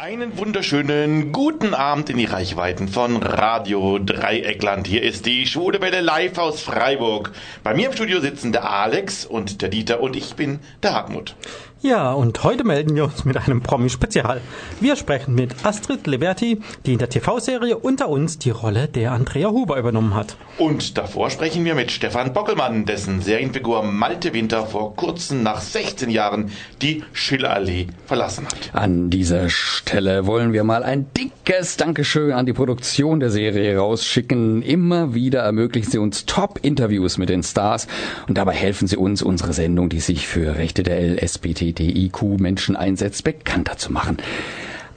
Einen 0.00 0.38
wunderschönen 0.38 1.32
guten 1.32 1.74
Abend 1.74 2.08
in 2.08 2.18
die 2.18 2.24
Reichweiten 2.24 2.86
von 2.86 3.16
Radio 3.16 3.98
Dreieckland. 3.98 4.86
Hier 4.86 5.02
ist 5.02 5.26
die 5.26 5.44
Schwule 5.44 5.78
live 6.00 6.38
aus 6.38 6.62
Freiburg. 6.62 7.32
Bei 7.64 7.74
mir 7.74 7.88
im 7.88 7.92
Studio 7.92 8.20
sitzen 8.20 8.52
der 8.52 8.70
Alex 8.70 9.26
und 9.26 9.60
der 9.60 9.70
Dieter 9.70 10.00
und 10.00 10.14
ich 10.14 10.36
bin 10.36 10.60
der 10.84 10.94
Hartmut. 10.94 11.34
Ja, 11.80 12.12
und 12.12 12.42
heute 12.42 12.64
melden 12.64 12.96
wir 12.96 13.04
uns 13.04 13.24
mit 13.24 13.36
einem 13.36 13.60
Promi-Spezial. 13.60 14.40
Wir 14.80 14.96
sprechen 14.96 15.36
mit 15.36 15.64
Astrid 15.64 16.08
Liberti, 16.08 16.60
die 16.84 16.94
in 16.94 16.98
der 16.98 17.08
TV-Serie 17.08 17.78
Unter 17.78 18.08
uns 18.08 18.36
die 18.36 18.50
Rolle 18.50 18.88
der 18.88 19.12
Andrea 19.12 19.50
Huber 19.50 19.78
übernommen 19.78 20.16
hat. 20.16 20.36
Und 20.58 20.98
davor 20.98 21.30
sprechen 21.30 21.64
wir 21.64 21.76
mit 21.76 21.92
Stefan 21.92 22.32
Bockelmann, 22.32 22.84
dessen 22.84 23.22
Serienfigur 23.22 23.84
Malte 23.84 24.32
Winter 24.32 24.66
vor 24.66 24.96
kurzem 24.96 25.44
nach 25.44 25.60
16 25.60 26.10
Jahren 26.10 26.50
die 26.82 27.04
Schillerallee 27.12 27.86
verlassen 28.06 28.46
hat. 28.46 28.70
An 28.72 29.08
dieser 29.08 29.48
Stelle 29.48 30.26
wollen 30.26 30.52
wir 30.52 30.64
mal 30.64 30.82
ein 30.82 31.06
dickes 31.16 31.76
Dankeschön 31.76 32.32
an 32.32 32.44
die 32.44 32.54
Produktion 32.54 33.20
der 33.20 33.30
Serie 33.30 33.78
rausschicken. 33.78 34.62
Immer 34.62 35.14
wieder 35.14 35.42
ermöglichen 35.42 35.92
sie 35.92 35.98
uns 35.98 36.26
Top-Interviews 36.26 37.18
mit 37.18 37.28
den 37.28 37.44
Stars 37.44 37.86
und 38.26 38.36
dabei 38.36 38.54
helfen 38.54 38.88
sie 38.88 38.96
uns, 38.96 39.22
unsere 39.22 39.52
Sendung, 39.52 39.88
die 39.88 40.00
sich 40.00 40.26
für 40.26 40.56
Rechte 40.56 40.82
der 40.82 41.00
LSBT 41.00 41.67
LGBTIQ-Menschen 41.68 42.76
einsetzt, 42.76 43.24
bekannter 43.24 43.76
zu 43.76 43.92
machen. 43.92 44.18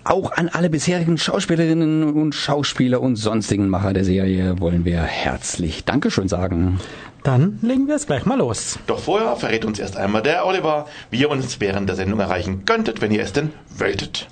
Auch 0.04 0.32
an 0.32 0.50
alle 0.50 0.70
bisherigen 0.70 1.18
Schauspielerinnen 1.18 2.14
und 2.14 2.34
Schauspieler 2.34 3.02
und 3.02 3.18
sonstigen 3.18 3.70
Macher 3.70 3.94
der 3.94 4.04
Serie 4.04 4.60
wollen 4.60 4.84
wir 4.84 5.02
herzlich 5.04 5.86
Dankeschön 5.86 6.28
sagen. 6.28 6.80
Dann 7.24 7.60
legen 7.62 7.88
wir 7.88 7.96
es 7.96 8.08
gleich 8.08 8.26
mal 8.26 8.40
los. 8.40 8.80
Doch 8.88 8.98
vorher 8.98 9.36
verrät 9.36 9.64
uns 9.64 9.78
erst 9.78 9.98
einmal 9.98 10.24
der 10.24 10.48
Oliver, 10.48 10.88
wie 11.12 11.22
ihr 11.22 11.30
uns 11.30 11.60
während 11.60 11.88
der 11.88 11.96
Sendung 11.96 12.20
erreichen 12.20 12.66
könntet, 12.66 13.02
wenn 13.02 13.12
ihr 13.12 13.22
es 13.22 13.34
denn 13.34 13.52
wolltet. 13.78 14.28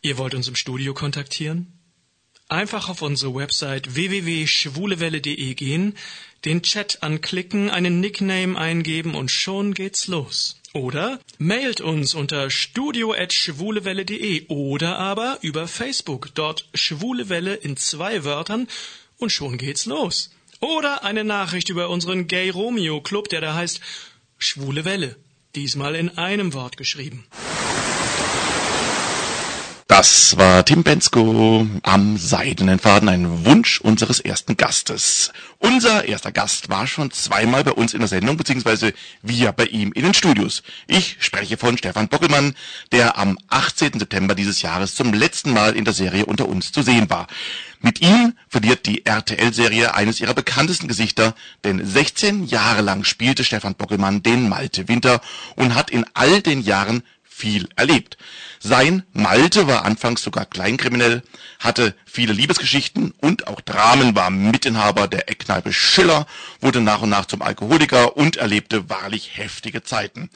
Ihr 0.00 0.16
wollt 0.16 0.34
uns 0.34 0.48
im 0.48 0.54
Studio 0.54 0.94
kontaktieren? 0.94 1.75
Einfach 2.48 2.88
auf 2.88 3.02
unsere 3.02 3.34
Website 3.34 3.96
www.schwulewelle.de 3.96 5.54
gehen, 5.54 5.96
den 6.44 6.62
Chat 6.62 7.02
anklicken, 7.02 7.70
einen 7.70 7.98
Nickname 7.98 8.56
eingeben 8.56 9.16
und 9.16 9.32
schon 9.32 9.74
geht's 9.74 10.06
los. 10.06 10.60
Oder 10.72 11.18
mailt 11.38 11.80
uns 11.80 12.14
unter 12.14 12.48
studio.schwulewelle.de 12.48 14.46
oder 14.46 14.96
aber 14.96 15.38
über 15.40 15.66
Facebook, 15.66 16.32
dort 16.34 16.68
Schwulewelle 16.72 17.54
in 17.56 17.76
zwei 17.76 18.22
Wörtern 18.22 18.68
und 19.18 19.30
schon 19.30 19.58
geht's 19.58 19.84
los. 19.86 20.30
Oder 20.60 21.02
eine 21.02 21.24
Nachricht 21.24 21.68
über 21.68 21.90
unseren 21.90 22.28
Gay 22.28 22.50
Romeo 22.50 23.00
Club, 23.00 23.28
der 23.28 23.40
da 23.40 23.54
heißt 23.54 23.80
Schwule 24.38 24.84
Welle, 24.84 25.16
diesmal 25.56 25.96
in 25.96 26.16
einem 26.16 26.52
Wort 26.52 26.76
geschrieben. 26.76 27.26
Das 29.96 30.36
war 30.36 30.62
Tim 30.62 30.82
Bensko 30.82 31.66
am 31.82 32.18
seidenen 32.18 32.78
Faden, 32.78 33.08
ein 33.08 33.46
Wunsch 33.46 33.80
unseres 33.80 34.20
ersten 34.20 34.58
Gastes. 34.58 35.32
Unser 35.58 36.04
erster 36.04 36.32
Gast 36.32 36.68
war 36.68 36.86
schon 36.86 37.10
zweimal 37.12 37.64
bei 37.64 37.72
uns 37.72 37.94
in 37.94 38.00
der 38.00 38.08
Sendung, 38.08 38.36
beziehungsweise 38.36 38.92
wir 39.22 39.52
bei 39.52 39.64
ihm 39.64 39.92
in 39.92 40.02
den 40.02 40.12
Studios. 40.12 40.62
Ich 40.86 41.16
spreche 41.20 41.56
von 41.56 41.78
Stefan 41.78 42.08
Bockelmann, 42.08 42.54
der 42.92 43.16
am 43.16 43.38
18. 43.48 43.98
September 43.98 44.34
dieses 44.34 44.60
Jahres 44.60 44.94
zum 44.94 45.14
letzten 45.14 45.54
Mal 45.54 45.74
in 45.74 45.86
der 45.86 45.94
Serie 45.94 46.26
unter 46.26 46.46
uns 46.46 46.72
zu 46.72 46.82
sehen 46.82 47.08
war. 47.08 47.26
Mit 47.80 48.02
ihm 48.02 48.34
verliert 48.48 48.84
die 48.84 49.06
RTL-Serie 49.06 49.94
eines 49.94 50.20
ihrer 50.20 50.34
bekanntesten 50.34 50.88
Gesichter, 50.88 51.34
denn 51.64 51.86
16 51.86 52.44
Jahre 52.44 52.82
lang 52.82 53.04
spielte 53.04 53.44
Stefan 53.44 53.74
Bockelmann 53.74 54.22
den 54.22 54.48
Malte 54.50 54.88
Winter 54.88 55.22
und 55.54 55.74
hat 55.74 55.90
in 55.90 56.04
all 56.12 56.42
den 56.42 56.60
Jahren 56.60 57.02
viel 57.36 57.68
erlebt. 57.76 58.16
Sein 58.60 59.02
Malte 59.12 59.66
war 59.66 59.84
anfangs 59.84 60.22
sogar 60.22 60.46
kleinkriminell, 60.46 61.22
hatte 61.58 61.94
viele 62.06 62.32
Liebesgeschichten 62.32 63.12
und 63.20 63.46
auch 63.46 63.60
Dramen, 63.60 64.16
war 64.16 64.30
Mitinhaber 64.30 65.06
der 65.06 65.28
Eckkneipe 65.28 65.72
Schiller, 65.72 66.26
wurde 66.60 66.80
nach 66.80 67.02
und 67.02 67.10
nach 67.10 67.26
zum 67.26 67.42
Alkoholiker 67.42 68.16
und 68.16 68.36
erlebte 68.36 68.88
wahrlich 68.88 69.36
heftige 69.36 69.82
Zeiten. 69.82 70.30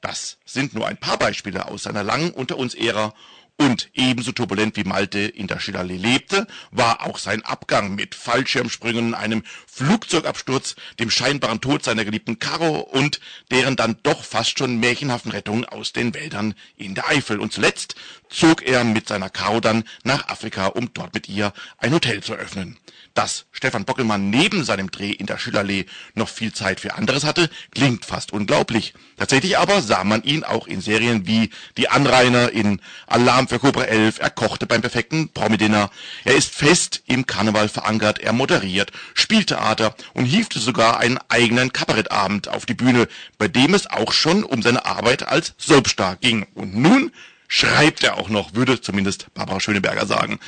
Das 0.00 0.36
sind 0.44 0.74
nur 0.74 0.86
ein 0.86 0.96
paar 0.96 1.18
Beispiele 1.18 1.66
aus 1.66 1.82
seiner 1.82 2.04
langen 2.04 2.30
Unter 2.30 2.56
uns 2.56 2.74
Ära 2.74 3.14
und 3.56 3.90
ebenso 3.94 4.32
turbulent 4.32 4.76
wie 4.76 4.84
Malte 4.84 5.20
in 5.20 5.46
der 5.46 5.60
Schillerlee 5.60 5.96
lebte, 5.96 6.46
war 6.70 7.06
auch 7.06 7.18
sein 7.18 7.44
Abgang 7.44 7.94
mit 7.94 8.14
Fallschirmsprüngen, 8.14 9.14
einem 9.14 9.44
Flugzeugabsturz, 9.66 10.74
dem 10.98 11.10
scheinbaren 11.10 11.60
Tod 11.60 11.84
seiner 11.84 12.04
geliebten 12.04 12.38
Caro 12.38 12.80
und 12.80 13.20
deren 13.50 13.76
dann 13.76 13.96
doch 14.02 14.24
fast 14.24 14.58
schon 14.58 14.80
märchenhaften 14.80 15.30
Rettung 15.30 15.64
aus 15.64 15.92
den 15.92 16.14
Wäldern 16.14 16.54
in 16.76 16.94
der 16.94 17.08
Eifel. 17.08 17.38
Und 17.38 17.52
zuletzt 17.52 17.94
zog 18.28 18.62
er 18.62 18.82
mit 18.82 19.08
seiner 19.08 19.30
Caro 19.30 19.60
dann 19.60 19.84
nach 20.02 20.28
Afrika, 20.28 20.66
um 20.66 20.92
dort 20.92 21.14
mit 21.14 21.28
ihr 21.28 21.52
ein 21.78 21.92
Hotel 21.92 22.22
zu 22.22 22.34
eröffnen. 22.34 22.76
Dass 23.14 23.46
Stefan 23.52 23.84
Bockelmann 23.84 24.28
neben 24.28 24.64
seinem 24.64 24.90
Dreh 24.90 25.12
in 25.12 25.26
der 25.26 25.38
Schillerlee 25.38 25.86
noch 26.14 26.28
viel 26.28 26.52
Zeit 26.52 26.80
für 26.80 26.94
anderes 26.94 27.22
hatte, 27.22 27.48
klingt 27.72 28.04
fast 28.04 28.32
unglaublich. 28.32 28.92
Tatsächlich 29.16 29.56
aber 29.56 29.82
sah 29.82 30.02
man 30.02 30.24
ihn 30.24 30.42
auch 30.42 30.66
in 30.66 30.80
Serien 30.80 31.24
wie 31.24 31.50
Die 31.76 31.88
Anrainer, 31.88 32.50
in 32.50 32.80
Alarm 33.06 33.46
für 33.46 33.60
Cobra 33.60 33.84
11, 33.84 34.18
er 34.18 34.30
kochte 34.30 34.66
beim 34.66 34.80
perfekten 34.80 35.28
Promi-Dinner, 35.28 35.90
er 36.24 36.34
ist 36.34 36.52
fest 36.52 37.04
im 37.06 37.24
Karneval 37.24 37.68
verankert, 37.68 38.18
er 38.18 38.32
moderiert, 38.32 38.90
spielt 39.14 39.46
Theater 39.46 39.94
und 40.14 40.24
hiefte 40.24 40.58
sogar 40.58 40.98
einen 40.98 41.18
eigenen 41.28 41.72
Kabarettabend 41.72 42.48
auf 42.48 42.66
die 42.66 42.74
Bühne, 42.74 43.06
bei 43.38 43.46
dem 43.46 43.74
es 43.74 43.86
auch 43.86 44.12
schon 44.12 44.42
um 44.42 44.60
seine 44.60 44.86
Arbeit 44.86 45.28
als 45.28 45.54
Soapstar 45.56 46.16
ging. 46.16 46.46
Und 46.54 46.74
nun 46.74 47.12
schreibt 47.46 48.02
er 48.02 48.18
auch 48.18 48.28
noch, 48.28 48.54
würde 48.54 48.80
zumindest 48.80 49.32
Barbara 49.34 49.60
Schöneberger 49.60 50.06
sagen. 50.06 50.40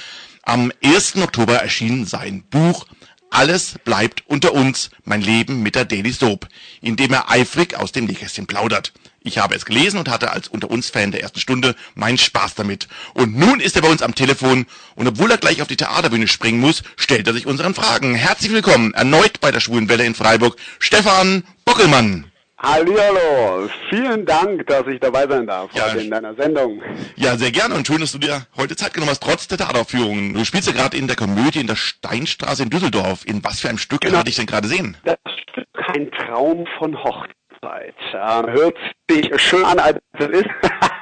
Am 0.49 0.71
1. 0.81 1.17
Oktober 1.17 1.57
erschien 1.57 2.07
sein 2.07 2.45
Buch 2.49 2.87
Alles 3.31 3.75
bleibt 3.84 4.23
unter 4.29 4.53
uns, 4.55 4.91
mein 5.03 5.21
Leben 5.21 5.61
mit 5.61 5.75
der 5.75 5.84
Daily 5.84 6.12
Soap, 6.12 6.47
in 6.81 6.95
dem 6.95 7.12
er 7.12 7.29
eifrig 7.29 7.75
aus 7.77 7.91
dem 7.91 8.05
Nähkästchen 8.05 8.47
plaudert. 8.47 8.93
Ich 9.25 9.39
habe 9.39 9.57
es 9.57 9.65
gelesen 9.65 9.99
und 9.99 10.09
hatte 10.09 10.31
als 10.31 10.47
unter 10.47 10.71
uns 10.71 10.89
Fan 10.89 11.11
der 11.11 11.23
ersten 11.23 11.41
Stunde 11.41 11.75
meinen 11.97 12.17
Spaß 12.17 12.55
damit. 12.55 12.87
Und 13.15 13.37
nun 13.37 13.59
ist 13.59 13.75
er 13.75 13.83
bei 13.83 13.91
uns 13.91 14.03
am 14.03 14.15
Telefon 14.15 14.67
und 14.95 15.09
obwohl 15.09 15.33
er 15.33 15.39
gleich 15.39 15.62
auf 15.62 15.69
die 15.69 15.77
Theaterbühne 15.77 16.29
springen 16.29 16.61
muss, 16.61 16.84
stellt 16.97 17.27
er 17.27 17.34
sich 17.34 17.47
unseren 17.47 17.75
Fragen. 17.75 18.15
Herzlich 18.15 18.53
willkommen 18.53 18.95
erneut 18.95 19.41
bei 19.41 19.51
der 19.51 19.59
Schwulen 19.59 19.89
Welle 19.89 20.07
in 20.07 20.15
Freiburg, 20.15 20.57
Stefan 20.78 21.43
Bockelmann. 21.65 22.31
Hallihallo, 22.59 23.69
vielen 23.91 24.25
Dank, 24.25 24.67
dass 24.67 24.87
ich 24.87 24.99
dabei 24.99 25.27
sein 25.28 25.47
darf 25.47 25.71
Ja, 25.75 25.89
heute 25.91 25.99
in 26.00 26.11
deiner 26.11 26.34
Sendung. 26.37 26.83
Ja, 27.15 27.37
sehr 27.37 27.50
gerne 27.53 27.75
und 27.75 27.87
schön, 27.87 28.00
dass 28.00 28.12
du 28.12 28.19
dir 28.19 28.47
heute 28.56 28.75
Zeit 28.77 28.94
genommen 28.94 29.11
hast, 29.11 29.22
trotz 29.22 29.47
der 29.47 29.59
Theateraufführung. 29.59 30.33
Du 30.33 30.43
spielst 30.44 30.66
ja 30.66 30.72
gerade 30.72 30.97
in 30.97 31.06
der 31.06 31.16
Komödie 31.16 31.61
in 31.61 31.66
der 31.66 31.77
Steinstraße 31.77 32.62
in 32.62 32.71
Düsseldorf. 32.71 33.27
In 33.27 33.45
was 33.45 33.61
für 33.61 33.69
einem 33.69 33.77
Stück 33.77 34.00
Genau. 34.00 34.19
kann 34.19 34.27
ich 34.27 34.37
denn 34.37 34.47
gerade 34.47 34.69
sehen? 34.69 34.97
Das 35.05 35.19
Stück 35.50 35.66
Kein 35.75 36.11
Traum 36.12 36.66
von 36.78 36.97
Hochzeit. 37.05 37.95
Ähm, 38.15 38.47
hört 38.50 38.77
sich 39.11 39.31
schön 39.43 39.65
an, 39.65 39.78
als 39.78 39.99
es 40.19 40.27
ist. 40.28 40.49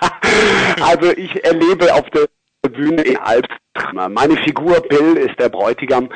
also 0.82 1.12
ich 1.16 1.44
erlebe 1.44 1.94
auf 1.94 2.10
der 2.10 2.26
Bühne 2.69 3.03
in 3.03 3.16
Albträume. 3.19 4.09
Meine 4.09 4.37
Figur 4.38 4.81
Bill 4.88 5.16
ist 5.19 5.38
der 5.38 5.50
Bräutigam, 5.50 6.09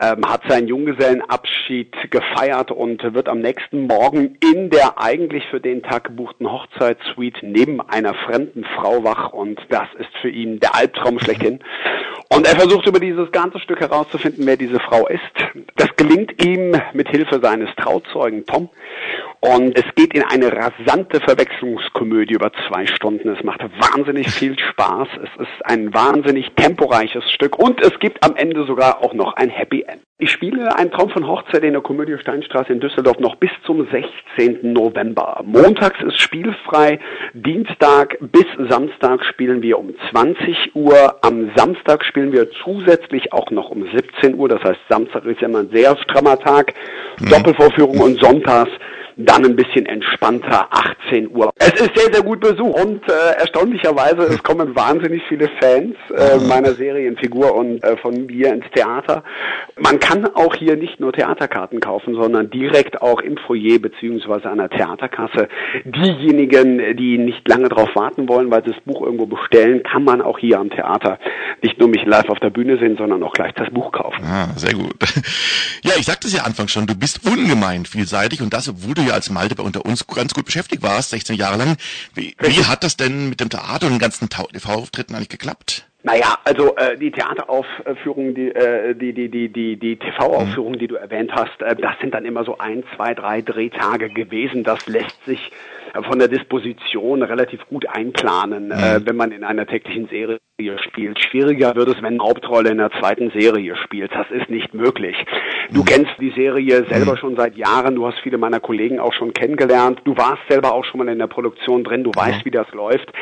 ähm, 0.00 0.24
hat 0.26 0.42
seinen 0.48 0.68
Junggesellenabschied 0.68 2.10
gefeiert 2.10 2.70
und 2.70 3.02
wird 3.14 3.28
am 3.28 3.40
nächsten 3.40 3.86
Morgen 3.86 4.36
in 4.40 4.70
der 4.70 5.00
eigentlich 5.00 5.44
für 5.50 5.60
den 5.60 5.82
Tag 5.82 6.04
gebuchten 6.04 6.50
Hochzeitssuite 6.50 7.46
neben 7.46 7.80
einer 7.80 8.14
fremden 8.14 8.64
Frau 8.64 9.04
wach 9.04 9.32
und 9.32 9.60
das 9.68 9.88
ist 9.98 10.14
für 10.20 10.30
ihn 10.30 10.60
der 10.60 10.74
Albtraum 10.74 11.18
schlechthin. 11.18 11.60
Und 12.30 12.46
er 12.46 12.56
versucht 12.56 12.86
über 12.86 12.98
dieses 12.98 13.30
ganze 13.30 13.60
Stück 13.60 13.80
herauszufinden, 13.80 14.46
wer 14.46 14.56
diese 14.56 14.80
Frau 14.80 15.06
ist. 15.06 15.20
Das 15.76 15.94
gelingt 15.96 16.44
ihm 16.44 16.74
mit 16.92 17.08
Hilfe 17.08 17.40
seines 17.40 17.68
Trauzeugen 17.76 18.44
Tom. 18.46 18.70
Und 19.44 19.76
es 19.76 19.84
geht 19.94 20.14
in 20.14 20.22
eine 20.22 20.50
rasante 20.50 21.20
Verwechslungskomödie 21.20 22.32
über 22.32 22.50
zwei 22.66 22.86
Stunden. 22.86 23.28
Es 23.28 23.44
macht 23.44 23.60
wahnsinnig 23.78 24.30
viel 24.30 24.58
Spaß. 24.58 25.08
Es 25.22 25.42
ist 25.42 25.66
ein 25.66 25.92
wahnsinnig 25.92 26.52
temporeiches 26.56 27.30
Stück 27.30 27.58
und 27.58 27.78
es 27.82 27.98
gibt 27.98 28.24
am 28.24 28.36
Ende 28.36 28.64
sogar 28.64 29.04
auch 29.04 29.12
noch 29.12 29.34
ein 29.34 29.50
Happy 29.50 29.82
End. 29.86 30.00
Ich 30.16 30.30
spiele 30.30 30.74
einen 30.78 30.90
Traum 30.90 31.10
von 31.10 31.26
Hochzeit 31.26 31.62
in 31.62 31.74
der 31.74 31.82
Komödie 31.82 32.16
Steinstraße 32.18 32.72
in 32.72 32.80
Düsseldorf 32.80 33.18
noch 33.18 33.36
bis 33.36 33.50
zum 33.66 33.86
16. 33.90 34.72
November. 34.72 35.42
Montags 35.44 36.00
ist 36.02 36.22
spielfrei, 36.22 36.98
Dienstag 37.34 38.16
bis 38.20 38.46
Samstag 38.70 39.26
spielen 39.26 39.60
wir 39.60 39.78
um 39.78 39.92
20 40.10 40.74
Uhr, 40.74 41.18
am 41.20 41.50
Samstag 41.54 42.02
spielen 42.06 42.32
wir 42.32 42.48
zusätzlich 42.62 43.34
auch 43.34 43.50
noch 43.50 43.68
um 43.68 43.86
17 43.94 44.36
Uhr, 44.36 44.48
das 44.48 44.62
heißt 44.64 44.80
Samstag 44.88 45.26
ist 45.26 45.42
immer 45.42 45.58
ein 45.58 45.70
sehr 45.70 45.94
strammer 45.98 46.38
Tag, 46.38 46.72
Doppelvorführung 47.18 47.98
und 48.00 48.22
sonntags 48.22 48.70
dann 49.16 49.44
ein 49.44 49.56
bisschen 49.56 49.86
entspannter 49.86 50.68
18 50.70 51.30
Uhr. 51.30 51.52
Es 51.56 51.80
ist 51.80 51.96
sehr, 51.96 52.12
sehr 52.12 52.22
gut 52.22 52.40
besucht 52.40 52.84
und 52.84 53.08
äh, 53.08 53.38
erstaunlicherweise, 53.38 54.22
es 54.22 54.42
kommen 54.42 54.74
wahnsinnig 54.74 55.22
viele 55.28 55.48
Fans 55.60 55.94
äh, 56.10 56.38
meiner 56.46 56.72
Serienfigur 56.74 57.54
und 57.54 57.82
äh, 57.82 57.96
von 57.98 58.26
mir 58.26 58.52
ins 58.52 58.64
Theater. 58.74 59.22
Man 59.76 59.98
kann 59.98 60.26
auch 60.34 60.54
hier 60.54 60.76
nicht 60.76 61.00
nur 61.00 61.12
Theaterkarten 61.12 61.80
kaufen, 61.80 62.14
sondern 62.14 62.50
direkt 62.50 63.02
auch 63.02 63.20
im 63.20 63.36
Foyer 63.36 63.78
beziehungsweise 63.78 64.50
an 64.50 64.58
der 64.58 64.70
Theaterkasse. 64.70 65.48
Diejenigen, 65.84 66.96
die 66.96 67.18
nicht 67.18 67.46
lange 67.48 67.68
darauf 67.68 67.94
warten 67.94 68.28
wollen, 68.28 68.50
weil 68.50 68.64
sie 68.64 68.72
das 68.72 68.80
Buch 68.84 69.02
irgendwo 69.02 69.26
bestellen, 69.26 69.82
kann 69.82 70.04
man 70.04 70.22
auch 70.22 70.38
hier 70.38 70.58
am 70.58 70.70
Theater 70.70 71.18
nicht 71.62 71.78
nur 71.78 71.88
mich 71.88 72.04
live 72.04 72.28
auf 72.28 72.40
der 72.40 72.50
Bühne 72.50 72.78
sehen, 72.78 72.96
sondern 72.96 73.22
auch 73.22 73.32
gleich 73.32 73.52
das 73.54 73.70
Buch 73.70 73.92
kaufen. 73.92 74.22
Ah, 74.24 74.48
sehr 74.56 74.74
gut. 74.74 74.94
Ja, 75.84 75.92
ich 75.98 76.06
sagte 76.06 76.28
es 76.28 76.32
ja 76.32 76.44
anfangs 76.44 76.72
schon, 76.72 76.86
du 76.86 76.94
bist 76.94 77.26
ungemein 77.26 77.84
vielseitig 77.84 78.40
und 78.40 78.54
das, 78.54 78.70
obwohl 78.70 78.94
du 78.94 79.02
ja 79.06 79.14
als 79.14 79.30
Malte 79.30 79.54
bei 79.54 79.62
unter 79.62 79.84
uns 79.84 80.06
ganz 80.06 80.34
gut 80.34 80.46
beschäftigt 80.46 80.82
warst, 80.82 81.10
16 81.10 81.36
Jahre 81.36 81.58
lang. 81.58 81.76
Wie, 82.14 82.34
wie 82.38 82.64
hat 82.64 82.84
das 82.84 82.96
denn 82.96 83.28
mit 83.28 83.40
dem 83.40 83.50
Theater 83.50 83.86
und 83.86 83.92
den 83.92 83.98
ganzen 83.98 84.28
TV-Auftritten 84.28 85.14
eigentlich 85.14 85.28
geklappt? 85.28 85.86
Naja, 86.06 86.36
also 86.44 86.76
äh, 86.76 86.98
die 86.98 87.10
Theateraufführungen, 87.10 88.34
die, 88.34 88.48
äh, 88.50 88.94
die, 88.94 89.14
die, 89.14 89.30
die, 89.30 89.48
die, 89.48 89.78
die 89.78 89.96
TV-Aufführungen, 89.96 90.78
die 90.78 90.86
du 90.86 90.96
erwähnt 90.96 91.32
hast, 91.32 91.62
äh, 91.62 91.74
das 91.74 91.98
sind 92.00 92.12
dann 92.12 92.26
immer 92.26 92.44
so 92.44 92.58
ein, 92.58 92.84
zwei, 92.94 93.14
drei 93.14 93.40
Drehtage 93.40 94.10
gewesen. 94.10 94.64
Das 94.64 94.86
lässt 94.86 95.24
sich 95.24 95.50
von 96.02 96.18
der 96.18 96.28
Disposition 96.28 97.22
relativ 97.22 97.66
gut 97.68 97.88
einplanen, 97.88 98.70
äh, 98.70 99.00
wenn 99.04 99.16
man 99.16 99.32
in 99.32 99.44
einer 99.44 99.66
täglichen 99.66 100.08
Serie 100.08 100.38
spielt. 100.84 101.18
Schwieriger 101.18 101.74
wird 101.74 101.88
es, 101.88 101.96
wenn 101.96 102.14
eine 102.14 102.22
Hauptrolle 102.22 102.70
in 102.70 102.78
der 102.78 102.92
zweiten 102.92 103.32
Serie 103.32 103.74
spielt. 103.74 104.12
Das 104.14 104.30
ist 104.30 104.48
nicht 104.48 104.72
möglich. 104.72 105.16
Du 105.72 105.82
kennst 105.82 106.12
die 106.20 106.30
Serie 106.30 106.84
selber 106.88 107.16
schon 107.16 107.34
seit 107.34 107.56
Jahren. 107.56 107.96
Du 107.96 108.06
hast 108.06 108.20
viele 108.20 108.38
meiner 108.38 108.60
Kollegen 108.60 109.00
auch 109.00 109.12
schon 109.12 109.32
kennengelernt. 109.32 110.00
Du 110.04 110.16
warst 110.16 110.42
selber 110.48 110.72
auch 110.72 110.84
schon 110.84 110.98
mal 110.98 111.08
in 111.08 111.18
der 111.18 111.26
Produktion 111.26 111.82
drin. 111.82 112.04
Du 112.04 112.12
weißt, 112.14 112.44
wie 112.44 112.52
das 112.52 112.70
läuft. 112.70 113.12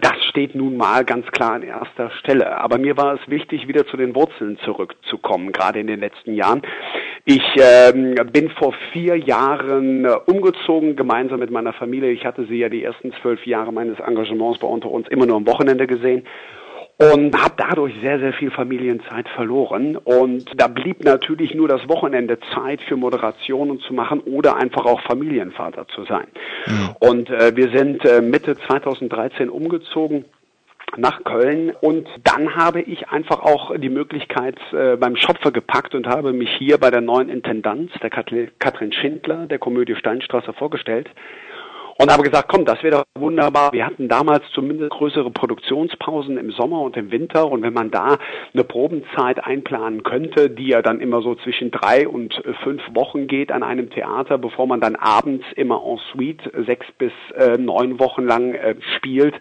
Das 0.00 0.14
steht 0.30 0.54
nun 0.54 0.78
mal 0.78 1.04
ganz 1.04 1.26
klar 1.26 1.52
an 1.52 1.62
erster 1.62 2.10
Stelle. 2.20 2.56
Aber 2.56 2.78
mir 2.78 2.96
war 2.96 3.12
es 3.12 3.20
wichtig, 3.28 3.68
wieder 3.68 3.86
zu 3.86 3.98
den 3.98 4.14
Wurzeln 4.14 4.56
zurückzukommen, 4.64 5.52
gerade 5.52 5.80
in 5.80 5.88
den 5.88 6.00
letzten 6.00 6.32
Jahren. 6.32 6.62
Ich 7.26 7.44
ähm, 7.60 8.14
bin 8.32 8.48
vor 8.48 8.72
vier 8.94 9.16
Jahren 9.16 10.06
äh, 10.06 10.12
umgezogen, 10.24 10.96
gemeinsam 10.96 11.40
mit 11.40 11.50
meiner 11.50 11.74
Familie. 11.74 12.12
Ich 12.12 12.24
hatte 12.24 12.46
sie 12.46 12.56
ja 12.56 12.70
die 12.70 12.82
ersten 12.82 13.12
zwölf 13.20 13.44
Jahre 13.44 13.74
meines 13.74 14.00
Engagements 14.00 14.60
bei 14.60 14.66
unter 14.66 14.90
uns 14.90 15.06
immer 15.08 15.26
nur 15.26 15.36
am 15.36 15.46
Wochenende 15.46 15.86
gesehen 15.86 16.24
und 16.98 17.40
habe 17.40 17.54
dadurch 17.56 17.94
sehr, 18.02 18.18
sehr 18.18 18.32
viel 18.32 18.50
Familienzeit 18.50 19.28
verloren. 19.28 19.96
Und 19.96 20.50
da 20.56 20.66
blieb 20.66 21.04
natürlich 21.04 21.54
nur 21.54 21.68
das 21.68 21.88
Wochenende 21.88 22.38
Zeit 22.52 22.80
für 22.82 22.96
Moderationen 22.96 23.78
zu 23.80 23.94
machen 23.94 24.20
oder 24.20 24.56
einfach 24.56 24.84
auch 24.84 25.00
Familienvater 25.02 25.86
zu 25.88 26.04
sein. 26.04 26.26
Und 26.98 27.30
äh, 27.30 27.54
wir 27.54 27.70
sind 27.70 28.04
äh, 28.04 28.20
Mitte 28.20 28.56
2013 28.56 29.48
umgezogen 29.48 30.24
nach 30.96 31.22
Köln 31.22 31.70
und 31.82 32.08
dann 32.24 32.56
habe 32.56 32.80
ich 32.80 33.10
einfach 33.10 33.40
auch 33.40 33.76
die 33.76 33.90
Möglichkeit 33.90 34.56
äh, 34.72 34.96
beim 34.96 35.16
Schopfer 35.16 35.52
gepackt 35.52 35.94
und 35.94 36.06
habe 36.06 36.32
mich 36.32 36.50
hier 36.56 36.78
bei 36.78 36.90
der 36.90 37.02
neuen 37.02 37.28
Intendanz, 37.28 37.92
der 38.02 38.08
Katrin 38.10 38.92
Schindler, 38.92 39.46
der 39.46 39.58
Komödie 39.58 39.94
Steinstraße 39.96 40.54
vorgestellt 40.54 41.08
und 42.00 42.12
habe 42.12 42.22
gesagt, 42.22 42.48
komm, 42.48 42.64
das 42.64 42.82
wäre 42.82 42.98
doch 42.98 43.04
wunderbar. 43.20 43.72
Wir 43.72 43.84
hatten 43.84 44.08
damals 44.08 44.44
zumindest 44.54 44.90
größere 44.90 45.30
Produktionspausen 45.30 46.38
im 46.38 46.52
Sommer 46.52 46.80
und 46.82 46.96
im 46.96 47.10
Winter 47.10 47.50
und 47.50 47.62
wenn 47.62 47.72
man 47.72 47.90
da 47.90 48.18
eine 48.54 48.64
Probenzeit 48.64 49.44
einplanen 49.44 50.04
könnte, 50.04 50.48
die 50.48 50.68
ja 50.68 50.80
dann 50.80 51.00
immer 51.00 51.22
so 51.22 51.34
zwischen 51.34 51.70
drei 51.70 52.06
und 52.06 52.34
äh, 52.44 52.54
fünf 52.62 52.82
Wochen 52.94 53.26
geht 53.26 53.50
an 53.50 53.62
einem 53.62 53.90
Theater, 53.90 54.38
bevor 54.38 54.66
man 54.66 54.80
dann 54.80 54.94
abends 54.94 55.44
immer 55.56 55.82
en 55.84 55.98
suite 56.12 56.50
sechs 56.66 56.86
bis 56.98 57.12
äh, 57.36 57.58
neun 57.58 57.98
Wochen 57.98 58.24
lang 58.24 58.54
äh, 58.54 58.76
spielt, 58.96 59.34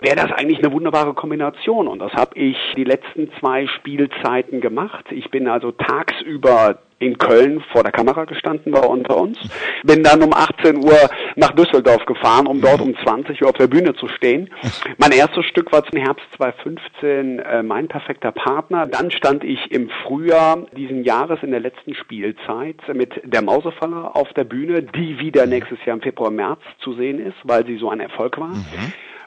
wäre 0.00 0.16
das 0.16 0.32
eigentlich 0.32 0.58
eine 0.58 0.72
wunderbare 0.72 1.14
Kombination 1.14 1.88
und 1.88 1.98
das 1.98 2.12
habe 2.14 2.38
ich 2.38 2.56
die 2.76 2.84
letzten 2.84 3.30
zwei 3.38 3.66
Spielzeiten 3.66 4.60
gemacht. 4.60 5.04
Ich 5.10 5.30
bin 5.30 5.46
also 5.46 5.72
tagsüber 5.72 6.78
in 7.02 7.18
Köln 7.18 7.62
vor 7.72 7.82
der 7.82 7.92
Kamera 7.92 8.24
gestanden 8.24 8.72
war 8.72 8.88
unter 8.88 9.16
uns. 9.16 9.38
Bin 9.82 10.02
dann 10.02 10.22
um 10.22 10.32
18 10.32 10.76
Uhr 10.76 11.10
nach 11.36 11.52
Düsseldorf 11.52 12.04
gefahren, 12.06 12.46
um 12.46 12.60
dort 12.60 12.80
um 12.80 12.96
20 12.96 13.42
Uhr 13.42 13.48
auf 13.48 13.56
der 13.56 13.66
Bühne 13.66 13.94
zu 13.94 14.08
stehen. 14.08 14.50
Mein 14.98 15.12
erstes 15.12 15.44
Stück 15.46 15.72
war 15.72 15.84
zum 15.84 15.98
Herbst 15.98 16.24
2015 16.36 17.40
äh, 17.40 17.62
Mein 17.62 17.88
perfekter 17.88 18.32
Partner. 18.32 18.86
Dann 18.86 19.10
stand 19.10 19.44
ich 19.44 19.70
im 19.72 19.90
Frühjahr 20.04 20.66
diesen 20.76 21.04
Jahres 21.04 21.42
in 21.42 21.50
der 21.50 21.60
letzten 21.60 21.94
Spielzeit 21.94 22.76
mit 22.94 23.20
der 23.24 23.42
Mausefaller 23.42 24.14
auf 24.14 24.32
der 24.34 24.44
Bühne, 24.44 24.82
die 24.82 25.18
wieder 25.18 25.46
nächstes 25.46 25.78
Jahr 25.84 25.96
im 25.96 26.02
Februar, 26.02 26.30
März 26.30 26.60
zu 26.78 26.94
sehen 26.94 27.18
ist, 27.18 27.36
weil 27.44 27.66
sie 27.66 27.76
so 27.76 27.90
ein 27.90 28.00
Erfolg 28.00 28.38
war. 28.38 28.52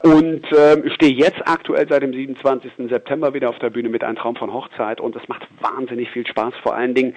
Und 0.02 0.46
ähm, 0.58 0.90
stehe 0.92 1.14
jetzt 1.14 1.42
aktuell 1.46 1.88
seit 1.90 2.04
dem 2.04 2.14
27. 2.14 2.72
September 2.90 3.34
wieder 3.34 3.50
auf 3.50 3.60
der 3.60 3.70
Bühne 3.70 3.90
mit 3.90 4.04
Ein 4.04 4.16
Traum 4.16 4.36
von 4.36 4.54
Hochzeit 4.54 5.00
und 5.02 5.16
es 5.16 5.28
macht 5.28 5.48
wahnsinnig 5.62 6.12
viel 6.12 6.28
Spaß. 6.28 6.54
Vor 6.62 6.76
allen 6.76 6.94
Dingen 6.94 7.16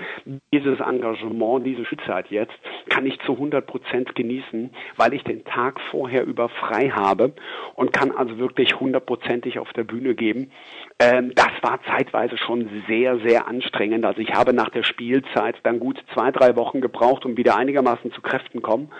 dieses 0.52 0.80
Engagement, 0.80 1.66
diese 1.66 1.84
Schulzeit 1.84 2.30
jetzt, 2.30 2.52
kann 2.88 3.04
ich 3.06 3.18
zu 3.20 3.32
100 3.32 3.66
Prozent 3.66 4.14
genießen, 4.14 4.70
weil 4.96 5.14
ich 5.14 5.24
den 5.24 5.44
Tag 5.44 5.80
vorher 5.90 6.24
über 6.24 6.48
frei 6.48 6.90
habe 6.90 7.32
und 7.74 7.92
kann 7.92 8.10
also 8.12 8.38
wirklich 8.38 8.78
hundertprozentig 8.78 9.58
auf 9.58 9.72
der 9.72 9.84
Bühne 9.84 10.14
geben. 10.14 10.50
Ähm, 10.98 11.32
das 11.34 11.50
war 11.62 11.80
zeitweise 11.84 12.38
schon 12.38 12.68
sehr, 12.86 13.18
sehr 13.18 13.48
anstrengend. 13.48 14.04
Also 14.04 14.20
ich 14.20 14.32
habe 14.32 14.52
nach 14.52 14.70
der 14.70 14.82
Spielzeit 14.84 15.56
dann 15.62 15.80
gut 15.80 16.02
zwei, 16.14 16.30
drei 16.30 16.56
Wochen 16.56 16.80
gebraucht, 16.80 17.24
um 17.24 17.36
wieder 17.36 17.56
einigermaßen 17.56 18.12
zu 18.12 18.22
Kräften 18.22 18.62
kommen 18.62 18.90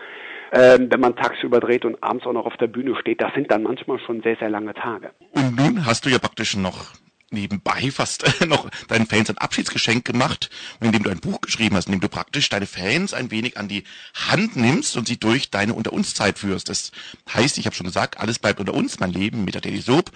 ähm, 0.52 0.90
wenn 0.90 1.00
man 1.00 1.16
tagsüber 1.16 1.60
dreht 1.60 1.84
und 1.84 2.02
abends 2.02 2.26
auch 2.26 2.32
noch 2.32 2.46
auf 2.46 2.56
der 2.56 2.66
Bühne 2.66 2.96
steht, 3.00 3.20
das 3.20 3.32
sind 3.34 3.50
dann 3.50 3.62
manchmal 3.62 3.98
schon 4.00 4.22
sehr, 4.22 4.36
sehr 4.36 4.50
lange 4.50 4.74
Tage. 4.74 5.10
Und 5.32 5.56
nun 5.56 5.86
hast 5.86 6.06
du 6.06 6.10
ja 6.10 6.18
praktisch 6.18 6.56
noch 6.56 6.92
nebenbei 7.30 7.90
fast 7.90 8.24
noch 8.46 8.70
deinen 8.88 9.06
Fans 9.06 9.30
ein 9.30 9.38
Abschiedsgeschenk 9.38 10.04
gemacht, 10.04 10.50
indem 10.80 11.02
du 11.02 11.10
ein 11.10 11.20
Buch 11.20 11.40
geschrieben 11.40 11.76
hast, 11.76 11.86
indem 11.86 12.00
du 12.00 12.08
praktisch 12.08 12.48
deine 12.48 12.66
Fans 12.66 13.14
ein 13.14 13.30
wenig 13.30 13.58
an 13.58 13.68
die 13.68 13.84
Hand 14.14 14.56
nimmst 14.56 14.96
und 14.96 15.06
sie 15.06 15.18
durch 15.18 15.50
deine 15.50 15.74
Unter 15.74 15.92
uns 15.92 16.14
Zeit 16.14 16.38
führst. 16.38 16.68
Das 16.68 16.92
heißt, 17.32 17.58
ich 17.58 17.66
habe 17.66 17.76
schon 17.76 17.86
gesagt, 17.86 18.18
alles 18.18 18.38
bleibt 18.38 18.60
unter 18.60 18.74
uns, 18.74 19.00
mein 19.00 19.12
Leben 19.12 19.44
mit 19.44 19.54
der 19.54 19.60
Daily 19.60 19.80
Soap. 19.80 20.10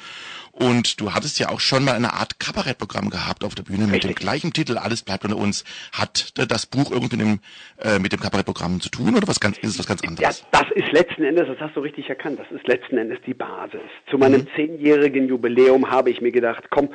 Und 0.52 1.00
du 1.00 1.14
hattest 1.14 1.38
ja 1.38 1.48
auch 1.48 1.60
schon 1.60 1.82
mal 1.82 1.94
eine 1.94 2.12
Art 2.12 2.38
Kabarettprogramm 2.38 3.08
gehabt 3.08 3.42
auf 3.42 3.54
der 3.54 3.62
Bühne 3.62 3.86
mit 3.86 4.04
dem 4.04 4.08
Richtig. 4.08 4.16
gleichen 4.16 4.52
Titel, 4.52 4.76
alles 4.76 5.02
bleibt 5.02 5.24
unter 5.24 5.38
uns. 5.38 5.64
Hat 5.92 6.34
das 6.36 6.66
Buch 6.66 6.90
irgendwie 6.90 7.16
mit 7.16 7.26
dem, 7.26 7.40
äh, 7.78 7.98
mit 7.98 8.12
dem 8.12 8.20
Kabarettprogramm 8.20 8.78
zu 8.80 8.90
tun 8.90 9.16
oder 9.16 9.26
was 9.26 9.40
ganz, 9.40 9.56
ist 9.58 9.70
es 9.70 9.78
was 9.78 9.86
ganz 9.86 10.02
Ja, 10.02 10.08
anderes? 10.10 10.44
das 10.52 10.66
ist 10.74 10.92
letzten 10.92 11.24
Endes, 11.24 11.46
das 11.48 11.58
hast 11.58 11.74
du 11.74 11.80
richtig 11.80 12.06
erkannt, 12.10 12.38
das 12.38 12.50
ist 12.50 12.68
letzten 12.68 12.98
Endes 12.98 13.18
die 13.26 13.32
Basis. 13.32 13.80
Zu 14.10 14.18
meinem 14.18 14.46
zehnjährigen 14.54 15.26
Jubiläum 15.26 15.90
habe 15.90 16.10
ich 16.10 16.20
mir 16.20 16.32
gedacht, 16.32 16.64
komm, 16.68 16.90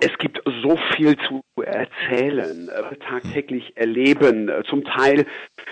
es 0.00 0.16
gibt 0.18 0.40
so 0.62 0.76
viel 0.94 1.16
zu 1.28 1.42
erzählen, 1.62 2.68
äh, 2.68 2.96
tagtäglich 2.96 3.72
erleben. 3.76 4.48
Äh, 4.48 4.62
Zum 4.68 4.84
Teil 4.84 5.26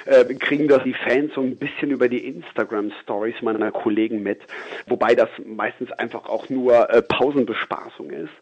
äh, 0.07 0.25
kriegen 0.35 0.67
das 0.69 0.83
die 0.83 0.95
Fans 0.95 1.33
so 1.35 1.43
ein 1.43 1.57
bisschen 1.57 1.91
über 1.91 2.09
die 2.09 2.27
Instagram-Stories 2.27 3.43
meiner 3.43 3.71
Kollegen 3.71 4.23
mit, 4.23 4.41
wobei 4.87 5.15
das 5.15 5.29
meistens 5.45 5.93
einfach 5.93 6.27
auch 6.27 6.49
nur 6.49 6.89
äh, 6.91 7.03
Pausenbespaßung 7.03 8.11
ist. 8.11 8.33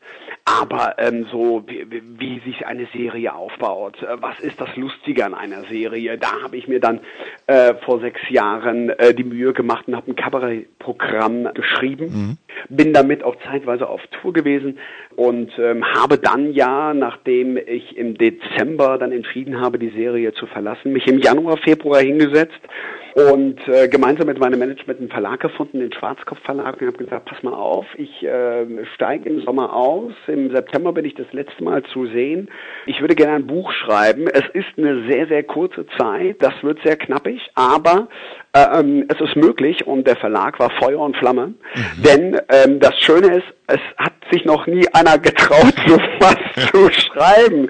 Aber 0.45 0.95
ähm, 0.99 1.27
so, 1.31 1.65
wie, 1.67 1.87
wie- 2.19 2.41
sich 2.45 2.67
eine 2.67 2.87
Serie 2.93 3.35
aufbaut, 3.35 4.03
äh, 4.03 4.17
was 4.21 4.39
ist 4.41 4.61
das 4.61 4.75
Lustige 4.77 5.25
an 5.25 5.35
einer 5.35 5.65
Serie? 5.65 6.19
Da 6.19 6.43
habe 6.43 6.57
ich 6.57 6.67
mir 6.67 6.81
dann 6.81 7.01
äh, 7.47 7.75
vor 7.85 8.01
sechs 8.01 8.21
Jahren 8.31 8.93
die 9.17 9.25
Mühe 9.25 9.53
gemacht 9.53 9.87
und 9.87 9.95
habe 9.97 10.11
ein 10.11 10.17
Kabarettprogramm 10.17 11.49
geschrieben. 11.55 12.39
Bin 12.69 12.93
damit 12.93 13.23
auch 13.23 13.37
zeitweise 13.45 13.89
auf 13.89 14.01
Tour 14.09 14.33
gewesen 14.33 14.79
und 15.17 15.51
ähm, 15.59 15.85
habe 15.85 16.19
dann 16.19 16.53
ja, 16.53 16.95
nachdem 16.95 17.57
ich 17.57 17.97
im 17.97 18.17
Dezember 18.17 18.99
dann 18.99 19.13
entschieden 19.13 19.61
habe, 19.61 19.79
die 19.79 19.91
Serie 19.91 20.33
zu 20.33 20.47
verlassen, 20.47 20.93
mich 20.93 21.07
im 21.07 21.19
Januar, 21.19 21.57
Februar 21.59 22.01
hingesetzt 22.01 22.61
und 23.15 23.61
äh, 23.69 23.89
gemeinsam 23.89 24.27
mit 24.27 24.39
meinem 24.39 24.59
Management 24.59 25.01
einen 25.01 25.11
Verlag 25.11 25.41
gefunden, 25.41 25.81
den 25.81 25.93
Schwarzkopf 25.93 26.39
Verlag, 26.45 26.81
und 26.81 26.87
habe 26.87 27.05
gesagt, 27.05 27.27
pass 27.27 27.43
mal 27.43 27.53
auf, 27.53 27.85
ich 27.97 28.23
äh, 28.23 28.65
steige 28.95 29.29
im 29.29 29.43
Sommer 29.43 29.75
aus. 29.75 30.13
Im 30.27 30.51
September 30.55 30.93
bin 30.93 31.05
ich 31.05 31.15
das 31.15 31.31
letzte 31.33 31.63
Mal 31.63 31.83
zu 31.83 32.07
sehen. 32.07 32.49
Ich 32.87 33.01
würde 33.01 33.15
gerne 33.15 33.35
ein 33.35 33.47
Buch 33.47 33.73
schreiben. 33.73 34.29
Es 34.29 34.45
ist 34.55 34.79
eine 34.79 35.07
sehr, 35.09 35.27
sehr 35.27 35.43
kurze 35.43 35.87
Zeit. 35.99 36.37
Das 36.41 36.55
wird 36.63 36.79
sehr 36.85 36.97
knappig, 36.97 37.51
aber 37.55 38.09
ähm, 38.55 39.05
es 39.09 39.21
ist 39.21 39.37
möglich 39.37 39.87
und 39.87 40.07
der 40.07 40.17
Verlag 40.17 40.59
war 40.59 40.71
Feuer 40.71 41.01
und 41.01 41.17
Flamme. 41.17 41.55
Denn 41.99 42.41
ähm, 42.49 42.81
das 42.81 42.99
Schöne 42.99 43.37
ist, 43.37 43.47
es 43.67 43.81
hat 43.99 44.13
sich 44.33 44.45
noch 44.45 44.67
nie 44.67 44.87
einer 44.93 45.19
getraut, 45.19 45.75
so 45.87 45.97
was 46.19 46.71
zu 46.71 46.91
schreiben. 46.91 47.69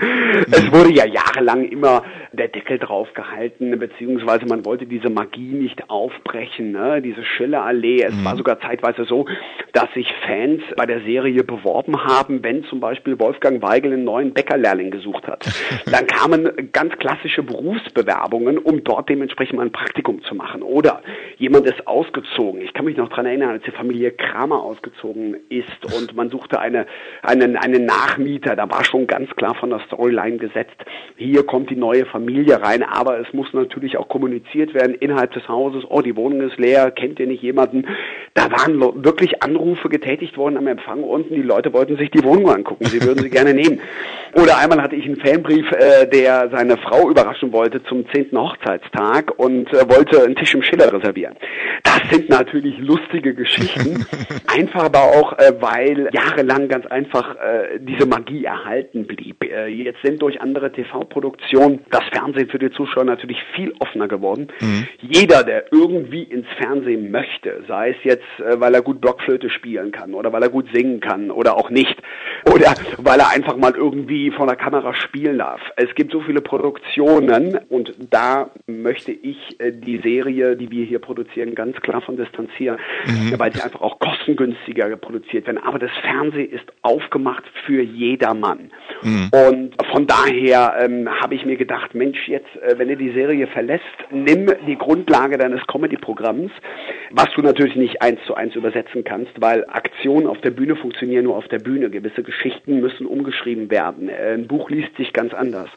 Es 0.50 0.70
wurde 0.72 0.92
ja 0.92 1.06
jahrelang 1.06 1.64
immer 1.64 2.02
der 2.32 2.48
Deckel 2.48 2.78
drauf 2.78 3.08
gehalten, 3.14 3.78
beziehungsweise 3.78 4.46
man 4.46 4.64
wollte 4.64 4.86
diese 4.86 5.10
Magie 5.10 5.52
nicht 5.52 5.90
aufbrechen, 5.90 6.72
ne? 6.72 7.02
diese 7.02 7.24
Schillerallee. 7.24 8.02
Es 8.02 8.14
mhm. 8.14 8.24
war 8.24 8.36
sogar 8.36 8.60
zeitweise 8.60 9.04
so, 9.04 9.26
dass 9.72 9.92
sich 9.92 10.10
Fans 10.26 10.62
bei 10.76 10.86
der 10.86 11.00
Serie 11.02 11.44
beworben 11.44 12.02
haben, 12.04 12.42
wenn 12.42 12.64
zum 12.64 12.80
Beispiel 12.80 13.18
Wolfgang 13.18 13.62
Weigel 13.62 13.92
einen 13.92 14.04
neuen 14.04 14.32
Bäckerlehrling 14.32 14.90
gesucht 14.90 15.26
hat. 15.26 15.44
Dann 15.86 16.06
kamen 16.06 16.70
ganz 16.72 16.96
klassische 16.96 17.42
Berufsbewerbungen, 17.42 18.58
um 18.58 18.82
dort 18.84 19.08
dementsprechend 19.08 19.56
mal 19.56 19.66
ein 19.66 19.72
Praktikum 19.72 20.22
zu 20.22 20.34
machen. 20.34 20.62
Oder 20.62 21.02
jemand 21.36 21.66
ist 21.66 21.86
ausgezogen. 21.86 22.62
Ich 22.62 22.72
kann 22.72 22.84
mich 22.84 22.96
noch 22.96 23.10
dran 23.10 23.26
erinnern, 23.26 23.50
als 23.50 23.64
die 23.64 23.70
Familie 23.72 24.12
Kramer 24.12 24.62
ausgezogen 24.62 25.36
ist 25.48 25.94
und 25.94 26.14
man 26.16 26.30
suchte 26.52 26.60
eine, 26.60 26.86
einen, 27.22 27.56
einen 27.56 27.86
Nachmieter. 27.86 28.56
Da 28.56 28.68
war 28.70 28.84
schon 28.84 29.06
ganz 29.06 29.30
klar 29.36 29.54
von 29.54 29.70
der 29.70 29.80
Storyline 29.86 30.36
gesetzt. 30.36 30.76
Hier 31.16 31.44
kommt 31.44 31.70
die 31.70 31.76
neue 31.76 32.06
Familie 32.06 32.60
rein, 32.60 32.82
aber 32.82 33.18
es 33.20 33.32
muss 33.32 33.52
natürlich 33.52 33.96
auch 33.96 34.08
kommuniziert 34.08 34.74
werden 34.74 34.94
innerhalb 34.94 35.32
des 35.32 35.48
Hauses, 35.48 35.84
oh, 35.88 36.02
die 36.02 36.16
Wohnung 36.16 36.42
ist 36.42 36.58
leer, 36.58 36.90
kennt 36.90 37.18
ihr 37.20 37.26
nicht 37.26 37.42
jemanden? 37.42 37.86
Da 38.34 38.50
waren 38.50 38.80
wirklich 39.04 39.42
Anrufe 39.42 39.88
getätigt 39.88 40.36
worden 40.36 40.56
am 40.56 40.66
Empfang 40.66 41.02
unten, 41.02 41.34
die 41.34 41.42
Leute 41.42 41.72
wollten 41.72 41.96
sich 41.96 42.10
die 42.10 42.24
Wohnung 42.24 42.50
angucken, 42.50 42.84
sie 42.86 43.02
würden 43.02 43.22
sie 43.22 43.30
gerne 43.30 43.54
nehmen. 43.54 43.80
Oder 44.34 44.58
einmal 44.58 44.82
hatte 44.82 44.96
ich 44.96 45.04
einen 45.04 45.16
Fanbrief, 45.16 45.70
äh, 45.72 46.06
der 46.06 46.48
seine 46.50 46.76
Frau 46.78 47.10
überraschen 47.10 47.52
wollte 47.52 47.82
zum 47.84 48.04
zehnten 48.12 48.38
Hochzeitstag 48.38 49.38
und 49.38 49.72
äh, 49.72 49.88
wollte 49.88 50.22
einen 50.24 50.36
Tisch 50.36 50.54
im 50.54 50.62
Schiller 50.62 50.92
reservieren. 50.92 51.34
Das 51.82 52.00
sind 52.10 52.30
natürlich 52.30 52.78
lustige 52.78 53.34
Geschichten, 53.34 54.06
einfach 54.46 54.84
aber 54.84 55.02
auch, 55.02 55.38
äh, 55.38 55.52
weil 55.60 56.08
jahrelang 56.42 56.68
ganz 56.68 56.86
einfach 56.86 57.36
äh, 57.36 57.78
diese 57.80 58.06
Magie 58.06 58.44
erhalten 58.44 59.06
blieb. 59.06 59.42
Äh, 59.44 59.68
jetzt 59.68 60.02
sind 60.02 60.20
durch 60.22 60.40
andere 60.40 60.72
TV-Produktionen 60.72 61.80
das 61.90 62.02
Fernsehen 62.12 62.48
für 62.48 62.58
die 62.58 62.70
Zuschauer 62.70 63.04
natürlich 63.04 63.38
viel 63.54 63.72
offener 63.78 64.08
geworden. 64.08 64.48
Mhm. 64.60 64.86
Jeder, 65.00 65.44
der 65.44 65.72
irgendwie 65.72 66.22
ins 66.22 66.46
Fernsehen 66.58 67.10
möchte, 67.10 67.62
sei 67.68 67.90
es 67.90 67.96
jetzt, 68.04 68.24
äh, 68.38 68.60
weil 68.60 68.74
er 68.74 68.82
gut 68.82 69.00
Blockflöte 69.00 69.50
spielen 69.50 69.92
kann 69.92 70.14
oder 70.14 70.32
weil 70.32 70.42
er 70.42 70.48
gut 70.48 70.66
singen 70.72 71.00
kann 71.00 71.30
oder 71.30 71.56
auch 71.56 71.70
nicht 71.70 71.96
oder 72.52 72.74
weil 72.98 73.20
er 73.20 73.30
einfach 73.30 73.56
mal 73.56 73.74
irgendwie 73.74 74.30
vor 74.30 74.46
der 74.46 74.56
Kamera 74.56 74.94
spielen 74.94 75.38
darf. 75.38 75.60
Es 75.76 75.94
gibt 75.94 76.12
so 76.12 76.20
viele 76.20 76.40
Produktionen 76.40 77.58
und 77.68 77.94
da 78.10 78.50
möchte 78.66 79.12
ich 79.12 79.38
äh, 79.60 79.72
die 79.72 79.98
Serie, 79.98 80.56
die 80.56 80.70
wir 80.70 80.84
hier 80.84 80.98
produzieren, 80.98 81.54
ganz 81.54 81.76
klar 81.80 82.00
von 82.00 82.16
distanzieren, 82.16 82.78
mhm. 83.06 83.38
weil 83.38 83.52
sie 83.52 83.62
einfach 83.62 83.80
auch 83.80 83.98
kostengünstiger 83.98 84.96
produziert 84.96 85.46
werden. 85.46 85.58
Aber 85.58 85.78
das 85.78 85.90
Fernsehen 86.00 86.31
ist 86.40 86.64
aufgemacht 86.82 87.44
für 87.66 87.82
jedermann. 87.82 88.70
Mhm. 89.02 89.30
Und 89.32 89.74
von 89.92 90.06
daher 90.06 90.76
ähm, 90.80 91.08
habe 91.08 91.34
ich 91.34 91.44
mir 91.44 91.56
gedacht, 91.56 91.94
Mensch, 91.94 92.28
jetzt, 92.28 92.54
äh, 92.56 92.78
wenn 92.78 92.88
du 92.88 92.96
die 92.96 93.12
Serie 93.12 93.46
verlässt, 93.46 93.82
nimm 94.10 94.50
die 94.66 94.76
Grundlage 94.76 95.38
deines 95.38 95.66
Comedy-Programms, 95.66 96.50
was 97.10 97.28
du 97.34 97.42
natürlich 97.42 97.76
nicht 97.76 98.00
eins 98.02 98.20
zu 98.26 98.34
eins 98.34 98.54
übersetzen 98.54 99.04
kannst, 99.04 99.32
weil 99.40 99.64
Aktionen 99.66 100.26
auf 100.26 100.40
der 100.40 100.50
Bühne 100.50 100.76
funktionieren 100.76 101.24
nur 101.24 101.36
auf 101.36 101.48
der 101.48 101.58
Bühne. 101.58 101.90
Gewisse 101.90 102.22
Geschichten 102.22 102.80
müssen 102.80 103.06
umgeschrieben 103.06 103.70
werden. 103.70 104.08
Äh, 104.08 104.34
ein 104.34 104.46
Buch 104.46 104.70
liest 104.70 104.96
sich 104.96 105.12
ganz 105.12 105.34
anders. 105.34 105.68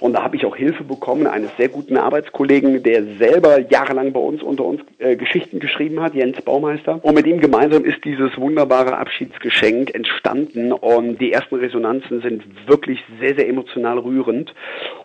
Und 0.00 0.14
da 0.14 0.22
habe 0.22 0.36
ich 0.36 0.44
auch 0.44 0.56
Hilfe 0.56 0.84
bekommen 0.84 1.26
eines 1.26 1.50
sehr 1.56 1.68
guten 1.68 1.96
Arbeitskollegen, 1.96 2.82
der 2.82 3.04
selber 3.18 3.60
jahrelang 3.70 4.12
bei 4.12 4.20
uns 4.20 4.42
unter 4.42 4.64
uns 4.64 4.80
äh, 4.98 5.16
Geschichten 5.16 5.60
geschrieben 5.60 6.00
hat, 6.00 6.14
Jens 6.14 6.40
Baumeister. 6.42 7.00
Und 7.02 7.14
mit 7.14 7.26
ihm 7.26 7.40
gemeinsam 7.40 7.84
ist 7.84 8.04
dieses 8.04 8.36
wunderbare 8.36 8.96
Abschiedsgeschenk 8.96 9.89
entstanden 9.94 10.72
und 10.72 11.18
die 11.20 11.32
ersten 11.32 11.56
Resonanzen 11.56 12.22
sind 12.22 12.44
wirklich 12.66 13.00
sehr, 13.20 13.34
sehr 13.34 13.48
emotional 13.48 13.98
rührend. 13.98 14.54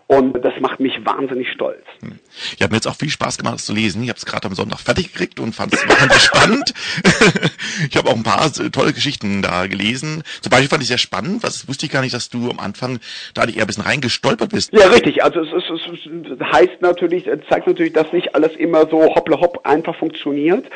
Und 0.08 0.44
das 0.44 0.54
macht 0.60 0.78
mich 0.78 1.04
wahnsinnig 1.04 1.50
stolz. 1.50 1.82
Hm. 2.00 2.20
Ich 2.54 2.62
habe 2.62 2.70
mir 2.70 2.76
jetzt 2.76 2.86
auch 2.86 2.94
viel 2.94 3.10
Spaß 3.10 3.38
gemacht, 3.38 3.54
das 3.54 3.66
zu 3.66 3.72
lesen. 3.72 4.02
Ich 4.04 4.08
habe 4.08 4.18
es 4.18 4.24
gerade 4.24 4.46
am 4.46 4.54
Sonntag 4.54 4.78
fertig 4.78 5.12
gekriegt 5.12 5.40
und 5.40 5.52
fand 5.52 5.74
es 5.74 5.80
spannend. 6.22 6.72
ich 7.90 7.96
habe 7.96 8.08
auch 8.08 8.14
ein 8.16 8.22
paar 8.22 8.52
tolle 8.70 8.92
Geschichten 8.92 9.42
da 9.42 9.66
gelesen. 9.66 10.22
Zum 10.42 10.50
Beispiel 10.50 10.68
fand 10.68 10.82
ich 10.82 10.88
sehr 10.88 10.98
spannend, 10.98 11.42
was 11.42 11.66
wusste 11.68 11.86
ich 11.86 11.92
gar 11.92 12.02
nicht, 12.02 12.14
dass 12.14 12.28
du 12.28 12.50
am 12.50 12.60
Anfang 12.60 13.00
da 13.34 13.44
eher 13.44 13.62
ein 13.62 13.66
bisschen 13.66 13.84
reingestolpert 13.84 14.50
bist. 14.50 14.72
Ja, 14.72 14.86
richtig. 14.88 15.24
Also 15.24 15.40
es, 15.40 15.48
es, 15.52 15.80
es 16.06 16.40
heißt 16.40 16.80
natürlich, 16.82 17.26
es 17.26 17.40
zeigt 17.48 17.66
natürlich, 17.66 17.92
dass 17.92 18.12
nicht 18.12 18.34
alles 18.34 18.54
immer 18.56 18.88
so 18.88 19.14
hopple 19.14 19.40
hopp 19.40 19.66
einfach 19.66 19.96
funktioniert. 19.96 20.66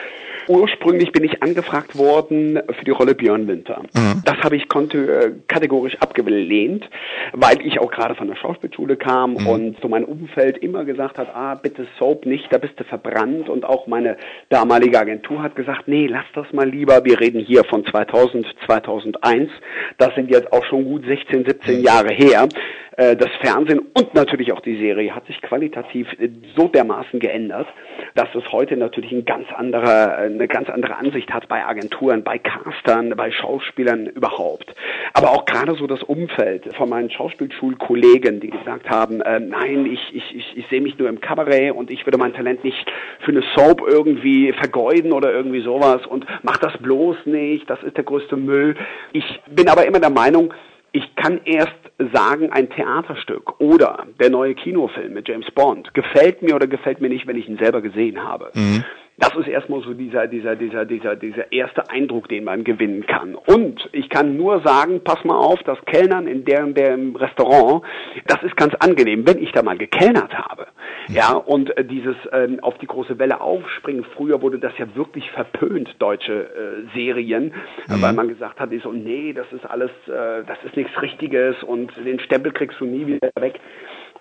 Ursprünglich 0.50 1.12
bin 1.12 1.22
ich 1.22 1.44
angefragt 1.44 1.96
worden 1.96 2.58
für 2.76 2.84
die 2.84 2.90
Rolle 2.90 3.14
Björn 3.14 3.46
Winter. 3.46 3.82
Mhm. 3.94 4.22
Das 4.24 4.38
habe 4.38 4.56
ich 4.56 4.68
konnte, 4.68 4.98
äh, 4.98 5.32
kategorisch 5.46 5.96
abgelehnt, 6.00 6.90
weil 7.32 7.64
ich 7.64 7.78
auch 7.78 7.92
gerade 7.92 8.16
von 8.16 8.26
der 8.26 8.34
Schauspielschule 8.34 8.96
kam 8.96 9.34
mhm. 9.34 9.46
und 9.46 9.76
so 9.80 9.86
mein 9.86 10.04
Umfeld 10.04 10.58
immer 10.58 10.84
gesagt 10.84 11.18
hat, 11.18 11.28
ah, 11.32 11.54
bitte 11.54 11.86
Soap 12.00 12.26
nicht, 12.26 12.52
da 12.52 12.58
bist 12.58 12.74
du 12.80 12.82
verbrannt. 12.82 13.48
Und 13.48 13.64
auch 13.64 13.86
meine 13.86 14.16
damalige 14.48 14.98
Agentur 14.98 15.40
hat 15.40 15.54
gesagt, 15.54 15.86
nee, 15.86 16.08
lass 16.08 16.26
das 16.34 16.52
mal 16.52 16.68
lieber. 16.68 17.04
Wir 17.04 17.20
reden 17.20 17.38
hier 17.38 17.62
von 17.62 17.86
2000, 17.86 18.44
2001. 18.66 19.50
Das 19.98 20.12
sind 20.16 20.30
jetzt 20.30 20.52
auch 20.52 20.64
schon 20.64 20.82
gut 20.84 21.04
16, 21.06 21.44
17 21.44 21.78
mhm. 21.78 21.84
Jahre 21.84 22.12
her. 22.12 22.48
Äh, 23.00 23.16
das 23.16 23.30
Fernsehen 23.40 23.80
und 23.94 24.12
natürlich 24.12 24.52
auch 24.52 24.60
die 24.60 24.76
Serie 24.76 25.14
hat 25.14 25.26
sich 25.26 25.40
qualitativ 25.40 26.06
äh, 26.20 26.28
so 26.54 26.68
dermaßen 26.68 27.18
geändert, 27.18 27.66
dass 28.14 28.28
es 28.34 28.52
heute 28.52 28.76
natürlich 28.76 29.10
ein 29.10 29.24
ganz 29.24 29.46
anderer, 29.56 30.18
äh, 30.18 30.26
eine 30.26 30.46
ganz 30.46 30.68
andere 30.68 30.96
Ansicht 30.96 31.32
hat 31.32 31.48
bei 31.48 31.64
Agenturen, 31.64 32.22
bei 32.22 32.38
Castern, 32.38 33.16
bei 33.16 33.30
Schauspielern 33.30 34.04
überhaupt. 34.04 34.74
Aber 35.14 35.30
auch 35.30 35.46
gerade 35.46 35.76
so 35.76 35.86
das 35.86 36.02
Umfeld 36.02 36.74
von 36.76 36.90
meinen 36.90 37.10
Schauspielschulkollegen, 37.10 38.38
die 38.40 38.50
gesagt 38.50 38.90
haben, 38.90 39.22
äh, 39.22 39.40
nein, 39.40 39.86
ich, 39.86 40.14
ich, 40.14 40.36
ich, 40.36 40.58
ich 40.58 40.66
sehe 40.68 40.82
mich 40.82 40.98
nur 40.98 41.08
im 41.08 41.22
Kabarett 41.22 41.74
und 41.74 41.90
ich 41.90 42.04
würde 42.04 42.18
mein 42.18 42.34
Talent 42.34 42.64
nicht 42.64 42.92
für 43.20 43.30
eine 43.30 43.42
Soap 43.56 43.80
irgendwie 43.80 44.52
vergeuden 44.52 45.12
oder 45.12 45.32
irgendwie 45.32 45.62
sowas 45.62 46.04
und 46.06 46.26
mach 46.42 46.58
das 46.58 46.76
bloß 46.76 47.16
nicht, 47.24 47.70
das 47.70 47.82
ist 47.82 47.96
der 47.96 48.04
größte 48.04 48.36
Müll. 48.36 48.76
Ich 49.14 49.40
bin 49.48 49.70
aber 49.70 49.86
immer 49.86 50.00
der 50.00 50.10
Meinung, 50.10 50.52
ich 50.92 51.14
kann 51.14 51.40
erst 51.44 51.72
sagen, 52.12 52.50
ein 52.50 52.70
Theaterstück 52.70 53.60
oder 53.60 54.06
der 54.18 54.30
neue 54.30 54.54
Kinofilm 54.54 55.12
mit 55.12 55.28
James 55.28 55.50
Bond 55.50 55.92
gefällt 55.94 56.42
mir 56.42 56.54
oder 56.54 56.66
gefällt 56.66 57.00
mir 57.00 57.08
nicht, 57.08 57.26
wenn 57.26 57.36
ich 57.36 57.48
ihn 57.48 57.58
selber 57.58 57.80
gesehen 57.80 58.22
habe. 58.22 58.50
Mhm. 58.54 58.84
Das 59.20 59.36
ist 59.36 59.48
erstmal 59.48 59.82
so 59.82 59.92
dieser, 59.92 60.26
dieser, 60.26 60.56
dieser, 60.56 60.86
dieser, 60.86 61.14
dieser 61.14 61.52
erste 61.52 61.88
Eindruck, 61.90 62.28
den 62.28 62.44
man 62.44 62.64
gewinnen 62.64 63.06
kann. 63.06 63.34
Und 63.34 63.88
ich 63.92 64.08
kann 64.08 64.36
nur 64.36 64.62
sagen, 64.62 65.02
pass 65.04 65.22
mal 65.24 65.36
auf, 65.36 65.62
das 65.64 65.78
Kellnern 65.84 66.26
in 66.26 66.46
deren, 66.46 66.72
dem 66.74 67.14
Restaurant, 67.16 67.84
das 68.26 68.42
ist 68.42 68.56
ganz 68.56 68.74
angenehm, 68.80 69.26
wenn 69.26 69.42
ich 69.42 69.52
da 69.52 69.62
mal 69.62 69.76
gekellnert 69.76 70.32
habe. 70.32 70.68
Ja, 71.08 71.34
und 71.34 71.76
äh, 71.76 71.84
dieses 71.84 72.16
ähm, 72.32 72.60
auf 72.60 72.78
die 72.78 72.86
große 72.86 73.18
Welle 73.18 73.40
aufspringen, 73.40 74.04
früher 74.16 74.40
wurde 74.40 74.58
das 74.58 74.72
ja 74.78 74.86
wirklich 74.94 75.30
verpönt, 75.32 75.94
deutsche 75.98 76.32
äh, 76.32 76.94
Serien, 76.94 77.52
mhm. 77.88 78.00
weil 78.02 78.12
man 78.14 78.28
gesagt 78.28 78.58
hat, 78.58 78.70
so, 78.82 78.92
nee, 78.92 79.32
das 79.34 79.52
ist 79.52 79.66
alles, 79.66 79.90
äh, 80.06 80.44
das 80.46 80.58
ist 80.64 80.76
nichts 80.76 80.92
Richtiges 81.02 81.62
und 81.62 81.92
den 82.04 82.20
Stempel 82.20 82.52
kriegst 82.52 82.80
du 82.80 82.86
nie 82.86 83.06
wieder 83.06 83.30
weg. 83.38 83.60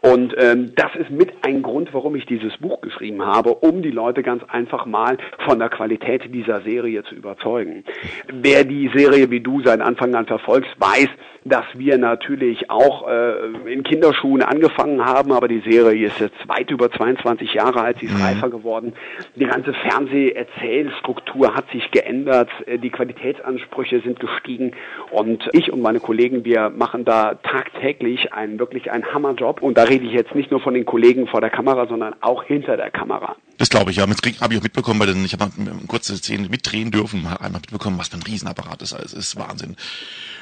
Und 0.02 0.34
ähm, 0.38 0.74
das 0.76 0.96
ist 0.96 1.10
mit 1.10 1.32
ein 1.46 1.62
Grund, 1.62 1.94
warum 1.94 2.16
ich 2.16 2.26
dieses 2.26 2.58
Buch 2.58 2.80
geschrieben 2.82 3.26
habe, 3.26 3.54
um 3.54 3.82
die 3.82 3.92
Leute 3.92 4.24
ganz 4.24 4.44
einfach 4.48 4.86
mal 4.86 5.18
von 5.46 5.60
der 5.60 5.70
Qualität 5.70 6.34
dieser 6.34 6.62
Serie 6.62 7.04
zu 7.04 7.16
überzeugen. 7.16 7.84
Wer 8.32 8.64
die 8.64 8.90
Serie 8.94 9.30
wie 9.30 9.42
du 9.42 9.62
seit 9.62 9.82
Anfang 9.82 10.16
an 10.16 10.26
verfolgst, 10.26 10.72
weiß, 10.78 11.10
dass 11.46 11.66
wir 11.74 11.98
natürlich 11.98 12.70
auch 12.70 13.08
äh, 13.08 13.72
in 13.72 13.84
Kinderschuhen 13.84 14.42
angefangen 14.42 15.06
haben, 15.06 15.32
aber 15.32 15.48
die 15.48 15.62
Serie 15.62 16.08
ist 16.08 16.20
jetzt 16.20 16.48
weit 16.48 16.70
über 16.72 16.92
22 16.92 17.54
Jahre 17.54 17.82
alt, 17.82 18.00
sie 18.00 18.08
ist 18.08 18.18
mhm. 18.18 18.24
reifer 18.24 18.50
geworden. 18.50 18.94
Die 19.36 19.46
ganze 19.46 19.74
Fernseherzählstruktur 19.74 21.56
hat 21.56 21.70
sich 21.72 21.92
geändert, 21.92 22.50
äh, 22.66 22.78
die 22.78 22.90
Qualitätsansprüche 22.90 24.02
sind 24.02 24.20
gestiegen 24.20 24.74
und 25.12 25.50
ich 25.54 25.72
und 25.72 25.82
meine 25.82 26.00
Kollegen, 26.00 26.46
wir 26.46 26.70
machen 26.70 27.06
da 27.06 27.36
tagtäglich 27.36 28.34
einen 28.34 28.60
wirklich 28.60 28.92
einen 28.92 29.06
Hammerjob 29.14 29.62
und 29.62 29.78
da 29.78 29.84
rede 29.84 30.06
ich 30.06 30.12
jetzt 30.12 30.36
nicht 30.36 30.52
nur 30.52 30.60
von 30.60 30.74
den 30.74 30.86
Kollegen 30.86 31.28
vor 31.28 31.42
der 31.42 31.50
Kamera, 31.50 31.88
sondern 31.88 32.16
auch 32.22 32.44
hinter 32.44 32.78
der 32.78 32.92
Kamera. 32.92 33.36
Das 33.58 33.70
glaube 33.70 33.92
ich, 33.92 33.98
ja. 33.98 34.04
Habe 34.04 34.14
ich 34.54 34.60
auch 34.60 34.64
mitbekommen, 34.64 35.02
weil 35.02 35.10
ich 35.26 35.34
habe 35.34 35.52
kurze 35.88 36.16
Szenen 36.16 36.50
mitdrehen 36.50 36.92
dürfen, 36.92 37.28
einmal 37.28 37.60
mitbekommen, 37.62 38.00
was 38.00 38.08
für 38.08 38.18
ein 38.18 38.24
Riesenapparat 38.24 38.82
das 38.82 38.94
ist. 38.94 39.04
Das 39.04 39.14
ist 39.14 39.36
Wahnsinn. 39.38 39.76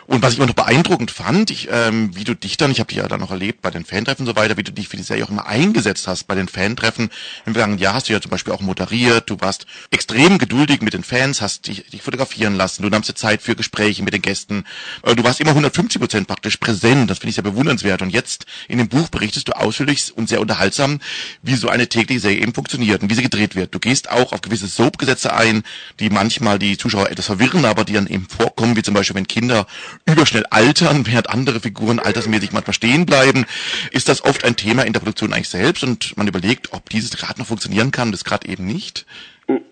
Und 0.08 0.22
was 0.22 0.32
ich 0.32 0.40
immer 0.40 0.48
noch 0.48 0.56
beeindruckend 0.56 1.12
fand, 1.12 1.52
ich, 1.52 1.68
ähm, 1.70 2.16
wie 2.16 2.24
du 2.24 2.34
dich 2.34 2.56
dann, 2.56 2.72
ich 2.72 2.80
habe 2.80 2.88
dich 2.88 2.98
ja 2.98 3.08
dann 3.10 3.20
noch 3.20 3.32
erlebt 3.32 3.62
bei 3.62 3.72
den 3.72 3.84
Fantreffen 3.84 4.26
und 4.26 4.34
so 4.34 4.38
weiter, 4.38 4.56
wie 4.56 4.64
du 4.64 4.72
dich 4.72 4.88
für 4.88 4.96
die 4.96 5.04
Serie 5.04 5.26
auch 5.26 5.30
immer 5.30 5.46
eingesetzt 5.46 6.08
hast 6.08 6.28
bei 6.28 6.36
den 6.36 6.48
Fantreffen. 6.48 7.10
Im 7.46 7.54
vergangenen 7.54 7.80
Jahr 7.80 7.96
hast 7.96 8.08
du 8.08 8.14
ja 8.14 8.22
zum 8.22 8.32
Beispiel 8.32 8.54
auch 8.54 8.62
moderiert, 8.62 9.30
du 9.30 9.36
warst 9.42 9.66
extrem 9.92 10.38
geduldig 10.38 10.82
mit 10.82 10.94
den 10.94 11.04
Fans, 11.04 11.42
hast 11.42 11.68
dich, 11.68 11.90
dich 11.90 12.02
fotografieren 12.02 12.56
lassen, 12.56 12.84
du 12.84 12.90
nahmst 12.90 13.10
dir 13.10 13.16
Zeit 13.16 13.42
für 13.42 13.58
Gespräche 13.58 14.02
mit 14.02 14.14
den 14.14 14.22
Gästen, 14.22 14.64
äh, 15.04 15.14
du 15.14 15.26
warst 15.26 15.42
immer 15.42 15.52
150 15.52 16.00
Prozent 16.00 16.28
praktisch 16.28 16.56
präsent, 16.56 17.10
das 17.10 17.20
finde 17.20 17.32
ich 17.32 17.36
sehr 17.36 17.44
bewundernswert. 17.44 18.02
Und 18.02 18.12
jetzt 18.12 18.46
in 18.70 18.78
dem 18.78 18.88
Buch 18.88 19.10
berichtest 19.10 19.50
du 19.50 19.58
ausführlich 19.58 20.16
und 20.16 20.30
sehr 20.30 20.40
unterhaltsam, 20.40 21.00
wie 21.42 21.56
so 21.56 21.68
eine 21.68 21.90
tägliche 21.90 22.22
Serie 22.22 22.40
eben 22.40 22.54
funktioniert 22.54 23.04
und 23.04 23.10
wie 23.10 23.16
sie 23.16 23.24
gedreht 23.24 23.56
wird. 23.56 23.76
Du 23.76 23.80
gehst 23.80 24.10
auch 24.10 24.32
auf 24.32 24.40
gewisse 24.40 24.68
Soap-Gesetze 24.68 25.34
ein, 25.34 25.64
die 26.00 26.10
manchmal 26.10 26.60
die 26.60 26.78
Zuschauer 26.78 27.10
etwas 27.10 27.26
verwirren, 27.26 27.66
aber 27.66 27.84
die 27.84 27.92
dann 27.92 28.08
eben 28.08 28.26
vorkommen, 28.30 28.78
wie 28.78 28.84
zum 28.84 28.94
Beispiel, 28.94 29.18
wenn 29.18 29.28
Kinder 29.28 29.68
überschnell 30.06 30.46
altern, 30.50 31.06
während 31.06 31.30
andere 31.30 31.60
Figuren 31.60 32.00
altersmäßig 32.00 32.51
manchmal 32.51 32.74
stehen 32.74 33.06
bleiben, 33.06 33.46
ist 33.92 34.10
das 34.10 34.24
oft 34.24 34.44
ein 34.44 34.56
Thema 34.56 34.84
in 34.84 34.94
der 34.94 35.00
Produktion 35.00 35.34
eigentlich 35.34 35.50
selbst 35.50 35.84
und 35.84 36.16
man 36.18 36.27
überlegt, 36.27 36.74
ob 36.74 36.89
dieses 36.89 37.12
gerade 37.12 37.39
noch 37.39 37.48
funktionieren 37.48 37.92
kann, 37.92 38.12
das 38.12 38.24
gerade 38.24 38.48
eben 38.48 38.66
nicht. 38.66 39.06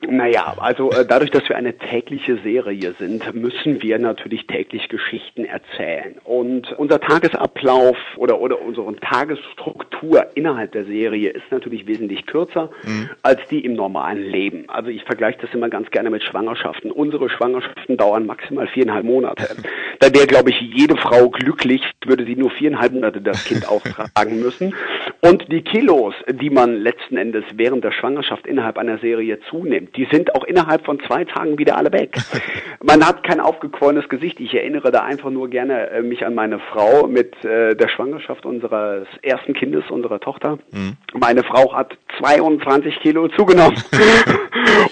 Naja, 0.08 0.56
also 0.58 0.90
äh, 0.92 1.06
dadurch, 1.06 1.32
dass 1.32 1.50
wir 1.50 1.58
eine 1.58 1.78
tägliche 1.78 2.38
Serie 2.38 2.96
sind, 2.98 3.36
müssen 3.36 3.82
wir 3.82 4.00
natürlich 4.00 4.48
täglich 4.48 4.88
Geschichten 4.88 5.44
erzählen. 5.44 6.16
Und 6.24 6.72
unser 6.78 7.02
Tagesablauf 7.02 7.98
oder, 8.16 8.40
oder 8.40 8.62
unsere 8.62 8.96
Tagesstruktur 8.96 10.28
innerhalb 10.36 10.72
der 10.72 10.86
Serie 10.86 11.32
ist 11.32 11.52
natürlich 11.52 11.88
wesentlich 11.88 12.26
kürzer 12.26 12.70
mhm. 12.84 13.10
als 13.22 13.42
die 13.50 13.66
im 13.66 13.74
normalen 13.74 14.24
Leben. 14.24 14.70
Also 14.70 14.90
ich 14.90 15.04
vergleiche 15.04 15.40
das 15.42 15.54
immer 15.54 15.68
ganz 15.68 15.92
gerne 15.92 16.10
mit 16.10 16.24
Schwangerschaften. 16.24 16.92
Unsere 16.92 17.30
Schwangerschaften 17.30 17.98
dauern 17.98 18.26
maximal 18.26 18.68
viereinhalb 18.68 19.04
Monate. 19.06 19.48
Da 20.00 20.14
wäre, 20.14 20.28
glaube 20.28 20.50
ich, 20.50 20.60
jede 20.60 20.98
Frau 20.98 21.30
glücklich, 21.30 21.82
würde 22.06 22.26
sie 22.26 22.36
nur 22.36 22.52
viereinhalb 22.52 22.92
Monate 22.92 23.22
das 23.22 23.46
Kind 23.46 23.68
austragen 23.68 24.42
müssen. 24.42 24.76
Und 25.22 25.50
die 25.52 25.62
Kilos, 25.62 26.14
die 26.30 26.50
man 26.50 26.76
letzten 26.76 27.16
Endes 27.16 27.46
während 27.54 27.84
der 27.84 27.94
Schwangerschaft 27.94 28.46
innerhalb 28.46 28.78
einer 28.78 28.98
Serie 28.98 29.40
zunimmt, 29.66 29.96
die 29.96 30.08
sind 30.12 30.36
auch 30.36 30.44
innerhalb 30.44 30.86
von 30.86 31.00
zwei 31.08 31.26
Tagen 31.26 31.58
wieder 31.58 31.78
alle 31.78 31.92
weg. 31.92 32.16
Man 32.84 33.06
hat 33.06 33.24
kein 33.24 33.40
aufgequollenes 33.40 34.08
Gesicht. 34.10 34.40
Ich 34.40 34.54
erinnere 34.54 34.92
da 34.92 35.04
einfach 35.04 35.32
nur 35.32 35.50
gerne 35.50 35.90
äh, 35.90 36.02
mich 36.02 36.26
an 36.26 36.36
meine 36.36 36.60
Frau 36.60 37.08
mit 37.08 37.34
äh, 37.44 37.76
der 37.76 37.88
Schwangerschaft 37.90 38.46
unseres 38.46 39.08
ersten 39.24 39.54
Kindes, 39.54 39.84
unserer 39.90 40.20
Tochter. 40.20 40.60
Mhm. 40.72 40.98
Meine 41.14 41.44
Frau 41.44 41.74
hat 41.74 41.98
22 42.20 43.00
Kilo 43.00 43.28
zugenommen. 43.30 43.82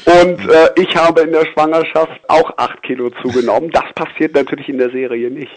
Und 0.06 0.50
äh, 0.50 0.70
ich 0.82 0.96
habe 0.96 1.22
in 1.22 1.32
der 1.32 1.46
Schwangerschaft 1.46 2.22
auch 2.28 2.58
8 2.58 2.84
Kilo 2.84 3.10
zugenommen. 3.22 3.70
Das 3.72 3.92
passiert 3.94 4.34
natürlich 4.34 4.70
in 4.70 4.78
der 4.78 4.90
Serie 4.90 5.30
nicht. 5.30 5.52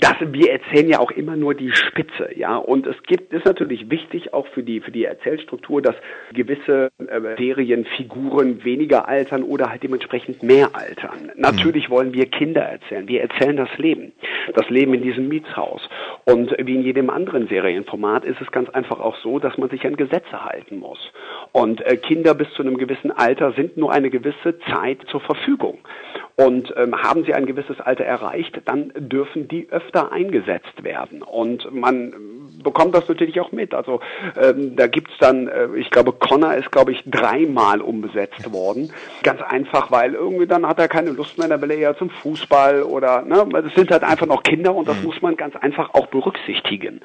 Das, 0.00 0.14
wir 0.20 0.52
erzählen 0.52 0.88
ja 0.88 0.98
auch 0.98 1.10
immer 1.10 1.36
nur 1.36 1.54
die 1.54 1.72
Spitze, 1.72 2.30
ja. 2.36 2.56
Und 2.56 2.86
es 2.86 2.96
gibt, 3.06 3.32
ist 3.32 3.44
natürlich 3.44 3.90
wichtig 3.90 4.32
auch 4.32 4.46
für 4.48 4.62
die, 4.62 4.80
für 4.80 4.90
die 4.90 5.04
Erzählstruktur, 5.04 5.82
dass 5.82 5.94
gewisse 6.32 6.90
äh, 6.98 7.20
Serienfiguren 7.36 8.51
weniger 8.64 9.08
altern 9.08 9.42
oder 9.42 9.70
halt 9.70 9.82
dementsprechend 9.82 10.42
mehr 10.42 10.70
altern. 10.74 11.32
Natürlich 11.36 11.90
wollen 11.90 12.12
wir 12.12 12.26
Kinder 12.26 12.62
erzählen. 12.62 13.08
Wir 13.08 13.22
erzählen 13.22 13.56
das 13.56 13.76
Leben. 13.78 14.12
Das 14.54 14.68
Leben 14.70 14.94
in 14.94 15.02
diesem 15.02 15.28
Mietshaus. 15.28 15.82
Und 16.24 16.54
wie 16.58 16.74
in 16.74 16.82
jedem 16.82 17.10
anderen 17.10 17.48
Serienformat 17.48 18.24
ist 18.24 18.40
es 18.40 18.50
ganz 18.50 18.68
einfach 18.70 19.00
auch 19.00 19.16
so, 19.16 19.38
dass 19.38 19.58
man 19.58 19.68
sich 19.70 19.86
an 19.86 19.96
Gesetze 19.96 20.44
halten 20.44 20.78
muss. 20.78 20.98
Und 21.52 21.80
äh, 21.82 21.96
Kinder 21.96 22.34
bis 22.34 22.50
zu 22.54 22.62
einem 22.62 22.78
gewissen 22.78 23.10
Alter 23.10 23.52
sind 23.52 23.76
nur 23.76 23.92
eine 23.92 24.10
gewisse 24.10 24.58
Zeit 24.70 24.98
zur 25.08 25.20
Verfügung. 25.20 25.78
Und 26.36 26.72
ähm, 26.76 26.96
haben 26.96 27.24
sie 27.24 27.34
ein 27.34 27.46
gewisses 27.46 27.80
Alter 27.80 28.04
erreicht, 28.04 28.60
dann 28.64 28.92
dürfen 28.96 29.48
die 29.48 29.68
öfter 29.70 30.12
eingesetzt 30.12 30.82
werden. 30.82 31.22
Und 31.22 31.70
man 31.72 32.14
bekommt 32.62 32.94
das 32.94 33.08
natürlich 33.08 33.40
auch 33.40 33.52
mit. 33.52 33.74
Also 33.74 34.00
ähm, 34.40 34.76
da 34.76 34.86
gibt's 34.86 35.12
dann, 35.20 35.48
äh, 35.48 35.68
ich 35.76 35.90
glaube, 35.90 36.12
Connor 36.12 36.54
ist, 36.54 36.70
glaube 36.70 36.92
ich, 36.92 37.02
dreimal 37.06 37.80
umbesetzt 37.80 38.52
worden. 38.52 38.92
Ganz 39.22 39.42
einfach, 39.42 39.90
weil 39.90 40.14
irgendwie 40.14 40.46
dann 40.46 40.66
hat 40.66 40.78
er 40.78 40.88
keine 40.88 41.10
Lust 41.10 41.38
mehr, 41.38 41.48
dann 41.48 41.60
will 41.60 41.70
er 41.70 41.78
ja 41.78 41.96
zum 41.96 42.10
Fußball 42.10 42.82
oder, 42.82 43.22
ne, 43.22 43.46
es 43.66 43.74
sind 43.74 43.90
halt 43.90 44.02
einfach 44.02 44.26
noch 44.26 44.42
Kinder 44.42 44.74
und 44.74 44.88
das 44.88 44.98
mhm. 44.98 45.04
muss 45.04 45.22
man 45.22 45.36
ganz 45.36 45.56
einfach 45.56 45.92
auch 45.94 46.06
berücksichtigen. 46.06 47.00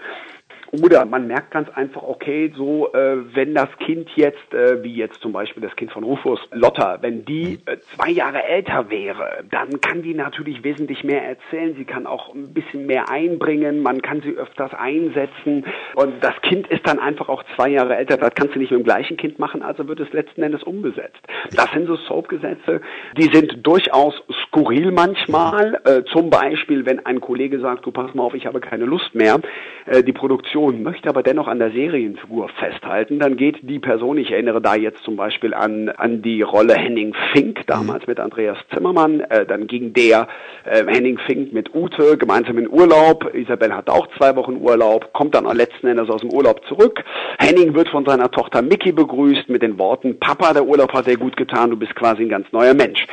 Oder 0.71 1.05
man 1.05 1.27
merkt 1.27 1.51
ganz 1.51 1.69
einfach, 1.69 2.03
okay, 2.03 2.51
so 2.55 2.91
äh, 2.93 3.17
wenn 3.33 3.53
das 3.53 3.69
Kind 3.79 4.09
jetzt, 4.15 4.53
äh, 4.53 4.83
wie 4.83 4.93
jetzt 4.95 5.21
zum 5.21 5.31
Beispiel 5.31 5.63
das 5.63 5.75
Kind 5.75 5.91
von 5.91 6.03
Rufus, 6.03 6.39
Lotta, 6.51 6.97
wenn 7.01 7.24
die 7.25 7.59
äh, 7.65 7.77
zwei 7.95 8.09
Jahre 8.09 8.43
älter 8.43 8.89
wäre, 8.89 9.43
dann 9.50 9.79
kann 9.79 10.01
die 10.01 10.13
natürlich 10.13 10.63
wesentlich 10.63 11.03
mehr 11.03 11.24
erzählen. 11.24 11.75
Sie 11.77 11.86
kann 11.86 12.05
auch 12.05 12.33
ein 12.33 12.53
bisschen 12.53 12.86
mehr 12.86 13.09
einbringen, 13.09 13.81
man 13.81 14.01
kann 14.01 14.21
sie 14.21 14.31
öfters 14.31 14.74
einsetzen 14.74 15.65
und 15.95 16.21
das 16.21 16.36
Kind 16.41 16.67
ist 16.67 16.86
dann 16.86 17.00
einfach 17.00 17.29
auch 17.29 17.43
zwei 17.55 17.69
Jahre 17.69 17.95
älter. 17.95 18.17
Das 18.17 18.36
kannst 18.36 18.55
du 18.55 18.59
nicht 18.59 18.71
mit 18.71 18.81
dem 18.81 18.83
gleichen 18.83 19.15
Kind 19.15 19.39
machen, 19.39 19.62
also 19.62 19.88
wird 19.88 20.01
es 20.01 20.12
letzten 20.12 20.43
Endes 20.43 20.63
umgesetzt. 20.63 21.21
Das 21.55 21.71
sind 21.71 21.88
so 21.88 21.95
Soap-Gesetze, 21.95 22.81
die 23.17 23.29
sind 23.31 23.65
durchaus 23.65 24.15
skurril 24.43 24.91
manchmal. 24.91 25.79
Äh, 25.86 26.03
zum 26.12 26.29
Beispiel, 26.29 26.86
wenn 26.86 27.05
ein 27.05 27.21
Kollege 27.21 27.59
sagt, 27.59 27.86
du 27.86 27.91
pass 27.91 28.13
mal 28.13 28.24
auf, 28.24 28.33
ich 28.33 28.45
habe 28.45 28.59
keine 28.59 28.86
Lust 28.86 29.15
mehr, 29.15 29.39
äh, 29.86 30.03
die 30.03 30.13
Produktion 30.13 30.56
Produktion, 30.57 30.83
möchte 30.83 31.09
aber 31.09 31.21
dennoch 31.23 31.47
an 31.47 31.59
der 31.59 31.71
Serienfigur 31.71 32.49
festhalten, 32.49 33.19
dann 33.19 33.37
geht 33.37 33.57
die 33.61 33.79
Person, 33.79 34.17
ich 34.17 34.31
erinnere 34.31 34.61
da 34.61 34.75
jetzt 34.75 35.03
zum 35.03 35.15
Beispiel 35.15 35.53
an, 35.53 35.89
an 35.89 36.21
die 36.21 36.41
Rolle 36.41 36.73
Henning 36.73 37.13
Fink, 37.31 37.61
damals 37.67 38.07
mhm. 38.07 38.11
mit 38.11 38.19
Andreas 38.19 38.57
Zimmermann, 38.73 39.19
äh, 39.21 39.45
dann 39.45 39.67
ging 39.67 39.93
der 39.93 40.27
äh, 40.65 40.83
Henning 40.87 41.19
Fink 41.19 41.53
mit 41.53 41.75
Ute 41.75 42.17
gemeinsam 42.17 42.57
in 42.57 42.67
Urlaub, 42.69 43.33
Isabel 43.33 43.73
hat 43.73 43.89
auch 43.89 44.07
zwei 44.17 44.35
Wochen 44.35 44.57
Urlaub, 44.57 45.13
kommt 45.13 45.35
dann 45.35 45.45
letzten 45.55 45.87
Endes 45.87 46.09
aus 46.09 46.21
dem 46.21 46.33
Urlaub 46.33 46.65
zurück. 46.67 47.03
Henning 47.39 47.75
wird 47.75 47.89
von 47.89 48.05
seiner 48.05 48.29
Tochter 48.31 48.61
Mickey 48.61 48.91
begrüßt 48.91 49.49
mit 49.49 49.61
den 49.61 49.77
Worten, 49.77 50.19
Papa, 50.19 50.53
der 50.53 50.65
Urlaub 50.65 50.91
hat 50.93 51.05
sehr 51.05 51.17
gut 51.17 51.37
getan, 51.37 51.69
du 51.69 51.77
bist 51.77 51.95
quasi 51.95 52.23
ein 52.23 52.29
ganz 52.29 52.51
neuer 52.51 52.73
Mensch. 52.73 53.05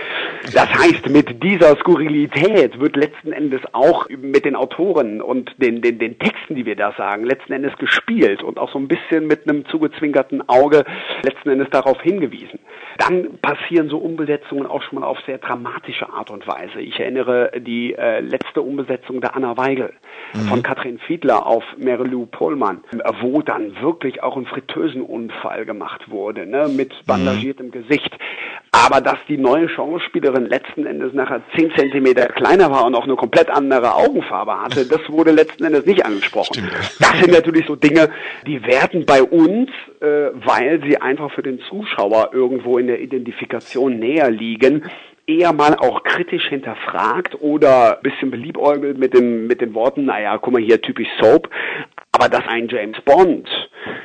Das 0.54 0.68
heißt, 0.78 1.10
mit 1.10 1.42
dieser 1.42 1.76
Skurrilität 1.76 2.80
wird 2.80 2.96
letzten 2.96 3.32
Endes 3.32 3.60
auch 3.72 4.08
mit 4.08 4.44
den 4.44 4.56
Autoren 4.56 5.20
und 5.20 5.50
den, 5.58 5.82
den, 5.82 5.98
den 5.98 6.18
Texten, 6.18 6.54
die 6.54 6.64
wir 6.64 6.76
da 6.76 6.92
sagen, 6.96 7.24
letzten 7.34 7.52
Endes 7.52 7.76
gespielt 7.78 8.42
und 8.42 8.58
auch 8.58 8.72
so 8.72 8.78
ein 8.78 8.88
bisschen 8.88 9.26
mit 9.26 9.48
einem 9.48 9.66
zugezwinkerten 9.66 10.48
Auge 10.48 10.84
letzten 11.22 11.50
Endes 11.50 11.68
darauf 11.70 12.00
hingewiesen. 12.00 12.60
Dann 12.98 13.38
passieren 13.38 13.88
so 13.88 13.98
Umbesetzungen 13.98 14.66
auch 14.66 14.82
schon 14.82 15.00
mal 15.00 15.06
auf 15.06 15.18
sehr 15.26 15.38
dramatische 15.38 16.12
Art 16.12 16.30
und 16.30 16.46
Weise. 16.46 16.80
Ich 16.80 16.98
erinnere 17.00 17.52
die 17.60 17.94
äh, 17.94 18.20
letzte 18.20 18.62
Umbesetzung 18.62 19.20
der 19.20 19.34
Anna 19.34 19.56
Weigel 19.56 19.92
mhm. 20.32 20.48
von 20.48 20.62
Katrin 20.62 20.98
Fiedler 20.98 21.46
auf 21.46 21.64
Merilou 21.76 22.26
Pohlmann, 22.26 22.84
wo 23.20 23.42
dann 23.42 23.80
wirklich 23.80 24.22
auch 24.22 24.36
ein 24.36 24.46
Fritteusenunfall 24.46 25.64
gemacht 25.64 26.10
wurde, 26.10 26.46
ne, 26.46 26.68
mit 26.68 26.90
mhm. 26.90 27.06
bandagiertem 27.06 27.66
mhm. 27.66 27.72
Gesicht. 27.72 28.16
Aber 28.72 29.00
dass 29.00 29.18
die 29.28 29.38
neue 29.38 29.68
Schauspielerin 29.68 30.46
letzten 30.46 30.84
Endes 30.84 31.14
nachher 31.14 31.42
zehn 31.56 31.70
Zentimeter 31.76 32.26
kleiner 32.26 32.70
war 32.70 32.84
und 32.84 32.94
auch 32.94 33.04
eine 33.04 33.16
komplett 33.16 33.48
andere 33.48 33.94
Augenfarbe 33.94 34.60
hatte, 34.60 34.84
das 34.84 35.00
wurde 35.08 35.30
letzten 35.30 35.64
Endes 35.64 35.86
nicht 35.86 36.04
angesprochen. 36.04 36.54
Stimmt. 36.54 36.72
Das 36.98 37.20
sind 37.20 37.32
natürlich 37.32 37.66
so 37.66 37.76
Dinge, 37.76 38.10
die 38.46 38.64
werden 38.64 39.06
bei 39.06 39.22
uns, 39.22 39.70
äh, 40.04 40.30
weil 40.34 40.82
sie 40.82 41.00
einfach 41.00 41.32
für 41.32 41.42
den 41.42 41.60
Zuschauer 41.60 42.30
irgendwo 42.32 42.76
in 42.76 42.86
der 42.88 43.00
Identifikation 43.00 43.98
näher 43.98 44.30
liegen, 44.30 44.84
eher 45.26 45.54
mal 45.54 45.74
auch 45.76 46.02
kritisch 46.02 46.46
hinterfragt 46.48 47.40
oder 47.40 47.98
bisschen 48.02 48.30
beliebäugelt 48.30 48.98
mit 48.98 49.14
dem 49.14 49.46
mit 49.46 49.62
den 49.62 49.72
Worten, 49.72 50.04
naja, 50.04 50.36
guck 50.36 50.52
mal 50.52 50.62
hier 50.62 50.82
typisch 50.82 51.08
Soap, 51.18 51.48
aber 52.14 52.28
dass 52.28 52.46
ein 52.46 52.68
James 52.68 52.96
Bond 53.04 53.48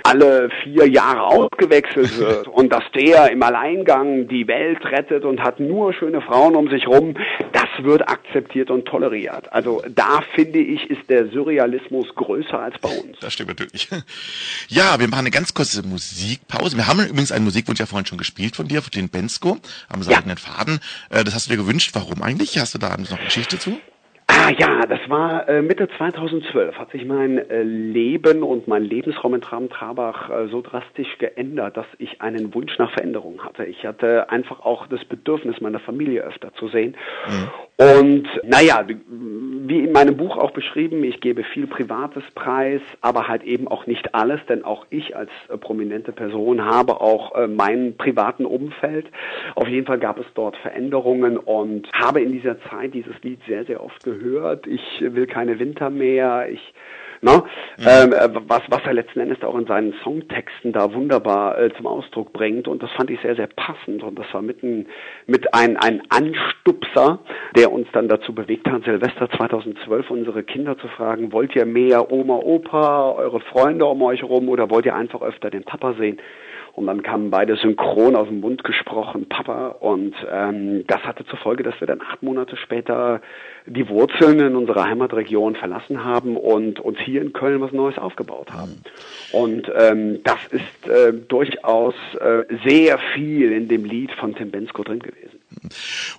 alle 0.04 0.50
vier 0.64 0.88
Jahre 0.88 1.22
ausgewechselt 1.22 2.18
wird 2.20 2.48
und 2.48 2.74
dass 2.74 2.84
der 2.96 3.32
im 3.32 3.44
Alleingang 3.44 4.28
die 4.28 4.48
Welt 4.48 4.84
rettet 4.84 5.26
und 5.26 5.42
hat 5.42 5.60
nur 5.60 5.94
schöne 5.94 6.20
Frauen 6.22 6.56
um 6.56 6.70
sich 6.72 6.88
rum, 6.88 7.14
das 7.52 7.68
wird 7.84 8.10
akzeptiert 8.10 8.72
und 8.72 8.86
toleriert. 8.86 9.54
Also 9.54 9.84
da 9.94 10.22
finde 10.34 10.58
ich, 10.58 10.90
ist 10.90 11.08
der 11.08 11.28
Surrealismus 11.30 12.08
größer 12.16 12.60
als 12.60 12.80
bei 12.80 12.90
uns. 12.90 13.20
Das 13.20 13.34
stimmt 13.34 13.50
natürlich. 13.50 13.88
Ja, 14.70 15.00
wir 15.00 15.08
machen 15.08 15.20
eine 15.20 15.32
ganz 15.32 15.54
kurze 15.54 15.86
Musikpause. 15.86 16.78
Wir 16.78 16.88
haben 16.88 17.02
übrigens 17.02 17.32
einen 17.32 17.46
Musikwunsch 17.46 17.80
ja 17.80 17.86
vorhin 17.86 18.08
schon 18.08 18.18
gespielt 18.18 18.56
von 18.56 18.68
dir, 18.68 18.82
von 18.82 18.92
den 18.92 19.10
Bensko, 19.10 19.58
am 19.88 20.02
seidenen 20.02 20.38
ja. 20.38 20.52
Faden. 20.52 20.80
Äh, 21.12 21.24
das 21.24 21.36
hast 21.36 21.46
du 21.46 21.52
dir 21.52 21.58
gewünscht. 21.58 21.92
Warum 21.94 22.24
eigentlich? 22.24 22.58
Hast 22.58 22.74
du 22.74 22.80
da 22.80 22.98
noch 22.98 23.24
Geschichte 23.24 23.60
zu? 23.60 23.80
Ah 24.32 24.52
ja, 24.60 24.86
das 24.86 25.00
war 25.10 25.50
äh, 25.50 25.64
Mitte 25.64 25.90
2012 25.98 26.78
hat 26.78 26.92
sich 26.92 27.04
mein 27.04 27.40
äh, 27.50 27.64
Leben 27.64 28.44
und 28.44 28.68
mein 28.68 28.84
Lebensraum 28.84 29.34
in 29.34 29.42
Traben-Trabach 29.42 30.30
äh, 30.30 30.48
so 30.50 30.62
drastisch 30.62 31.18
geändert, 31.18 31.78
dass 31.78 31.88
ich 31.98 32.22
einen 32.22 32.54
Wunsch 32.54 32.78
nach 32.78 32.92
Veränderung 32.92 33.44
hatte. 33.44 33.66
Ich 33.66 33.88
hatte 33.88 34.30
einfach 34.30 34.60
auch 34.60 34.86
das 34.86 35.04
Bedürfnis, 35.06 35.60
meine 35.62 35.80
Familie 35.80 36.22
öfter 36.22 36.54
zu 36.54 36.68
sehen. 36.68 36.96
Mhm. 37.28 37.86
Und 37.86 38.28
naja, 38.44 38.86
wie 38.88 39.80
in 39.80 39.94
meinem 39.94 40.16
Buch 40.16 40.38
auch 40.38 40.52
beschrieben, 40.52 41.04
ich 41.04 41.22
gebe 41.22 41.44
viel 41.44 41.66
Privates 41.66 42.24
preis, 42.36 42.82
aber 43.02 43.28
halt 43.28 43.44
eben 43.44 43.68
auch 43.68 43.88
nicht 43.88 44.14
alles, 44.14 44.42
denn 44.48 44.64
auch 44.64 44.86
ich 44.92 45.16
als 45.16 45.32
äh, 45.48 45.58
prominente 45.58 46.12
Person 46.12 46.64
habe 46.64 47.02
auch 47.02 47.34
äh, 47.34 47.48
meinen 47.48 47.98
privaten 47.98 48.46
Umfeld. 48.46 49.08
Auf 49.56 49.68
jeden 49.68 49.88
Fall 49.88 49.98
gab 49.98 50.20
es 50.20 50.26
dort 50.36 50.56
Veränderungen 50.58 51.38
und 51.38 51.90
habe 51.94 52.22
in 52.22 52.32
dieser 52.32 52.62
Zeit 52.70 52.94
dieses 52.94 53.20
Lied 53.24 53.40
sehr, 53.48 53.66
sehr 53.66 53.84
oft 53.84 54.04
gehört. 54.04 54.19
Ich 54.68 55.02
will 55.02 55.28
keine 55.28 55.60
Winter 55.60 55.90
mehr. 55.90 56.50
Ich 56.50 56.74
Ne? 57.22 57.44
Mhm. 57.78 57.86
Ähm, 57.86 58.14
äh, 58.14 58.30
was, 58.48 58.62
was 58.70 58.82
er 58.86 58.94
letzten 58.94 59.20
Endes 59.20 59.44
auch 59.44 59.58
in 59.58 59.66
seinen 59.66 59.94
Songtexten 60.04 60.72
da 60.72 60.94
wunderbar 60.94 61.60
äh, 61.60 61.74
zum 61.76 61.86
Ausdruck 61.86 62.32
bringt. 62.32 62.68
Und 62.68 62.82
das 62.82 62.92
fand 62.92 63.10
ich 63.10 63.20
sehr, 63.22 63.36
sehr 63.36 63.48
passend. 63.48 64.04
Und 64.04 64.18
das 64.18 64.26
war 64.34 64.42
mitten 64.42 64.88
mit 65.28 65.54
ein, 65.54 65.76
ein 65.76 66.02
Anstupser, 66.10 67.20
der 67.58 67.74
uns 67.74 67.88
dann 67.92 68.08
dazu 68.08 68.34
bewegt 68.34 68.70
hat, 68.70 68.86
Silvester 68.86 69.30
2012 69.32 70.10
unsere 70.10 70.44
Kinder 70.44 70.78
zu 70.78 70.88
fragen, 70.88 71.34
wollt 71.34 71.56
ihr 71.56 71.66
mehr 71.66 72.12
Oma, 72.12 72.38
Opa, 72.38 73.12
eure 73.12 73.42
Freunde 73.42 73.86
um 73.86 74.02
euch 74.02 74.22
herum 74.22 74.48
oder 74.48 74.70
wollt 74.70 74.86
ihr 74.86 74.96
einfach 74.96 75.22
öfter 75.22 75.50
den 75.50 75.64
Papa 75.64 75.96
sehen? 76.00 76.20
Und 76.80 76.88
dann 76.88 77.04
kamen 77.04 77.30
beide 77.30 77.58
synchron 77.58 78.16
aus 78.16 78.30
dem 78.30 78.40
Mund 78.40 78.64
gesprochen, 78.64 79.28
Papa. 79.28 79.76
Und 79.82 80.16
ähm, 80.32 80.86
das 80.88 81.02
hatte 81.02 81.26
zur 81.26 81.38
Folge, 81.38 81.62
dass 81.62 81.78
wir 81.82 81.88
dann 81.88 82.00
acht 82.02 82.24
Monate 82.24 82.56
später 82.56 83.20
die 83.66 83.90
Wurzeln 83.90 84.40
in 84.40 84.56
unserer 84.56 84.86
Heimatregion 84.86 85.58
verlassen 85.58 86.06
haben 86.06 86.38
und 86.38 86.80
uns 86.80 86.98
hier 87.00 87.22
in 87.22 87.34
Köln 87.34 87.60
was 87.60 87.74
Neues 87.74 87.98
aufgebaut 87.98 88.54
haben. 88.54 88.82
Und 89.34 89.70
ähm, 89.76 90.22
das 90.24 90.38
ist 90.52 90.90
äh, 90.90 91.12
durchaus 91.12 91.96
äh, 92.22 92.44
sehr 92.66 92.98
viel 93.14 93.52
in 93.52 93.68
dem 93.68 93.84
Lied 93.84 94.14
von 94.14 94.34
Tim 94.34 94.50
Bensko 94.50 94.84
drin 94.84 95.00
gewesen. 95.00 95.38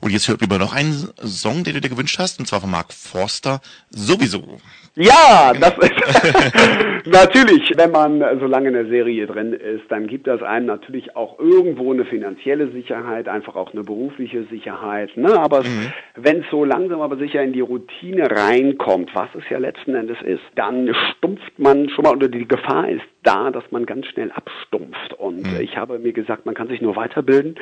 Und 0.02 0.10
jetzt 0.10 0.28
hört 0.28 0.42
lieber 0.42 0.58
noch 0.58 0.74
einen 0.74 0.92
Song, 1.22 1.64
den 1.64 1.72
du 1.72 1.80
dir 1.80 1.88
gewünscht 1.88 2.18
hast, 2.18 2.38
und 2.38 2.44
zwar 2.44 2.60
von 2.60 2.70
Mark 2.70 2.92
Forster, 2.92 3.62
sowieso. 3.88 4.58
Ja, 4.96 5.52
das 5.58 5.78
ist 5.78 7.06
natürlich, 7.06 7.72
wenn 7.76 7.92
man 7.92 8.20
so 8.40 8.46
lange 8.46 8.68
in 8.68 8.74
der 8.74 8.86
Serie 8.86 9.26
drin 9.26 9.52
ist, 9.52 9.84
dann 9.88 10.08
gibt 10.08 10.26
das 10.26 10.42
einem 10.42 10.66
natürlich 10.66 11.14
auch 11.14 11.38
irgendwo 11.38 11.92
eine 11.92 12.04
finanzielle 12.04 12.70
Sicherheit, 12.72 13.28
einfach 13.28 13.54
auch 13.54 13.72
eine 13.72 13.84
berufliche 13.84 14.44
Sicherheit. 14.44 15.16
Ne? 15.16 15.38
Aber 15.38 15.62
mhm. 15.62 15.92
wenn 16.16 16.40
es 16.40 16.46
so 16.50 16.64
langsam 16.64 17.00
aber 17.00 17.16
sicher 17.16 17.42
in 17.42 17.52
die 17.52 17.60
Routine 17.60 18.30
reinkommt, 18.30 19.14
was 19.14 19.28
es 19.36 19.44
ja 19.48 19.58
letzten 19.58 19.94
Endes 19.94 20.18
ist, 20.22 20.42
dann 20.56 20.92
stumpft 21.12 21.58
man 21.58 21.88
schon 21.90 22.04
mal 22.04 22.16
oder 22.16 22.28
die 22.28 22.48
Gefahr 22.48 22.88
ist 22.88 23.06
da, 23.22 23.50
dass 23.50 23.64
man 23.70 23.86
ganz 23.86 24.06
schnell 24.06 24.32
abstumpft. 24.32 25.14
Und 25.14 25.46
mhm. 25.46 25.60
ich 25.60 25.76
habe 25.76 25.98
mir 26.00 26.12
gesagt, 26.12 26.46
man 26.46 26.54
kann 26.54 26.68
sich 26.68 26.80
nur 26.80 26.96
weiterbilden 26.96 27.56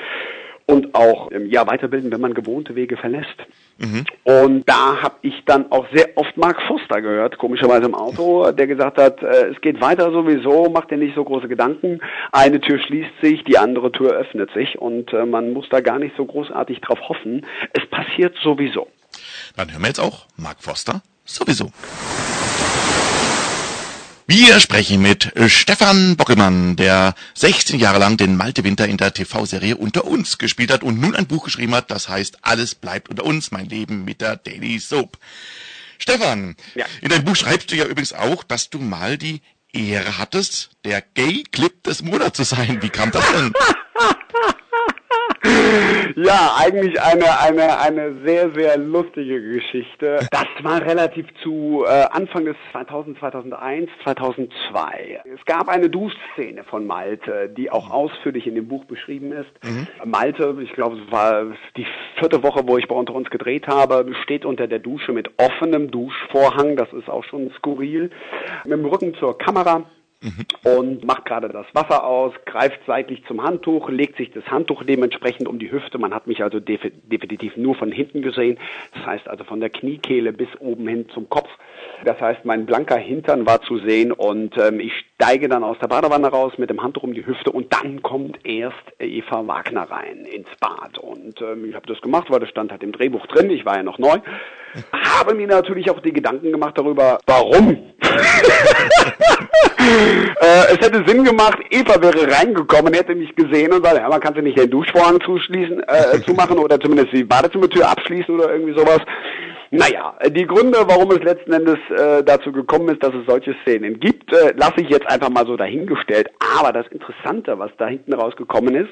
und 0.68 0.94
auch 0.94 1.30
ja 1.48 1.66
weiterbilden, 1.66 2.12
wenn 2.12 2.20
man 2.20 2.34
gewohnte 2.34 2.74
Wege 2.74 2.98
verlässt. 2.98 3.36
Mhm. 3.78 4.04
Und 4.24 4.68
da 4.68 5.00
habe 5.00 5.16
ich 5.22 5.34
dann 5.46 5.72
auch 5.72 5.86
sehr 5.94 6.10
oft 6.16 6.36
Mark 6.36 6.60
Foster 6.66 7.00
gehört, 7.00 7.38
komischerweise 7.38 7.86
im 7.86 7.94
Auto, 7.94 8.52
der 8.52 8.66
gesagt 8.66 8.98
hat, 8.98 9.22
äh, 9.22 9.46
es 9.46 9.60
geht 9.62 9.80
weiter 9.80 10.12
sowieso, 10.12 10.68
macht 10.68 10.90
dir 10.90 10.98
nicht 10.98 11.14
so 11.14 11.24
große 11.24 11.48
Gedanken. 11.48 12.00
Eine 12.32 12.60
Tür 12.60 12.78
schließt 12.78 13.20
sich, 13.22 13.44
die 13.44 13.56
andere 13.56 13.90
Tür 13.92 14.10
öffnet 14.10 14.50
sich 14.52 14.78
und 14.78 15.12
äh, 15.14 15.24
man 15.24 15.54
muss 15.54 15.66
da 15.70 15.80
gar 15.80 15.98
nicht 15.98 16.14
so 16.16 16.26
großartig 16.26 16.82
drauf 16.82 16.98
hoffen. 17.08 17.46
Es 17.72 17.88
passiert 17.88 18.36
sowieso. 18.42 18.88
Dann 19.56 19.72
hören 19.72 19.80
wir 19.80 19.88
jetzt 19.88 20.00
auch 20.00 20.26
Mark 20.36 20.60
Foster 20.60 21.02
sowieso. 21.24 21.70
Wir 24.30 24.60
sprechen 24.60 25.00
mit 25.00 25.32
Stefan 25.46 26.14
Bockelmann, 26.18 26.76
der 26.76 27.14
16 27.32 27.80
Jahre 27.80 27.98
lang 27.98 28.18
den 28.18 28.36
Malte 28.36 28.62
Winter 28.62 28.86
in 28.86 28.98
der 28.98 29.14
TV-Serie 29.14 29.78
Unter 29.78 30.04
uns 30.04 30.36
gespielt 30.36 30.70
hat 30.70 30.82
und 30.82 31.00
nun 31.00 31.16
ein 31.16 31.26
Buch 31.26 31.44
geschrieben 31.44 31.74
hat, 31.74 31.90
das 31.90 32.10
heißt 32.10 32.40
Alles 32.42 32.74
bleibt 32.74 33.08
unter 33.08 33.24
uns, 33.24 33.52
mein 33.52 33.70
Leben 33.70 34.04
mit 34.04 34.20
der 34.20 34.36
Daily 34.36 34.80
Soap. 34.80 35.16
Stefan, 35.96 36.56
ja. 36.74 36.84
in 37.00 37.08
deinem 37.08 37.24
Buch 37.24 37.36
schreibst 37.36 37.72
du 37.72 37.76
ja 37.76 37.86
übrigens 37.86 38.12
auch, 38.12 38.44
dass 38.44 38.68
du 38.68 38.80
mal 38.80 39.16
die 39.16 39.40
Ehre 39.72 40.18
hattest, 40.18 40.72
der 40.84 41.00
Gay-Clip 41.00 41.82
des 41.84 42.02
Monats 42.02 42.36
zu 42.36 42.44
sein. 42.44 42.82
Wie 42.82 42.90
kam 42.90 43.10
das 43.10 43.24
denn? 43.32 43.54
Ja, 46.16 46.56
eigentlich 46.58 47.00
eine, 47.00 47.38
eine, 47.40 47.78
eine 47.78 48.16
sehr, 48.24 48.50
sehr 48.54 48.76
lustige 48.76 49.40
Geschichte. 49.40 50.26
Das 50.30 50.46
war 50.62 50.80
relativ 50.82 51.26
zu 51.42 51.84
äh, 51.86 52.06
Anfang 52.10 52.44
des 52.44 52.56
2000, 52.72 53.18
2001, 53.18 53.90
2002. 54.04 55.20
Es 55.34 55.44
gab 55.44 55.68
eine 55.68 55.88
Duschszene 55.88 56.64
von 56.64 56.86
Malte, 56.86 57.48
die 57.56 57.70
auch 57.70 57.90
ausführlich 57.90 58.46
in 58.46 58.54
dem 58.54 58.68
Buch 58.68 58.84
beschrieben 58.84 59.32
ist. 59.32 59.50
Mhm. 59.62 59.86
Malte, 60.10 60.56
ich 60.62 60.72
glaube, 60.72 60.96
es 60.96 61.12
war 61.12 61.46
die 61.76 61.86
vierte 62.18 62.42
Woche, 62.42 62.62
wo 62.66 62.78
ich 62.78 62.88
bei 62.88 62.94
Unter 62.94 63.14
uns 63.14 63.30
gedreht 63.30 63.66
habe, 63.68 64.06
steht 64.24 64.44
unter 64.44 64.66
der 64.66 64.80
Dusche 64.80 65.12
mit 65.12 65.30
offenem 65.38 65.90
Duschvorhang. 65.90 66.76
Das 66.76 66.92
ist 66.92 67.08
auch 67.08 67.24
schon 67.24 67.50
skurril. 67.58 68.10
Mit 68.64 68.72
dem 68.72 68.84
Rücken 68.84 69.14
zur 69.14 69.38
Kamera 69.38 69.84
Mhm. 70.20 70.46
und 70.64 71.04
macht 71.04 71.26
gerade 71.26 71.48
das 71.48 71.66
Wasser 71.74 72.04
aus, 72.04 72.34
greift 72.44 72.80
seitlich 72.88 73.24
zum 73.26 73.44
Handtuch, 73.44 73.88
legt 73.88 74.16
sich 74.16 74.32
das 74.32 74.44
Handtuch 74.46 74.82
dementsprechend 74.82 75.46
um 75.46 75.60
die 75.60 75.70
Hüfte. 75.70 75.96
Man 75.98 76.12
hat 76.12 76.26
mich 76.26 76.42
also 76.42 76.58
def 76.58 76.80
definitiv 77.04 77.56
nur 77.56 77.76
von 77.76 77.92
hinten 77.92 78.22
gesehen. 78.22 78.58
Das 78.94 79.06
heißt 79.06 79.28
also 79.28 79.44
von 79.44 79.60
der 79.60 79.70
Kniekehle 79.70 80.32
bis 80.32 80.48
oben 80.58 80.88
hin 80.88 81.08
zum 81.14 81.28
Kopf. 81.28 81.48
Das 82.04 82.20
heißt, 82.20 82.44
mein 82.44 82.66
blanker 82.66 82.96
Hintern 82.96 83.46
war 83.46 83.62
zu 83.62 83.78
sehen 83.78 84.10
und 84.10 84.58
ähm, 84.58 84.80
ich 84.80 84.92
steige 85.14 85.48
dann 85.48 85.62
aus 85.62 85.78
der 85.78 85.86
Badewanne 85.86 86.26
raus 86.26 86.54
mit 86.58 86.68
dem 86.70 86.82
Handtuch 86.82 87.04
um 87.04 87.14
die 87.14 87.24
Hüfte 87.24 87.52
und 87.52 87.72
dann 87.72 88.02
kommt 88.02 88.44
erst 88.44 88.74
Eva 88.98 89.46
Wagner 89.46 89.88
rein 89.88 90.24
ins 90.24 90.48
Bad. 90.58 90.98
Und 90.98 91.40
ähm, 91.42 91.66
ich 91.68 91.76
habe 91.76 91.86
das 91.86 92.00
gemacht, 92.00 92.28
weil 92.28 92.40
das 92.40 92.48
stand 92.48 92.72
halt 92.72 92.82
im 92.82 92.90
Drehbuch 92.90 93.26
drin. 93.28 93.50
Ich 93.50 93.64
war 93.64 93.76
ja 93.76 93.84
noch 93.84 93.98
neu. 93.98 94.18
Habe 94.92 95.34
mir 95.34 95.46
natürlich 95.46 95.90
auch 95.90 96.00
die 96.00 96.12
Gedanken 96.12 96.52
gemacht 96.52 96.76
darüber, 96.76 97.18
warum. 97.26 97.70
äh, 100.40 100.72
es 100.72 100.78
hätte 100.78 101.02
Sinn 101.06 101.24
gemacht, 101.24 101.58
Eva 101.70 102.00
wäre 102.00 102.30
reingekommen, 102.30 102.94
hätte 102.94 103.14
mich 103.14 103.34
gesehen 103.34 103.72
und 103.72 103.84
sagt, 103.84 103.98
ja, 103.98 104.08
man 104.08 104.20
kann 104.20 104.34
sie 104.34 104.42
nicht 104.42 104.58
den 104.58 104.70
Duschvorhang 104.70 105.20
zuschließen, 105.24 105.82
äh, 105.82 106.20
zumachen 106.26 106.58
oder 106.58 106.78
zumindest 106.78 107.12
die 107.12 107.24
Badezimmertür 107.24 107.88
abschließen 107.88 108.34
oder 108.34 108.52
irgendwie 108.52 108.78
sowas. 108.78 109.00
Naja, 109.70 110.14
die 110.30 110.46
Gründe, 110.46 110.78
warum 110.86 111.10
es 111.10 111.22
letzten 111.22 111.52
Endes 111.52 111.78
äh, 111.90 112.24
dazu 112.24 112.52
gekommen 112.52 112.88
ist, 112.88 113.02
dass 113.02 113.12
es 113.14 113.26
solche 113.26 113.54
Szenen 113.62 114.00
gibt, 114.00 114.32
äh, 114.32 114.54
lasse 114.56 114.80
ich 114.80 114.88
jetzt 114.88 115.06
einfach 115.10 115.28
mal 115.28 115.44
so 115.46 115.58
dahingestellt. 115.58 116.30
Aber 116.58 116.72
das 116.72 116.86
Interessante, 116.86 117.58
was 117.58 117.70
da 117.76 117.86
hinten 117.86 118.14
rausgekommen 118.14 118.74
ist, 118.74 118.88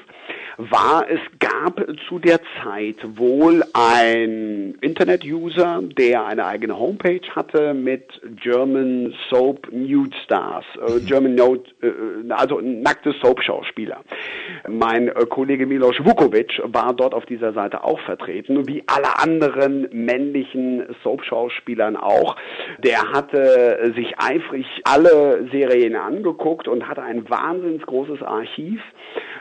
war, 0.57 1.05
es 1.09 1.19
gab 1.39 1.83
zu 2.07 2.19
der 2.19 2.39
Zeit 2.63 2.97
wohl 3.15 3.63
ein 3.73 4.75
Internet-User, 4.81 5.76
der 5.81 6.25
eine 6.25 6.45
eigene 6.45 6.77
Homepage 6.77 7.21
hatte 7.35 7.73
mit 7.73 8.21
German 8.41 9.13
Soap 9.29 9.67
Nude 9.71 10.15
Stars, 10.23 10.65
äh, 10.75 10.99
German 11.05 11.35
Nude, 11.35 11.63
äh, 11.81 12.31
also 12.31 12.59
nackte 12.61 13.13
Soap-Schauspieler. 13.21 14.01
Mein 14.67 15.09
äh, 15.09 15.25
Kollege 15.29 15.65
Milos 15.65 15.95
Vukovic 16.03 16.61
war 16.63 16.93
dort 16.93 17.13
auf 17.13 17.25
dieser 17.25 17.53
Seite 17.53 17.83
auch 17.83 17.99
vertreten, 18.01 18.67
wie 18.67 18.83
alle 18.87 19.19
anderen 19.19 19.87
männlichen 19.91 20.83
Soap-Schauspielern 21.03 21.95
auch. 21.95 22.35
Der 22.79 23.11
hatte 23.11 23.93
sich 23.95 24.15
eifrig 24.17 24.65
alle 24.83 25.47
Serien 25.51 25.95
angeguckt 25.95 26.67
und 26.67 26.87
hatte 26.87 27.03
ein 27.03 27.29
wahnsinnig 27.29 27.81
großes 27.83 28.21
Archiv 28.21 28.81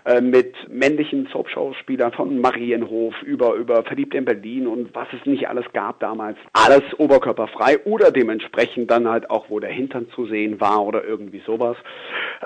äh, 0.05 0.21
mit 0.21 0.55
männlichen 0.69 1.27
Soap-Schauspielern 1.33 2.13
von 2.13 2.41
Marienhof 2.41 3.15
über, 3.23 3.55
über 3.55 3.83
Verliebt 3.83 4.15
in 4.15 4.25
Berlin 4.25 4.67
und 4.67 4.95
was 4.95 5.09
es 5.13 5.27
nicht 5.27 5.49
alles 5.49 5.65
gab 5.73 6.01
damals. 6.17 6.39
Alles 6.53 6.83
oberkörperfrei 6.99 7.79
oder 7.85 8.11
dementsprechend 8.11 8.91
dann 8.91 9.09
halt 9.09 9.31
auch, 9.31 9.47
wo 9.49 9.61
der 9.61 9.71
Hintern 9.71 10.09
zu 10.15 10.27
sehen 10.27 10.61
war 10.61 10.85
oder 10.85 11.05
irgendwie 11.05 11.43
sowas. 11.47 11.77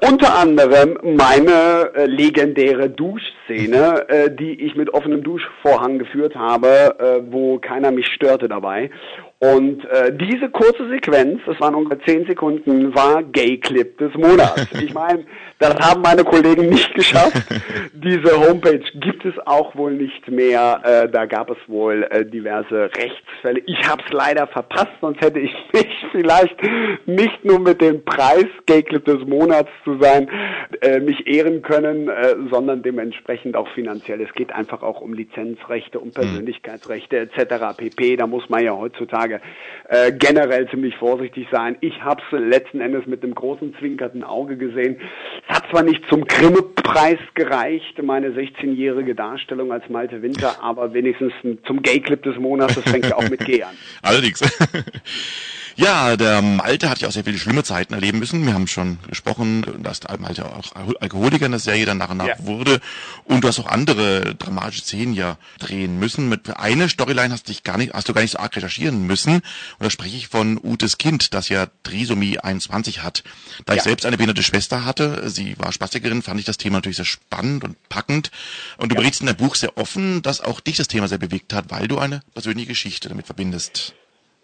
Unter 0.07 0.37
anderem 0.37 0.99
meine 1.17 1.91
äh, 1.95 2.07
legendäre 2.07 2.91
Duschszene, 2.91 4.09
äh, 4.09 4.31
die 4.35 4.61
ich 4.61 4.75
mit 4.75 4.93
offenem 4.93 5.23
Duschvorhang 5.23 5.99
geführt 5.99 6.35
habe, 6.35 6.97
äh, 6.99 7.33
wo 7.33 7.59
keiner 7.59 7.91
mich 7.91 8.07
störte 8.09 8.49
dabei. 8.49 8.91
Und 9.43 9.87
äh, 9.87 10.13
diese 10.13 10.51
kurze 10.51 10.87
Sequenz, 10.91 11.41
das 11.47 11.59
waren 11.61 11.75
ungefähr 11.75 12.05
zehn 12.05 12.27
Sekunden, 12.27 12.95
war 12.95 13.23
Gay 13.23 13.57
Clip 13.57 13.97
des 13.97 14.13
Monats. 14.15 14.69
Ich 14.81 14.95
meine, 14.95 15.25
das 15.59 15.75
haben 15.77 16.03
meine 16.03 16.25
Kollegen 16.25 16.69
nicht 16.69 16.95
geschafft. 16.95 17.45
Diese 17.93 18.39
Homepage 18.39 18.83
gibt 18.95 19.25
es 19.25 19.35
auch 19.47 19.75
wohl 19.77 19.93
nicht 19.93 20.29
mehr. 20.29 20.81
Äh, 20.85 21.09
da 21.09 21.27
gab 21.27 21.51
es 21.51 21.57
wohl 21.69 22.07
äh, 22.11 22.25
diverse 22.25 22.91
Rechtsfälle. 22.97 23.63
Ich 23.67 23.89
habe 23.89 24.03
es 24.07 24.13
leider 24.13 24.47
verpasst, 24.47 24.93
sonst 25.01 25.21
hätte 25.21 25.39
ich 25.39 25.55
mich 25.73 26.07
vielleicht 26.13 26.57
nicht 27.07 27.45
nur 27.45 27.61
mit 27.61 27.81
dem 27.81 28.05
Preis 28.05 28.47
Gay 28.67 28.83
Clip 28.83 29.05
des 29.05 29.27
Monats 29.27 29.71
zu 29.85 29.99
sein, 30.01 30.29
äh, 30.81 31.01
mich 31.01 31.27
ehren 31.27 31.63
können, 31.63 32.09
äh, 32.09 32.37
sondern 32.51 32.83
dementsprechend 32.83 33.57
auch 33.57 33.69
finanziell. 33.69 34.21
Es 34.21 34.33
geht 34.35 34.53
einfach 34.53 34.83
auch 34.83 35.01
um 35.01 35.15
Lizenzrechte, 35.15 35.99
um 35.99 36.09
hm. 36.09 36.15
Persönlichkeitsrechte 36.15 37.19
etc. 37.19 37.77
pp. 37.77 38.17
Da 38.17 38.27
muss 38.27 38.49
man 38.49 38.65
ja 38.65 38.77
heutzutage 38.77 39.30
Frage. 39.31 39.41
Äh, 39.89 40.13
generell 40.13 40.69
ziemlich 40.71 40.95
vorsichtig 40.97 41.47
sein. 41.51 41.77
Ich 41.81 42.01
habe 42.03 42.23
es 42.31 42.39
letzten 42.39 42.81
Endes 42.81 43.07
mit 43.07 43.23
einem 43.23 43.35
großen 43.35 43.75
zwinkernden 43.79 44.23
Auge 44.23 44.57
gesehen. 44.57 45.01
Es 45.49 45.57
hat 45.57 45.69
zwar 45.71 45.83
nicht 45.83 46.03
zum 46.09 46.25
Grimme-Preis 46.25 47.19
gereicht, 47.35 48.01
meine 48.03 48.29
16-jährige 48.29 49.15
Darstellung 49.15 49.73
als 49.73 49.89
Malte 49.89 50.23
Winter, 50.23 50.63
aber 50.63 50.93
wenigstens 50.95 51.33
zum 51.67 51.83
Gay-Clip 51.83 52.23
des 52.23 52.37
Monats, 52.37 52.77
das 52.77 52.85
fängt 52.85 53.07
ja 53.07 53.17
auch 53.17 53.29
mit 53.29 53.45
G 53.45 53.63
an. 53.63 53.75
Allerdings. 54.03 54.41
Ja, 55.77 56.17
der 56.17 56.43
Malte 56.43 56.91
hat 56.91 57.01
ja 57.01 57.09
auch 57.09 57.13
sehr 57.13 57.25
viele 57.25 57.39
schlimme 57.39 57.63
Zeiten 57.65 57.95
erleben 57.95 58.19
müssen. 58.19 58.45
Wir 58.45 58.55
haben 58.55 58.67
schon 58.67 58.99
gesprochen, 59.09 59.65
dass 59.83 60.01
der 60.01 60.19
Malte 60.19 60.45
auch 60.45 60.75
Alkoholiker 60.75 61.47
in 61.47 61.53
der 61.53 61.61
Serie 61.61 61.87
dann 61.87 61.99
nach 61.99 62.11
und 62.11 62.19
nach 62.19 62.27
ja. 62.27 62.35
wurde. 62.41 62.81
Und 63.25 63.43
du 63.43 63.49
hast 63.49 63.59
auch 63.59 63.67
andere 63.67 64.35
dramatische 64.35 64.83
Szenen 64.83 65.15
ja 65.15 65.39
drehen 65.59 65.99
müssen. 65.99 66.29
Mit 66.29 66.57
einer 66.57 66.89
Storyline 66.89 67.33
hast, 67.33 67.49
dich 67.49 67.63
gar 67.63 67.79
nicht, 67.79 67.93
hast 67.95 68.09
du 68.09 68.15
gar 68.15 68.23
nicht 68.23 68.33
so 68.33 68.39
arg 68.39 68.55
recherchieren 68.57 69.07
müssen. 69.07 69.35
Und 69.35 69.43
da 69.79 69.91
spreche 69.91 70.17
ich 70.17 70.29
von 70.29 70.59
Utes 70.63 70.99
Kind, 70.99 71.35
das 71.35 71.49
ja 71.49 71.69
Trisomie 71.83 72.39
21 72.39 73.03
hat. 73.03 73.23
Da 73.67 73.75
ja. 73.75 73.79
ich 73.79 73.83
selbst 73.83 74.07
eine 74.07 74.17
behinderte 74.17 74.43
Schwester 74.43 74.85
hatte, 74.85 75.31
sie 75.31 75.59
war 75.59 75.73
Spastikerin, 75.73 76.23
fand 76.23 76.41
ich 76.41 76.47
das 76.47 76.59
Thema 76.59 76.79
natürlich 76.79 76.97
sehr 76.97 77.05
spannend 77.05 77.65
und 77.65 77.77
packend. 77.89 78.31
Und 78.77 78.91
du 78.91 78.95
ja. 78.95 79.01
berichtest 79.01 79.23
in 79.23 79.27
deinem 79.27 79.37
Buch 79.37 79.55
sehr 79.55 79.77
offen, 79.77 80.23
dass 80.23 80.41
auch 80.41 80.61
dich 80.61 80.77
das 80.77 80.89
Thema 80.89 81.09
sehr 81.09 81.19
bewegt 81.19 81.53
hat, 81.53 81.67
weil 81.71 81.89
du 81.89 81.99
eine 81.99 82.23
persönliche 82.35 82.69
Geschichte 82.69 83.09
damit 83.09 83.27
verbindest. 83.27 83.95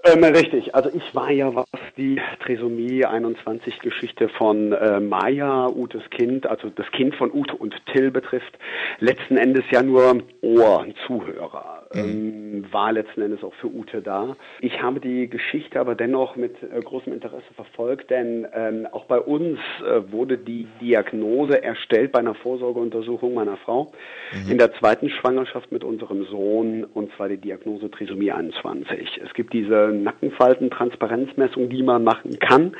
Ähm, 0.04 0.22
richtig, 0.22 0.74
also 0.74 0.90
ich 0.92 1.14
war 1.14 1.30
ja, 1.30 1.54
was 1.54 1.66
die 1.96 2.20
Trisomie 2.40 3.04
21 3.04 3.80
Geschichte 3.80 4.28
von 4.28 4.72
äh, 4.72 5.00
Maya, 5.00 5.68
Utes 5.68 6.02
Kind, 6.10 6.46
also 6.46 6.70
das 6.70 6.90
Kind 6.92 7.14
von 7.16 7.32
Ute 7.32 7.54
und 7.56 7.74
Till 7.92 8.10
betrifft, 8.10 8.56
letzten 9.00 9.36
Endes 9.36 9.64
ja 9.70 9.82
nur 9.82 10.22
Ohr-Zuhörer, 10.42 11.82
mhm. 11.82 11.85
Ähm, 11.96 12.64
war 12.70 12.92
letzten 12.92 13.22
Endes 13.22 13.42
auch 13.42 13.54
für 13.54 13.68
Ute 13.68 14.02
da. 14.02 14.36
Ich 14.60 14.82
habe 14.82 15.00
die 15.00 15.28
Geschichte 15.28 15.80
aber 15.80 15.94
dennoch 15.94 16.36
mit 16.36 16.54
äh, 16.62 16.80
großem 16.80 17.12
Interesse 17.12 17.52
verfolgt, 17.54 18.10
denn 18.10 18.46
ähm, 18.52 18.86
auch 18.92 19.04
bei 19.04 19.18
uns 19.18 19.58
äh, 19.84 20.10
wurde 20.10 20.38
die 20.38 20.66
Diagnose 20.80 21.62
erstellt 21.62 22.12
bei 22.12 22.20
einer 22.20 22.34
Vorsorgeuntersuchung 22.34 23.34
meiner 23.34 23.56
Frau 23.58 23.92
mhm. 24.32 24.52
in 24.52 24.58
der 24.58 24.72
zweiten 24.74 25.08
Schwangerschaft 25.10 25.72
mit 25.72 25.84
unserem 25.84 26.24
Sohn, 26.24 26.84
und 26.84 27.12
zwar 27.16 27.28
die 27.28 27.38
Diagnose 27.38 27.90
Trisomie 27.90 28.32
21. 28.32 29.20
Es 29.24 29.34
gibt 29.34 29.52
diese 29.52 29.92
Nackenfalten-Transparenzmessung, 29.92 31.68
die 31.68 31.82
man 31.82 32.04
machen 32.04 32.38
kann. 32.38 32.76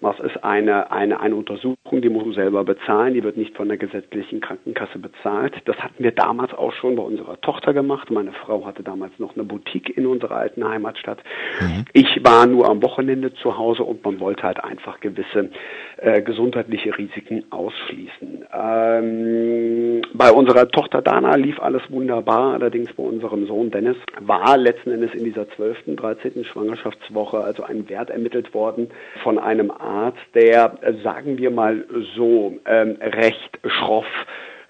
Das 0.00 0.20
ist 0.20 0.44
eine, 0.44 0.90
eine, 0.90 1.20
eine 1.20 1.34
Untersuchung, 1.34 2.00
die 2.02 2.08
muss 2.08 2.24
man 2.24 2.34
selber 2.34 2.64
bezahlen, 2.64 3.14
die 3.14 3.22
wird 3.22 3.36
nicht 3.36 3.56
von 3.56 3.68
der 3.68 3.76
gesetzlichen 3.76 4.40
Krankenkasse 4.40 4.98
bezahlt. 4.98 5.54
Das 5.64 5.76
hatten 5.78 6.02
wir 6.02 6.12
damals 6.12 6.52
auch 6.54 6.72
schon 6.72 6.96
bei 6.96 7.02
unserer 7.02 7.40
Tochter 7.40 7.72
gemacht. 7.72 8.10
Meine 8.10 8.32
Frau 8.32 8.66
hatte 8.66 8.82
damals 8.82 9.12
noch 9.18 9.34
eine 9.34 9.44
Boutique 9.44 9.96
in 9.96 10.06
unserer 10.06 10.36
alten 10.36 10.66
Heimatstadt. 10.68 11.18
Mhm. 11.60 11.84
Ich 11.92 12.24
war 12.24 12.46
nur 12.46 12.68
am 12.68 12.82
Wochenende 12.82 13.32
zu 13.34 13.56
Hause 13.56 13.82
und 13.84 14.04
man 14.04 14.20
wollte 14.20 14.44
halt 14.44 14.62
einfach 14.62 15.00
gewisse 15.00 15.50
äh, 15.96 16.22
gesundheitliche 16.22 16.96
Risiken 16.96 17.44
ausschließen. 17.50 18.44
Ähm, 18.52 20.02
bei 20.12 20.30
unserer 20.30 20.68
Tochter 20.68 21.02
Dana 21.02 21.36
lief 21.36 21.60
alles 21.60 21.82
wunderbar, 21.88 22.54
allerdings 22.54 22.92
bei 22.92 23.02
unserem 23.02 23.46
Sohn 23.46 23.70
Dennis 23.70 23.96
war 24.20 24.56
letzten 24.56 24.90
Endes 24.90 25.14
in 25.14 25.24
dieser 25.24 25.48
12., 25.48 25.96
13. 25.96 26.44
Schwangerschaftswoche 26.44 27.38
also 27.38 27.62
ein 27.62 27.88
Wert 27.88 28.10
ermittelt 28.10 28.54
worden 28.54 28.88
von 29.22 29.38
einem 29.38 29.70
Arzt, 29.86 30.18
der, 30.34 30.78
sagen 31.02 31.38
wir 31.38 31.50
mal 31.50 31.84
so, 32.16 32.58
ähm, 32.66 32.96
recht 33.00 33.58
schroff 33.64 34.06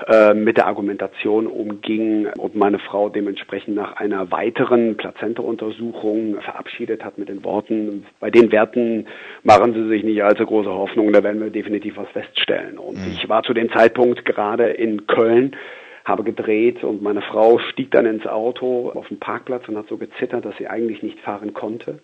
äh, 0.08 0.34
mit 0.34 0.58
der 0.58 0.66
Argumentation 0.66 1.46
umging 1.46 2.26
und 2.36 2.54
meine 2.54 2.78
Frau 2.78 3.08
dementsprechend 3.08 3.76
nach 3.76 3.96
einer 3.96 4.30
weiteren 4.30 4.98
Plazenta-Untersuchung 4.98 6.40
verabschiedet 6.42 7.02
hat 7.02 7.16
mit 7.16 7.30
den 7.30 7.42
Worten, 7.44 8.04
bei 8.20 8.30
den 8.30 8.52
Werten 8.52 9.06
machen 9.42 9.72
Sie 9.72 9.88
sich 9.88 10.04
nicht 10.04 10.22
allzu 10.22 10.44
große 10.44 10.70
Hoffnung, 10.70 11.12
da 11.12 11.24
werden 11.24 11.40
wir 11.40 11.48
definitiv 11.48 11.96
was 11.96 12.08
feststellen. 12.10 12.78
Und 12.78 12.98
mhm. 12.98 13.12
ich 13.14 13.26
war 13.28 13.42
zu 13.42 13.54
dem 13.54 13.70
Zeitpunkt 13.72 14.26
gerade 14.26 14.68
in 14.68 15.06
Köln 15.06 15.56
habe 16.04 16.22
gedreht 16.22 16.84
und 16.84 17.02
meine 17.02 17.22
Frau 17.22 17.58
stieg 17.58 17.90
dann 17.90 18.06
ins 18.06 18.26
Auto 18.26 18.92
auf 18.94 19.08
den 19.08 19.18
Parkplatz 19.18 19.66
und 19.66 19.76
hat 19.76 19.88
so 19.88 19.96
gezittert, 19.96 20.44
dass 20.44 20.56
sie 20.58 20.68
eigentlich 20.68 21.02
nicht 21.02 21.18
fahren 21.20 21.52
konnte 21.52 22.00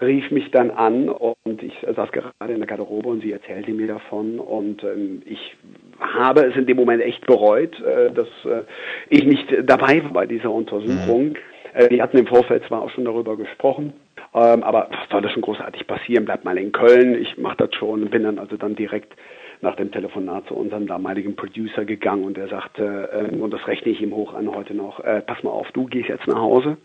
rief 0.00 0.30
mich 0.30 0.50
dann 0.50 0.70
an 0.70 1.08
und 1.08 1.62
ich 1.62 1.74
saß 1.80 2.10
gerade 2.12 2.52
in 2.52 2.58
der 2.58 2.66
Garderobe 2.66 3.08
und 3.08 3.22
sie 3.22 3.32
erzählte 3.32 3.72
mir 3.72 3.86
davon 3.86 4.38
und 4.38 4.82
ähm, 4.82 5.22
ich 5.24 5.56
habe 6.00 6.44
es 6.46 6.56
in 6.56 6.66
dem 6.66 6.76
Moment 6.76 7.02
echt 7.02 7.26
bereut, 7.26 7.80
äh, 7.80 8.10
dass 8.12 8.28
äh, 8.44 8.62
ich 9.08 9.24
nicht 9.24 9.46
dabei 9.64 10.02
war 10.04 10.12
bei 10.12 10.26
dieser 10.26 10.50
Untersuchung. 10.50 11.30
Mhm. 11.30 11.36
Äh, 11.74 11.90
wir 11.90 12.02
hatten 12.02 12.18
im 12.18 12.26
Vorfeld 12.26 12.64
zwar 12.66 12.82
auch 12.82 12.90
schon 12.90 13.04
darüber 13.04 13.36
gesprochen, 13.36 13.92
ähm, 14.34 14.62
aber 14.62 14.88
was 14.90 15.08
soll 15.10 15.22
das 15.22 15.32
schon 15.32 15.42
großartig 15.42 15.86
passieren? 15.86 16.24
Bleib 16.24 16.44
mal 16.44 16.58
in 16.58 16.72
Köln, 16.72 17.20
ich 17.20 17.38
mache 17.38 17.56
das 17.58 17.74
schon, 17.74 18.10
bin 18.10 18.24
dann 18.24 18.38
also 18.38 18.56
dann 18.56 18.74
direkt 18.74 19.14
nach 19.60 19.76
dem 19.76 19.90
Telefonat 19.90 20.46
zu 20.48 20.54
unserem 20.54 20.86
damaligen 20.86 21.36
Producer 21.36 21.84
gegangen 21.84 22.24
und 22.24 22.38
er 22.38 22.48
sagte, 22.48 23.30
äh, 23.32 23.34
und 23.34 23.52
das 23.52 23.66
rechne 23.66 23.92
ich 23.92 24.00
ihm 24.00 24.14
hoch 24.14 24.34
an 24.34 24.54
heute 24.54 24.74
noch, 24.74 25.00
äh, 25.00 25.22
pass 25.22 25.42
mal 25.42 25.50
auf, 25.50 25.70
du 25.72 25.86
gehst 25.86 26.08
jetzt 26.08 26.26
nach 26.26 26.40
Hause, 26.40 26.76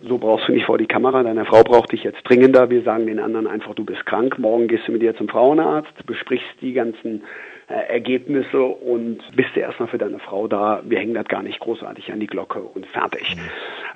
so 0.00 0.18
brauchst 0.18 0.48
du 0.48 0.52
nicht 0.52 0.66
vor 0.66 0.78
die 0.78 0.86
Kamera, 0.86 1.22
deine 1.22 1.44
Frau 1.44 1.62
braucht 1.62 1.92
dich 1.92 2.04
jetzt 2.04 2.22
dringender. 2.24 2.70
Wir 2.70 2.82
sagen 2.82 3.06
den 3.06 3.18
anderen 3.18 3.46
einfach, 3.46 3.74
du 3.74 3.84
bist 3.84 4.06
krank. 4.06 4.38
Morgen 4.38 4.68
gehst 4.68 4.86
du 4.86 4.92
mit 4.92 5.02
ihr 5.02 5.16
zum 5.16 5.28
Frauenarzt, 5.28 6.06
besprichst 6.06 6.46
die 6.60 6.72
ganzen 6.72 7.24
äh, 7.68 7.92
Ergebnisse 7.92 8.62
und 8.62 9.18
bist 9.34 9.50
du 9.54 9.60
erstmal 9.60 9.88
für 9.88 9.98
deine 9.98 10.20
Frau 10.20 10.46
da. 10.46 10.82
Wir 10.84 11.00
hängen 11.00 11.14
das 11.14 11.26
gar 11.26 11.42
nicht 11.42 11.58
großartig 11.58 12.12
an 12.12 12.20
die 12.20 12.26
Glocke 12.26 12.60
und 12.60 12.86
fertig. 12.86 13.36
Mhm. 13.36 13.40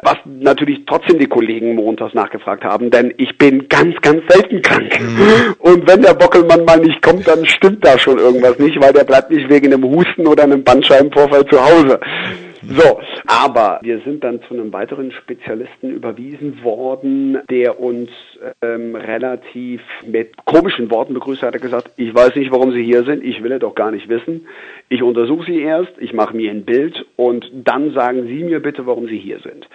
Was 0.02 0.16
natürlich 0.26 0.84
trotzdem 0.86 1.18
die 1.18 1.28
Kollegen 1.28 1.76
montags 1.76 2.14
nachgefragt 2.14 2.64
haben, 2.64 2.90
denn 2.90 3.14
ich 3.16 3.38
bin 3.38 3.68
ganz, 3.68 3.94
ganz 4.00 4.22
selten 4.28 4.60
krank. 4.60 5.00
Mhm. 5.00 5.54
Und 5.60 5.88
wenn 5.88 6.02
der 6.02 6.14
Bockelmann 6.14 6.64
mal 6.64 6.80
nicht 6.80 7.00
kommt, 7.00 7.26
dann 7.28 7.46
stimmt 7.46 7.84
da 7.86 7.96
schon 7.98 8.18
irgendwas 8.18 8.58
nicht, 8.58 8.80
weil 8.82 8.92
der 8.92 9.04
bleibt 9.04 9.30
nicht 9.30 9.48
wegen 9.48 9.72
einem 9.72 9.84
Husten 9.84 10.26
oder 10.26 10.42
einem 10.42 10.64
Bandscheibenvorfall 10.64 11.46
zu 11.46 11.64
Hause. 11.64 12.00
So, 12.62 13.00
aber 13.26 13.80
wir 13.82 14.00
sind 14.00 14.22
dann 14.22 14.40
zu 14.42 14.54
einem 14.54 14.72
weiteren 14.72 15.10
Spezialisten 15.10 15.90
überwiesen 15.90 16.62
worden, 16.62 17.38
der 17.50 17.80
uns 17.80 18.10
ähm, 18.62 18.94
relativ 18.94 19.80
mit 20.06 20.36
komischen 20.44 20.90
Worten 20.90 21.14
begrüßt 21.14 21.42
hat. 21.42 21.54
Er 21.54 21.60
gesagt, 21.60 21.90
ich 21.96 22.14
weiß 22.14 22.36
nicht, 22.36 22.52
warum 22.52 22.72
Sie 22.72 22.82
hier 22.82 23.04
sind, 23.04 23.24
ich 23.24 23.42
will 23.42 23.52
es 23.52 23.60
doch 23.60 23.74
gar 23.74 23.90
nicht 23.90 24.08
wissen. 24.08 24.46
Ich 24.88 25.02
untersuche 25.02 25.46
Sie 25.46 25.60
erst, 25.60 25.92
ich 25.98 26.12
mache 26.12 26.36
mir 26.36 26.50
ein 26.50 26.64
Bild 26.64 27.04
und 27.16 27.50
dann 27.52 27.92
sagen 27.92 28.26
Sie 28.26 28.44
mir 28.44 28.60
bitte, 28.60 28.86
warum 28.86 29.06
Sie 29.08 29.18
hier 29.18 29.40
sind. 29.40 29.68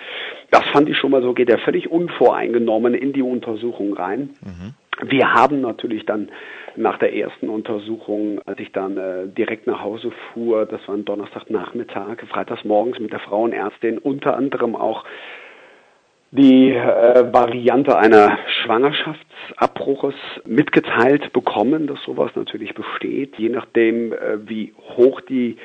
Das 0.52 0.63
fand 0.71 0.88
ich 0.89 0.97
schon 0.97 1.12
mal 1.12 1.21
so, 1.21 1.34
geht 1.34 1.50
er 1.50 1.60
völlig 1.60 1.91
unvoreingenommen 1.91 2.93
in 2.93 3.12
die 3.12 3.21
Untersuchung 3.21 3.93
rein. 3.93 4.30
Mhm. 4.41 4.73
Wir 5.10 5.34
haben 5.34 5.62
natürlich 5.62 6.06
dann 6.06 6.30
nach 6.78 6.98
der 7.00 7.16
ersten 7.16 7.50
Untersuchung, 7.50 8.40
als 8.46 8.60
ich 8.60 8.72
dann 8.72 8.98
äh, 8.98 9.28
direkt 9.28 9.68
nach 9.68 9.82
Hause 9.82 10.12
fuhr, 10.34 10.66
das 10.66 10.88
war 10.88 10.96
ein 10.96 11.06
Donnerstagnachmittag, 11.06 12.22
freitags 12.30 12.63
morgens 12.63 13.00
mit 13.00 13.12
der 13.12 13.20
Frauenärztin, 13.20 13.98
unter 13.98 14.38
anderem 14.38 14.76
auch 14.76 15.04
die 16.32 16.72
äh, 16.72 17.34
Variante 17.34 17.98
einer 17.98 18.38
Schwangerschaftsabbruches 18.63 20.16
mitgeteilt 20.46 21.32
bekommen, 21.32 21.88
dass 21.88 22.02
sowas 22.04 22.32
natürlich 22.36 22.74
besteht, 22.74 23.38
je 23.38 23.50
nachdem, 23.50 24.13
äh, 24.13 24.48
wie 24.48 24.74
hoch 24.98 25.22
die 25.22 25.58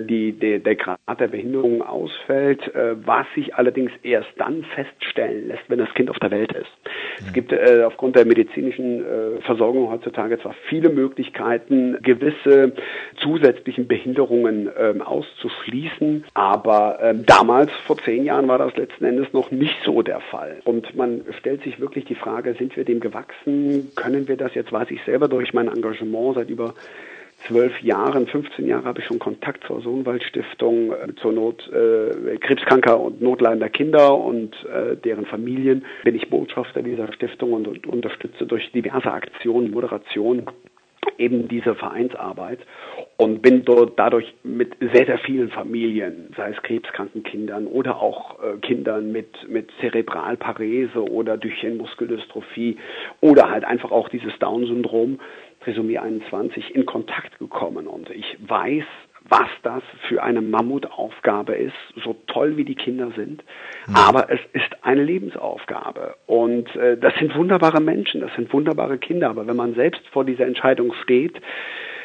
die, 0.00 0.32
der, 0.32 0.58
der 0.58 0.76
Grad 0.76 0.98
der 1.20 1.28
Behinderung 1.28 1.82
ausfällt, 1.82 2.74
äh, 2.74 2.94
was 3.06 3.26
sich 3.34 3.54
allerdings 3.54 3.90
erst 4.02 4.28
dann 4.36 4.64
feststellen 4.64 5.48
lässt, 5.48 5.62
wenn 5.68 5.78
das 5.78 5.92
Kind 5.94 6.10
auf 6.10 6.18
der 6.18 6.30
Welt 6.30 6.52
ist. 6.52 6.70
Es 7.18 7.32
gibt 7.32 7.52
äh, 7.52 7.82
aufgrund 7.84 8.16
der 8.16 8.26
medizinischen 8.26 9.04
äh, 9.04 9.40
Versorgung 9.42 9.90
heutzutage 9.90 10.38
zwar 10.40 10.54
viele 10.68 10.88
Möglichkeiten, 10.90 11.98
gewisse 12.02 12.72
zusätzlichen 13.20 13.88
Behinderungen 13.88 14.68
ähm, 14.78 15.02
auszuschließen, 15.02 16.24
aber 16.34 16.98
ähm, 17.02 17.24
damals, 17.26 17.72
vor 17.86 17.98
zehn 17.98 18.24
Jahren, 18.24 18.48
war 18.48 18.58
das 18.58 18.76
letzten 18.76 19.04
Endes 19.04 19.32
noch 19.32 19.50
nicht 19.50 19.76
so 19.84 20.02
der 20.02 20.20
Fall. 20.20 20.60
Und 20.64 20.94
man 20.96 21.22
stellt 21.38 21.62
sich 21.62 21.80
wirklich 21.80 22.04
die 22.04 22.14
Frage, 22.14 22.54
sind 22.54 22.76
wir 22.76 22.84
dem 22.84 23.00
gewachsen? 23.00 23.90
Können 23.96 24.28
wir 24.28 24.36
das 24.36 24.54
jetzt, 24.54 24.72
weiß 24.72 24.90
ich 24.90 25.02
selber 25.04 25.28
durch 25.28 25.52
mein 25.52 25.68
Engagement 25.68 26.36
seit 26.36 26.50
über 26.50 26.74
zwölf 27.46 27.80
Jahren, 27.82 28.26
15 28.26 28.66
Jahre 28.66 28.84
habe 28.84 29.00
ich 29.00 29.06
schon 29.06 29.18
Kontakt 29.18 29.64
zur 29.64 29.80
Sohnwald 29.80 30.22
Stiftung, 30.24 30.92
äh, 30.92 31.14
zur 31.16 31.32
Not 31.32 31.68
äh, 31.72 32.36
krebskranker 32.38 33.00
und 33.00 33.20
notleidender 33.20 33.68
Kinder 33.68 34.16
und 34.16 34.54
äh, 34.66 34.96
deren 34.96 35.26
Familien. 35.26 35.84
Bin 36.04 36.14
ich 36.14 36.28
Botschafter 36.30 36.82
dieser 36.82 37.12
Stiftung 37.12 37.52
und, 37.52 37.68
und 37.68 37.86
unterstütze 37.86 38.46
durch 38.46 38.70
diverse 38.72 39.12
Aktionen, 39.12 39.70
Moderation 39.70 40.46
eben 41.18 41.48
diese 41.48 41.74
Vereinsarbeit 41.74 42.60
und 43.16 43.42
bin 43.42 43.64
dort 43.64 43.98
dadurch 43.98 44.34
mit 44.44 44.76
sehr, 44.80 45.06
sehr 45.06 45.18
vielen 45.18 45.50
Familien, 45.50 46.32
sei 46.36 46.50
es 46.50 46.62
krebskranken 46.62 47.22
Kindern 47.24 47.66
oder 47.66 48.00
auch 48.00 48.38
äh, 48.42 48.58
Kindern 48.58 49.10
mit, 49.12 49.48
mit 49.48 49.70
Zerebralparese 49.80 51.02
oder 51.02 51.36
Duchenne-Muskeldystrophie 51.36 52.78
oder 53.20 53.50
halt 53.50 53.64
einfach 53.64 53.90
auch 53.90 54.08
dieses 54.08 54.38
Down-Syndrom 54.38 55.18
Trisomie 55.68 55.98
21 55.98 56.74
in 56.74 56.86
Kontakt 56.86 57.38
gekommen 57.38 57.86
und 57.86 58.08
ich 58.08 58.38
weiß, 58.40 58.84
was 59.28 59.48
das 59.62 59.82
für 60.08 60.22
eine 60.22 60.40
Mammutaufgabe 60.40 61.54
ist, 61.54 61.74
so 62.02 62.16
toll 62.26 62.56
wie 62.56 62.64
die 62.64 62.74
Kinder 62.74 63.10
sind. 63.14 63.44
Mhm. 63.86 63.94
Aber 63.94 64.30
es 64.30 64.40
ist 64.54 64.82
eine 64.82 65.02
Lebensaufgabe. 65.02 66.14
Und 66.26 66.74
äh, 66.76 66.96
das 66.96 67.12
sind 67.16 67.34
wunderbare 67.36 67.82
Menschen, 67.82 68.22
das 68.22 68.32
sind 68.34 68.50
wunderbare 68.54 68.96
Kinder. 68.96 69.28
Aber 69.28 69.46
wenn 69.46 69.56
man 69.56 69.74
selbst 69.74 70.00
vor 70.08 70.24
dieser 70.24 70.46
Entscheidung 70.46 70.94
steht, 71.02 71.38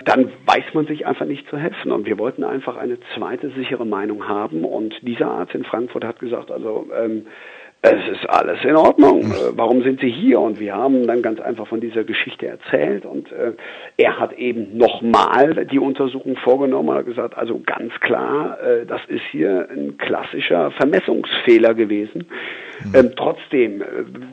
dann 0.04 0.34
weiß 0.46 0.74
man 0.74 0.86
sich 0.86 1.06
einfach 1.06 1.26
nicht 1.26 1.48
zu 1.48 1.58
helfen. 1.58 1.94
Und 1.94 2.06
wir 2.06 2.20
wollten 2.20 2.44
einfach 2.44 2.76
eine 2.76 2.98
zweite 3.16 3.52
sichere 3.52 3.86
Meinung 3.86 4.28
haben. 4.28 4.66
Und 4.66 4.96
dieser 5.02 5.32
Arzt 5.32 5.56
in 5.56 5.64
Frankfurt 5.64 6.04
hat 6.04 6.20
gesagt, 6.20 6.52
also 6.52 6.90
ähm, 6.94 7.28
es 7.86 8.08
ist 8.08 8.30
alles 8.30 8.64
in 8.64 8.78
Ordnung. 8.78 9.24
Äh, 9.24 9.58
warum 9.58 9.84
sind 9.84 10.00
Sie 10.00 10.10
hier? 10.10 10.40
Und 10.40 10.58
wir 10.58 10.74
haben 10.74 11.06
dann 11.06 11.22
ganz 11.22 11.42
einfach 11.42 11.68
von 11.68 11.82
dieser 11.82 12.06
Geschichte 12.06 12.48
erzählt 12.48 13.06
und 13.06 13.30
äh, 13.34 13.52
er 13.98 14.20
hat 14.20 14.32
eben 14.34 14.78
nochmal 14.78 15.66
die 15.66 15.80
Untersuchung 15.80 16.38
vorgenommen 16.38 16.90
und 16.90 16.96
hat 16.96 17.06
gesagt, 17.06 17.38
also 17.38 17.60
ganz 17.66 17.92
klar, 18.00 18.58
äh, 18.62 18.86
das 18.86 19.02
ist 19.10 19.24
hier 19.32 19.68
ein 19.70 19.98
klassischer 19.98 20.72
Vermessungsfehler 20.72 21.74
gewesen. 21.74 22.28
Mhm. 22.86 22.96
Ähm, 22.96 23.12
trotzdem 23.18 23.82
äh, 23.82 23.86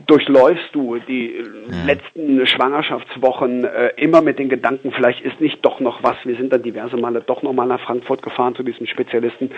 durchläufst 0.07 0.73
du 0.73 0.99
die 1.09 1.35
mhm. 1.43 1.87
letzten 1.87 2.47
Schwangerschaftswochen 2.47 3.65
äh, 3.65 3.89
immer 3.97 4.23
mit 4.23 4.39
den 4.39 4.49
Gedanken, 4.49 4.93
vielleicht 4.93 5.23
ist 5.23 5.41
nicht 5.41 5.59
doch 5.67 5.81
noch 5.81 6.05
was. 6.05 6.17
Wir 6.23 6.37
sind 6.37 6.53
dann 6.53 6.63
diverse 6.63 6.97
Male 6.97 7.21
doch 7.27 7.43
nochmal 7.43 7.67
nach 7.67 7.81
Frankfurt 7.81 8.23
gefahren 8.23 8.55
zu 8.55 8.63
diesem 8.63 8.87
Spezialisten 8.87 9.51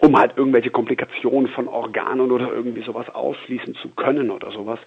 um 0.00 0.18
halt 0.18 0.32
irgendwelche 0.36 0.70
Komplikationen 0.70 1.50
von 1.52 1.68
Organen 1.68 2.30
oder 2.30 2.50
irgendwie 2.50 2.82
sowas 2.82 3.06
ausschließen 3.20 3.74
zu 3.76 3.88
können 3.90 4.30
oder 4.30 4.50
sowas. 4.50 4.78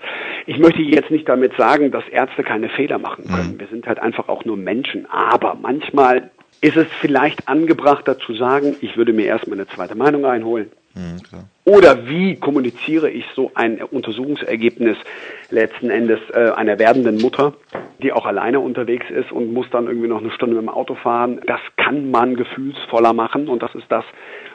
Ich 0.45 0.57
möchte 0.57 0.81
jetzt 0.81 1.11
nicht 1.11 1.29
damit 1.29 1.55
sagen, 1.57 1.91
dass 1.91 2.07
Ärzte 2.09 2.43
keine 2.43 2.69
Fehler 2.69 2.97
machen 2.97 3.25
können. 3.27 3.53
Mhm. 3.53 3.59
Wir 3.59 3.67
sind 3.67 3.87
halt 3.87 3.99
einfach 3.99 4.27
auch 4.27 4.45
nur 4.45 4.57
Menschen. 4.57 5.05
Aber 5.09 5.55
manchmal 5.61 6.31
ist 6.61 6.77
es 6.77 6.87
vielleicht 7.01 7.47
angebrachter 7.47 8.17
zu 8.19 8.33
sagen, 8.33 8.75
ich 8.81 8.97
würde 8.97 9.13
mir 9.13 9.25
erstmal 9.25 9.57
eine 9.57 9.67
zweite 9.67 9.95
Meinung 9.95 10.25
einholen. 10.25 10.71
Mhm, 10.95 11.19
oder 11.65 12.07
wie 12.07 12.35
kommuniziere 12.35 13.09
ich 13.09 13.25
so 13.35 13.51
ein 13.55 13.81
Untersuchungsergebnis 13.81 14.97
letzten 15.53 15.89
Endes 15.89 16.19
äh, 16.33 16.49
einer 16.49 16.79
werdenden 16.79 17.17
Mutter, 17.17 17.53
die 18.01 18.11
auch 18.11 18.25
alleine 18.25 18.59
unterwegs 18.59 19.05
ist 19.09 19.31
und 19.31 19.53
muss 19.53 19.67
dann 19.71 19.87
irgendwie 19.87 20.07
noch 20.07 20.19
eine 20.19 20.31
Stunde 20.31 20.55
mit 20.55 20.63
dem 20.63 20.69
Auto 20.69 20.95
fahren. 20.95 21.39
Das 21.45 21.59
kann 21.77 22.11
man 22.11 22.35
gefühlsvoller 22.35 23.13
machen 23.13 23.47
und 23.47 23.61
das 23.61 23.73
ist 23.75 23.85
das, 23.89 24.03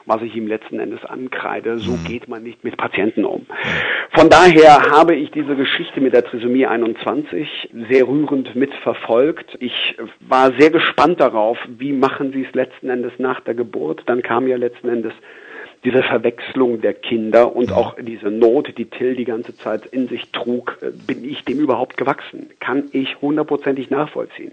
was 0.04 0.22
ich 0.22 0.34
ihm 0.34 0.48
letzten 0.48 0.80
Endes 0.80 1.04
ankreide. 1.04 1.78
So 1.78 1.92
mhm. 1.92 2.04
geht 2.04 2.28
man 2.28 2.42
nicht 2.42 2.64
mit 2.64 2.76
Patienten 2.76 3.24
um. 3.24 3.46
Von 4.11 4.28
daher 4.28 4.90
habe 4.90 5.14
ich 5.14 5.30
diese 5.30 5.54
Geschichte 5.54 6.00
mit 6.00 6.14
der 6.14 6.24
Trisomie 6.24 6.66
21 6.66 7.70
sehr 7.88 8.08
rührend 8.08 8.56
mitverfolgt. 8.56 9.56
Ich 9.61 9.96
war 10.20 10.52
sehr 10.58 10.70
gespannt 10.70 11.20
darauf, 11.20 11.58
wie 11.68 11.92
machen 11.92 12.32
sie 12.32 12.44
es 12.44 12.54
letzten 12.54 12.90
Endes 12.90 13.12
nach 13.18 13.40
der 13.40 13.54
Geburt. 13.54 14.02
Dann 14.06 14.22
kam 14.22 14.48
ja 14.48 14.56
letzten 14.56 14.88
Endes 14.88 15.12
diese 15.88 16.03
Verwechslung 16.03 16.83
der 16.83 16.92
Kinder 16.92 17.57
und 17.57 17.72
auch 17.72 17.96
diese 17.98 18.31
Not, 18.31 18.77
die 18.77 18.85
Till 18.85 19.14
die 19.14 19.24
ganze 19.24 19.57
Zeit 19.57 19.87
in 19.87 20.07
sich 20.09 20.31
trug, 20.33 20.77
bin 21.07 21.24
ich 21.24 21.44
dem 21.44 21.59
überhaupt 21.61 21.96
gewachsen? 21.96 22.51
Kann 22.61 22.90
ich 22.92 23.22
hundertprozentig 23.22 23.88
nachvollziehen. 23.88 24.53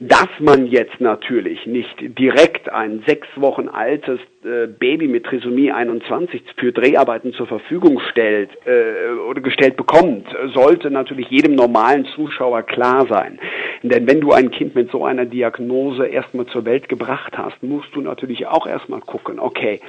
Dass 0.00 0.28
man 0.40 0.66
jetzt 0.66 1.00
natürlich 1.00 1.66
nicht 1.66 1.94
direkt 2.18 2.70
ein 2.72 3.02
sechs 3.06 3.28
Wochen 3.36 3.68
altes 3.68 4.18
äh, 4.44 4.66
Baby 4.66 5.06
mit 5.06 5.24
Trisomie 5.24 5.70
21 5.70 6.42
für 6.56 6.72
Dreharbeiten 6.72 7.32
zur 7.32 7.46
Verfügung 7.46 8.00
stellt 8.10 8.50
äh, 8.66 9.12
oder 9.28 9.40
gestellt 9.40 9.76
bekommt, 9.76 10.26
sollte 10.52 10.90
natürlich 10.90 11.28
jedem 11.28 11.54
normalen 11.54 12.06
Zuschauer 12.06 12.62
klar 12.62 13.06
sein. 13.08 13.38
Denn 13.82 14.06
wenn 14.06 14.20
du 14.20 14.32
ein 14.32 14.50
Kind 14.50 14.74
mit 14.74 14.90
so 14.90 15.04
einer 15.04 15.24
Diagnose 15.24 16.06
erstmal 16.06 16.46
zur 16.46 16.64
Welt 16.64 16.88
gebracht 16.88 17.38
hast, 17.38 17.62
musst 17.62 17.94
du 17.94 18.00
natürlich 18.00 18.46
auch 18.46 18.66
erstmal 18.66 19.00
gucken, 19.00 19.38
okay, 19.38 19.80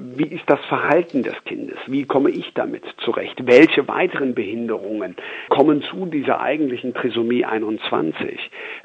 wie 0.00 0.26
ist 0.26 0.44
das 0.46 0.60
Verhalten 0.68 1.22
des 1.22 1.34
Kindes? 1.44 1.78
Wie 1.86 2.04
komme 2.04 2.30
ich 2.30 2.52
damit 2.54 2.82
zurecht? 2.98 3.46
Welche 3.46 3.86
weiteren 3.88 4.34
Behinderungen 4.34 5.16
kommen 5.48 5.82
zu 5.82 6.06
dieser 6.06 6.40
eigentlichen 6.40 6.92
Trisomie 6.92 7.44
21? 7.44 8.38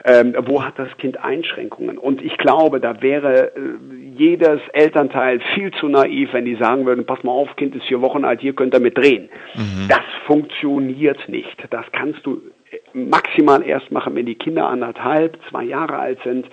Ähm, 0.05 0.35
wo 0.45 0.63
hat 0.63 0.77
das 0.77 0.95
Kind 0.97 1.23
Einschränkungen? 1.23 1.97
Und 1.97 2.21
ich 2.21 2.37
glaube, 2.37 2.79
da 2.79 3.01
wäre 3.01 3.51
äh, 3.55 3.59
jedes 4.15 4.61
Elternteil 4.73 5.39
viel 5.55 5.71
zu 5.71 5.87
naiv, 5.87 6.33
wenn 6.33 6.45
die 6.45 6.55
sagen 6.55 6.85
würden, 6.85 7.05
pass 7.05 7.23
mal 7.23 7.31
auf, 7.31 7.55
Kind 7.55 7.75
ist 7.75 7.85
vier 7.85 8.01
Wochen 8.01 8.23
alt, 8.23 8.41
hier 8.41 8.53
könnt 8.53 8.73
ihr 8.73 8.79
mit 8.79 8.97
drehen. 8.97 9.29
Mhm. 9.55 9.87
Das 9.89 10.01
funktioniert 10.25 11.27
nicht. 11.27 11.57
Das 11.71 11.85
kannst 11.91 12.25
du 12.25 12.41
maximal 12.93 13.63
erst 13.63 13.91
machen, 13.91 14.15
wenn 14.15 14.25
die 14.25 14.35
Kinder 14.35 14.67
anderthalb, 14.67 15.37
zwei 15.49 15.63
Jahre 15.63 15.97
alt 15.97 16.19
sind. 16.23 16.47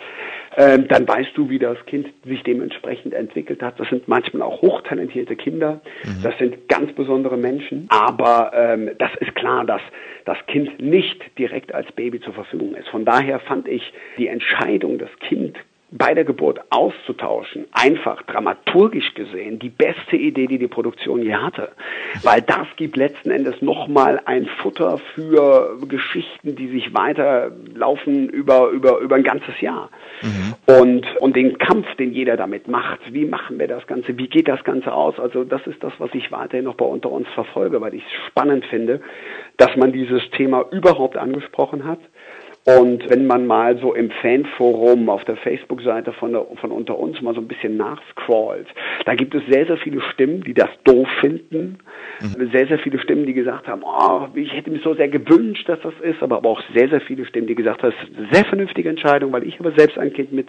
Ähm, 0.56 0.88
dann 0.88 1.06
weißt 1.06 1.30
du, 1.36 1.48
wie 1.50 1.58
das 1.58 1.76
Kind 1.86 2.08
sich 2.24 2.42
dementsprechend 2.42 3.14
entwickelt 3.14 3.62
hat. 3.62 3.78
Das 3.78 3.88
sind 3.88 4.08
manchmal 4.08 4.42
auch 4.42 4.60
hochtalentierte 4.60 5.36
Kinder. 5.36 5.80
Mhm. 6.04 6.22
Das 6.22 6.36
sind 6.38 6.68
ganz 6.68 6.92
besondere 6.94 7.36
Menschen. 7.36 7.86
Aber 7.90 8.50
ähm, 8.54 8.90
das 8.98 9.10
ist 9.20 9.34
klar, 9.34 9.64
dass 9.64 9.82
das 10.24 10.38
Kind 10.46 10.80
nicht 10.80 11.22
direkt 11.38 11.74
als 11.74 11.90
Baby 11.92 12.20
zur 12.20 12.32
Verfügung 12.34 12.74
ist. 12.74 12.88
Von 12.88 13.04
daher 13.04 13.40
fand 13.40 13.68
ich 13.68 13.92
die 14.16 14.26
Entscheidung, 14.28 14.98
das 14.98 15.10
Kind 15.20 15.56
bei 15.90 16.12
der 16.12 16.24
Geburt 16.24 16.60
auszutauschen, 16.68 17.66
einfach 17.72 18.22
dramaturgisch 18.22 19.14
gesehen 19.14 19.58
die 19.58 19.70
beste 19.70 20.16
Idee, 20.16 20.46
die 20.46 20.58
die 20.58 20.68
Produktion 20.68 21.22
je 21.22 21.34
hatte. 21.34 21.70
Weil 22.22 22.42
das 22.42 22.66
gibt 22.76 22.96
letzten 22.96 23.30
Endes 23.30 23.62
nochmal 23.62 24.20
ein 24.26 24.46
Futter 24.62 24.98
für 25.14 25.78
Geschichten, 25.88 26.56
die 26.56 26.68
sich 26.68 26.92
weiterlaufen 26.92 28.28
über, 28.28 28.68
über, 28.68 28.98
über 28.98 29.16
ein 29.16 29.22
ganzes 29.22 29.58
Jahr. 29.62 29.88
Mhm. 30.20 30.54
Und, 30.66 31.16
und 31.20 31.36
den 31.36 31.56
Kampf, 31.56 31.86
den 31.96 32.12
jeder 32.12 32.36
damit 32.36 32.68
macht, 32.68 33.14
wie 33.14 33.24
machen 33.24 33.58
wir 33.58 33.66
das 33.66 33.86
Ganze, 33.86 34.18
wie 34.18 34.28
geht 34.28 34.48
das 34.48 34.62
Ganze 34.64 34.92
aus? 34.92 35.18
Also 35.18 35.44
das 35.44 35.66
ist 35.66 35.82
das, 35.82 35.94
was 35.98 36.10
ich 36.12 36.30
weiterhin 36.30 36.66
noch 36.66 36.74
bei 36.74 36.84
unter 36.84 37.10
uns 37.10 37.28
verfolge, 37.28 37.80
weil 37.80 37.94
ich 37.94 38.04
es 38.04 38.26
spannend 38.28 38.66
finde, 38.66 39.00
dass 39.56 39.74
man 39.76 39.92
dieses 39.92 40.22
Thema 40.32 40.66
überhaupt 40.70 41.16
angesprochen 41.16 41.84
hat 41.84 42.00
und 42.76 43.08
wenn 43.08 43.26
man 43.26 43.46
mal 43.46 43.78
so 43.78 43.94
im 43.94 44.10
Fanforum 44.10 45.08
auf 45.08 45.24
der 45.24 45.36
Facebook-Seite 45.36 46.12
von, 46.12 46.32
der, 46.32 46.44
von 46.60 46.70
unter 46.70 46.98
uns 46.98 47.22
mal 47.22 47.34
so 47.34 47.40
ein 47.40 47.48
bisschen 47.48 47.78
nachscrollt, 47.78 48.66
da 49.06 49.14
gibt 49.14 49.34
es 49.34 49.42
sehr, 49.48 49.64
sehr 49.64 49.78
viele 49.78 50.02
Stimmen, 50.12 50.42
die 50.42 50.52
das 50.52 50.68
doof 50.84 51.08
finden. 51.20 51.78
Mhm. 52.20 52.50
Sehr, 52.52 52.66
sehr 52.66 52.78
viele 52.78 52.98
Stimmen, 52.98 53.24
die 53.24 53.32
gesagt 53.32 53.68
haben, 53.68 53.82
oh, 53.84 54.26
ich 54.34 54.52
hätte 54.52 54.70
mir 54.70 54.80
so 54.80 54.92
sehr 54.94 55.08
gewünscht, 55.08 55.66
dass 55.66 55.80
das 55.80 55.94
ist, 56.02 56.22
aber, 56.22 56.36
aber 56.36 56.50
auch 56.50 56.62
sehr, 56.74 56.90
sehr 56.90 57.00
viele 57.00 57.24
Stimmen, 57.24 57.46
die 57.46 57.54
gesagt 57.54 57.82
haben, 57.82 57.94
das 57.98 58.10
ist 58.10 58.18
eine 58.18 58.28
sehr 58.32 58.44
vernünftige 58.44 58.90
Entscheidung, 58.90 59.32
weil 59.32 59.44
ich 59.44 59.58
habe 59.58 59.72
selbst 59.74 59.98
ein 59.98 60.12
Kind 60.12 60.32
mit 60.32 60.48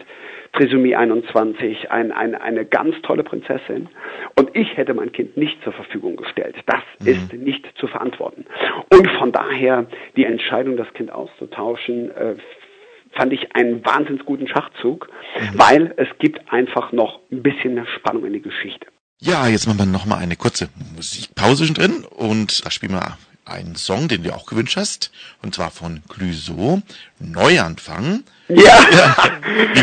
Trisomie 0.54 0.96
21, 0.96 1.92
ein, 1.92 2.12
ein, 2.12 2.36
eine 2.36 2.66
ganz 2.66 2.96
tolle 3.04 3.24
Prinzessin. 3.24 3.90
Und 4.36 4.56
ich 4.56 4.78
hätte 4.78 4.94
mein 4.94 5.12
Kind 5.12 5.38
nicht 5.38 5.62
zur 5.64 5.74
Verfügung 5.74 6.16
gestellt. 6.16 6.56
Das 6.66 6.82
mhm. 7.00 7.08
ist 7.08 7.34
nicht 7.34 7.66
zu 7.78 7.88
verantworten. 7.88 8.46
Und 8.92 9.10
von 9.20 9.32
daher 9.32 9.86
die 10.16 10.26
Entscheidung, 10.26 10.78
das 10.78 10.92
Kind 10.94 11.12
auszutauschen, 11.12 12.12
äh, 12.12 12.36
fand 13.12 13.34
ich 13.34 13.56
einen 13.56 13.84
wahnsinnig 13.86 14.26
guten 14.26 14.48
Schachzug, 14.48 15.10
mhm. 15.38 15.60
weil 15.60 15.94
es 15.98 16.08
gibt 16.20 16.52
einfach 16.52 16.92
noch 16.92 17.20
ein 17.32 17.42
bisschen 17.42 17.76
mehr 17.76 17.88
Spannung 17.98 18.26
in 18.26 18.34
die 18.34 18.42
Geschichte. 18.42 18.88
Ja, 19.22 19.48
jetzt 19.48 19.68
machen 19.68 19.80
wir 19.80 19.86
noch 19.86 20.06
mal 20.06 20.18
eine 20.18 20.38
kurze 20.38 20.70
Musikpause 20.96 21.74
drin 21.74 22.06
und 22.10 22.66
da 22.66 22.72
spielen 22.72 22.94
wir 22.94 23.18
einen 23.50 23.76
Song, 23.76 24.08
den 24.08 24.24
du 24.24 24.34
auch 24.34 24.46
gewünscht 24.46 24.78
hast, 24.78 25.12
und 25.42 25.54
zwar 25.54 25.72
von 25.72 26.02
Clüso, 26.10 26.82
Neuanfang. 27.20 28.24
Ja, 28.48 28.56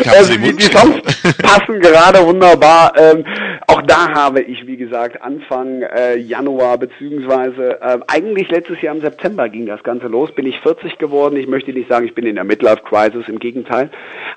ja. 0.05 0.13
also 0.13 0.37
die, 0.37 0.57
die 0.57 0.63
Songs 0.65 1.01
passen 1.43 1.81
gerade 1.81 2.25
wunderbar. 2.27 2.93
Ähm, 2.97 3.25
auch 3.69 3.83
da 3.83 4.13
habe 4.13 4.41
ich, 4.43 4.67
wie 4.67 4.77
gesagt, 4.77 5.23
Anfang 5.23 5.83
äh, 5.83 6.17
Januar 6.17 6.79
beziehungsweise 6.79 7.81
äh, 7.81 7.99
eigentlich 8.09 8.51
letztes 8.51 8.81
Jahr 8.83 8.95
im 8.95 9.01
September 9.01 9.49
ging 9.49 9.67
das 9.67 9.83
Ganze 9.83 10.07
los. 10.07 10.33
Bin 10.35 10.47
ich 10.47 10.59
40 10.61 10.99
geworden. 10.99 11.37
Ich 11.37 11.47
möchte 11.47 11.73
nicht 11.73 11.89
sagen, 11.89 12.07
ich 12.07 12.15
bin 12.15 12.27
in 12.27 12.37
der 12.37 12.45
Midlife 12.45 12.83
Crisis, 12.83 13.29
im 13.29 13.39
Gegenteil. 13.39 13.91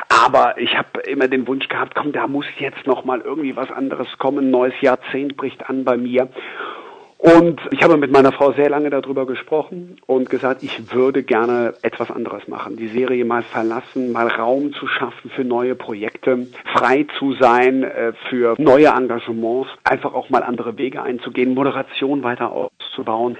Aber 0.09 0.57
ich 0.57 0.77
habe 0.77 0.99
immer 1.07 1.27
den 1.27 1.47
Wunsch 1.47 1.67
gehabt, 1.67 1.95
komm, 1.95 2.11
da 2.11 2.27
muss 2.27 2.45
jetzt 2.59 2.85
noch 2.85 3.05
mal 3.05 3.21
irgendwie 3.21 3.55
was 3.55 3.71
anderes 3.71 4.07
kommen. 4.17 4.51
Neues 4.51 4.73
Jahrzehnt 4.81 5.37
bricht 5.37 5.69
an 5.69 5.83
bei 5.85 5.97
mir. 5.97 6.29
Und 7.21 7.59
ich 7.71 7.83
habe 7.83 7.97
mit 7.97 8.13
meiner 8.13 8.31
Frau 8.31 8.53
sehr 8.53 8.69
lange 8.69 8.89
darüber 8.89 9.25
gesprochen 9.25 9.97
und 10.05 10.29
gesagt, 10.29 10.63
ich 10.63 10.93
würde 10.93 11.21
gerne 11.21 11.73
etwas 11.81 12.09
anderes 12.09 12.47
machen. 12.47 12.77
Die 12.77 12.87
Serie 12.87 13.25
mal 13.25 13.43
verlassen, 13.43 14.13
mal 14.13 14.29
Raum 14.29 14.71
zu 14.71 14.87
schaffen 14.87 15.29
für 15.29 15.43
neue 15.43 15.75
Projekte, 15.75 16.47
frei 16.73 17.05
zu 17.19 17.33
sein 17.33 17.83
äh, 17.83 18.13
für 18.29 18.55
neue 18.57 18.87
Engagements, 18.87 19.67
einfach 19.83 20.13
auch 20.13 20.29
mal 20.29 20.43
andere 20.43 20.77
Wege 20.77 21.03
einzugehen, 21.03 21.53
Moderation 21.53 22.23
weiter 22.23 22.53
auszubauen. 22.53 23.37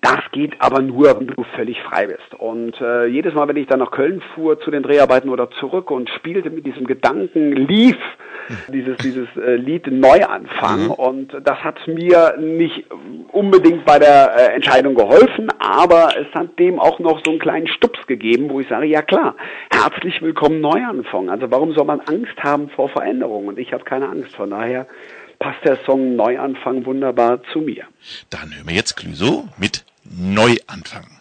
Das 0.00 0.20
geht 0.32 0.60
aber 0.60 0.80
nur, 0.80 1.18
wenn 1.18 1.26
du 1.26 1.44
völlig 1.56 1.80
frei 1.82 2.06
bist. 2.06 2.34
Und 2.38 2.80
äh, 2.80 3.06
jedes 3.06 3.34
Mal, 3.34 3.48
wenn 3.48 3.56
ich 3.56 3.66
dann 3.66 3.80
nach 3.80 3.90
Köln 3.90 4.22
fuhr 4.34 4.60
zu 4.60 4.70
den 4.70 4.82
Dreharbeiten 4.82 5.28
oder 5.28 5.50
zurück 5.50 5.90
und 5.90 6.08
spielte 6.10 6.50
mit 6.50 6.66
diesem 6.66 6.86
Gedanken, 6.86 7.52
lief 7.52 7.96
dieses, 8.68 8.96
dieses 8.98 9.28
äh, 9.36 9.56
Lied 9.56 9.86
Neuanfang. 9.88 10.84
Mhm. 10.84 10.90
Und 10.90 11.36
das 11.42 11.58
hat 11.58 11.86
mir 11.86 12.36
nicht 12.38 12.84
unbedingt 13.32 13.84
bei 13.84 13.98
der 13.98 14.34
äh, 14.36 14.54
Entscheidung 14.54 14.94
geholfen, 14.94 15.48
aber 15.58 16.10
es 16.16 16.32
hat 16.34 16.58
dem 16.58 16.78
auch 16.78 16.98
noch 16.98 17.20
so 17.24 17.30
einen 17.30 17.40
kleinen 17.40 17.66
Stups 17.66 18.06
gegeben, 18.06 18.50
wo 18.50 18.60
ich 18.60 18.68
sage, 18.68 18.86
ja 18.86 19.02
klar, 19.02 19.36
herzlich 19.70 20.22
willkommen 20.22 20.60
Neuanfang. 20.60 21.28
Also 21.28 21.50
warum 21.50 21.74
soll 21.74 21.84
man 21.84 22.00
Angst 22.00 22.42
haben 22.42 22.68
vor 22.70 22.88
Veränderungen? 22.88 23.48
Und 23.48 23.58
ich 23.58 23.72
habe 23.72 23.84
keine 23.84 24.08
Angst. 24.08 24.34
Von 24.36 24.50
daher 24.50 24.86
passt 25.38 25.64
der 25.64 25.76
Song 25.84 26.16
Neuanfang 26.16 26.84
wunderbar 26.84 27.42
zu 27.52 27.60
mir. 27.60 27.84
Dann 28.30 28.54
hören 28.54 28.66
wir 28.66 28.74
jetzt 28.74 28.96
Clüso 28.96 29.48
mit 29.58 29.84
Neuanfang. 30.10 31.20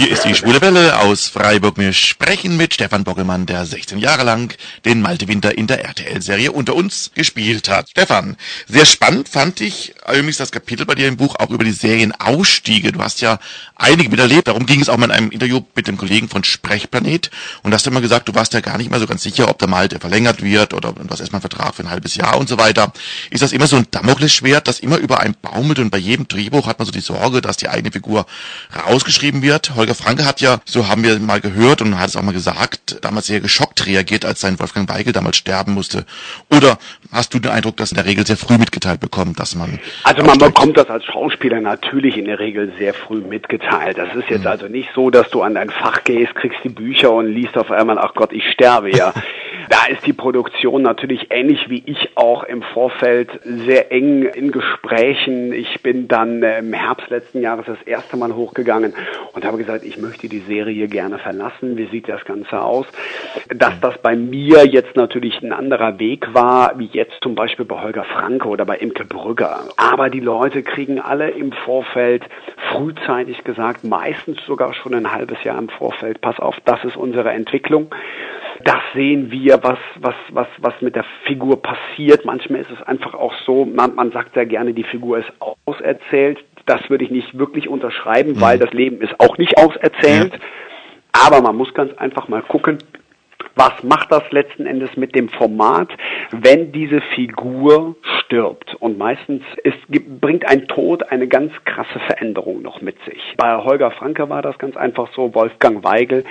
Hier 0.00 0.12
ist 0.12 0.24
die 0.24 0.34
Schwule 0.34 0.62
Welle 0.62 0.98
aus 0.98 1.28
Freiburg. 1.28 1.76
Wir 1.76 1.92
sprechen 1.92 2.56
mit 2.56 2.72
Stefan 2.72 3.04
Bockelmann, 3.04 3.44
der 3.44 3.66
16 3.66 3.98
Jahre 3.98 4.22
lang 4.24 4.56
den 4.86 5.02
Malte 5.02 5.28
Winter 5.28 5.58
in 5.58 5.66
der 5.66 5.84
RTL-Serie 5.84 6.52
unter 6.52 6.74
uns 6.74 7.10
gespielt 7.14 7.68
hat. 7.68 7.90
Stefan, 7.90 8.38
sehr 8.66 8.86
spannend 8.86 9.28
fand 9.28 9.60
ich 9.60 9.94
übrigens 10.08 10.38
das 10.38 10.52
Kapitel 10.52 10.86
bei 10.86 10.94
dir 10.94 11.06
im 11.06 11.18
Buch 11.18 11.36
auch 11.38 11.50
über 11.50 11.64
die 11.64 11.72
Serienausstiege. 11.72 12.92
Du 12.92 13.02
hast 13.02 13.20
ja 13.20 13.38
einige 13.76 14.08
miterlebt. 14.08 14.48
Darum 14.48 14.64
ging 14.64 14.80
es 14.80 14.88
auch 14.88 14.96
mal 14.96 15.04
in 15.04 15.10
einem 15.10 15.30
Interview 15.30 15.60
mit 15.76 15.86
dem 15.86 15.98
Kollegen 15.98 16.30
von 16.30 16.44
Sprechplanet. 16.44 17.30
Und 17.62 17.74
hast 17.74 17.86
immer 17.86 18.00
gesagt, 18.00 18.26
du 18.26 18.34
warst 18.34 18.54
ja 18.54 18.60
gar 18.60 18.78
nicht 18.78 18.90
mal 18.90 19.00
so 19.00 19.06
ganz 19.06 19.22
sicher, 19.22 19.50
ob 19.50 19.58
der 19.58 19.68
Malte 19.68 20.00
verlängert 20.00 20.42
wird 20.42 20.72
oder 20.72 20.94
du 20.94 21.10
hast 21.10 21.20
erstmal 21.20 21.42
einen 21.42 21.50
Vertrag 21.50 21.74
für 21.74 21.82
ein 21.82 21.90
halbes 21.90 22.14
Jahr 22.14 22.38
und 22.38 22.48
so 22.48 22.56
weiter. 22.56 22.90
Ist 23.28 23.42
das 23.42 23.52
immer 23.52 23.66
so 23.66 23.76
ein 23.76 23.86
Damoklesschwert, 23.90 24.66
das 24.66 24.80
immer 24.80 24.96
über 24.96 25.20
einem 25.20 25.34
baumelt 25.42 25.78
und 25.78 25.90
bei 25.90 25.98
jedem 25.98 26.26
Drehbuch 26.26 26.66
hat 26.66 26.78
man 26.78 26.86
so 26.86 26.92
die 26.92 27.00
Sorge, 27.00 27.42
dass 27.42 27.58
die 27.58 27.68
eigene 27.68 27.92
Figur 27.92 28.24
rausgeschrieben 28.74 29.42
wird? 29.42 29.74
Holger 29.74 29.89
Franke 29.94 30.24
hat 30.24 30.40
ja, 30.40 30.58
so 30.64 30.88
haben 30.88 31.02
wir 31.02 31.18
mal 31.18 31.40
gehört 31.40 31.82
und 31.82 31.98
hat 31.98 32.08
es 32.08 32.16
auch 32.16 32.22
mal 32.22 32.32
gesagt, 32.32 32.98
damals 33.02 33.26
sehr 33.26 33.40
geschockt 33.40 33.86
reagiert, 33.86 34.24
als 34.24 34.40
sein 34.40 34.58
Wolfgang 34.58 34.88
Weigel 34.88 35.12
damals 35.12 35.36
sterben 35.36 35.74
musste. 35.74 36.04
Oder 36.50 36.78
hast 37.12 37.34
du 37.34 37.38
den 37.38 37.50
Eindruck, 37.50 37.76
dass 37.76 37.92
in 37.92 37.96
der 37.96 38.06
Regel 38.06 38.26
sehr 38.26 38.36
früh 38.36 38.58
mitgeteilt 38.58 39.00
bekommt, 39.00 39.38
dass 39.40 39.54
man... 39.54 39.78
Also 40.04 40.22
man 40.22 40.38
bekommt 40.38 40.76
das 40.76 40.88
als 40.88 41.04
Schauspieler 41.04 41.60
natürlich 41.60 42.16
in 42.16 42.26
der 42.26 42.38
Regel 42.38 42.72
sehr 42.78 42.94
früh 42.94 43.20
mitgeteilt. 43.20 43.98
Das 43.98 44.14
ist 44.14 44.28
jetzt 44.28 44.42
mhm. 44.42 44.48
also 44.48 44.66
nicht 44.66 44.90
so, 44.94 45.10
dass 45.10 45.30
du 45.30 45.42
an 45.42 45.54
dein 45.54 45.70
Fach 45.70 46.04
gehst, 46.04 46.34
kriegst 46.34 46.58
die 46.64 46.68
Bücher 46.68 47.12
und 47.12 47.26
liest 47.26 47.56
auf 47.56 47.70
einmal, 47.70 47.98
ach 47.98 48.14
Gott, 48.14 48.32
ich 48.32 48.50
sterbe 48.50 48.94
ja. 48.96 49.12
da 49.70 49.86
ist 49.86 50.04
die 50.04 50.12
Produktion 50.12 50.82
natürlich 50.82 51.28
ähnlich 51.30 51.70
wie 51.70 51.82
ich 51.86 52.16
auch 52.16 52.42
im 52.42 52.60
Vorfeld 52.60 53.30
sehr 53.44 53.92
eng 53.92 54.24
in 54.24 54.50
Gesprächen. 54.50 55.52
Ich 55.52 55.80
bin 55.80 56.08
dann 56.08 56.42
äh, 56.42 56.58
im 56.58 56.72
Herbst 56.72 57.08
letzten 57.08 57.40
Jahres 57.40 57.66
das 57.66 57.80
erste 57.86 58.16
Mal 58.16 58.34
hochgegangen 58.34 58.94
und 59.32 59.44
habe 59.44 59.58
gesagt, 59.58 59.84
ich 59.84 59.96
möchte 59.96 60.28
die 60.28 60.40
Serie 60.40 60.88
gerne 60.88 61.18
verlassen. 61.18 61.76
Wie 61.76 61.86
sieht 61.86 62.08
das 62.08 62.24
Ganze 62.24 62.60
aus? 62.60 62.86
Dass 63.48 63.78
das 63.80 63.96
bei 63.98 64.16
mir 64.16 64.66
jetzt 64.66 64.96
natürlich 64.96 65.40
ein 65.40 65.52
anderer 65.52 66.00
Weg 66.00 66.34
war, 66.34 66.76
wie 66.80 66.90
jetzt 66.92 67.18
zum 67.22 67.36
Beispiel 67.36 67.64
bei 67.64 67.80
Holger 67.80 68.04
Franke 68.04 68.48
oder 68.48 68.64
bei 68.64 68.76
Imke 68.76 69.04
Brügger. 69.04 69.68
Aber 69.76 70.10
die 70.10 70.20
Leute 70.20 70.64
kriegen 70.64 71.00
alle 71.00 71.30
im 71.30 71.52
Vorfeld 71.52 72.24
frühzeitig 72.72 73.44
gesagt, 73.44 73.84
meistens 73.84 74.38
sogar 74.46 74.74
schon 74.74 74.94
ein 74.94 75.12
halbes 75.12 75.44
Jahr 75.44 75.58
im 75.58 75.68
Vorfeld, 75.68 76.20
pass 76.20 76.40
auf, 76.40 76.56
das 76.64 76.84
ist 76.84 76.96
unsere 76.96 77.30
Entwicklung 77.30 77.94
das 78.64 78.80
sehen 78.94 79.30
wir, 79.30 79.62
was, 79.62 79.78
was, 79.96 80.14
was, 80.30 80.46
was 80.58 80.74
mit 80.80 80.96
der 80.96 81.04
Figur 81.26 81.62
passiert. 81.62 82.24
Manchmal 82.24 82.60
ist 82.60 82.70
es 82.70 82.82
einfach 82.82 83.14
auch 83.14 83.32
so, 83.46 83.64
man, 83.64 83.94
man 83.94 84.12
sagt 84.12 84.34
sehr 84.34 84.46
gerne, 84.46 84.74
die 84.74 84.84
Figur 84.84 85.18
ist 85.18 85.30
auserzählt. 85.64 86.38
Das 86.66 86.88
würde 86.90 87.04
ich 87.04 87.10
nicht 87.10 87.38
wirklich 87.38 87.68
unterschreiben, 87.68 88.32
mhm. 88.32 88.40
weil 88.40 88.58
das 88.58 88.72
Leben 88.72 89.00
ist 89.00 89.18
auch 89.18 89.38
nicht 89.38 89.56
auserzählt. 89.58 90.38
Aber 91.12 91.40
man 91.42 91.56
muss 91.56 91.72
ganz 91.74 91.92
einfach 91.98 92.28
mal 92.28 92.42
gucken, 92.42 92.78
was 93.56 93.82
macht 93.82 94.12
das 94.12 94.22
letzten 94.30 94.66
Endes 94.66 94.96
mit 94.96 95.14
dem 95.14 95.28
Format, 95.28 95.88
wenn 96.30 96.72
diese 96.72 97.00
Figur 97.14 97.96
stirbt? 98.20 98.74
Und 98.80 98.98
meistens 98.98 99.42
ist, 99.64 99.78
bringt 100.20 100.48
ein 100.48 100.68
Tod 100.68 101.10
eine 101.10 101.26
ganz 101.28 101.52
krasse 101.64 101.98
Veränderung 102.06 102.62
noch 102.62 102.80
mit 102.80 102.96
sich. 103.04 103.34
Bei 103.36 103.56
Holger 103.56 103.90
Franke 103.90 104.28
war 104.28 104.42
das 104.42 104.58
ganz 104.58 104.76
einfach 104.76 105.08
so, 105.14 105.34
Wolfgang 105.34 105.84
Weigel. 105.84 106.24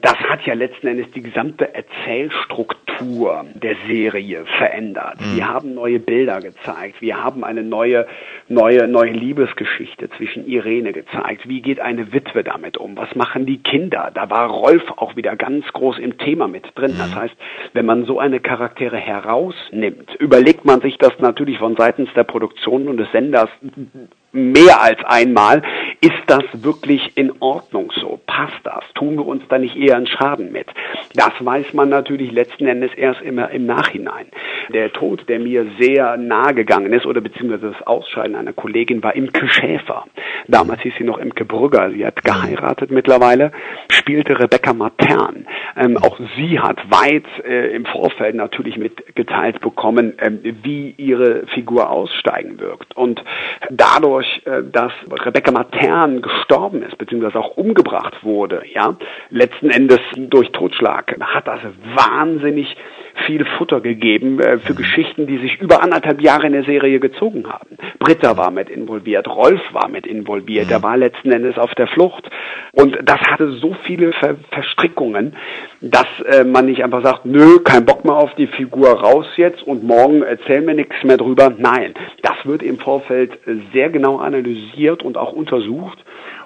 Das 0.00 0.16
hat 0.16 0.44
ja 0.46 0.54
letzten 0.54 0.86
Endes 0.86 1.10
die 1.14 1.22
gesamte 1.22 1.74
Erzählstruktur 1.74 3.46
der 3.54 3.76
Serie 3.86 4.44
verändert. 4.58 5.20
Mhm. 5.20 5.36
Wir 5.36 5.48
haben 5.48 5.74
neue 5.74 5.98
Bilder 5.98 6.40
gezeigt. 6.40 7.00
Wir 7.00 7.22
haben 7.22 7.44
eine 7.44 7.62
neue, 7.62 8.06
neue, 8.48 8.88
neue 8.88 9.12
Liebesgeschichte 9.12 10.08
zwischen 10.16 10.46
Irene 10.46 10.92
gezeigt. 10.92 11.48
Wie 11.48 11.62
geht 11.62 11.80
eine 11.80 12.12
Witwe 12.12 12.44
damit 12.44 12.76
um? 12.78 12.96
Was 12.96 13.14
machen 13.14 13.46
die 13.46 13.62
Kinder? 13.62 14.10
Da 14.14 14.30
war 14.30 14.48
Rolf 14.48 14.82
auch 14.96 15.16
wieder 15.16 15.36
ganz 15.36 15.66
groß 15.72 15.98
im 15.98 16.18
Thema 16.18 16.48
mit 16.48 16.61
drin. 16.74 16.94
Das 16.98 17.10
mhm. 17.10 17.14
heißt, 17.14 17.34
wenn 17.72 17.86
man 17.86 18.04
so 18.04 18.18
eine 18.18 18.40
Charaktere 18.40 18.96
herausnimmt, 18.96 20.14
überlegt 20.16 20.64
man 20.64 20.80
sich 20.80 20.98
das 20.98 21.12
natürlich 21.18 21.58
von 21.58 21.76
seitens 21.76 22.08
der 22.14 22.24
Produktion 22.24 22.88
und 22.88 22.96
des 22.96 23.10
Senders 23.12 23.50
mehr 24.32 24.80
als 24.80 24.98
einmal, 25.04 25.62
ist 26.00 26.22
das 26.26 26.42
wirklich 26.52 27.16
in 27.16 27.32
Ordnung 27.40 27.92
so? 27.94 28.18
Passt 28.26 28.58
das? 28.64 28.82
Tun 28.94 29.16
wir 29.16 29.26
uns 29.26 29.42
da 29.48 29.58
nicht 29.58 29.76
eher 29.76 29.96
einen 29.96 30.06
Schaden 30.06 30.50
mit? 30.50 30.66
Das 31.14 31.32
weiß 31.38 31.74
man 31.74 31.90
natürlich 31.90 32.32
letzten 32.32 32.66
Endes 32.66 32.92
erst 32.96 33.20
immer 33.22 33.50
im 33.50 33.66
Nachhinein. 33.66 34.26
Der 34.72 34.92
Tod, 34.92 35.28
der 35.28 35.38
mir 35.38 35.66
sehr 35.78 36.16
nahe 36.16 36.54
gegangen 36.54 36.92
ist, 36.92 37.06
oder 37.06 37.20
beziehungsweise 37.20 37.72
das 37.72 37.86
Ausscheiden 37.86 38.34
einer 38.34 38.52
Kollegin, 38.52 39.02
war 39.02 39.14
Imke 39.14 39.48
Schäfer. 39.48 40.06
Damals 40.48 40.80
hieß 40.80 40.94
sie 40.98 41.04
noch 41.04 41.18
Imke 41.18 41.44
Brügger. 41.44 41.90
Sie 41.90 42.04
hat 42.04 42.24
geheiratet 42.24 42.90
mittlerweile, 42.90 43.52
spielte 43.90 44.38
Rebecca 44.38 44.72
Matern. 44.72 45.46
Ähm, 45.76 45.98
auch 45.98 46.18
sie 46.36 46.58
hat 46.58 46.78
weit 46.90 47.26
äh, 47.44 47.74
im 47.74 47.84
Vorfeld 47.84 48.34
natürlich 48.34 48.76
mitgeteilt 48.76 49.60
bekommen, 49.60 50.14
ähm, 50.18 50.40
wie 50.62 50.94
ihre 50.96 51.46
Figur 51.48 51.90
aussteigen 51.90 52.58
wirkt. 52.58 52.96
Und 52.96 53.22
dadurch 53.70 54.21
dadurch, 54.22 54.46
äh, 54.46 54.62
dass 54.70 54.92
Rebecca 55.24 55.50
Matern 55.50 56.22
gestorben 56.22 56.82
ist, 56.82 56.96
beziehungsweise 56.98 57.38
auch 57.38 57.56
umgebracht 57.56 58.22
wurde, 58.22 58.62
ja, 58.72 58.96
letzten 59.30 59.70
Endes 59.70 60.00
durch 60.16 60.50
Totschlag, 60.52 61.16
hat 61.20 61.46
das 61.46 61.60
wahnsinnig 61.94 62.76
viel 63.26 63.44
Futter 63.58 63.80
gegeben 63.80 64.40
äh, 64.40 64.58
für 64.58 64.74
Geschichten, 64.74 65.26
die 65.26 65.38
sich 65.38 65.60
über 65.60 65.82
anderthalb 65.82 66.20
Jahre 66.20 66.46
in 66.46 66.52
der 66.52 66.64
Serie 66.64 67.00
gezogen 67.00 67.46
haben. 67.48 67.76
Britta 67.98 68.36
war 68.36 68.50
mit 68.50 68.70
involviert, 68.70 69.28
Rolf 69.28 69.60
war 69.72 69.88
mit 69.88 70.06
involviert, 70.06 70.70
der 70.70 70.82
war 70.82 70.96
letzten 70.96 71.32
Endes 71.32 71.58
auf 71.58 71.74
der 71.74 71.86
Flucht. 71.86 72.28
Und 72.72 72.98
das 73.04 73.20
hatte 73.20 73.52
so 73.52 73.74
viele 73.84 74.12
Ver 74.12 74.36
Verstrickungen, 74.50 75.36
dass 75.80 76.06
äh, 76.26 76.44
man 76.44 76.66
nicht 76.66 76.84
einfach 76.84 77.02
sagt, 77.02 77.26
nö, 77.26 77.60
kein 77.60 77.84
Bock 77.84 78.04
mehr 78.04 78.16
auf 78.16 78.34
die 78.34 78.46
Figur 78.46 78.88
raus 78.90 79.26
jetzt 79.36 79.62
und 79.62 79.84
morgen 79.84 80.22
erzählen 80.22 80.66
wir 80.66 80.74
nichts 80.74 81.02
mehr 81.04 81.16
drüber. 81.16 81.52
Nein, 81.56 81.94
das 82.22 82.36
wird 82.44 82.62
im 82.62 82.78
Vorfeld 82.78 83.38
sehr 83.72 83.90
genau 83.90 84.18
analysiert 84.18 85.02
und 85.02 85.16
auch 85.16 85.32
untersucht. 85.32 85.98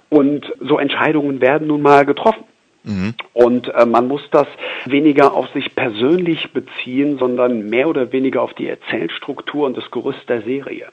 Und 0.08 0.52
so 0.60 0.78
Entscheidungen 0.78 1.40
werden 1.40 1.66
nun 1.66 1.82
mal 1.82 2.04
getroffen. 2.04 2.44
Mhm. 2.86 3.14
Und 3.32 3.74
äh, 3.74 3.84
man 3.84 4.06
muss 4.06 4.22
das 4.30 4.46
weniger 4.84 5.34
auf 5.34 5.48
sich 5.48 5.74
persönlich 5.74 6.52
beziehen, 6.52 7.18
sondern 7.18 7.68
mehr 7.68 7.88
oder 7.88 8.12
weniger 8.12 8.42
auf 8.42 8.54
die 8.54 8.68
Erzählstruktur 8.68 9.66
und 9.66 9.76
das 9.76 9.90
Gerüst 9.90 10.28
der 10.28 10.42
Serie. 10.42 10.86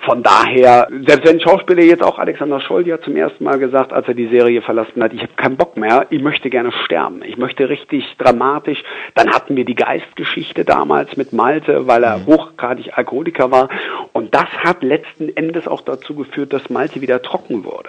Von 0.00 0.22
daher, 0.22 0.88
selbst 1.06 1.26
wenn 1.26 1.40
Schauspieler 1.40 1.82
jetzt 1.82 2.02
auch 2.02 2.18
Alexander 2.18 2.60
Scholl 2.60 2.86
ja 2.86 3.00
zum 3.00 3.16
ersten 3.16 3.44
Mal 3.44 3.58
gesagt, 3.58 3.94
als 3.94 4.06
er 4.06 4.14
die 4.14 4.28
Serie 4.28 4.60
verlassen 4.60 5.02
hat, 5.02 5.14
ich 5.14 5.22
habe 5.22 5.32
keinen 5.36 5.56
Bock 5.56 5.78
mehr, 5.78 6.06
ich 6.10 6.20
möchte 6.20 6.50
gerne 6.50 6.70
sterben. 6.84 7.22
Ich 7.24 7.38
möchte 7.38 7.68
richtig 7.70 8.04
dramatisch. 8.18 8.82
Dann 9.14 9.30
hatten 9.30 9.56
wir 9.56 9.64
die 9.64 9.74
Geistgeschichte 9.74 10.66
damals 10.66 11.16
mit 11.16 11.32
Malte, 11.32 11.86
weil 11.86 12.04
er 12.04 12.18
mhm. 12.18 12.26
hochgradig 12.26 12.98
Alkoholiker 12.98 13.50
war. 13.50 13.70
Und 14.12 14.34
das 14.34 14.48
hat 14.62 14.82
letzten 14.82 15.34
Endes 15.34 15.66
auch 15.66 15.80
dazu 15.80 16.14
geführt, 16.14 16.52
dass 16.52 16.68
Malte 16.68 17.00
wieder 17.00 17.22
trocken 17.22 17.64
wurde. 17.64 17.88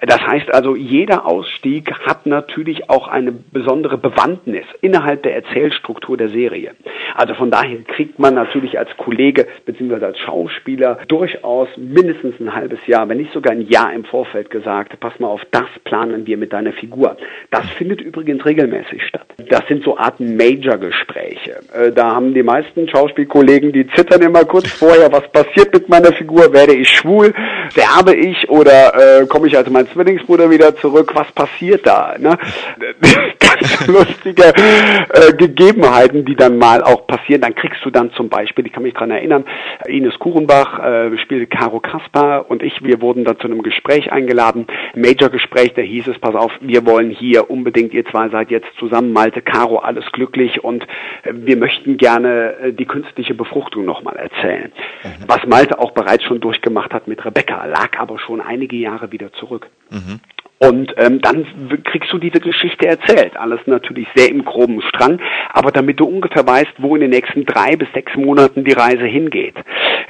Das 0.00 0.20
heißt 0.20 0.54
also, 0.54 0.74
jeder 0.74 1.26
Ausstieg 1.26 1.92
hat 2.06 2.24
natürlich 2.26 2.77
auch 2.88 3.08
eine 3.08 3.32
besondere 3.32 3.98
Bewandtnis 3.98 4.64
innerhalb 4.80 5.22
der 5.22 5.34
Erzählstruktur 5.34 6.16
der 6.16 6.28
Serie. 6.28 6.72
Also 7.14 7.34
von 7.34 7.50
daher 7.50 7.78
kriegt 7.82 8.18
man 8.18 8.34
natürlich 8.34 8.78
als 8.78 8.90
Kollege 8.96 9.46
bzw. 9.64 10.04
als 10.04 10.18
Schauspieler 10.18 10.98
durchaus 11.08 11.68
mindestens 11.76 12.38
ein 12.40 12.54
halbes 12.54 12.78
Jahr, 12.86 13.08
wenn 13.08 13.18
nicht 13.18 13.32
sogar 13.32 13.52
ein 13.52 13.62
Jahr 13.62 13.92
im 13.92 14.04
Vorfeld 14.04 14.50
gesagt, 14.50 14.98
pass 15.00 15.18
mal 15.18 15.28
auf, 15.28 15.42
das 15.50 15.68
planen 15.84 16.26
wir 16.26 16.36
mit 16.36 16.52
deiner 16.52 16.72
Figur. 16.72 17.16
Das 17.50 17.68
findet 17.70 18.00
übrigens 18.00 18.44
regelmäßig 18.44 19.02
statt. 19.06 19.26
Das 19.48 19.66
sind 19.68 19.84
so 19.84 19.96
Arten 19.96 20.36
Major-Gespräche. 20.36 21.60
Äh, 21.72 21.92
da 21.92 22.14
haben 22.14 22.34
die 22.34 22.42
meisten 22.42 22.88
Schauspielkollegen, 22.88 23.72
die 23.72 23.86
zittern 23.88 24.22
immer 24.22 24.44
kurz 24.44 24.70
vorher, 24.70 25.10
was 25.12 25.30
passiert 25.30 25.72
mit 25.72 25.88
meiner 25.88 26.12
Figur, 26.12 26.52
werde 26.52 26.74
ich 26.74 26.88
schwul, 26.88 27.32
sterbe 27.70 28.14
ich 28.14 28.48
oder 28.48 29.20
äh, 29.20 29.26
komme 29.26 29.48
ich 29.48 29.56
als 29.56 29.70
mein 29.70 29.86
Zwillingsbruder 29.88 30.50
wieder 30.50 30.76
zurück, 30.76 31.12
was 31.14 31.30
passiert 31.32 31.86
da? 31.86 32.16
Ne? 32.18 32.36
Ganz 33.38 33.86
lustige 33.86 34.44
äh, 34.44 35.32
Gegebenheiten, 35.36 36.24
die 36.24 36.36
dann 36.36 36.58
mal 36.58 36.82
auch 36.82 37.06
passieren. 37.06 37.40
Dann 37.42 37.54
kriegst 37.54 37.84
du 37.84 37.90
dann 37.90 38.12
zum 38.12 38.28
Beispiel, 38.28 38.66
ich 38.66 38.72
kann 38.72 38.82
mich 38.82 38.94
dran 38.94 39.10
erinnern, 39.10 39.44
Ines 39.86 40.18
Kuchenbach 40.18 40.78
äh, 40.78 41.18
spielte 41.18 41.46
Caro 41.46 41.80
Kaspar 41.80 42.50
und 42.50 42.62
ich, 42.62 42.82
wir 42.82 43.00
wurden 43.00 43.24
da 43.24 43.38
zu 43.38 43.46
einem 43.46 43.62
Gespräch 43.62 44.12
eingeladen, 44.12 44.66
Major-Gespräch, 44.94 45.74
da 45.74 45.82
hieß 45.82 46.08
es, 46.08 46.18
pass 46.18 46.34
auf, 46.34 46.52
wir 46.60 46.86
wollen 46.86 47.10
hier 47.10 47.50
unbedingt, 47.50 47.94
ihr 47.94 48.04
zwei 48.06 48.28
seid 48.28 48.50
jetzt 48.50 48.68
zusammen, 48.78 49.12
Malte, 49.12 49.42
Caro, 49.42 49.78
alles 49.78 50.04
glücklich 50.12 50.64
und 50.64 50.84
äh, 51.22 51.32
wir 51.32 51.56
möchten 51.56 51.96
gerne 51.96 52.54
äh, 52.58 52.72
die 52.72 52.86
künstliche 52.86 53.34
Befruchtung 53.34 53.84
nochmal 53.84 54.16
erzählen. 54.16 54.72
Mhm. 55.04 55.24
Was 55.26 55.46
Malte 55.46 55.78
auch 55.78 55.92
bereits 55.92 56.24
schon 56.24 56.40
durchgemacht 56.40 56.92
hat 56.92 57.08
mit 57.08 57.24
Rebecca, 57.24 57.64
lag 57.66 57.98
aber 57.98 58.18
schon 58.18 58.40
einige 58.40 58.76
Jahre 58.76 59.12
wieder 59.12 59.32
zurück. 59.32 59.68
Mhm. 59.90 60.20
Und 60.58 60.92
ähm, 60.96 61.20
dann 61.20 61.46
kriegst 61.84 62.12
du 62.12 62.18
diese 62.18 62.40
Geschichte 62.40 62.88
erzählt. 62.88 63.36
Alles 63.36 63.60
natürlich 63.66 64.08
sehr 64.14 64.28
im 64.28 64.44
groben 64.44 64.82
Strang, 64.82 65.20
aber 65.52 65.70
damit 65.70 66.00
du 66.00 66.04
ungefähr 66.04 66.46
weißt, 66.46 66.74
wo 66.78 66.96
in 66.96 67.02
den 67.02 67.10
nächsten 67.10 67.44
drei 67.44 67.76
bis 67.76 67.88
sechs 67.94 68.14
Monaten 68.16 68.64
die 68.64 68.72
Reise 68.72 69.04
hingeht. 69.04 69.54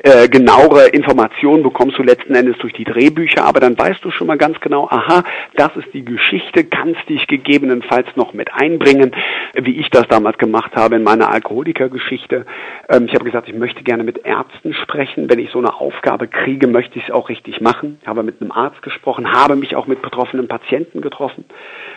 Äh, 0.02 0.28
genauere 0.28 0.88
Informationen 0.88 1.64
bekommst 1.64 1.98
du 1.98 2.04
letzten 2.04 2.34
Endes 2.34 2.56
durch 2.58 2.72
die 2.72 2.84
Drehbücher, 2.84 3.44
aber 3.44 3.58
dann 3.58 3.76
weißt 3.76 4.04
du 4.04 4.10
schon 4.12 4.28
mal 4.28 4.38
ganz 4.38 4.60
genau, 4.60 4.86
aha, 4.88 5.24
das 5.56 5.74
ist 5.76 5.92
die 5.92 6.04
Geschichte, 6.04 6.64
kannst 6.64 7.08
dich 7.08 7.26
gegebenenfalls 7.26 8.06
noch 8.14 8.32
mit 8.32 8.52
einbringen, 8.52 9.10
wie 9.54 9.80
ich 9.80 9.90
das 9.90 10.06
damals 10.08 10.38
gemacht 10.38 10.76
habe 10.76 10.94
in 10.96 11.02
meiner 11.02 11.32
Alkoholikergeschichte. 11.32 12.46
Ähm, 12.88 13.06
ich 13.06 13.14
habe 13.14 13.24
gesagt, 13.24 13.48
ich 13.48 13.54
möchte 13.54 13.82
gerne 13.82 14.04
mit 14.04 14.24
Ärzten 14.24 14.72
sprechen. 14.74 15.28
Wenn 15.28 15.40
ich 15.40 15.50
so 15.50 15.58
eine 15.58 15.74
Aufgabe 15.74 16.28
kriege, 16.28 16.68
möchte 16.68 16.98
ich 16.98 17.08
es 17.08 17.10
auch 17.10 17.28
richtig 17.28 17.60
machen. 17.60 17.98
Ich 18.00 18.06
habe 18.06 18.22
mit 18.22 18.40
einem 18.40 18.52
Arzt 18.52 18.82
gesprochen, 18.82 19.32
habe 19.32 19.56
mich 19.56 19.74
auch 19.74 19.88
mit 19.88 20.00
betroffenen 20.02 20.46
Patienten 20.46 21.00
getroffen, 21.00 21.44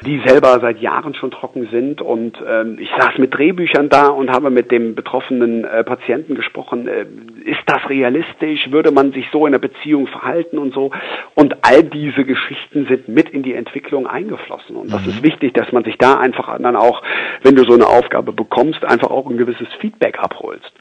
die 0.03 0.21
selber 0.25 0.59
seit 0.59 0.79
Jahren 0.79 1.13
schon 1.13 1.29
trocken 1.29 1.67
sind 1.71 2.01
und 2.01 2.41
ähm, 2.47 2.77
ich 2.79 2.89
saß 2.97 3.19
mit 3.19 3.37
Drehbüchern 3.37 3.89
da 3.89 4.07
und 4.07 4.31
habe 4.31 4.49
mit 4.49 4.71
dem 4.71 4.95
betroffenen 4.95 5.65
äh, 5.65 5.83
Patienten 5.83 6.33
gesprochen. 6.33 6.87
Äh, 6.87 7.05
ist 7.45 7.61
das 7.67 7.90
realistisch? 7.91 8.71
Würde 8.71 8.91
man 8.91 9.11
sich 9.11 9.27
so 9.31 9.45
in 9.45 9.53
einer 9.53 9.59
Beziehung 9.59 10.07
verhalten 10.07 10.57
und 10.57 10.73
so? 10.73 10.91
Und 11.35 11.57
all 11.61 11.83
diese 11.83 12.23
Geschichten 12.23 12.87
sind 12.87 13.07
mit 13.07 13.29
in 13.29 13.43
die 13.43 13.53
Entwicklung 13.53 14.07
eingeflossen. 14.07 14.75
Und 14.75 14.91
das 14.91 15.03
mhm. 15.03 15.09
ist 15.09 15.23
wichtig, 15.23 15.53
dass 15.53 15.71
man 15.71 15.83
sich 15.83 15.97
da 15.97 16.17
einfach 16.19 16.57
dann 16.57 16.75
auch, 16.75 17.03
wenn 17.43 17.55
du 17.55 17.63
so 17.63 17.73
eine 17.73 17.87
Aufgabe 17.87 18.31
bekommst, 18.31 18.83
einfach 18.85 19.11
auch 19.11 19.29
ein 19.29 19.37
gewisses 19.37 19.67
Feedback 19.79 20.17
abholst, 20.19 20.71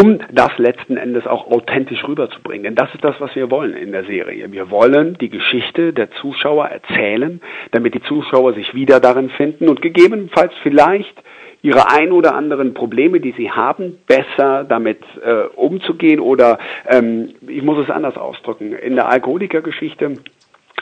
um 0.00 0.18
das 0.32 0.56
letzten 0.58 0.96
Endes 0.96 1.26
auch 1.26 1.46
authentisch 1.46 2.02
rüberzubringen. 2.06 2.64
Denn 2.64 2.74
das 2.74 2.92
ist 2.94 3.04
das, 3.04 3.14
was 3.20 3.34
wir 3.34 3.50
wollen 3.50 3.76
in 3.76 3.92
der 3.92 4.04
Serie. 4.04 4.50
Wir 4.50 4.70
wollen 4.70 5.16
die 5.20 5.28
Geschichte 5.28 5.92
der 5.92 6.10
Zuschauer 6.12 6.66
erzählen, 6.66 7.40
damit 7.72 7.94
die 7.94 8.02
Zuschauer 8.02 8.54
sich 8.54 8.74
wieder 8.74 9.00
darin 9.00 9.30
finden 9.30 9.68
und 9.68 9.82
gegebenenfalls 9.82 10.52
vielleicht 10.62 11.14
ihre 11.62 11.90
ein 11.90 12.12
oder 12.12 12.34
anderen 12.34 12.74
Probleme, 12.74 13.20
die 13.20 13.32
sie 13.32 13.50
haben, 13.50 13.98
besser 14.06 14.64
damit 14.64 15.00
äh, 15.24 15.44
umzugehen 15.56 16.20
oder 16.20 16.58
ähm, 16.86 17.34
ich 17.46 17.62
muss 17.62 17.78
es 17.78 17.90
anders 17.90 18.16
ausdrücken. 18.16 18.72
In 18.72 18.94
der 18.94 19.08
Alkoholikergeschichte 19.08 20.14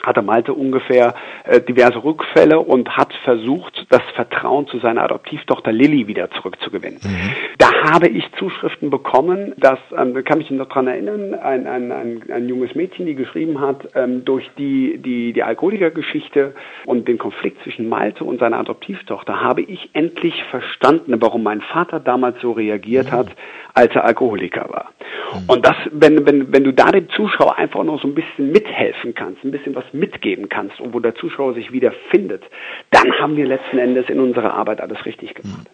hatte 0.03 0.21
Malte 0.21 0.53
ungefähr 0.53 1.15
äh, 1.43 1.61
diverse 1.61 2.03
Rückfälle 2.03 2.59
und 2.59 2.95
hat 2.97 3.13
versucht, 3.23 3.85
das 3.89 4.01
Vertrauen 4.15 4.67
zu 4.67 4.79
seiner 4.79 5.03
Adoptivtochter 5.03 5.71
Lilly 5.71 6.07
wieder 6.07 6.29
zurückzugewinnen. 6.31 6.99
Mhm. 7.03 7.31
Da 7.57 7.91
habe 7.91 8.07
ich 8.07 8.23
Zuschriften 8.37 8.89
bekommen, 8.89 9.53
dass, 9.57 9.79
ähm, 9.97 10.23
kann 10.23 10.39
mich 10.39 10.49
noch 10.51 10.67
daran 10.67 10.87
erinnern, 10.87 11.33
ein, 11.33 11.67
ein, 11.67 11.91
ein, 11.91 12.23
ein 12.31 12.49
junges 12.49 12.75
Mädchen, 12.75 13.05
die 13.05 13.15
geschrieben 13.15 13.59
hat, 13.59 13.89
ähm, 13.95 14.25
durch 14.25 14.49
die, 14.57 14.97
die, 14.97 15.33
die 15.33 15.43
Alkoholikergeschichte 15.43 16.53
und 16.85 17.07
den 17.07 17.17
Konflikt 17.17 17.61
zwischen 17.63 17.89
Malte 17.89 18.23
und 18.23 18.39
seiner 18.39 18.59
Adoptivtochter 18.59 19.41
habe 19.41 19.61
ich 19.61 19.89
endlich 19.93 20.43
verstanden, 20.51 21.15
warum 21.19 21.43
mein 21.43 21.61
Vater 21.61 21.99
damals 21.99 22.39
so 22.41 22.51
reagiert 22.51 23.07
mhm. 23.07 23.11
hat, 23.11 23.27
als 23.73 23.93
er 23.95 24.05
Alkoholiker 24.05 24.67
war. 24.69 24.91
Mhm. 25.33 25.49
Und 25.49 25.65
das, 25.65 25.75
wenn, 25.91 26.25
wenn, 26.25 26.51
wenn 26.51 26.63
du 26.63 26.73
da 26.73 26.91
dem 26.91 27.09
Zuschauer 27.09 27.57
einfach 27.57 27.83
noch 27.83 28.01
so 28.01 28.07
ein 28.07 28.15
bisschen 28.15 28.51
mithelfen 28.51 29.13
kannst, 29.13 29.43
ein 29.43 29.51
bisschen 29.51 29.75
was 29.75 29.85
mitgeben 29.93 30.49
kannst 30.49 30.79
und 30.79 30.93
wo 30.93 30.99
der 30.99 31.15
Zuschauer 31.15 31.53
sich 31.53 31.71
wieder 31.71 31.91
findet, 32.09 32.43
dann 32.91 33.11
haben 33.19 33.35
wir 33.35 33.45
letzten 33.45 33.77
Endes 33.77 34.09
in 34.09 34.19
unserer 34.19 34.53
Arbeit 34.53 34.81
alles 34.81 35.05
richtig 35.05 35.35
gemacht. 35.35 35.69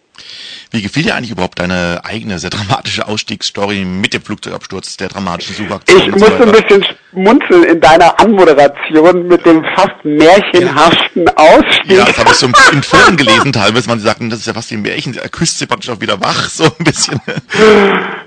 Wie 0.70 0.82
gefiel 0.82 1.04
dir 1.04 1.14
eigentlich 1.14 1.30
überhaupt 1.30 1.58
deine 1.58 2.00
eigene, 2.04 2.38
sehr 2.38 2.50
dramatische 2.50 3.06
Ausstiegsstory 3.06 3.84
mit 3.84 4.12
dem 4.12 4.22
Flugzeugabsturz, 4.22 4.96
der 4.96 5.08
dramatischen 5.08 5.54
Suchaktion? 5.54 6.00
Ich 6.00 6.10
musste 6.10 6.42
ein 6.42 6.52
bisschen 6.52 6.84
schmunzeln 7.10 7.64
in 7.64 7.80
deiner 7.80 8.18
Anmoderation 8.20 9.28
mit 9.28 9.46
dem 9.46 9.64
fast 9.76 10.04
märchenhaften 10.04 11.26
ja. 11.26 11.36
Ausstieg. 11.36 11.98
Ja, 11.98 12.04
das 12.04 12.18
habe 12.18 12.30
ich 12.30 12.36
so 12.36 12.46
in 12.46 12.82
Foren 12.82 13.16
gelesen 13.16 13.52
teilweise, 13.52 13.88
man 13.88 14.00
sagten, 14.00 14.30
das 14.30 14.40
ist 14.40 14.46
ja 14.46 14.54
fast 14.54 14.70
wie 14.72 14.74
ein 14.74 14.82
Märchen, 14.82 15.14
er 15.16 15.28
küsst 15.28 15.58
sie 15.58 15.66
praktisch 15.66 15.90
auch 15.90 16.00
wieder 16.00 16.20
wach, 16.20 16.48
so 16.48 16.64
ein 16.64 16.84
bisschen. 16.84 17.20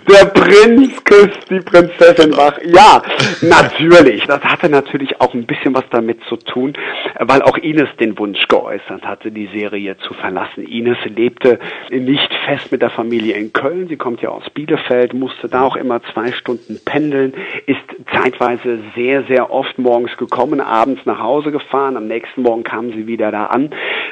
Der 0.10 0.26
Prinz 0.26 1.04
küsst 1.04 1.50
die 1.50 1.60
Prinzessin 1.60 2.36
wach. 2.38 2.58
Ja, 2.64 3.02
natürlich. 3.42 4.24
Das 4.26 4.42
hatte 4.42 4.70
natürlich 4.70 5.20
auch 5.20 5.34
ein 5.34 5.46
bisschen 5.46 5.74
was 5.74 5.84
damit 5.92 6.20
zu 6.30 6.38
tun, 6.38 6.78
weil 7.20 7.42
auch 7.42 7.58
Ines 7.58 7.90
den 8.00 8.18
Wunsch 8.18 8.48
geäußert 8.48 9.04
hatte, 9.04 9.32
die 9.32 9.50
Serie 9.54 9.98
zu 10.08 10.14
verlassen. 10.14 10.66
Ines 10.66 10.98
lebte 11.06 11.60
nicht 11.90 12.34
fest 12.46 12.72
mit 12.72 12.82
der 12.82 12.90
Familie 12.90 13.36
in 13.36 13.54
Köln. 13.54 13.88
Sie 13.88 13.98
kommt 13.98 14.22
ja 14.22 14.30
aus 14.30 14.50
Bielefeld, 14.50 15.14
musste 15.14 15.48
da 15.48 15.64
auch 15.64 15.76
immer 15.76 16.02
zwei 16.14 16.32
Stunden 16.32 16.80
pendeln, 16.84 17.34
ist 17.66 17.80
zeitweise 18.14 18.80
sehr, 18.96 19.24
sehr 19.24 19.52
oft 19.52 19.78
morgens 19.78 20.16
gekommen, 20.18 20.62
abends 20.62 21.06
nach 21.06 21.20
Hause 21.20 21.52
gefahren. 21.52 21.98
Am 21.98 22.08
nächsten 22.08 22.42
Morgen 22.42 22.64
kam 22.64 22.92
sie 22.92 23.08
wieder 23.08 23.32
da 23.32 23.46
an, 23.46 23.72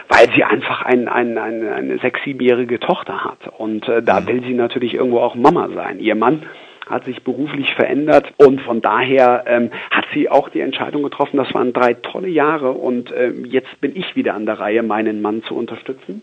weil 0.09 0.30
sie 0.36 0.43
einfach 0.43 0.84
ein, 0.84 1.07
ein, 1.07 1.38
ein, 1.38 1.68
eine 1.68 1.97
sechs-, 1.99 2.24
siebenjährige 2.24 2.80
Tochter 2.80 3.24
hat. 3.24 3.39
Und 3.57 3.88
äh, 3.88 4.01
da 4.01 4.26
will 4.28 4.43
sie 4.43 4.53
natürlich 4.53 4.93
irgendwo 4.93 5.20
auch 5.20 5.36
Mama 5.36 5.70
sein. 5.74 5.99
Ihr 5.99 6.16
Mann 6.16 6.43
hat 6.89 7.05
sich 7.05 7.24
beruflich 7.24 7.74
verändert 7.74 8.34
und 8.38 8.61
von 8.61 8.82
daher 8.82 9.43
ähm, 9.47 9.72
hat 9.89 10.05
sie 10.13 10.30
auch 10.30 10.49
die 10.49 10.59
Entscheidung 10.59 11.03
getroffen, 11.03 11.38
das 11.38 11.53
waren 11.53 11.74
drei 11.74 11.93
tolle 11.93 12.28
Jahre 12.28 12.72
und 12.72 13.11
ähm, 13.16 13.45
jetzt 13.45 13.82
bin 13.82 13.95
ich 13.95 14.16
wieder 14.16 14.36
an 14.36 14.45
der 14.45 14.59
Reihe, 14.59 14.84
meinen 14.84 15.22
Mann 15.22 15.43
zu 15.43 15.55
unterstützen. 15.55 16.22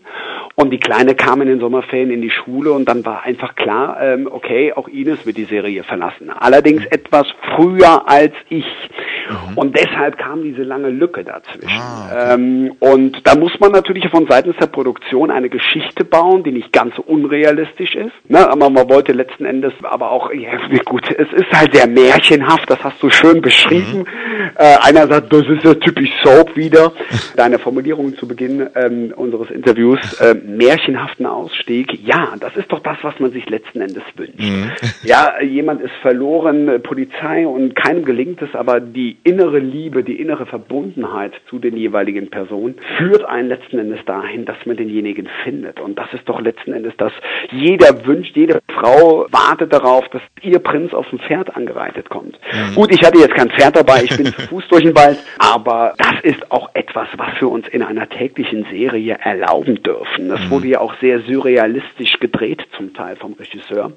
Und 0.55 0.69
die 0.69 0.79
Kleine 0.79 1.15
kam 1.15 1.41
in 1.41 1.47
den 1.47 1.59
Sommerferien 1.59 2.11
in 2.11 2.21
die 2.21 2.29
Schule 2.29 2.73
und 2.73 2.85
dann 2.85 3.03
war 3.05 3.23
einfach 3.23 3.55
klar, 3.55 3.97
ähm, 3.99 4.27
okay, 4.29 4.71
auch 4.73 4.87
Ines 4.87 5.25
wird 5.25 5.37
die 5.37 5.45
Serie 5.45 5.83
verlassen. 5.83 6.29
Allerdings 6.29 6.85
etwas 6.85 7.25
früher 7.55 8.07
als 8.07 8.33
ich. 8.49 8.65
Mhm. 9.29 9.57
Und 9.57 9.77
deshalb 9.77 10.17
kam 10.17 10.43
diese 10.43 10.63
lange 10.63 10.89
Lücke 10.89 11.23
dazwischen. 11.23 11.69
Ah, 11.69 12.07
okay. 12.07 12.33
ähm, 12.33 12.75
und 12.79 13.27
da 13.27 13.35
muss 13.35 13.51
man 13.59 13.71
natürlich 13.71 14.07
von 14.09 14.27
seitens 14.27 14.55
der 14.57 14.67
Produktion 14.67 15.31
eine 15.31 15.49
Geschichte 15.49 16.03
bauen, 16.03 16.43
die 16.43 16.51
nicht 16.51 16.71
ganz 16.71 16.95
so 16.95 17.01
unrealistisch 17.01 17.95
ist. 17.95 18.13
Ne? 18.27 18.47
Aber 18.49 18.69
man 18.69 18.89
wollte 18.89 19.11
letzten 19.13 19.45
Endes 19.45 19.73
aber 19.83 20.11
auch, 20.11 20.31
ja, 20.33 20.51
gut, 20.85 21.09
es 21.09 21.31
ist 21.33 21.51
halt 21.51 21.75
sehr 21.75 21.87
märchenhaft, 21.87 22.69
das 22.69 22.83
hast 22.83 23.01
du 23.01 23.09
schön 23.09 23.41
beschrieben. 23.41 23.99
Mhm. 23.99 24.05
Äh, 24.55 24.77
einer 24.81 25.07
sagt, 25.07 25.31
das 25.31 25.47
ist 25.47 25.63
ja 25.63 25.73
typisch 25.75 26.11
Soap 26.23 26.55
wieder. 26.55 26.91
Deine 27.35 27.59
Formulierung 27.59 28.15
zu 28.17 28.27
Beginn 28.27 28.67
ähm, 28.75 29.13
unseres 29.15 29.49
Interviews, 29.49 29.99
äh, 30.19 30.33
märchenhaften 30.33 31.25
Ausstieg. 31.25 31.91
Ja, 32.03 32.33
das 32.39 32.55
ist 32.55 32.71
doch 32.71 32.79
das, 32.79 32.97
was 33.01 33.19
man 33.19 33.31
sich 33.31 33.49
letzten 33.49 33.81
Endes 33.81 34.03
wünscht. 34.15 34.39
Mhm. 34.39 34.71
Ja, 35.03 35.41
jemand 35.41 35.81
ist 35.81 35.93
verloren, 36.01 36.81
Polizei 36.83 37.45
und 37.47 37.75
keinem 37.75 38.05
gelingt 38.05 38.41
es, 38.41 38.53
aber 38.55 38.79
die 38.79 39.12
innere 39.23 39.59
Liebe, 39.59 40.03
die 40.03 40.19
innere 40.19 40.45
Verbundenheit 40.45 41.33
zu 41.49 41.59
den 41.59 41.77
jeweiligen 41.77 42.29
Personen 42.29 42.75
führt 42.97 43.25
einen 43.25 43.49
letzten 43.49 43.79
Endes 43.79 43.99
dahin, 44.05 44.45
dass 44.45 44.57
man 44.65 44.77
denjenigen 44.77 45.27
findet. 45.43 45.79
Und 45.79 45.97
das 45.97 46.13
ist 46.13 46.27
doch 46.27 46.41
letzten 46.41 46.73
Endes 46.73 46.93
das, 46.97 47.11
jeder 47.51 48.05
wünscht, 48.05 48.35
jede 48.35 48.59
Frau 48.69 49.25
wartet 49.31 49.73
darauf, 49.73 50.07
dass 50.09 50.21
ihr 50.41 50.59
Prinz 50.59 50.93
auf 50.93 51.09
dem 51.09 51.19
Pferd 51.19 51.55
angereitet 51.55 52.09
kommt. 52.09 52.37
Mhm. 52.51 52.75
Gut, 52.75 52.91
ich 52.91 53.03
hatte 53.05 53.19
jetzt 53.19 53.35
kein 53.35 53.49
Pferd 53.49 53.75
dabei, 53.75 54.03
ich 54.03 54.15
bin 54.15 54.25
zu 54.33 54.41
Fuß 54.41 54.67
durch 54.69 54.83
den 54.83 54.95
Wald, 54.95 55.19
aber 55.39 55.93
das 55.97 56.21
ist 56.23 56.51
auch 56.51 56.69
etwas, 56.73 57.07
was 57.17 57.39
wir 57.39 57.49
uns 57.49 57.67
in 57.67 57.81
einer 57.81 58.09
täglichen 58.09 58.65
Serie 58.71 59.17
erlauben 59.21 59.81
dürfen. 59.83 60.29
Das 60.29 60.41
mhm. 60.41 60.49
wurde 60.49 60.67
ja 60.67 60.79
auch 60.79 60.95
sehr 60.99 61.21
surrealistisch 61.21 62.19
gedreht 62.19 62.65
zum 62.77 62.93
Teil 62.93 63.15
vom 63.15 63.33
Regisseur. 63.33 63.93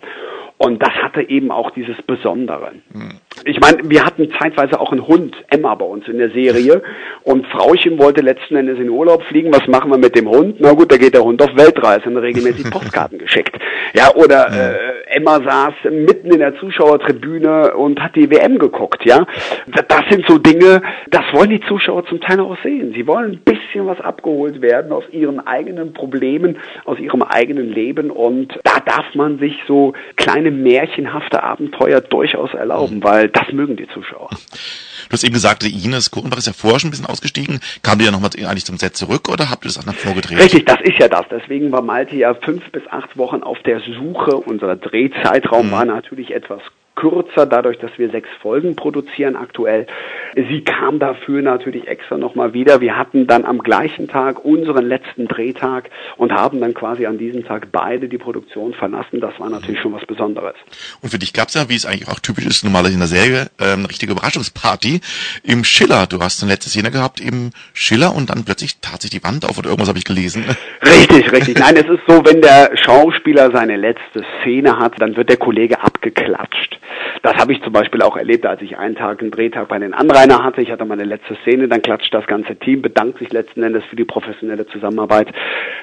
Und 0.58 0.82
das 0.82 0.92
hatte 1.02 1.28
eben 1.28 1.50
auch 1.50 1.70
dieses 1.70 2.00
Besondere. 2.02 2.72
Mhm. 2.92 3.20
Ich 3.44 3.60
meine, 3.60 3.78
wir 3.84 4.04
hatten 4.04 4.28
zeitweise 4.40 4.80
auch 4.80 4.92
einen 4.92 5.06
Hund, 5.06 5.36
Emma, 5.50 5.74
bei 5.74 5.84
uns 5.84 6.08
in 6.08 6.18
der 6.18 6.30
Serie. 6.30 6.82
Und 7.22 7.46
Frauchen 7.46 7.98
wollte 7.98 8.22
letzten 8.22 8.56
Endes 8.56 8.78
in 8.78 8.88
Urlaub 8.88 9.22
fliegen. 9.24 9.52
Was 9.52 9.66
machen 9.68 9.90
wir 9.90 9.98
mit 9.98 10.16
dem 10.16 10.28
Hund? 10.28 10.56
Na 10.58 10.72
gut, 10.72 10.90
da 10.90 10.96
geht 10.96 11.14
der 11.14 11.22
Hund 11.22 11.42
auf 11.42 11.54
Weltreise 11.54 12.08
und 12.08 12.16
regelmäßig 12.16 12.70
Postkarten 12.70 13.18
geschickt. 13.18 13.56
Ja, 13.92 14.14
oder 14.14 14.48
äh, 14.48 15.16
Emma 15.16 15.40
saß 15.40 15.74
mitten 15.90 16.32
in 16.32 16.38
der 16.38 16.56
Zuschauertribüne 16.56 17.74
und 17.74 18.00
hat 18.00 18.16
die 18.16 18.30
WM 18.30 18.58
geguckt. 18.58 19.04
Ja, 19.04 19.26
das 19.66 20.02
sind 20.10 20.26
so 20.26 20.38
Dinge, 20.38 20.82
das 21.10 21.22
wollen 21.32 21.50
die 21.50 21.60
Zuschauer 21.60 22.06
zum 22.06 22.20
Teil 22.20 22.40
auch 22.40 22.56
sehen. 22.62 22.92
Sie 22.94 23.06
wollen 23.06 23.32
ein 23.32 23.40
bisschen 23.44 23.86
was 23.86 24.00
abgeholt 24.00 24.62
werden 24.62 24.92
aus 24.92 25.04
ihren 25.12 25.46
eigenen 25.46 25.92
Problemen, 25.92 26.58
aus 26.84 26.98
ihrem 26.98 27.22
eigenen 27.22 27.68
Leben. 27.68 28.10
Und 28.10 28.58
da 28.64 28.80
darf 28.84 29.14
man 29.14 29.38
sich 29.38 29.56
so 29.68 29.92
kleine 30.16 30.50
märchenhafte 30.50 31.42
Abenteuer 31.42 32.00
durchaus 32.00 32.52
erlauben, 32.54 33.02
weil 33.02 33.25
weil 33.26 33.30
das 33.32 33.52
mögen 33.52 33.76
die 33.76 33.88
Zuschauer. 33.88 34.30
Du 34.30 35.12
hast 35.12 35.24
eben 35.24 35.34
gesagt, 35.34 35.64
Ines 35.64 36.10
Kuchenbach 36.10 36.38
ist 36.38 36.46
ja 36.46 36.52
vorher 36.52 36.80
schon 36.80 36.88
ein 36.88 36.90
bisschen 36.90 37.06
ausgestiegen. 37.06 37.60
Kam 37.82 37.98
die 37.98 38.04
ja 38.04 38.10
nochmal 38.10 38.30
eigentlich 38.44 38.64
zum 38.64 38.76
Set 38.76 38.96
zurück 38.96 39.28
oder 39.28 39.50
habt 39.50 39.64
ihr 39.64 39.68
das 39.68 39.78
auch 39.78 39.86
noch 39.86 39.94
vorgedreht? 39.94 40.38
Richtig, 40.38 40.66
das 40.66 40.80
ist 40.82 40.98
ja 40.98 41.08
das. 41.08 41.26
Deswegen 41.30 41.72
war 41.72 41.82
Malte 41.82 42.16
ja 42.16 42.34
fünf 42.34 42.70
bis 42.70 42.86
acht 42.88 43.16
Wochen 43.16 43.42
auf 43.42 43.58
der 43.64 43.80
Suche. 43.80 44.36
Unser 44.36 44.76
Drehzeitraum 44.76 45.68
mhm. 45.68 45.72
war 45.72 45.84
natürlich 45.84 46.32
etwas 46.32 46.60
kürzer, 46.96 47.46
dadurch, 47.46 47.78
dass 47.78 47.92
wir 47.96 48.10
sechs 48.10 48.28
Folgen 48.42 48.74
produzieren 48.74 49.36
aktuell. 49.36 49.86
Sie 50.34 50.62
kam 50.62 50.98
dafür 50.98 51.42
natürlich 51.42 51.86
extra 51.86 52.18
nochmal 52.18 52.52
wieder. 52.52 52.80
Wir 52.80 52.96
hatten 52.96 53.26
dann 53.26 53.44
am 53.44 53.58
gleichen 53.58 54.08
Tag 54.08 54.44
unseren 54.44 54.86
letzten 54.86 55.28
Drehtag 55.28 55.90
und 56.16 56.32
haben 56.32 56.60
dann 56.60 56.74
quasi 56.74 57.06
an 57.06 57.18
diesem 57.18 57.44
Tag 57.44 57.68
beide 57.70 58.08
die 58.08 58.18
Produktion 58.18 58.74
verlassen. 58.74 59.20
Das 59.20 59.38
war 59.38 59.48
natürlich 59.48 59.80
schon 59.80 59.92
was 59.92 60.04
Besonderes. 60.06 60.56
Und 61.02 61.10
für 61.10 61.18
dich 61.18 61.32
gab 61.32 61.48
es 61.48 61.54
ja, 61.54 61.68
wie 61.68 61.76
es 61.76 61.86
eigentlich 61.86 62.08
auch 62.08 62.18
typisch 62.18 62.46
ist, 62.46 62.64
normalerweise 62.64 62.94
in 62.94 63.00
der 63.00 63.08
Serie, 63.08 63.46
ähm, 63.60 63.80
eine 63.80 63.88
richtige 63.88 64.12
Überraschungsparty 64.12 65.00
im 65.44 65.64
Schiller. 65.64 66.06
Du 66.06 66.20
hast 66.20 66.42
eine 66.42 66.52
letzte 66.52 66.70
Szene 66.70 66.90
gehabt 66.90 67.20
im 67.20 67.50
Schiller 67.72 68.14
und 68.14 68.30
dann 68.30 68.44
plötzlich 68.44 68.80
tat 68.80 69.02
sich 69.02 69.10
die 69.10 69.22
Wand 69.22 69.44
auf 69.44 69.58
oder 69.58 69.68
irgendwas 69.68 69.88
habe 69.88 69.98
ich 69.98 70.04
gelesen. 70.04 70.44
Richtig, 70.82 71.32
richtig. 71.32 71.58
Nein, 71.58 71.76
es 71.76 71.88
ist 71.88 72.02
so, 72.06 72.24
wenn 72.24 72.40
der 72.40 72.70
Schauspieler 72.76 73.50
seine 73.52 73.76
letzte 73.76 74.24
Szene 74.40 74.78
hat, 74.78 74.94
dann 74.98 75.16
wird 75.16 75.28
der 75.28 75.36
Kollege 75.36 75.82
abgeklatscht. 75.82 76.78
Das 77.22 77.34
habe 77.36 77.52
ich 77.52 77.62
zum 77.62 77.72
Beispiel 77.72 78.02
auch 78.02 78.16
erlebt, 78.16 78.46
als 78.46 78.62
ich 78.62 78.78
einen 78.78 78.94
Tag 78.94 79.20
einen 79.20 79.30
Drehtag 79.30 79.68
bei 79.68 79.78
den 79.78 79.94
Anrainer 79.94 80.44
hatte. 80.44 80.62
Ich 80.62 80.70
hatte 80.70 80.84
meine 80.84 81.04
letzte 81.04 81.36
Szene, 81.42 81.68
dann 81.68 81.82
klatscht 81.82 82.12
das 82.12 82.26
ganze 82.26 82.56
Team, 82.56 82.82
bedankt 82.82 83.18
sich 83.18 83.32
letzten 83.32 83.62
Endes 83.62 83.84
für 83.84 83.96
die 83.96 84.04
professionelle 84.04 84.66
Zusammenarbeit. 84.66 85.28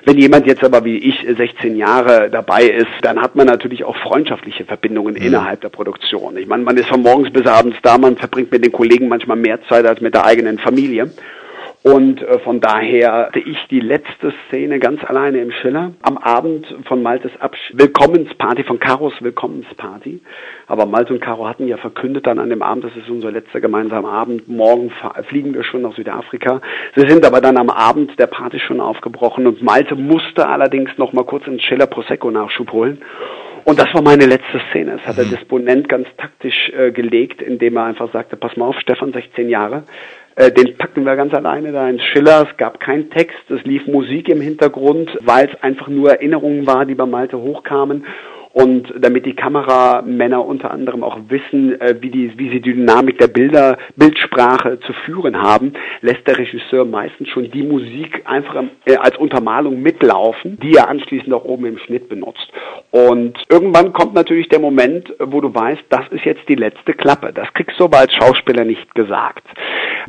Wenn 0.06 0.18
jemand 0.18 0.48
jetzt 0.48 0.64
aber 0.64 0.86
wie 0.86 0.98
ich 0.98 1.26
16 1.28 1.76
Jahre 1.76 2.30
dabei 2.30 2.64
ist, 2.64 2.88
dann 3.02 3.22
hat 3.22 3.36
man 3.36 3.48
natürlich 3.48 3.84
auch 3.84 3.96
freundschaftliche 3.98 4.66
Verbindungen 4.66 5.16
mhm. 5.16 5.22
innerhalb 5.22 5.62
der 5.62 5.70
Produktion. 5.70 6.38
Ich 6.38 6.48
meine, 6.48 6.64
man 6.64 6.78
ist 6.78 6.88
von 6.88 7.02
morgens 7.02 7.32
bis 7.32 7.46
abends 7.46 7.78
da, 7.82 7.98
man 7.98 8.18
verbringt 8.18 8.52
mit 8.52 8.64
den 8.64 8.72
Kollegen 8.72 9.08
manchmal 9.08 9.38
mehr 9.38 9.60
Zeit 9.68 9.86
als 9.86 10.02
mit 10.02 10.14
der 10.14 10.26
eigenen 10.26 10.60
Familie. 10.60 11.10
Und 11.84 12.22
äh, 12.22 12.40
von 12.40 12.62
daher 12.62 13.12
hatte 13.12 13.40
ich 13.40 13.58
die 13.70 13.82
letzte 13.82 14.34
Szene 14.48 14.80
ganz 14.80 15.04
alleine 15.04 15.40
im 15.40 15.52
Schiller 15.52 15.92
am 16.02 16.18
Abend 16.18 16.66
von 16.86 17.04
Maltes 17.04 17.32
Absch 17.40 17.60
Willkommensparty, 17.74 18.64
von 18.64 18.80
Karos 18.80 19.14
Willkommensparty. 19.20 20.22
Aber 20.68 20.86
Malte 20.86 21.14
und 21.14 21.20
Caro 21.20 21.46
hatten 21.46 21.68
ja 21.68 21.76
verkündet 21.76 22.26
dann 22.26 22.40
an 22.40 22.50
dem 22.50 22.62
Abend, 22.62 22.86
das 22.86 22.96
ist 22.96 23.10
unser 23.10 23.32
letzter 23.32 23.60
gemeinsamer 23.60 24.14
Abend, 24.14 24.48
morgen 24.48 24.94
fliegen 25.28 25.54
wir 25.54 25.64
schon 25.64 25.82
nach 25.82 25.94
Südafrika. 25.94 26.62
Sie 26.96 27.06
sind 27.06 27.26
aber 27.26 27.42
dann 27.42 27.58
am 27.58 27.70
Abend 27.70 28.18
der 28.18 28.28
Party 28.28 28.60
schon 28.60 28.80
aufgebrochen 28.80 29.46
und 29.46 29.62
Malte 29.62 29.96
musste 29.96 30.48
allerdings 30.48 30.98
noch 30.98 31.12
mal 31.12 31.26
kurz 31.26 31.46
ins 31.48 31.64
Schiller 31.64 31.88
Prosecco 31.88 32.32
Nachschub 32.32 32.72
holen. 32.72 33.02
Und 33.66 33.80
das 33.80 33.94
war 33.94 34.02
meine 34.02 34.26
letzte 34.26 34.62
Szene. 34.70 34.98
Das 34.98 35.08
hat 35.08 35.18
der 35.18 35.26
mhm. 35.26 35.32
Disponent 35.32 35.90
ganz 35.90 36.08
taktisch 36.18 36.72
äh, 36.78 36.92
gelegt, 36.92 37.42
indem 37.42 37.78
er 37.78 37.86
einfach 37.86 38.12
sagte, 38.12 38.36
pass 38.36 38.58
mal 38.58 38.66
auf, 38.66 38.80
Stefan, 38.80 39.14
16 39.14 39.50
Jahre, 39.50 39.84
den 40.38 40.78
packten 40.78 41.06
wir 41.06 41.16
ganz 41.16 41.34
alleine 41.34 41.72
da 41.72 41.88
ins 41.90 42.04
Schiller. 42.04 42.48
Es 42.50 42.58
gab 42.58 42.80
keinen 42.80 43.10
Text, 43.12 43.50
es 43.50 43.64
lief 43.64 43.86
Musik 43.88 44.30
im 44.30 44.42
Hintergrund, 44.42 45.18
weil 45.22 45.48
es 45.48 45.64
einfach 45.64 45.88
nur 45.88 46.12
Erinnerungen 46.12 46.66
war, 46.66 46.86
die 46.86 46.96
bei 46.96 47.06
Malte 47.06 47.38
hochkamen 47.38 48.06
und 48.54 48.94
damit 49.00 49.26
die 49.26 49.36
Kameramänner 49.36 50.46
unter 50.46 50.72
anderem 50.72 51.04
auch 51.04 51.18
wissen, 51.28 51.80
äh, 51.82 51.96
wie, 52.00 52.12
die, 52.12 52.38
wie 52.38 52.50
sie 52.52 52.62
die 52.62 52.74
Dynamik 52.74 53.18
der 53.18 53.28
Bilder, 53.28 53.78
Bildsprache 53.96 54.80
zu 54.82 54.94
führen 55.06 55.42
haben, 55.42 55.74
lässt 56.02 56.26
der 56.28 56.38
Regisseur 56.38 56.86
meistens 56.86 57.30
schon 57.30 57.50
die 57.50 57.64
Musik 57.64 58.22
einfach 58.26 58.64
äh, 58.86 58.96
als 58.96 59.18
Untermalung 59.18 59.82
mitlaufen, 59.82 60.60
die 60.62 60.76
er 60.76 60.88
anschließend 60.88 61.34
auch 61.34 61.46
oben 61.46 61.66
im 61.66 61.80
Schnitt 61.80 62.10
benutzt. 62.10 62.48
Und 62.92 63.40
irgendwann 63.50 63.92
kommt 63.92 64.14
natürlich 64.14 64.50
der 64.50 64.60
Moment, 64.60 65.12
wo 65.20 65.42
du 65.42 65.54
weißt, 65.54 65.84
das 65.90 66.08
ist 66.12 66.24
jetzt 66.24 66.48
die 66.48 66.56
letzte 66.56 66.94
Klappe. 66.94 67.34
Das 67.34 67.52
kriegst 67.56 67.80
du 67.80 67.86
aber 67.86 67.98
als 67.98 68.14
Schauspieler 68.14 68.66
nicht 68.66 68.94
gesagt. 68.94 69.44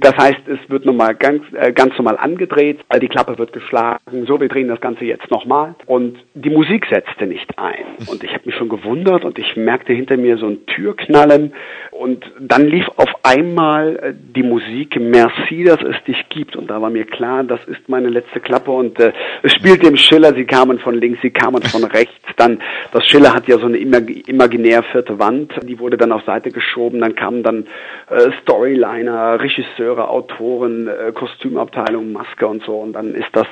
Das 0.00 0.16
heißt, 0.16 0.40
es 0.46 0.58
wird 0.68 0.84
nochmal 0.84 1.14
ganz, 1.14 1.42
äh, 1.52 1.72
ganz 1.72 1.96
normal 1.96 2.16
angedreht, 2.16 2.80
die 3.00 3.08
Klappe 3.08 3.38
wird 3.38 3.52
geschlagen, 3.52 4.26
so, 4.26 4.40
wir 4.40 4.48
drehen 4.48 4.68
das 4.68 4.80
Ganze 4.80 5.04
jetzt 5.04 5.30
nochmal. 5.30 5.74
Und 5.86 6.18
die 6.34 6.50
Musik 6.50 6.86
setzte 6.90 7.26
nicht 7.26 7.58
ein. 7.58 7.84
Und 8.06 8.24
ich 8.24 8.32
habe 8.32 8.42
mich 8.44 8.54
schon 8.54 8.68
gewundert 8.68 9.24
und 9.24 9.38
ich 9.38 9.56
merkte 9.56 9.92
hinter 9.92 10.16
mir 10.16 10.36
so 10.38 10.46
ein 10.46 10.66
Türknallen. 10.66 11.52
Und 11.90 12.24
dann 12.40 12.66
lief 12.66 12.88
auf 12.96 13.10
einmal 13.22 13.96
äh, 13.96 14.14
die 14.14 14.42
Musik 14.42 14.98
Merci, 14.98 15.64
dass 15.64 15.80
es 15.82 16.02
dich 16.04 16.28
gibt. 16.28 16.56
Und 16.56 16.70
da 16.70 16.80
war 16.80 16.90
mir 16.90 17.04
klar, 17.04 17.44
das 17.44 17.60
ist 17.66 17.88
meine 17.88 18.08
letzte 18.08 18.40
Klappe. 18.40 18.70
Und 18.70 18.98
äh, 19.00 19.12
es 19.42 19.52
spielte 19.52 19.86
im 19.86 19.96
Schiller, 19.96 20.34
sie 20.34 20.44
kamen 20.44 20.78
von 20.78 20.94
links, 20.94 21.20
sie 21.22 21.30
kamen 21.30 21.62
von 21.62 21.84
rechts, 21.84 22.14
dann 22.36 22.60
das 22.92 23.04
Schiller 23.06 23.34
hat 23.34 23.48
ja 23.48 23.58
so 23.58 23.66
eine 23.66 23.78
imaginär 23.78 24.82
vierte 24.84 25.18
Wand, 25.18 25.52
die 25.62 25.78
wurde 25.78 25.96
dann 25.96 26.12
auf 26.12 26.22
Seite 26.24 26.50
geschoben, 26.50 27.00
dann 27.00 27.14
kamen 27.14 27.42
dann 27.42 27.66
äh, 28.10 28.30
Storyliner, 28.42 29.40
Regisseure, 29.84 30.08
Autoren, 30.08 30.88
äh, 30.88 31.12
Kostümabteilung, 31.12 32.12
Maske 32.12 32.46
und 32.46 32.62
so 32.64 32.76
und 32.76 32.94
dann 32.94 33.14
ist 33.14 33.28
das 33.32 33.46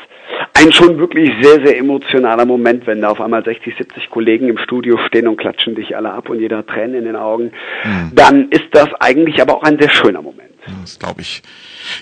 ein 0.55 0.73
schon 0.73 0.99
wirklich 0.99 1.31
sehr, 1.41 1.65
sehr 1.65 1.79
emotionaler 1.79 2.45
Moment, 2.45 2.87
wenn 2.87 3.01
da 3.01 3.11
auf 3.11 3.21
einmal 3.21 3.45
60, 3.45 3.77
70 3.77 4.11
Kollegen 4.11 4.49
im 4.49 4.59
Studio 4.59 4.99
stehen 5.07 5.29
und 5.29 5.37
klatschen 5.37 5.75
dich 5.75 5.97
alle 5.97 6.13
ab 6.13 6.29
und 6.29 6.41
jeder 6.41 6.59
hat 6.59 6.69
Tränen 6.69 6.95
in 6.95 7.05
den 7.05 7.17
Augen, 7.17 7.53
mhm. 7.85 8.13
dann 8.15 8.49
ist 8.51 8.69
das 8.73 8.89
eigentlich 9.01 9.41
aber 9.41 9.57
auch 9.57 9.63
ein 9.63 9.79
sehr 9.79 9.91
schöner 9.91 10.23
Moment. 10.23 10.52
Das 10.83 10.99
glaube 10.99 11.23
ich. 11.23 11.43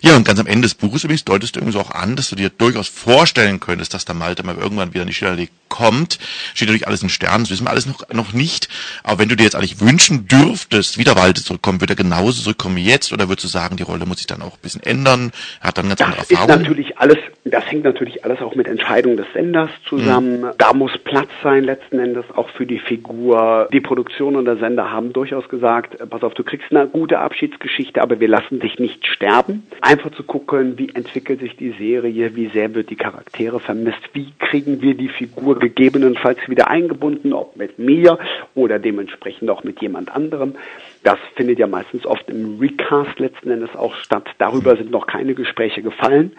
Ja, 0.03 0.17
und 0.17 0.25
ganz 0.25 0.39
am 0.39 0.47
Ende 0.47 0.63
des 0.63 0.75
Buches 0.75 1.05
übrigens 1.05 1.25
deutest 1.25 1.57
du 1.57 1.61
irgendwie 1.61 1.73
so 1.73 1.81
auch 1.81 1.93
an, 1.93 2.17
dass 2.17 2.29
du 2.29 2.37
dir 2.37 2.51
durchaus 2.51 2.89
vorstellen 2.89 3.59
könntest, 3.61 3.95
dass 3.95 4.05
der 4.05 4.15
Malte 4.15 4.43
mal 4.43 4.57
irgendwann 4.57 4.93
wieder 4.93 5.03
in 5.03 5.09
die 5.09 5.15
Schillerlee 5.15 5.49
kommt. 5.71 6.19
Steht 6.55 6.69
natürlich 6.69 6.87
alles 6.87 7.03
in 7.03 7.09
Sternen, 7.09 7.45
das 7.45 7.51
wissen 7.51 7.65
wir 7.65 7.71
alles 7.71 7.87
noch, 7.87 8.07
noch 8.13 8.35
nicht. 8.35 8.69
Aber 9.03 9.21
wenn 9.21 9.31
du 9.31 9.37
dir 9.37 9.45
jetzt 9.45 9.55
eigentlich 9.55 9.81
wünschen 9.81 10.27
dürftest, 10.29 10.99
wie 10.99 11.05
der 11.05 11.15
Malte 11.15 11.43
zurückkommt, 11.43 11.81
wird 11.81 11.91
er 11.91 11.97
genauso 11.97 12.43
zurückkommen 12.43 12.77
wie 12.77 12.85
jetzt? 12.85 13.13
Oder 13.13 13.29
würdest 13.29 13.45
du 13.45 13.49
sagen, 13.49 13.77
die 13.77 13.83
Rolle 13.83 14.05
muss 14.05 14.19
sich 14.19 14.27
dann 14.27 14.43
auch 14.43 14.55
ein 14.55 14.63
bisschen 14.63 14.83
ändern? 14.83 15.33
Er 15.63 15.69
hat 15.69 15.79
dann 15.79 15.89
ganz 15.89 16.01
das 16.01 16.09
andere 16.09 16.21
Erfahrungen? 16.29 16.61
Ist 16.61 16.69
natürlich 16.69 16.99
alles, 16.99 17.19
das 17.45 17.65
hängt 17.71 17.85
natürlich 17.85 18.25
alles 18.25 18.41
auch 18.41 18.55
mit 18.55 18.67
Entscheidungen 18.67 19.17
des 19.17 19.27
Senders 19.33 19.71
zusammen. 19.89 20.41
Mhm. 20.43 20.51
Da 20.59 20.75
muss 20.75 20.93
Platz 21.05 21.29
sein 21.43 21.65
letzten 21.65 21.99
Endes 21.99 22.25
auch 22.35 22.51
für 22.51 22.67
die 22.67 22.81
Figur. 22.81 23.69
Die 23.73 23.81
Produktion 23.81 24.37
und 24.37 24.45
der 24.45 24.57
Sender 24.57 24.91
haben 24.91 25.13
durchaus 25.13 25.49
gesagt, 25.49 25.97
pass 26.11 26.23
auf, 26.23 26.35
du 26.35 26.43
kriegst 26.43 26.71
eine 26.71 26.89
gute 26.89 27.21
Abschiedsgeschichte, 27.21 28.03
aber 28.03 28.19
wir 28.19 28.29
lassen 28.29 28.50
dich 28.59 28.79
nicht 28.79 29.07
sterben. 29.07 29.63
Einfach 29.81 30.11
zu 30.11 30.25
gucken, 30.25 30.79
wie 30.79 30.89
entwickelt 30.89 31.41
sich 31.41 31.57
die 31.57 31.71
Serie, 31.79 32.35
wie 32.35 32.49
sehr 32.49 32.75
wird 32.75 32.91
die 32.91 32.97
Charaktere 32.97 33.61
vermisst, 33.61 34.11
wie 34.13 34.33
kriegen 34.39 34.83
wir 34.83 34.95
die 34.95 35.09
Figur 35.09 35.59
gegebenenfalls 35.59 36.39
wieder 36.49 36.69
eingebunden, 36.69 37.33
ob 37.33 37.57
mit 37.57 37.79
mir 37.79 38.19
oder 38.55 38.79
dementsprechend 38.79 39.49
auch 39.51 39.63
mit 39.63 39.81
jemand 39.81 40.11
anderem. 40.11 40.55
Das 41.03 41.19
findet 41.35 41.59
ja 41.59 41.67
meistens 41.67 42.05
oft 42.05 42.29
im 42.29 42.59
Recast 42.61 43.19
letzten 43.19 43.51
Endes 43.51 43.75
auch 43.75 43.95
statt. 43.95 44.29
Darüber 44.39 44.77
sind 44.77 44.91
noch 44.91 45.07
keine 45.07 45.35
Gespräche 45.35 45.81
gefallen. 45.81 46.33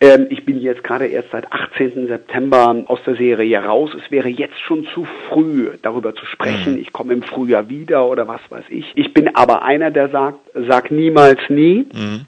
Ähm, 0.00 0.26
ich 0.30 0.46
bin 0.46 0.58
jetzt 0.58 0.82
gerade 0.82 1.06
erst 1.06 1.30
seit 1.32 1.52
18. 1.52 2.06
September 2.06 2.84
aus 2.86 3.00
der 3.06 3.16
Serie 3.16 3.62
raus. 3.62 3.90
Es 3.94 4.10
wäre 4.10 4.28
jetzt 4.28 4.58
schon 4.60 4.86
zu 4.94 5.06
früh, 5.28 5.70
darüber 5.82 6.14
zu 6.14 6.24
sprechen. 6.24 6.74
Mhm. 6.74 6.80
Ich 6.80 6.92
komme 6.92 7.12
im 7.12 7.22
Frühjahr 7.22 7.68
wieder 7.68 8.06
oder 8.06 8.26
was 8.26 8.40
weiß 8.48 8.64
ich. 8.70 8.90
Ich 8.94 9.12
bin 9.12 9.34
aber 9.34 9.62
einer, 9.62 9.90
der 9.90 10.08
sagt, 10.08 10.38
sag 10.54 10.90
niemals 10.90 11.40
nie. 11.50 11.86
Mhm. 11.92 12.26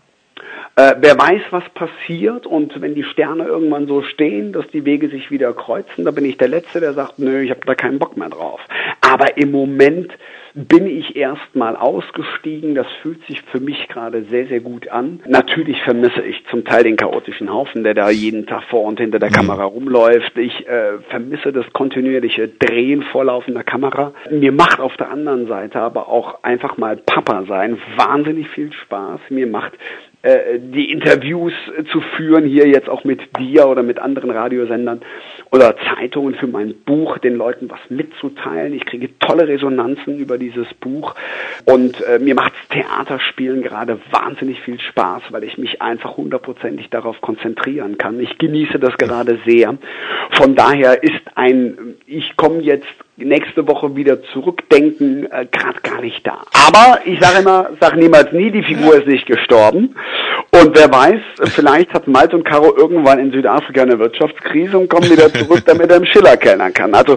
Äh, 0.76 0.95
wer 1.01 1.18
weiß, 1.18 1.43
was 1.51 1.64
passiert 1.70 2.47
und 2.47 2.80
wenn 2.80 2.95
die 2.95 3.03
Sterne 3.03 3.45
irgendwann 3.45 3.89
so 3.89 4.03
stehen, 4.03 4.53
dass 4.53 4.64
die 4.68 4.84
Wege 4.84 5.09
sich 5.09 5.28
wieder 5.30 5.53
kreuzen, 5.53 6.05
da 6.05 6.12
bin 6.12 6.24
ich 6.24 6.36
der 6.36 6.47
Letzte, 6.47 6.78
der 6.78 6.93
sagt, 6.93 7.18
nö, 7.18 7.41
ich 7.41 7.51
habe 7.51 7.62
da 7.66 7.74
keinen 7.74 7.99
Bock 7.99 8.16
mehr 8.16 8.28
drauf. 8.28 8.61
Aber 9.01 9.39
im 9.39 9.51
Moment 9.51 10.12
bin 10.55 10.86
ich 10.86 11.16
erstmal 11.16 11.76
ausgestiegen. 11.76 12.74
Das 12.74 12.86
fühlt 13.03 13.24
sich 13.26 13.42
für 13.42 13.61
mich 13.61 13.88
gerade 13.88 14.24
sehr, 14.24 14.46
sehr 14.46 14.61
gut 14.61 14.88
an. 14.88 15.20
Natürlich 15.26 15.82
vermisse 15.82 16.22
ich 16.22 16.44
zum 16.51 16.64
Teil 16.64 16.84
den 16.84 16.96
chaotischen 16.96 17.53
Haufen, 17.53 17.84
der 17.84 17.94
da 17.94 18.11
jeden 18.11 18.46
Tag 18.46 18.64
vor 18.64 18.84
und 18.84 19.01
hinter 19.01 19.18
der 19.18 19.30
mhm. 19.30 19.34
Kamera 19.34 19.64
rumläuft. 19.64 20.36
Ich 20.36 20.66
äh, 20.66 20.99
vermisse 21.09 21.53
das 21.53 21.66
kontinuierliche 21.72 22.49
Drehen 22.49 23.03
vor 23.03 23.24
laufender 23.24 23.64
Kamera. 23.64 24.12
Mir 24.30 24.53
macht 24.53 24.80
auf 24.80 24.96
der 24.96 25.11
anderen 25.11 25.46
Seite 25.46 25.80
aber 25.80 26.09
auch 26.09 26.42
einfach 26.42 26.76
mal 26.76 26.96
Papa 26.96 27.44
sein 27.46 27.78
wahnsinnig 27.96 28.49
viel 28.49 28.72
Spaß. 28.72 29.20
Mir 29.30 29.46
macht 29.46 29.72
die 30.24 30.90
Interviews 30.90 31.52
zu 31.92 32.00
führen, 32.00 32.44
hier 32.44 32.66
jetzt 32.66 32.88
auch 32.88 33.04
mit 33.04 33.20
dir 33.38 33.68
oder 33.68 33.84
mit 33.84 34.00
anderen 34.00 34.30
Radiosendern 34.30 35.00
oder 35.50 35.76
Zeitungen 35.94 36.34
für 36.34 36.46
mein 36.46 36.74
Buch, 36.84 37.18
den 37.18 37.36
Leuten 37.36 37.70
was 37.70 37.78
mitzuteilen. 37.88 38.74
Ich 38.74 38.84
kriege 38.84 39.10
tolle 39.20 39.48
Resonanzen 39.48 40.18
über 40.18 40.36
dieses 40.36 40.66
Buch 40.74 41.14
und 41.64 42.00
äh, 42.02 42.18
mir 42.18 42.34
macht 42.34 42.52
Theaterspielen 42.70 43.62
gerade 43.62 43.98
wahnsinnig 44.10 44.60
viel 44.60 44.80
Spaß, 44.80 45.22
weil 45.30 45.44
ich 45.44 45.56
mich 45.56 45.80
einfach 45.80 46.16
hundertprozentig 46.16 46.90
darauf 46.90 47.20
konzentrieren 47.20 47.96
kann. 47.96 48.20
Ich 48.20 48.38
genieße 48.38 48.78
das 48.78 48.96
gerade 48.98 49.38
sehr. 49.46 49.78
Von 50.32 50.54
daher 50.54 51.02
ist 51.02 51.22
ein, 51.34 51.94
ich 52.06 52.36
komme 52.36 52.60
jetzt 52.60 52.86
nächste 53.18 53.66
Woche 53.66 53.96
wieder 53.96 54.22
zurückdenken, 54.32 55.26
äh, 55.30 55.46
gerade 55.50 55.80
gar 55.82 56.00
nicht 56.00 56.26
da. 56.26 56.42
Aber 56.52 57.00
ich 57.04 57.20
sage 57.20 57.40
immer, 57.40 57.70
sag 57.80 57.96
niemals 57.96 58.32
nie, 58.32 58.50
die 58.50 58.62
Figur 58.62 58.96
ist 58.96 59.06
nicht 59.06 59.26
gestorben. 59.26 59.94
Und 60.50 60.76
wer 60.76 60.90
weiß, 60.90 61.20
vielleicht 61.54 61.92
hat 61.92 62.08
Malte 62.08 62.36
und 62.36 62.44
Caro 62.44 62.74
irgendwann 62.76 63.18
in 63.18 63.32
Südafrika 63.32 63.82
eine 63.82 63.98
Wirtschaftskrise 63.98 64.78
und 64.78 64.88
kommen 64.88 65.10
wieder 65.10 65.32
zurück, 65.32 65.62
damit 65.66 65.90
er 65.90 65.98
im 65.98 66.06
Schiller 66.06 66.36
kellnern 66.36 66.72
kann. 66.72 66.94
Also 66.94 67.16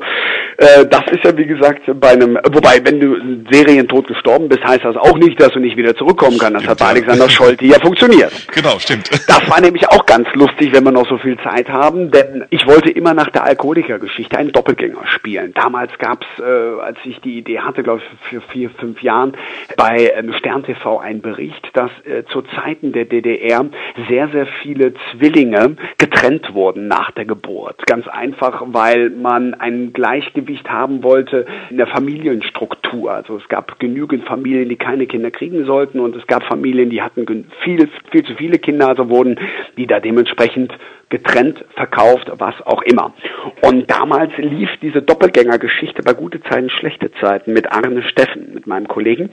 äh, 0.57 0.85
das 0.85 1.03
ist 1.11 1.23
ja 1.23 1.37
wie 1.37 1.45
gesagt 1.45 1.81
bei 1.99 2.09
einem, 2.09 2.37
wobei 2.51 2.81
wenn 2.83 2.99
du 2.99 3.45
serientod 3.51 4.07
gestorben 4.07 4.49
bist, 4.49 4.63
heißt 4.63 4.83
das 4.83 4.97
auch 4.97 5.17
nicht, 5.17 5.39
dass 5.39 5.53
du 5.53 5.59
nicht 5.59 5.77
wieder 5.77 5.95
zurückkommen 5.95 6.37
kannst. 6.37 6.55
Das 6.55 6.63
stimmt, 6.63 6.71
hat 6.71 6.79
bei 6.79 6.85
Alexander 6.87 7.29
Scholte 7.29 7.65
ja 7.65 7.79
funktioniert. 7.79 8.31
Genau, 8.53 8.77
stimmt. 8.79 9.09
Das 9.27 9.49
war 9.49 9.61
nämlich 9.61 9.87
auch 9.89 10.05
ganz 10.05 10.27
lustig, 10.33 10.73
wenn 10.73 10.83
wir 10.83 10.91
noch 10.91 11.07
so 11.07 11.17
viel 11.17 11.37
Zeit 11.39 11.69
haben, 11.69 12.11
denn 12.11 12.45
ich 12.49 12.65
wollte 12.67 12.89
immer 12.89 13.13
nach 13.13 13.29
der 13.29 13.43
Alkoholikergeschichte 13.43 14.37
einen 14.37 14.51
Doppelgänger 14.51 15.07
spielen. 15.07 15.53
Damals 15.53 15.90
gab's, 15.99 16.27
äh, 16.39 16.43
als 16.43 16.97
ich 17.05 17.19
die 17.21 17.37
Idee 17.37 17.59
hatte, 17.59 17.83
glaube 17.83 18.01
ich 18.01 18.29
für 18.29 18.41
vier, 18.41 18.69
fünf 18.69 19.01
Jahren, 19.01 19.33
bei 19.77 20.11
ähm, 20.15 20.33
Stern 20.33 20.63
TV 20.63 20.99
einen 20.99 21.21
Bericht, 21.21 21.69
dass 21.73 21.91
äh, 22.05 22.23
zu 22.25 22.41
Zeiten 22.41 22.91
der 22.91 23.05
DDR 23.05 23.65
sehr, 24.07 24.29
sehr 24.29 24.47
viele 24.61 24.93
Zwillinge 25.11 25.75
getrennt 25.97 26.53
wurden 26.53 26.87
nach 26.87 27.11
der 27.11 27.25
Geburt. 27.25 27.85
Ganz 27.85 28.07
einfach, 28.07 28.63
weil 28.67 29.09
man 29.09 29.53
ein 29.53 29.93
Gleichgewicht 29.93 30.69
haben 30.69 31.03
wollte 31.03 31.45
in 31.69 31.77
der 31.77 31.87
Familienstruktur. 31.87 33.11
Also 33.11 33.37
es 33.37 33.47
gab 33.47 33.79
genügend 33.79 34.25
Familien, 34.25 34.69
die 34.69 34.77
keine 34.77 35.07
Kinder 35.07 35.31
kriegen 35.31 35.65
sollten 35.65 35.99
und 35.99 36.15
es 36.15 36.25
gab 36.27 36.43
Familien, 36.43 36.89
die 36.89 37.01
hatten 37.01 37.25
viel, 37.63 37.89
viel 38.11 38.23
zu 38.23 38.35
viele 38.35 38.59
Kinder, 38.59 38.89
also 38.89 39.09
wurden 39.09 39.39
die 39.77 39.87
da 39.87 39.99
dementsprechend 39.99 40.73
getrennt, 41.11 41.63
verkauft, 41.75 42.31
was 42.37 42.55
auch 42.65 42.81
immer. 42.81 43.13
Und 43.61 43.91
damals 43.91 44.31
lief 44.37 44.69
diese 44.81 45.01
Doppelgängergeschichte 45.01 46.01
bei 46.01 46.13
gute 46.13 46.41
Zeiten, 46.41 46.69
schlechte 46.69 47.11
Zeiten 47.19 47.53
mit 47.53 47.71
Arne 47.71 48.01
Steffen, 48.03 48.53
mit 48.53 48.65
meinem 48.65 48.87
Kollegen. 48.87 49.29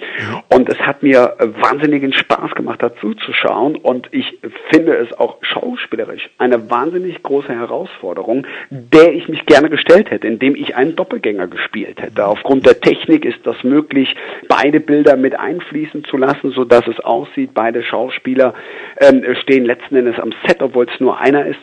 Und 0.52 0.68
es 0.68 0.78
hat 0.80 1.02
mir 1.02 1.36
wahnsinnigen 1.38 2.12
Spaß 2.12 2.54
gemacht, 2.54 2.82
dazu 2.82 3.14
zu 3.14 3.32
schauen. 3.32 3.76
Und 3.76 4.08
ich 4.12 4.38
finde 4.70 4.96
es 4.96 5.18
auch 5.18 5.38
schauspielerisch 5.40 6.28
eine 6.38 6.70
wahnsinnig 6.70 7.22
große 7.22 7.54
Herausforderung, 7.54 8.46
der 8.70 9.14
ich 9.14 9.28
mich 9.28 9.46
gerne 9.46 9.70
gestellt 9.70 10.10
hätte, 10.10 10.26
indem 10.26 10.56
ich 10.56 10.76
einen 10.76 10.96
Doppelgänger 10.96 11.46
gespielt 11.46 12.02
hätte. 12.02 12.26
Aufgrund 12.26 12.66
der 12.66 12.80
Technik 12.80 13.24
ist 13.24 13.38
das 13.44 13.62
möglich, 13.62 14.14
beide 14.48 14.80
Bilder 14.80 15.16
mit 15.16 15.38
einfließen 15.38 16.04
zu 16.04 16.16
lassen, 16.16 16.50
so 16.50 16.64
dass 16.64 16.86
es 16.88 16.98
aussieht, 17.00 17.50
beide 17.54 17.82
Schauspieler 17.84 18.54
ähm, 19.00 19.22
stehen 19.42 19.64
letzten 19.64 19.96
Endes 19.96 20.18
am 20.18 20.32
Set, 20.44 20.60
obwohl 20.60 20.86
es 20.92 21.00
nur 21.00 21.20
einer 21.20 21.46
ist. 21.46 21.60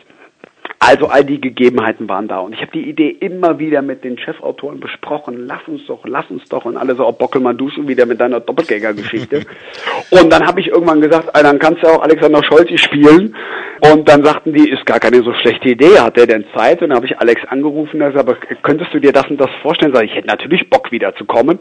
Also 0.79 1.07
all 1.07 1.23
die 1.23 1.41
Gegebenheiten 1.41 2.07
waren 2.07 2.27
da 2.27 2.39
und 2.39 2.53
ich 2.53 2.61
habe 2.61 2.71
die 2.71 2.87
Idee 2.87 3.09
immer 3.09 3.59
wieder 3.59 3.81
mit 3.81 4.03
den 4.03 4.17
Chefautoren 4.17 4.79
besprochen. 4.79 5.47
Lass 5.47 5.67
uns 5.67 5.85
doch, 5.87 6.05
lass 6.05 6.29
uns 6.29 6.43
doch 6.49 6.65
und 6.65 6.77
alle 6.77 6.95
so, 6.95 7.07
oh 7.07 7.11
Bockelmann, 7.11 7.57
du 7.57 7.69
schon 7.69 7.87
wieder 7.87 8.05
mit 8.05 8.19
deiner 8.19 8.39
Doppelgänger-Geschichte. 8.39 9.41
und 10.11 10.31
dann 10.31 10.45
habe 10.45 10.59
ich 10.59 10.67
irgendwann 10.67 11.01
gesagt, 11.01 11.29
ah, 11.33 11.41
dann 11.41 11.59
kannst 11.59 11.83
du 11.83 11.87
auch 11.87 12.03
Alexander 12.03 12.43
Scholzi 12.43 12.77
spielen. 12.77 13.35
Und 13.91 14.07
dann 14.07 14.23
sagten 14.23 14.53
die, 14.53 14.69
ist 14.69 14.85
gar 14.85 14.99
keine 14.99 15.21
so 15.21 15.33
schlechte 15.33 15.69
Idee, 15.69 15.99
hat 15.99 16.15
der 16.15 16.27
denn 16.27 16.45
Zeit? 16.55 16.81
Und 16.81 16.89
dann 16.89 16.97
habe 16.97 17.05
ich 17.05 17.19
Alex 17.19 17.41
angerufen, 17.47 18.01
und 18.01 18.07
gesagt, 18.07 18.29
aber 18.29 18.37
könntest 18.61 18.93
du 18.93 18.99
dir 18.99 19.11
das 19.11 19.27
und 19.29 19.39
das 19.39 19.49
vorstellen? 19.61 19.93
Sag 19.93 20.05
ich, 20.05 20.11
ich 20.11 20.17
hätte 20.17 20.27
natürlich 20.27 20.69
Bock 20.69 20.91
wieder 20.91 21.13
zu 21.15 21.25
kommen. 21.25 21.59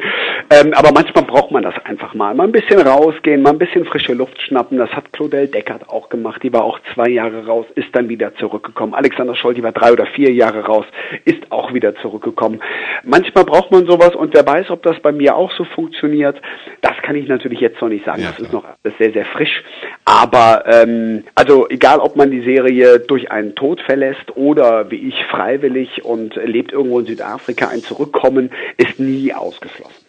Ähm, 0.50 0.72
aber 0.74 0.92
manchmal 0.92 1.24
braucht 1.24 1.50
man 1.50 1.62
das 1.62 1.74
einfach 1.84 2.14
mal. 2.14 2.34
Mal 2.34 2.44
ein 2.44 2.52
bisschen 2.52 2.80
rausgehen, 2.80 3.42
mal 3.42 3.50
ein 3.50 3.58
bisschen 3.58 3.84
frische 3.84 4.14
Luft 4.14 4.40
schnappen. 4.40 4.78
Das 4.78 4.90
hat 4.90 5.12
Claudel 5.12 5.48
Deckert 5.48 5.88
auch 5.88 6.08
gemacht. 6.08 6.42
Die 6.42 6.52
war 6.52 6.64
auch 6.64 6.78
zwei 6.94 7.08
Jahre 7.08 7.46
raus, 7.46 7.66
ist 7.74 7.88
dann 7.92 8.08
wieder 8.08 8.34
zurückgekommen. 8.36 8.93
Alexander 8.94 9.34
Scholti 9.34 9.62
war 9.62 9.72
drei 9.72 9.92
oder 9.92 10.06
vier 10.06 10.32
Jahre 10.32 10.64
raus, 10.64 10.86
ist 11.24 11.50
auch 11.50 11.72
wieder 11.72 11.94
zurückgekommen. 11.96 12.60
Manchmal 13.02 13.44
braucht 13.44 13.70
man 13.70 13.86
sowas 13.86 14.14
und 14.14 14.34
wer 14.34 14.46
weiß, 14.46 14.70
ob 14.70 14.82
das 14.82 14.98
bei 15.00 15.12
mir 15.12 15.36
auch 15.36 15.52
so 15.52 15.64
funktioniert. 15.64 16.40
Das 16.80 16.96
kann 17.02 17.16
ich 17.16 17.28
natürlich 17.28 17.60
jetzt 17.60 17.80
noch 17.80 17.88
nicht 17.88 18.04
sagen. 18.04 18.22
Ja, 18.22 18.30
das 18.30 18.40
ist 18.40 18.52
noch 18.52 18.64
sehr, 18.98 19.12
sehr 19.12 19.24
frisch. 19.24 19.62
Aber 20.04 20.64
ähm, 20.66 21.24
also 21.34 21.68
egal, 21.68 21.98
ob 21.98 22.16
man 22.16 22.30
die 22.30 22.42
Serie 22.42 23.00
durch 23.00 23.30
einen 23.30 23.54
Tod 23.54 23.80
verlässt 23.80 24.36
oder 24.36 24.90
wie 24.90 25.08
ich 25.08 25.24
freiwillig 25.26 26.04
und 26.04 26.36
lebt 26.36 26.72
irgendwo 26.72 27.00
in 27.00 27.06
Südafrika, 27.06 27.68
ein 27.68 27.80
Zurückkommen 27.80 28.50
ist 28.76 28.98
nie 28.98 29.32
ausgeschlossen. 29.32 30.03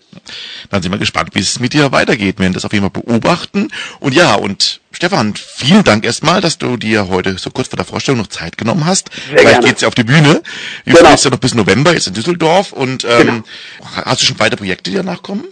Dann 0.70 0.82
sind 0.82 0.92
wir 0.92 0.98
gespannt, 0.98 1.32
wie 1.34 1.40
es 1.40 1.60
mit 1.60 1.74
dir 1.74 1.92
weitergeht. 1.92 2.38
Wir 2.38 2.44
werden 2.44 2.54
das 2.54 2.66
auf 2.66 2.74
jeden 2.74 2.90
Fall 2.90 3.02
beobachten. 3.02 3.70
Und 4.00 4.14
ja, 4.14 4.36
und 4.36 4.82
Stefan, 4.92 5.34
vielen 5.36 5.84
Dank 5.84 6.06
erstmal, 6.06 6.42
dass 6.42 6.58
du 6.58 6.78
dir 6.78 7.10
heute 7.10 7.38
so 7.38 7.50
kurz 7.50 7.68
vor 7.68 7.78
der 7.78 7.86
Vorstellung 7.86 8.22
noch 8.22 8.28
Zeit 8.28 8.58
genommen 8.58 8.86
hast. 8.86 9.10
Sehr 9.28 9.36
Gleich 9.36 9.54
gerne. 9.54 9.68
geht's 9.68 9.82
ja 9.82 9.88
auf 9.88 9.96
die 9.96 10.04
Bühne. 10.04 10.42
Du 10.86 10.94
genau. 10.94 11.10
ja 11.10 11.30
noch 11.30 11.40
bis 11.40 11.54
November 11.54 11.94
jetzt 11.94 12.08
in 12.08 12.14
Düsseldorf. 12.14 12.72
Und 12.72 13.04
ähm, 13.04 13.28
genau. 13.28 13.44
hast 14.06 14.22
du 14.22 14.26
schon 14.26 14.40
weitere 14.40 14.58
Projekte, 14.58 14.92
die 14.92 14.98
danach 14.98 15.22
kommen? 15.22 15.44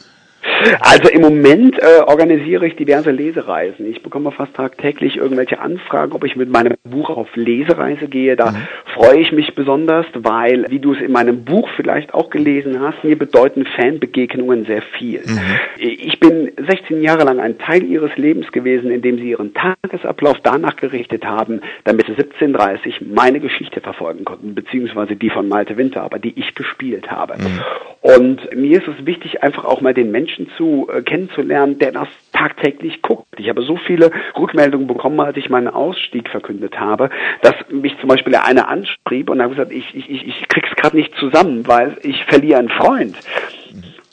Also 0.80 1.10
im 1.10 1.22
Moment 1.22 1.78
äh, 1.80 2.02
organisiere 2.06 2.68
ich 2.68 2.76
diverse 2.76 3.12
Lesereisen. 3.12 3.90
Ich 3.90 4.04
bekomme 4.04 4.32
fast 4.32 4.56
tagtäglich 4.56 5.18
irgendwelche 5.18 5.60
Anfragen, 5.60 6.14
ob 6.14 6.24
ich 6.24 6.36
mit 6.36 6.52
meinem 6.52 6.76
Buch 6.84 7.10
auf 7.10 7.36
Lesereise 7.36 8.08
gehe. 8.08 8.36
Da 8.36 8.52
mhm. 8.52 8.68
freue 8.94 9.20
ich 9.20 9.32
mich 9.32 9.56
besonders, 9.56 10.06
weil, 10.14 10.66
wie 10.70 10.80
du 10.80 10.94
es 10.94 11.02
in 11.02 11.12
meinem 11.12 11.44
Buch 11.44 11.70
vielleicht 11.76 12.14
auch 12.14 12.30
gelesen 12.30 12.80
hast, 12.80 13.04
mir 13.04 13.18
bedeuten 13.18 13.66
Fanbegegnungen 13.66 14.66
sehr 14.66 14.82
viel. 14.82 15.22
Mhm. 15.26 15.40
Ich 15.78 16.20
bin 16.20 16.52
16 16.58 17.02
Jahre 17.02 17.24
lang 17.24 17.40
ein 17.40 17.58
Teil 17.58 17.84
ihres 17.84 18.16
Lebens 18.18 18.52
gewesen, 18.52 18.92
in 18.92 19.02
dem 19.02 19.18
sie 19.18 19.32
ihren 19.32 19.54
Tagesablauf 19.54 20.38
danach 20.44 20.76
gerichtet 20.76 21.26
haben, 21.26 21.62
damit 21.84 22.06
sie 22.06 22.14
1730 22.14 23.02
meine 23.14 23.40
Geschichte 23.40 23.82
verfolgen 23.82 24.26
konnten, 24.26 24.56
beziehungsweise 24.56 25.16
die 25.16 25.30
von 25.30 25.48
Malte 25.48 25.78
Winter, 25.78 26.04
aber 26.04 26.20
die 26.20 26.38
ich 26.38 26.56
gespielt 26.56 27.12
habe. 27.12 27.36
Mhm. 27.38 27.62
Und 28.02 28.56
mir 28.56 28.80
ist 28.80 28.88
es 28.88 29.06
wichtig, 29.06 29.44
einfach 29.44 29.64
auch 29.64 29.82
mal 29.82 29.94
den 29.94 30.12
Menschen 30.12 30.50
zu 30.58 30.88
äh, 30.92 31.02
kennenzulernen, 31.02 31.80
der 31.80 31.92
das 31.92 32.08
tagtäglich 32.32 33.02
guckt. 33.02 33.28
Ich 33.38 33.50
habe 33.50 33.64
so 33.64 33.78
viele 33.78 34.12
Rückmeldungen 34.38 34.88
bekommen, 34.88 35.20
als 35.20 35.38
ich 35.38 35.50
meinen 35.50 35.68
Ausstieg 35.68 36.30
verkündet 36.30 36.80
habe, 36.80 37.10
dass 37.42 37.56
mich 37.70 37.98
zum 38.00 38.10
Beispiel 38.10 38.32
der 38.32 38.46
eine 38.46 38.68
anschrieb 38.68 39.30
und 39.30 39.42
hat 39.42 39.50
gesagt, 39.50 39.72
ich, 39.72 39.96
ich, 39.96 40.10
ich, 40.10 40.48
krieg's 40.48 40.76
gerade 40.76 40.98
nicht 40.98 41.14
zusammen, 41.16 41.68
weil 41.68 41.98
ich 42.02 42.24
verliere 42.26 42.60
einen 42.60 42.70
Freund. 42.70 43.16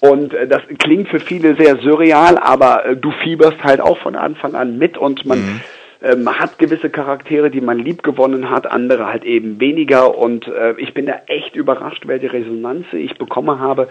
Und 0.00 0.32
äh, 0.34 0.46
das 0.46 0.62
klingt 0.78 1.08
für 1.08 1.20
viele 1.20 1.56
sehr 1.56 1.76
surreal, 1.76 2.38
aber 2.38 2.86
äh, 2.86 2.96
du 2.96 3.10
fieberst 3.10 3.62
halt 3.62 3.80
auch 3.80 3.98
von 3.98 4.16
Anfang 4.16 4.54
an 4.54 4.78
mit 4.78 4.96
und 4.96 5.26
man 5.26 5.38
mhm 5.38 5.60
ähm, 6.02 6.28
hat 6.28 6.58
gewisse 6.58 6.90
Charaktere, 6.90 7.50
die 7.50 7.60
man 7.60 7.78
lieb 7.78 8.02
gewonnen 8.02 8.50
hat, 8.50 8.70
andere 8.70 9.06
halt 9.06 9.24
eben 9.24 9.60
weniger. 9.60 10.16
Und 10.16 10.46
äh, 10.48 10.74
ich 10.78 10.94
bin 10.94 11.06
da 11.06 11.14
echt 11.26 11.56
überrascht, 11.56 12.06
welche 12.06 12.32
Resonanz 12.32 12.86
ich 12.92 13.16
bekommen 13.18 13.60
habe, 13.60 13.88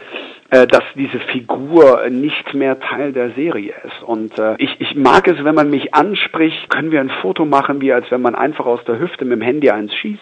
äh, 0.49 0.65
dass 0.67 0.83
diese 0.95 1.19
Figur 1.19 2.09
nicht 2.09 2.53
mehr 2.53 2.79
Teil 2.79 3.13
der 3.13 3.31
Serie 3.31 3.73
ist. 3.83 4.03
Und 4.03 4.37
äh, 4.39 4.55
ich, 4.57 4.75
ich 4.79 4.95
mag 4.95 5.27
es, 5.27 5.43
wenn 5.43 5.55
man 5.55 5.69
mich 5.69 5.93
anspricht, 5.93 6.69
können 6.69 6.91
wir 6.91 6.99
ein 6.99 7.11
Foto 7.21 7.45
machen, 7.45 7.81
wie 7.81 7.93
als 7.93 8.09
wenn 8.09 8.21
man 8.21 8.35
einfach 8.35 8.65
aus 8.65 8.83
der 8.85 8.99
Hüfte 8.99 9.25
mit 9.25 9.39
dem 9.39 9.41
Handy 9.41 9.69
eins 9.69 9.93
schießt. 9.93 10.19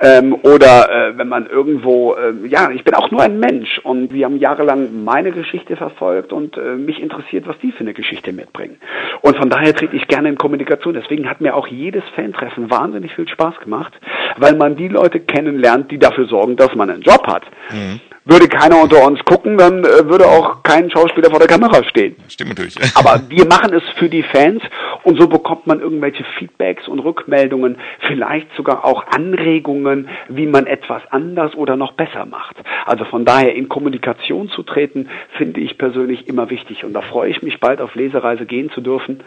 Ähm, 0.00 0.36
oder 0.42 0.88
äh, 0.90 1.18
wenn 1.18 1.28
man 1.28 1.46
irgendwo, 1.46 2.14
äh, 2.14 2.46
ja, 2.46 2.70
ich 2.70 2.84
bin 2.84 2.94
auch 2.94 3.10
nur 3.10 3.22
ein 3.22 3.40
Mensch 3.40 3.80
und 3.82 4.12
wir 4.12 4.26
haben 4.26 4.38
jahrelang 4.38 5.04
meine 5.04 5.32
Geschichte 5.32 5.76
verfolgt 5.76 6.32
und 6.32 6.56
äh, 6.56 6.76
mich 6.76 7.02
interessiert, 7.02 7.48
was 7.48 7.58
die 7.58 7.72
für 7.72 7.80
eine 7.80 7.94
Geschichte 7.94 8.32
mitbringen. 8.32 8.76
Und 9.22 9.36
von 9.36 9.50
daher 9.50 9.74
trete 9.74 9.96
ich 9.96 10.06
gerne 10.06 10.28
in 10.28 10.38
Kommunikation. 10.38 10.94
Deswegen 11.08 11.28
hat 11.28 11.40
mir 11.40 11.54
auch 11.54 11.66
jedes 11.66 12.04
Fan-Treffen 12.14 12.70
wahnsinnig 12.70 13.14
viel 13.14 13.26
Spaß 13.26 13.60
gemacht, 13.60 13.94
weil 14.36 14.54
man 14.56 14.76
die 14.76 14.88
Leute 14.88 15.20
kennenlernt, 15.20 15.90
die 15.90 15.98
dafür 15.98 16.26
sorgen, 16.26 16.56
dass 16.56 16.74
man 16.74 16.90
einen 16.90 17.00
Job 17.00 17.26
hat. 17.26 17.44
Mhm 17.70 18.00
würde 18.28 18.46
keiner 18.46 18.82
unter 18.82 19.06
uns 19.06 19.24
gucken, 19.24 19.56
dann 19.56 19.84
äh, 19.84 20.06
würde 20.06 20.26
auch 20.26 20.62
kein 20.62 20.90
Schauspieler 20.90 21.30
vor 21.30 21.38
der 21.38 21.48
Kamera 21.48 21.82
stehen. 21.84 22.14
Stimmt 22.28 22.50
natürlich. 22.50 22.76
Aber 22.94 23.22
wir 23.28 23.46
machen 23.46 23.72
es 23.72 23.82
für 23.96 24.10
die 24.10 24.22
Fans 24.22 24.62
und 25.02 25.18
so 25.18 25.28
bekommt 25.28 25.66
man 25.66 25.80
irgendwelche 25.80 26.24
Feedbacks 26.38 26.88
und 26.88 26.98
Rückmeldungen, 26.98 27.78
vielleicht 28.06 28.54
sogar 28.54 28.84
auch 28.84 29.06
Anregungen, 29.06 30.08
wie 30.28 30.46
man 30.46 30.66
etwas 30.66 31.02
anders 31.10 31.54
oder 31.54 31.76
noch 31.76 31.92
besser 31.92 32.26
macht. 32.26 32.56
Also 32.84 33.06
von 33.06 33.24
daher 33.24 33.54
in 33.54 33.70
Kommunikation 33.70 34.50
zu 34.50 34.62
treten, 34.62 35.08
finde 35.38 35.60
ich 35.60 35.78
persönlich 35.78 36.28
immer 36.28 36.50
wichtig 36.50 36.84
und 36.84 36.92
da 36.92 37.00
freue 37.00 37.30
ich 37.30 37.42
mich 37.42 37.60
bald 37.60 37.80
auf 37.80 37.94
Lesereise 37.94 38.44
gehen 38.44 38.70
zu 38.70 38.82
dürfen 38.82 39.20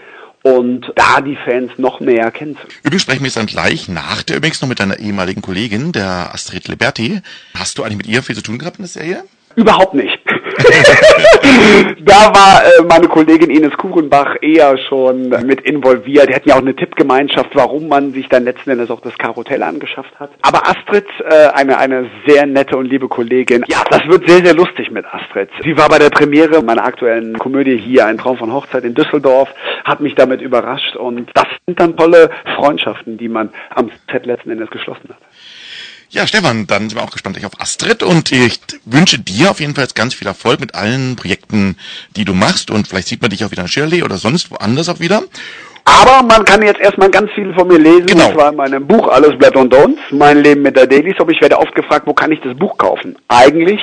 und 0.43 0.91
da 0.95 1.21
die 1.21 1.37
Fans 1.45 1.71
noch 1.77 1.99
näher 1.99 2.31
kennenzulernen. 2.31 2.73
Übrigens 2.83 3.01
sprechen 3.03 3.21
wir 3.21 3.27
jetzt 3.27 3.37
dann 3.37 3.45
gleich 3.45 3.87
nach 3.87 4.23
der 4.23 4.37
übrigens 4.37 4.61
noch 4.61 4.69
mit 4.69 4.79
deiner 4.79 4.99
ehemaligen 4.99 5.41
Kollegin, 5.41 5.91
der 5.91 6.33
Astrid 6.33 6.67
Liberti. 6.67 7.21
Hast 7.53 7.77
du 7.77 7.83
eigentlich 7.83 7.97
mit 7.97 8.07
ihr 8.07 8.23
viel 8.23 8.35
zu 8.35 8.41
tun 8.41 8.57
gehabt 8.57 8.77
in 8.77 8.83
der 8.83 8.89
Serie? 8.89 9.23
Überhaupt 9.55 9.93
nicht. 9.93 10.19
da 11.99 12.33
war 12.33 12.63
äh, 12.63 12.83
meine 12.87 13.07
Kollegin 13.07 13.49
Ines 13.49 13.73
Kuchenbach 13.77 14.35
eher 14.41 14.77
schon 14.77 15.29
mit 15.29 15.61
involviert. 15.61 16.29
Die 16.29 16.35
hatten 16.35 16.49
ja 16.49 16.55
auch 16.55 16.61
eine 16.61 16.75
Tippgemeinschaft, 16.75 17.51
warum 17.53 17.87
man 17.87 18.13
sich 18.13 18.27
dann 18.29 18.43
letzten 18.43 18.71
Endes 18.71 18.89
auch 18.91 19.01
das 19.01 19.17
Karuttell 19.17 19.63
angeschafft 19.63 20.19
hat. 20.19 20.31
Aber 20.41 20.67
Astrid, 20.67 21.05
äh, 21.19 21.47
eine, 21.53 21.77
eine 21.77 22.09
sehr 22.27 22.45
nette 22.45 22.77
und 22.77 22.85
liebe 22.85 23.07
Kollegin, 23.07 23.63
ja, 23.67 23.83
das 23.89 24.07
wird 24.07 24.27
sehr, 24.27 24.43
sehr 24.43 24.53
lustig 24.53 24.91
mit 24.91 25.05
Astrid. 25.05 25.49
Sie 25.63 25.77
war 25.77 25.89
bei 25.89 25.99
der 25.99 26.09
Premiere 26.09 26.61
meiner 26.61 26.83
aktuellen 26.83 27.37
Komödie 27.37 27.77
hier, 27.77 28.05
Ein 28.05 28.17
Traum 28.17 28.37
von 28.37 28.53
Hochzeit 28.53 28.83
in 28.83 28.93
Düsseldorf, 28.93 29.49
hat 29.83 29.99
mich 29.99 30.15
damit 30.15 30.41
überrascht 30.41 30.95
und 30.95 31.29
das 31.33 31.47
sind 31.65 31.79
dann 31.79 31.95
tolle 31.95 32.29
Freundschaften, 32.55 33.17
die 33.17 33.29
man 33.29 33.49
am 33.69 33.91
Set 34.11 34.25
letzten 34.25 34.51
Endes 34.51 34.69
geschlossen 34.69 35.09
hat. 35.09 35.17
Ja, 36.13 36.27
Stefan, 36.27 36.67
dann 36.67 36.89
sind 36.89 36.99
wir 36.99 37.03
auch 37.03 37.11
gespannt 37.11 37.39
auf 37.45 37.61
Astrid 37.61 38.03
und 38.03 38.33
ich 38.33 38.59
wünsche 38.83 39.17
dir 39.17 39.49
auf 39.49 39.61
jeden 39.61 39.75
Fall 39.75 39.87
ganz 39.95 40.13
viel 40.13 40.27
Erfolg 40.27 40.59
mit 40.59 40.75
allen 40.75 41.15
Projekten, 41.15 41.77
die 42.17 42.25
du 42.25 42.33
machst 42.33 42.69
und 42.69 42.89
vielleicht 42.89 43.07
sieht 43.07 43.21
man 43.21 43.31
dich 43.31 43.45
auch 43.45 43.51
wieder 43.51 43.61
in 43.61 43.69
Shirley 43.69 44.03
oder 44.03 44.17
sonst 44.17 44.51
woanders 44.51 44.89
auch 44.89 44.99
wieder. 44.99 45.23
Aber 45.85 46.21
man 46.21 46.43
kann 46.43 46.61
jetzt 46.63 46.81
erstmal 46.81 47.09
ganz 47.09 47.31
viel 47.31 47.53
von 47.53 47.65
mir 47.65 47.79
lesen, 47.79 48.07
genau. 48.07 48.27
und 48.27 48.33
zwar 48.33 48.49
in 48.49 48.57
meinem 48.57 48.85
Buch 48.85 49.07
Alles 49.07 49.37
Blatt 49.37 49.55
und 49.55 49.73
Don'ts, 49.73 49.99
mein 50.09 50.43
Leben 50.43 50.63
mit 50.63 50.75
der 50.75 50.85
Daily 50.85 51.15
Soap. 51.17 51.31
Ich 51.31 51.39
werde 51.39 51.57
oft 51.57 51.73
gefragt, 51.75 52.05
wo 52.05 52.13
kann 52.13 52.33
ich 52.33 52.41
das 52.41 52.57
Buch 52.57 52.77
kaufen? 52.77 53.15
Eigentlich 53.29 53.79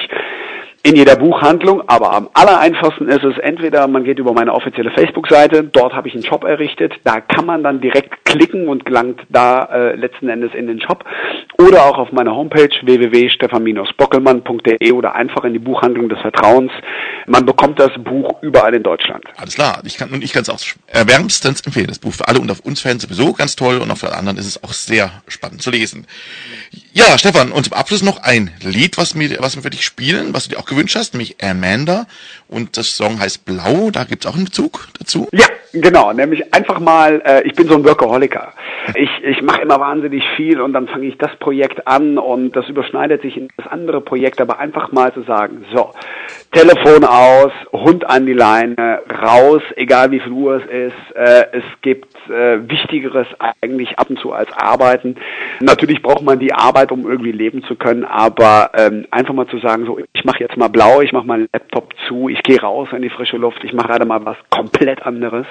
in 0.82 0.96
jeder 0.96 1.16
Buchhandlung, 1.16 1.82
aber 1.88 2.12
am 2.12 2.28
allereinfachsten 2.34 3.08
ist 3.08 3.24
es 3.24 3.38
entweder, 3.38 3.88
man 3.88 4.04
geht 4.04 4.18
über 4.18 4.32
meine 4.32 4.54
offizielle 4.54 4.90
Facebook-Seite, 4.92 5.64
dort 5.64 5.92
habe 5.92 6.08
ich 6.08 6.14
einen 6.14 6.24
Shop 6.24 6.44
errichtet, 6.44 6.94
da 7.04 7.20
kann 7.20 7.44
man 7.46 7.62
dann 7.62 7.80
direkt 7.80 8.24
klicken 8.24 8.68
und 8.68 8.84
gelangt 8.84 9.20
da 9.28 9.64
äh, 9.64 9.96
letzten 9.96 10.28
Endes 10.28 10.54
in 10.54 10.68
den 10.68 10.80
Shop 10.80 11.04
oder 11.58 11.86
auch 11.86 11.98
auf 11.98 12.12
meiner 12.12 12.34
Homepage 12.34 12.70
www.stefan-bockelmann.de 12.82 14.92
oder 14.92 15.14
einfach 15.14 15.44
in 15.44 15.52
die 15.52 15.58
Buchhandlung 15.58 16.08
des 16.08 16.20
Vertrauens. 16.20 16.72
Man 17.26 17.44
bekommt 17.44 17.78
das 17.80 17.90
Buch 17.98 18.40
überall 18.42 18.74
in 18.74 18.84
Deutschland. 18.84 19.24
Alles 19.36 19.56
klar, 19.56 19.82
ich 19.84 19.96
kann 19.96 20.10
und 20.10 20.22
ich 20.22 20.32
kann 20.32 20.42
es 20.42 20.48
auch 20.48 20.60
erwärmstens 20.86 21.62
empfehlen. 21.62 21.88
Das 21.88 21.98
Buch 21.98 22.14
für 22.14 22.28
alle 22.28 22.38
und 22.38 22.48
auf 22.50 22.60
uns 22.60 22.80
Fans 22.80 23.02
sowieso 23.02 23.32
ganz 23.32 23.56
toll 23.56 23.78
und 23.78 23.90
auch 23.90 23.98
für 23.98 24.06
alle 24.06 24.16
anderen 24.16 24.38
ist 24.38 24.46
es 24.46 24.62
auch 24.62 24.72
sehr 24.72 25.10
spannend 25.26 25.60
zu 25.60 25.70
lesen. 25.70 26.06
Ja, 26.98 27.16
Stefan, 27.16 27.52
und 27.52 27.62
zum 27.62 27.74
Abschluss 27.74 28.02
noch 28.02 28.24
ein 28.24 28.50
Lied, 28.60 28.98
was 28.98 29.16
wir, 29.16 29.38
was 29.38 29.54
wir 29.54 29.62
für 29.62 29.70
dich 29.70 29.84
spielen, 29.84 30.34
was 30.34 30.42
du 30.42 30.50
dir 30.50 30.58
auch 30.58 30.64
gewünscht 30.64 30.96
hast, 30.96 31.14
nämlich 31.14 31.40
Amanda. 31.40 32.08
Und 32.48 32.78
das 32.78 32.96
Song 32.96 33.20
heißt 33.20 33.44
Blau, 33.44 33.90
da 33.90 34.04
gibt's 34.04 34.26
auch 34.26 34.34
einen 34.34 34.46
Bezug 34.46 34.88
dazu. 34.98 35.28
Ja, 35.32 35.46
genau, 35.72 36.12
nämlich 36.12 36.54
einfach 36.54 36.80
mal, 36.80 37.20
äh, 37.24 37.46
ich 37.46 37.54
bin 37.54 37.68
so 37.68 37.74
ein 37.74 37.84
Workaholiker. 37.84 38.54
Ich, 38.94 39.10
ich 39.22 39.42
mache 39.42 39.60
immer 39.60 39.78
wahnsinnig 39.80 40.24
viel 40.34 40.62
und 40.62 40.72
dann 40.72 40.88
fange 40.88 41.06
ich 41.06 41.18
das 41.18 41.36
Projekt 41.36 41.86
an 41.86 42.16
und 42.16 42.56
das 42.56 42.66
überschneidet 42.68 43.20
sich 43.20 43.36
in 43.36 43.48
das 43.58 43.66
andere 43.66 44.00
Projekt, 44.00 44.40
aber 44.40 44.58
einfach 44.58 44.92
mal 44.92 45.12
zu 45.12 45.22
sagen, 45.24 45.66
so, 45.74 45.92
Telefon 46.52 47.04
aus, 47.04 47.52
Hund 47.72 48.08
an 48.08 48.24
die 48.24 48.32
Leine, 48.32 49.00
raus, 49.22 49.62
egal 49.76 50.10
wie 50.10 50.20
viel 50.20 50.32
Uhr 50.32 50.62
es 50.62 50.70
ist. 50.70 51.16
Äh, 51.16 51.46
es 51.52 51.64
gibt 51.82 52.14
äh, 52.30 52.66
Wichtigeres 52.68 53.26
eigentlich 53.60 53.98
ab 53.98 54.08
und 54.08 54.18
zu 54.18 54.32
als 54.32 54.50
Arbeiten. 54.56 55.16
Natürlich 55.60 56.02
braucht 56.02 56.22
man 56.22 56.38
die 56.38 56.54
Arbeit, 56.54 56.90
um 56.92 57.08
irgendwie 57.08 57.32
leben 57.32 57.62
zu 57.64 57.76
können, 57.76 58.04
aber 58.04 58.70
ähm, 58.74 59.06
einfach 59.10 59.34
mal 59.34 59.46
zu 59.48 59.58
sagen, 59.58 59.84
so 59.84 59.98
ich 59.98 60.24
mache 60.24 60.40
jetzt 60.40 60.56
mal 60.56 60.68
blau, 60.68 61.02
ich 61.02 61.12
mache 61.12 61.26
meinen 61.26 61.48
Laptop 61.52 61.92
zu, 62.06 62.30
ich 62.30 62.37
gehe 62.42 62.60
raus 62.60 62.88
in 62.92 63.02
die 63.02 63.10
frische 63.10 63.36
Luft, 63.36 63.62
ich 63.64 63.72
mache 63.72 63.88
gerade 63.88 64.04
mal 64.04 64.24
was 64.24 64.36
komplett 64.50 65.02
anderes. 65.02 65.46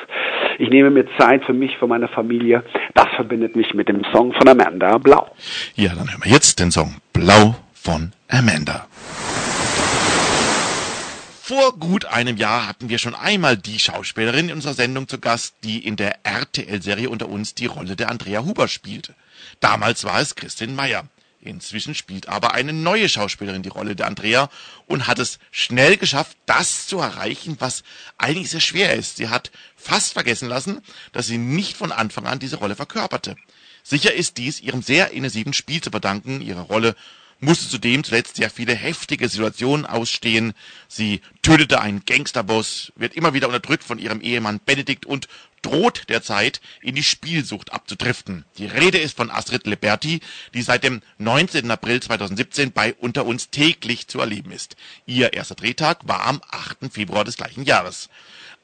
Ich 0.59 0.69
nehme 0.69 0.89
mir 0.89 1.05
Zeit 1.17 1.43
für 1.45 1.53
mich, 1.53 1.77
für 1.77 1.87
meine 1.87 2.07
Familie. 2.07 2.63
Das 2.93 3.07
verbindet 3.15 3.55
mich 3.55 3.73
mit 3.73 3.89
dem 3.89 4.03
Song 4.11 4.33
von 4.33 4.47
Amanda 4.47 4.97
Blau. 4.97 5.27
Ja, 5.75 5.89
dann 5.89 6.09
hören 6.11 6.23
wir 6.23 6.31
jetzt 6.31 6.59
den 6.59 6.71
Song 6.71 6.95
Blau 7.13 7.55
von 7.73 8.11
Amanda. 8.27 8.87
Vor 11.41 11.79
gut 11.79 12.03
einem 12.03 12.35
Jahr 12.35 12.67
hatten 12.67 12.89
wir 12.89 12.97
schon 12.97 13.15
einmal 13.15 13.55
die 13.55 13.79
Schauspielerin 13.79 14.49
in 14.49 14.55
unserer 14.55 14.73
Sendung 14.73 15.07
zu 15.07 15.17
Gast, 15.17 15.55
die 15.63 15.85
in 15.87 15.95
der 15.95 16.15
RTL-Serie 16.23 17.09
unter 17.09 17.29
uns 17.29 17.55
die 17.55 17.67
Rolle 17.67 17.95
der 17.95 18.09
Andrea 18.09 18.43
Huber 18.43 18.67
spielte. 18.67 19.15
Damals 19.61 20.03
war 20.03 20.19
es 20.19 20.35
Christin 20.35 20.75
Meyer. 20.75 21.05
Inzwischen 21.47 21.95
spielt 21.95 22.27
aber 22.29 22.53
eine 22.53 22.73
neue 22.73 23.09
Schauspielerin 23.09 23.63
die 23.63 23.69
Rolle 23.69 23.95
der 23.95 24.07
Andrea 24.07 24.49
und 24.85 25.07
hat 25.07 25.19
es 25.19 25.39
schnell 25.51 25.97
geschafft, 25.97 26.37
das 26.45 26.87
zu 26.87 26.99
erreichen, 26.99 27.55
was 27.59 27.83
eigentlich 28.17 28.49
sehr 28.49 28.61
schwer 28.61 28.93
ist. 28.93 29.17
Sie 29.17 29.29
hat 29.29 29.51
fast 29.75 30.13
vergessen 30.13 30.49
lassen, 30.49 30.81
dass 31.13 31.27
sie 31.27 31.37
nicht 31.37 31.77
von 31.77 31.91
Anfang 31.91 32.27
an 32.27 32.39
diese 32.39 32.57
Rolle 32.57 32.75
verkörperte. 32.75 33.35
Sicher 33.83 34.13
ist 34.13 34.37
dies 34.37 34.59
ihrem 34.59 34.81
sehr 34.81 35.11
intensiven 35.11 35.53
Spiel 35.53 35.81
zu 35.81 35.89
verdanken. 35.91 36.41
Ihre 36.41 36.61
Rolle 36.61 36.95
musste 37.39 37.69
zudem 37.69 38.03
zuletzt 38.03 38.35
sehr 38.35 38.49
viele 38.49 38.75
heftige 38.75 39.29
Situationen 39.29 39.85
ausstehen. 39.85 40.53
Sie 40.87 41.21
tötete 41.41 41.79
einen 41.79 42.03
Gangsterboss, 42.05 42.91
wird 42.95 43.15
immer 43.15 43.33
wieder 43.33 43.47
unterdrückt 43.47 43.83
von 43.83 43.99
ihrem 43.99 44.21
Ehemann 44.21 44.59
Benedikt 44.65 45.05
und 45.05 45.27
droht 45.61 46.09
derzeit 46.09 46.61
in 46.81 46.95
die 46.95 47.03
Spielsucht 47.03 47.71
abzudriften. 47.73 48.45
Die 48.57 48.65
Rede 48.65 48.97
ist 48.97 49.17
von 49.17 49.31
Astrid 49.31 49.67
Liberti, 49.67 50.21
die 50.53 50.61
seit 50.61 50.83
dem 50.83 51.01
19. 51.17 51.69
April 51.71 52.01
2017 52.01 52.71
bei 52.71 52.93
Unter 52.93 53.25
uns 53.25 53.49
täglich 53.49 54.07
zu 54.07 54.19
erleben 54.19 54.51
ist. 54.51 54.75
Ihr 55.05 55.33
erster 55.33 55.55
Drehtag 55.55 56.07
war 56.07 56.25
am 56.25 56.41
8. 56.49 56.91
Februar 56.91 57.23
des 57.23 57.37
gleichen 57.37 57.63
Jahres. 57.63 58.09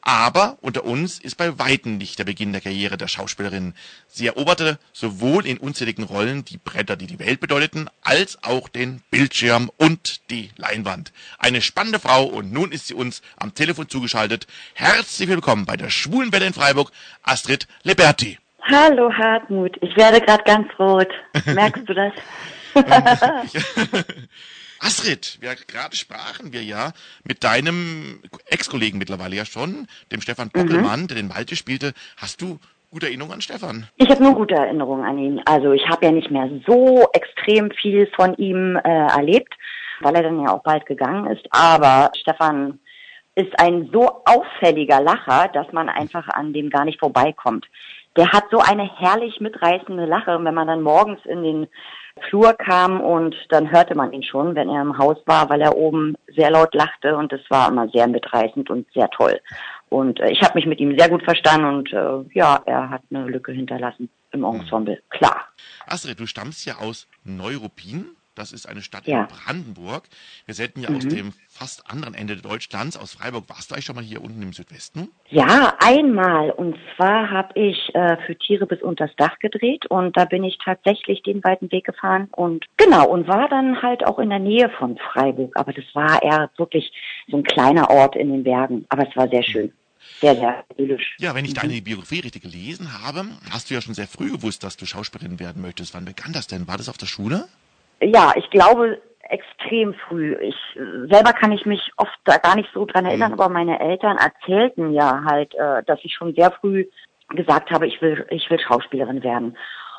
Aber 0.05 0.57
unter 0.59 0.83
uns 0.83 1.17
ist 1.17 1.37
bei 1.37 1.57
weitem 1.59 1.97
nicht 1.97 2.19
der 2.19 2.25
Beginn 2.25 2.51
der 2.51 2.59
Karriere 2.59 2.97
der 2.97 3.07
Schauspielerin. 3.07 3.73
Sie 4.07 4.27
eroberte 4.27 4.77
sowohl 4.91 5.45
in 5.45 5.57
unzähligen 5.57 6.03
Rollen 6.03 6.43
die 6.43 6.57
Bretter, 6.57 6.97
die 6.97 7.07
die 7.07 7.19
Welt 7.19 7.39
bedeuteten, 7.39 7.89
als 8.01 8.37
auch 8.43 8.67
den 8.67 9.01
Bildschirm 9.11 9.71
und 9.77 10.29
die 10.29 10.51
Leinwand. 10.57 11.13
Eine 11.39 11.61
spannende 11.61 11.99
Frau 11.99 12.25
und 12.25 12.51
nun 12.51 12.73
ist 12.73 12.87
sie 12.87 12.93
uns 12.93 13.21
am 13.37 13.53
Telefon 13.53 13.87
zugeschaltet. 13.87 14.45
Herzlich 14.73 15.29
willkommen 15.29 15.65
bei 15.65 15.77
der 15.77 15.89
Schwulenwelle 15.89 16.47
in 16.47 16.53
Freiburg, 16.53 16.91
Astrid 17.23 17.69
Liberti. 17.83 18.37
Hallo 18.61 19.09
Hartmut, 19.13 19.77
ich 19.81 19.95
werde 19.95 20.19
gerade 20.19 20.43
ganz 20.43 20.67
rot. 20.79 21.09
Merkst 21.45 21.87
du 21.87 21.93
das? 21.93 22.13
Astrid, 24.83 25.37
wir 25.39 25.55
gerade 25.67 25.95
sprachen 25.95 26.51
wir 26.51 26.61
ja 26.61 26.91
mit 27.23 27.43
deinem 27.43 28.19
Ex-Kollegen 28.47 28.97
mittlerweile 28.97 29.35
ja 29.37 29.45
schon, 29.45 29.87
dem 30.11 30.19
Stefan 30.19 30.49
Bockelmann, 30.49 31.03
mhm. 31.03 31.07
der 31.07 31.17
den 31.17 31.29
Malte 31.29 31.55
spielte. 31.55 31.93
Hast 32.17 32.41
du 32.41 32.59
gute 32.91 33.05
Erinnerungen 33.05 33.35
an 33.35 33.41
Stefan? 33.41 33.87
Ich 33.95 34.09
habe 34.09 34.21
nur 34.21 34.35
gute 34.35 34.55
Erinnerungen 34.55 35.05
an 35.05 35.17
ihn. 35.17 35.41
Also 35.45 35.71
ich 35.71 35.87
habe 35.87 36.05
ja 36.05 36.11
nicht 36.11 36.29
mehr 36.31 36.49
so 36.67 37.07
extrem 37.13 37.71
viel 37.71 38.07
von 38.15 38.35
ihm 38.35 38.75
äh, 38.75 39.07
erlebt, 39.07 39.53
weil 40.01 40.15
er 40.15 40.23
dann 40.23 40.41
ja 40.41 40.53
auch 40.53 40.63
bald 40.63 40.85
gegangen 40.85 41.27
ist. 41.27 41.45
Aber 41.51 42.11
Stefan 42.19 42.79
ist 43.35 43.57
ein 43.59 43.89
so 43.93 44.21
auffälliger 44.25 45.01
Lacher, 45.01 45.47
dass 45.53 45.71
man 45.71 45.87
einfach 45.87 46.27
an 46.27 46.51
dem 46.51 46.69
gar 46.69 46.83
nicht 46.83 46.99
vorbeikommt. 46.99 47.65
Der 48.15 48.31
hat 48.31 48.43
so 48.51 48.59
eine 48.59 48.83
herrlich 48.99 49.39
mitreißende 49.39 50.05
Lache, 50.05 50.37
wenn 50.43 50.53
man 50.53 50.67
dann 50.67 50.81
morgens 50.81 51.25
in 51.25 51.41
den 51.41 51.67
Flur 52.29 52.53
kam 52.53 53.01
und 53.01 53.35
dann 53.49 53.71
hörte 53.71 53.95
man 53.95 54.13
ihn 54.13 54.23
schon, 54.23 54.55
wenn 54.55 54.69
er 54.69 54.81
im 54.81 54.97
Haus 54.97 55.17
war, 55.25 55.49
weil 55.49 55.61
er 55.61 55.75
oben 55.75 56.15
sehr 56.35 56.51
laut 56.51 56.73
lachte 56.73 57.15
und 57.15 57.31
es 57.33 57.41
war 57.49 57.69
immer 57.69 57.87
sehr 57.89 58.07
mitreißend 58.07 58.69
und 58.69 58.87
sehr 58.93 59.09
toll. 59.09 59.39
Und 59.89 60.19
äh, 60.19 60.31
ich 60.31 60.41
habe 60.41 60.55
mich 60.55 60.65
mit 60.65 60.79
ihm 60.79 60.97
sehr 60.97 61.09
gut 61.09 61.23
verstanden 61.23 61.65
und 61.65 61.93
äh, 61.93 62.37
ja, 62.37 62.61
er 62.65 62.89
hat 62.89 63.03
eine 63.09 63.25
Lücke 63.25 63.51
hinterlassen 63.51 64.09
im 64.31 64.43
Ensemble, 64.43 65.01
klar. 65.09 65.47
Astrid, 65.85 66.19
du 66.19 66.25
stammst 66.25 66.65
ja 66.65 66.77
aus 66.77 67.07
Neuruppin. 67.23 68.15
Das 68.35 68.51
ist 68.51 68.67
eine 68.67 68.81
Stadt 68.81 69.05
ja. 69.07 69.21
in 69.21 69.27
Brandenburg. 69.27 70.03
Wir 70.45 70.55
senden 70.55 70.81
ja 70.81 70.89
mhm. 70.89 70.97
aus 70.97 71.07
dem 71.07 71.33
fast 71.49 71.89
anderen 71.89 72.15
Ende 72.15 72.35
Deutschlands, 72.35 72.97
aus 72.97 73.13
Freiburg. 73.13 73.45
Warst 73.47 73.69
du 73.69 73.75
eigentlich 73.75 73.85
schon 73.85 73.95
mal 73.95 74.03
hier 74.03 74.23
unten 74.23 74.41
im 74.41 74.53
Südwesten? 74.53 75.09
Ja, 75.29 75.75
einmal. 75.79 76.49
Und 76.51 76.75
zwar 76.95 77.29
habe 77.29 77.59
ich 77.59 77.93
äh, 77.93 78.17
für 78.25 78.35
Tiere 78.35 78.65
bis 78.65 78.81
unters 78.81 79.11
Dach 79.17 79.37
gedreht 79.39 79.85
und 79.87 80.17
da 80.17 80.25
bin 80.25 80.43
ich 80.43 80.57
tatsächlich 80.63 81.21
den 81.23 81.43
weiten 81.43 81.71
Weg 81.71 81.85
gefahren 81.85 82.27
und 82.31 82.65
genau 82.77 83.07
und 83.07 83.27
war 83.27 83.47
dann 83.49 83.81
halt 83.81 84.05
auch 84.05 84.19
in 84.19 84.29
der 84.29 84.39
Nähe 84.39 84.69
von 84.79 84.97
Freiburg. 84.97 85.51
Aber 85.55 85.73
das 85.73 85.85
war 85.93 86.21
eher 86.23 86.49
wirklich 86.57 86.91
so 87.27 87.37
ein 87.37 87.43
kleiner 87.43 87.89
Ort 87.89 88.15
in 88.15 88.31
den 88.31 88.43
Bergen. 88.43 88.85
Aber 88.89 89.07
es 89.07 89.15
war 89.15 89.27
sehr 89.27 89.43
schön. 89.43 89.71
Sehr, 90.19 90.35
sehr 90.35 90.63
idyllisch. 90.71 91.15
Ja, 91.19 91.35
wenn 91.35 91.45
ich 91.45 91.53
deine 91.53 91.81
Biografie 91.81 92.19
richtig 92.19 92.41
gelesen 92.41 93.01
habe, 93.01 93.25
hast 93.51 93.69
du 93.69 93.73
ja 93.73 93.81
schon 93.81 93.93
sehr 93.93 94.07
früh 94.07 94.31
gewusst, 94.31 94.63
dass 94.63 94.77
du 94.77 94.85
Schauspielerin 94.85 95.39
werden 95.39 95.61
möchtest. 95.61 95.93
Wann 95.93 96.05
begann 96.05 96.33
das 96.33 96.47
denn? 96.47 96.67
War 96.67 96.77
das 96.77 96.89
auf 96.89 96.97
der 96.97 97.05
Schule? 97.05 97.47
Ja, 98.03 98.33
ich 98.35 98.49
glaube 98.49 99.01
extrem 99.29 99.93
früh. 99.93 100.35
Ich 100.41 100.55
selber 101.09 101.33
kann 101.33 101.51
ich 101.51 101.65
mich 101.65 101.91
oft 101.97 102.17
da 102.25 102.37
gar 102.37 102.55
nicht 102.55 102.69
so 102.73 102.85
dran 102.85 103.05
erinnern, 103.05 103.31
mhm. 103.31 103.39
aber 103.39 103.49
meine 103.49 103.79
Eltern 103.79 104.17
erzählten 104.17 104.93
ja 104.93 105.23
halt, 105.25 105.53
äh, 105.55 105.83
dass 105.83 105.99
ich 106.03 106.13
schon 106.13 106.35
sehr 106.35 106.51
früh 106.51 106.85
gesagt 107.29 107.71
habe, 107.71 107.87
ich 107.87 108.01
will, 108.01 108.25
ich 108.29 108.49
will 108.49 108.59
Schauspielerin 108.59 109.23
werden. 109.23 109.57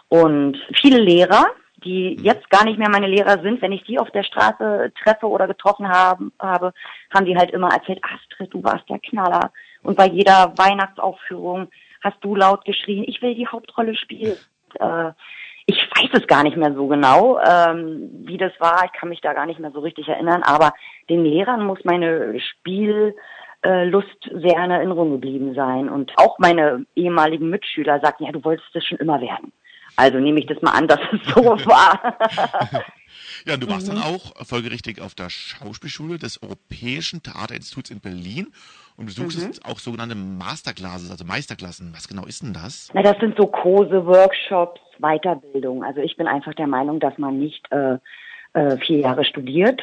Und 0.09 0.59
viele 0.75 1.01
Lehrer, 1.01 1.47
die 1.79 2.17
mhm. 2.17 2.25
jetzt 2.25 2.49
gar 2.51 2.65
nicht 2.65 2.79
mehr 2.79 2.91
meine 2.91 3.09
Lehrer 3.09 3.43
sind, 3.43 3.61
wenn 3.63 3.73
ich 3.73 3.85
die 3.85 3.99
auf 3.99 4.11
der 4.11 4.23
Straße 4.23 4.93
treffe 5.03 5.27
oder 5.27 5.47
getroffen 5.47 5.89
haben, 5.89 6.33
habe, 6.39 6.73
haben 7.13 7.27
die 7.27 7.37
halt 7.37 7.51
immer 7.51 7.73
erzählt, 7.73 8.01
Astrid, 8.05 8.53
du 8.53 8.63
warst 8.63 8.89
der 8.89 9.01
Knaller. 9.01 9.51
Und 9.83 9.97
bei 9.97 10.07
jeder 10.07 10.53
Weihnachtsaufführung 10.57 11.69
hast 12.03 12.19
du 12.21 12.37
laut 12.37 12.65
geschrien, 12.65 13.05
ich 13.07 13.21
will 13.23 13.35
die 13.35 13.49
Hauptrolle 13.49 13.97
spielen. 13.97 14.37
Äh, 14.79 15.13
ich 15.67 15.77
weiß 15.77 16.11
es 16.13 16.27
gar 16.27 16.43
nicht 16.43 16.57
mehr 16.57 16.75
so 16.75 16.87
genau, 16.87 17.39
ähm, 17.41 18.11
wie 18.27 18.37
das 18.37 18.53
war. 18.59 18.85
Ich 18.85 18.93
kann 18.93 19.09
mich 19.09 19.21
da 19.21 19.33
gar 19.33 19.47
nicht 19.47 19.61
mehr 19.61 19.71
so 19.73 19.81
richtig 19.81 20.09
erinnern. 20.09 20.43
Aber 20.43 20.75
den 21.09 21.25
Lehrern 21.25 21.65
muss 21.65 21.79
meine 21.85 22.39
Spiellust 22.39 23.15
sehr 23.63 24.65
in 24.65 24.71
Erinnerung 24.71 25.13
geblieben 25.13 25.55
sein. 25.55 25.89
Und 25.89 26.13
auch 26.17 26.39
meine 26.39 26.85
ehemaligen 26.95 27.49
Mitschüler 27.49 28.01
sagten, 28.01 28.25
ja, 28.25 28.33
du 28.33 28.45
wolltest 28.45 28.69
das 28.75 28.85
schon 28.85 28.99
immer 28.99 29.21
werden. 29.21 29.53
Also 29.97 30.19
nehme 30.19 30.41
ich 30.41 30.47
das 30.47 30.61
mal 30.61 30.73
an, 30.73 30.89
dass 30.89 31.01
es 31.13 31.35
so 31.35 31.45
war. 31.45 32.19
ja, 33.47 33.57
du 33.57 33.69
warst 33.69 33.89
mhm. 33.89 33.95
dann 33.95 34.05
auch 34.05 34.35
folgerichtig 34.45 35.01
auf 35.01 35.15
der 35.15 35.31
Schauspielschule 35.31 36.19
des 36.19 36.43
Europäischen 36.43 37.23
Theaterinstituts 37.23 37.91
in 37.91 38.01
Berlin 38.01 38.53
und 38.97 39.07
besuchst 39.07 39.39
mhm. 39.39 39.71
auch 39.71 39.79
sogenannte 39.79 40.15
Masterclasses, 40.15 41.11
also 41.11 41.25
Meisterklassen. 41.25 41.93
Was 41.95 42.09
genau 42.09 42.27
ist 42.27 42.43
denn 42.43 42.53
das? 42.53 42.91
Na, 42.95 43.03
das 43.03 43.19
sind 43.19 43.37
so 43.37 43.47
Kurse, 43.47 44.07
Workshops, 44.07 44.81
Weiterbildung. 44.99 45.83
Also 45.83 46.01
ich 46.01 46.17
bin 46.17 46.27
einfach 46.27 46.55
der 46.55 46.69
Meinung, 46.69 47.01
dass 47.01 47.19
man 47.19 47.39
nicht 47.39 47.67
äh, 47.73 47.99
äh, 48.53 48.77
vier 48.79 49.01
Jahre 49.01 49.25
studiert 49.25 49.83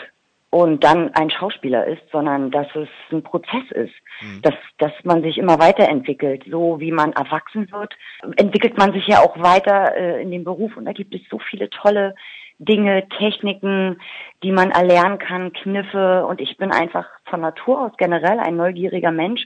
und 0.49 0.83
dann 0.83 1.13
ein 1.13 1.29
Schauspieler 1.29 1.87
ist, 1.87 2.01
sondern 2.11 2.51
dass 2.51 2.67
es 2.75 2.89
ein 3.11 3.23
Prozess 3.23 3.69
ist, 3.71 3.93
mhm. 4.21 4.41
dass, 4.41 4.53
dass 4.77 4.91
man 5.03 5.21
sich 5.23 5.37
immer 5.37 5.59
weiterentwickelt. 5.59 6.43
So 6.49 6.79
wie 6.79 6.91
man 6.91 7.13
erwachsen 7.13 7.71
wird, 7.71 7.93
entwickelt 8.35 8.77
man 8.77 8.93
sich 8.93 9.07
ja 9.07 9.19
auch 9.19 9.37
weiter 9.41 9.95
äh, 9.95 10.21
in 10.21 10.31
dem 10.31 10.43
Beruf 10.43 10.75
und 10.77 10.85
da 10.85 10.93
gibt 10.93 11.15
es 11.15 11.21
so 11.29 11.39
viele 11.39 11.69
tolle 11.69 12.15
Dinge, 12.61 13.07
Techniken, 13.17 13.99
die 14.43 14.51
man 14.51 14.69
erlernen 14.69 15.17
kann, 15.17 15.51
Kniffe. 15.51 16.25
Und 16.25 16.39
ich 16.39 16.57
bin 16.57 16.71
einfach 16.71 17.07
von 17.25 17.41
Natur 17.41 17.81
aus 17.81 17.91
generell 17.97 18.39
ein 18.39 18.55
neugieriger 18.55 19.11
Mensch 19.11 19.45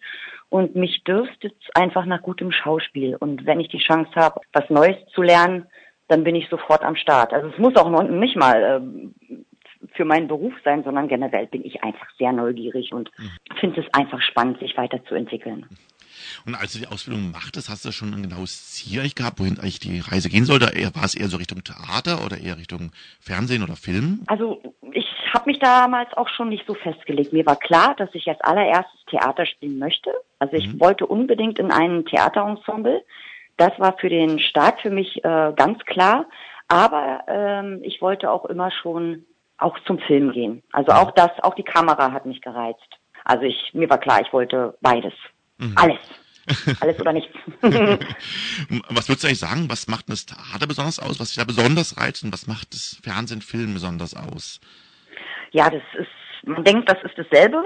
und 0.50 0.76
mich 0.76 1.04
dürstet 1.06 1.56
einfach 1.74 2.06
nach 2.06 2.22
gutem 2.22 2.52
Schauspiel. 2.52 3.16
Und 3.16 3.46
wenn 3.46 3.60
ich 3.60 3.70
die 3.70 3.80
Chance 3.80 4.12
habe, 4.16 4.42
was 4.52 4.70
Neues 4.70 4.98
zu 5.14 5.22
lernen, 5.22 5.68
dann 6.08 6.24
bin 6.24 6.36
ich 6.36 6.50
sofort 6.50 6.84
am 6.84 6.96
Start. 6.96 7.34
Also 7.34 7.48
es 7.48 7.58
muss 7.58 7.76
auch 7.78 7.90
nicht 8.04 8.36
mal 8.36 8.62
äh, 8.62 9.36
für 9.94 10.06
meinen 10.06 10.28
Beruf 10.28 10.54
sein, 10.64 10.84
sondern 10.84 11.08
generell 11.08 11.48
bin 11.48 11.66
ich 11.66 11.84
einfach 11.84 12.08
sehr 12.18 12.32
neugierig 12.32 12.94
und 12.94 13.10
mhm. 13.18 13.32
finde 13.60 13.82
es 13.82 13.94
einfach 13.94 14.22
spannend, 14.22 14.60
sich 14.60 14.78
weiterzuentwickeln. 14.78 15.66
Und 16.46 16.56
als 16.56 16.74
du 16.74 16.80
die 16.80 16.88
Ausbildung 16.88 17.32
machtest, 17.32 17.70
hast 17.70 17.86
du 17.86 17.92
schon 17.92 18.14
ein 18.14 18.24
genaues 18.24 18.72
Ziel 18.72 19.00
eigentlich 19.00 19.16
gehabt, 19.16 19.40
wohin 19.40 19.60
eigentlich 19.60 19.80
die 19.80 20.00
Reise 20.00 20.30
gehen 20.30 20.46
sollte? 20.46 20.66
War 20.94 21.04
es 21.04 21.16
eher 21.16 21.28
so 21.28 21.38
Richtung 21.38 21.64
Theater 21.64 22.26
oder 22.26 22.38
eher 22.38 22.58
Richtung 22.58 22.92
Fernsehen 23.20 23.64
oder 23.64 23.76
Film? 23.76 24.24
Also 24.28 24.62
ich 24.92 25.06
habe 25.34 25.50
mich 25.50 25.60
damals 25.60 26.14
auch 26.14 26.30
schon 26.30 26.50
nicht 26.50 26.66
so 26.66 26.74
festgelegt. 26.74 27.34
Mir 27.34 27.46
war 27.46 27.58
klar, 27.58 27.96
dass 27.98 28.10
ich 28.14 28.28
als 28.28 28.42
allererstes 28.42 29.06
Theater 29.10 29.46
spielen 29.46 29.80
möchte. 29.80 30.12
Also 30.40 30.56
ich 30.56 30.68
mhm. 30.68 30.80
wollte 30.80 31.06
unbedingt 31.06 31.60
in 31.60 31.72
ein 31.72 32.06
Theaterensemble. 32.06 33.04
Das 33.58 33.72
war 33.80 33.98
für 33.98 34.10
den 34.10 34.40
Start 34.40 34.82
für 34.82 34.90
mich 34.90 35.24
äh, 35.24 35.54
ganz 35.56 35.84
klar. 35.86 36.26
Aber 36.68 37.24
ähm, 37.28 37.82
ich 37.84 38.02
wollte 38.02 38.32
auch 38.32 38.46
immer 38.46 38.72
schon 38.72 39.26
auch 39.58 39.78
zum 39.86 40.00
Film 40.00 40.32
gehen. 40.32 40.64
Also 40.72 40.92
auch 40.92 41.12
das, 41.12 41.32
auch 41.42 41.56
die 41.56 41.64
Kamera 41.64 42.12
hat 42.12 42.26
mich 42.26 42.42
gereizt. 42.42 42.88
Also 43.24 43.44
ich, 43.44 43.74
mir 43.74 43.90
war 43.90 43.98
klar, 43.98 44.22
ich 44.22 44.32
wollte 44.34 44.78
beides. 44.82 45.14
Mhm. 45.58 45.74
Alles. 45.76 46.00
Alles 46.80 47.00
oder 47.00 47.14
nichts. 47.14 47.36
was 47.62 49.10
würdest 49.10 49.24
du 49.24 49.28
eigentlich 49.28 49.40
sagen? 49.40 49.70
Was 49.70 49.88
macht 49.88 50.10
das 50.10 50.26
Theater 50.26 50.68
besonders 50.68 51.00
aus? 51.00 51.20
Was 51.20 51.30
dich 51.30 51.38
da 51.38 51.44
besonders 51.44 51.98
reizt 51.98 52.24
und 52.24 52.32
was 52.32 52.46
macht 52.46 52.74
das 52.74 53.00
Fernsehen, 53.04 53.42
Film 53.42 53.74
besonders 53.74 54.16
aus? 54.16 54.60
Ja, 55.52 55.70
das 55.70 55.82
ist, 55.98 56.48
man 56.48 56.64
denkt, 56.64 56.90
das 56.90 57.02
ist 57.04 57.18
dasselbe, 57.18 57.64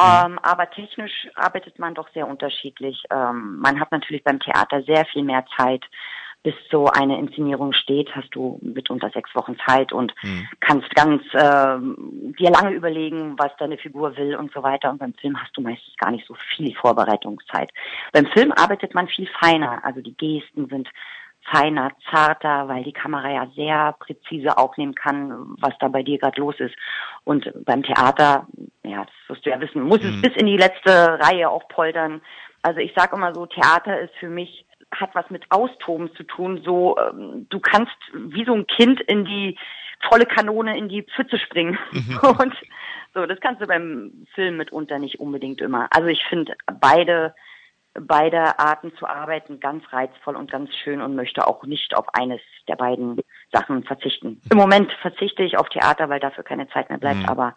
ähm, 0.00 0.38
aber 0.42 0.70
technisch 0.70 1.28
arbeitet 1.34 1.78
man 1.78 1.94
doch 1.94 2.08
sehr 2.14 2.26
unterschiedlich. 2.26 3.02
Ähm, 3.10 3.58
man 3.58 3.78
hat 3.78 3.92
natürlich 3.92 4.24
beim 4.24 4.40
Theater 4.40 4.82
sehr 4.84 5.04
viel 5.06 5.24
mehr 5.24 5.44
Zeit 5.56 5.84
bis 6.42 6.54
so 6.70 6.86
eine 6.86 7.18
Inszenierung 7.18 7.72
steht, 7.72 8.14
hast 8.16 8.30
du 8.34 8.58
mitunter 8.62 9.10
sechs 9.10 9.34
Wochen 9.34 9.56
Zeit 9.66 9.92
und 9.92 10.12
mhm. 10.22 10.48
kannst 10.60 10.92
ganz 10.94 11.22
äh, 11.34 11.78
dir 12.38 12.50
lange 12.50 12.70
überlegen, 12.70 13.38
was 13.38 13.52
deine 13.58 13.78
Figur 13.78 14.16
will 14.16 14.34
und 14.34 14.52
so 14.52 14.62
weiter. 14.62 14.90
Und 14.90 14.98
beim 14.98 15.14
Film 15.14 15.40
hast 15.40 15.56
du 15.56 15.60
meistens 15.60 15.96
gar 15.98 16.10
nicht 16.10 16.26
so 16.26 16.34
viel 16.56 16.74
Vorbereitungszeit. 16.74 17.70
Beim 18.12 18.26
Film 18.26 18.52
arbeitet 18.52 18.94
man 18.94 19.06
viel 19.06 19.28
feiner, 19.40 19.84
also 19.84 20.00
die 20.00 20.16
Gesten 20.16 20.68
sind 20.68 20.88
feiner, 21.44 21.90
zarter, 22.10 22.68
weil 22.68 22.84
die 22.84 22.92
Kamera 22.92 23.30
ja 23.30 23.46
sehr 23.54 23.96
präzise 23.98 24.56
aufnehmen 24.58 24.94
kann, 24.94 25.56
was 25.60 25.74
da 25.80 25.88
bei 25.88 26.02
dir 26.02 26.18
gerade 26.18 26.40
los 26.40 26.58
ist. 26.60 26.74
Und 27.24 27.52
beim 27.64 27.82
Theater, 27.82 28.46
ja, 28.84 29.04
das 29.04 29.14
wirst 29.28 29.46
du 29.46 29.50
ja 29.50 29.60
wissen, 29.60 29.82
muss 29.82 30.02
mhm. 30.02 30.08
es 30.08 30.22
bis 30.22 30.36
in 30.36 30.46
die 30.46 30.56
letzte 30.56 31.18
Reihe 31.20 31.48
aufpoltern. 31.48 32.22
Also 32.62 32.78
ich 32.78 32.92
sage 32.94 33.16
immer 33.16 33.34
so, 33.34 33.46
Theater 33.46 34.00
ist 34.00 34.14
für 34.20 34.28
mich 34.28 34.64
hat 34.92 35.14
was 35.14 35.28
mit 35.30 35.44
Austoben 35.50 36.14
zu 36.14 36.22
tun. 36.22 36.62
So, 36.64 36.96
ähm, 36.98 37.46
du 37.48 37.60
kannst 37.60 37.96
wie 38.14 38.44
so 38.44 38.54
ein 38.54 38.66
Kind 38.66 39.00
in 39.00 39.24
die 39.24 39.58
volle 40.08 40.26
Kanone 40.26 40.76
in 40.76 40.88
die 40.88 41.02
Pfütze 41.02 41.38
springen. 41.38 41.78
Mhm. 41.92 42.18
Und 42.40 42.54
so, 43.14 43.26
das 43.26 43.40
kannst 43.40 43.60
du 43.60 43.66
beim 43.66 44.26
Film 44.34 44.56
mitunter 44.56 44.98
nicht 44.98 45.20
unbedingt 45.20 45.60
immer. 45.60 45.88
Also 45.90 46.08
ich 46.08 46.24
finde 46.24 46.54
beide 46.80 47.34
beide 47.94 48.58
Arten 48.58 48.94
zu 48.96 49.06
arbeiten 49.06 49.60
ganz 49.60 49.84
reizvoll 49.92 50.36
und 50.36 50.50
ganz 50.50 50.70
schön 50.82 51.02
und 51.02 51.14
möchte 51.14 51.46
auch 51.46 51.64
nicht 51.64 51.94
auf 51.94 52.06
eines 52.14 52.40
der 52.68 52.76
beiden 52.76 53.20
Sachen 53.52 53.84
verzichten. 53.84 54.40
Im 54.50 54.56
Moment 54.56 54.90
verzichte 55.02 55.42
ich 55.42 55.58
auf 55.58 55.68
Theater, 55.68 56.08
weil 56.08 56.20
dafür 56.20 56.44
keine 56.44 56.68
Zeit 56.70 56.88
mehr 56.88 56.98
bleibt, 56.98 57.20
mhm. 57.20 57.28
aber 57.28 57.54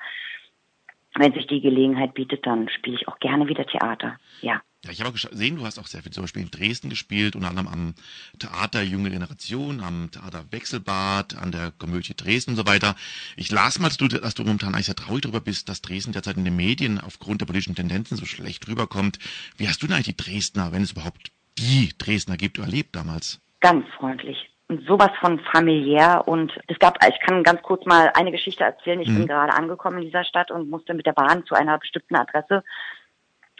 wenn 1.17 1.33
sich 1.33 1.47
die 1.47 1.61
Gelegenheit 1.61 2.13
bietet, 2.13 2.45
dann 2.45 2.67
spiele 2.69 2.97
ich 2.97 3.07
auch 3.07 3.19
gerne 3.19 3.47
wieder 3.47 3.65
Theater. 3.65 4.17
Ja. 4.41 4.61
Ja, 4.85 4.91
ich 4.91 4.99
habe 4.99 5.09
auch 5.09 5.13
gesehen, 5.13 5.55
du 5.55 5.65
hast 5.65 5.79
auch 5.79 5.87
sehr 5.87 6.03
viel 6.03 6.11
zum 6.11 6.23
Beispiel 6.23 6.43
in 6.43 6.51
Dresden 6.51 6.89
gespielt, 6.89 7.35
unter 7.35 7.49
anderem 7.49 7.67
am 7.67 7.95
Theater 8.37 8.83
Junge 8.83 9.09
Generation, 9.09 9.81
am 9.81 10.11
Theater 10.11 10.45
Wechselbad, 10.51 11.35
an 11.35 11.51
der 11.51 11.71
Komödie 11.71 12.15
Dresden 12.15 12.51
und 12.51 12.57
so 12.57 12.67
weiter. 12.67 12.95
Ich 13.35 13.51
las 13.51 13.79
mal, 13.79 13.87
dass 13.87 13.97
du, 13.97 14.07
dass 14.07 14.35
du 14.35 14.43
momentan 14.43 14.75
eigentlich 14.75 14.85
sehr 14.85 14.95
traurig 14.95 15.23
darüber 15.23 15.41
bist, 15.41 15.69
dass 15.69 15.81
Dresden 15.81 16.11
derzeit 16.11 16.37
in 16.37 16.45
den 16.45 16.55
Medien 16.55 16.99
aufgrund 17.01 17.41
der 17.41 17.47
politischen 17.47 17.73
Tendenzen 17.73 18.15
so 18.15 18.25
schlecht 18.25 18.67
rüberkommt. 18.67 19.17
Wie 19.57 19.67
hast 19.67 19.81
du 19.81 19.87
denn 19.87 19.95
eigentlich 19.95 20.15
die 20.15 20.23
Dresdner, 20.23 20.71
wenn 20.71 20.83
es 20.83 20.91
überhaupt 20.91 21.31
die 21.57 21.89
Dresdner 21.97 22.37
gibt, 22.37 22.59
erlebt 22.59 22.95
damals? 22.95 23.41
Ganz 23.61 23.87
freundlich 23.97 24.51
und 24.67 24.85
sowas 24.87 25.11
von 25.19 25.39
familiär 25.51 26.27
und 26.27 26.51
es 26.67 26.79
gab, 26.79 26.97
ich 27.07 27.19
kann 27.21 27.43
ganz 27.43 27.61
kurz 27.61 27.85
mal 27.85 28.11
eine 28.15 28.31
Geschichte 28.31 28.63
erzählen. 28.63 28.99
Ich 28.99 29.09
mhm. 29.09 29.17
bin 29.17 29.27
gerade 29.27 29.53
angekommen 29.53 29.97
in 29.97 30.05
dieser 30.05 30.23
Stadt 30.23 30.51
und 30.51 30.69
musste 30.69 30.93
mit 30.93 31.05
der 31.05 31.13
Bahn 31.13 31.45
zu 31.45 31.55
einer 31.55 31.77
bestimmten 31.77 32.15
Adresse 32.15 32.63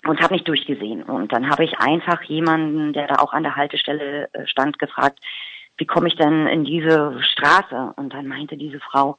und 0.06 0.22
habe 0.22 0.34
nicht 0.34 0.48
durchgesehen. 0.48 1.04
Und 1.04 1.32
dann 1.34 1.50
habe 1.50 1.64
ich 1.64 1.78
einfach 1.80 2.22
jemanden, 2.24 2.94
der 2.94 3.08
da 3.08 3.16
auch 3.16 3.34
an 3.34 3.44
der 3.44 3.56
Haltestelle 3.56 4.30
äh, 4.34 4.48
stand, 4.48 4.80
gefragt, 4.80 5.20
wie 5.78 5.86
komme 5.86 6.08
ich 6.08 6.16
denn 6.16 6.48
in 6.48 6.64
diese 6.64 7.22
Straße? 7.22 7.94
Und 7.98 8.14
dann 8.14 8.28
meinte 8.28 8.56
diese 8.56 8.80
Frau, 8.80 9.18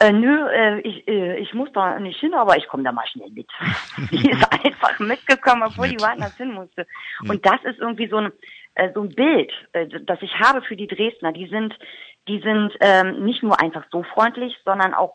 äh, 0.00 0.12
nö, 0.12 0.48
äh, 0.48 0.80
ich, 0.80 1.06
äh, 1.06 1.36
ich 1.38 1.54
muss 1.54 1.70
da 1.72 2.00
nicht 2.00 2.18
hin, 2.18 2.34
aber 2.34 2.56
ich 2.56 2.66
komme 2.66 2.82
da 2.82 2.90
mal 2.90 3.06
schnell 3.06 3.30
mit. 3.30 3.48
die 4.10 4.30
ist 4.30 4.52
einfach 4.64 4.98
mitgekommen, 4.98 5.62
obwohl 5.64 5.88
die 5.88 6.00
woanders 6.00 6.36
hin 6.36 6.52
musste. 6.52 6.86
Und 7.28 7.46
das 7.46 7.62
ist 7.64 7.78
irgendwie 7.78 8.08
so 8.08 8.16
ein, 8.16 8.32
äh, 8.74 8.90
so 8.94 9.02
ein 9.02 9.10
Bild, 9.10 9.52
äh, 9.72 9.86
das 9.86 10.20
ich 10.22 10.34
habe 10.40 10.62
für 10.62 10.74
die 10.74 10.88
Dresdner. 10.88 11.32
Die 11.32 11.46
sind, 11.46 11.78
die 12.26 12.40
sind 12.40 12.72
ähm, 12.80 13.24
nicht 13.24 13.44
nur 13.44 13.60
einfach 13.60 13.84
so 13.92 14.02
freundlich, 14.02 14.56
sondern 14.64 14.92
auch 14.92 15.14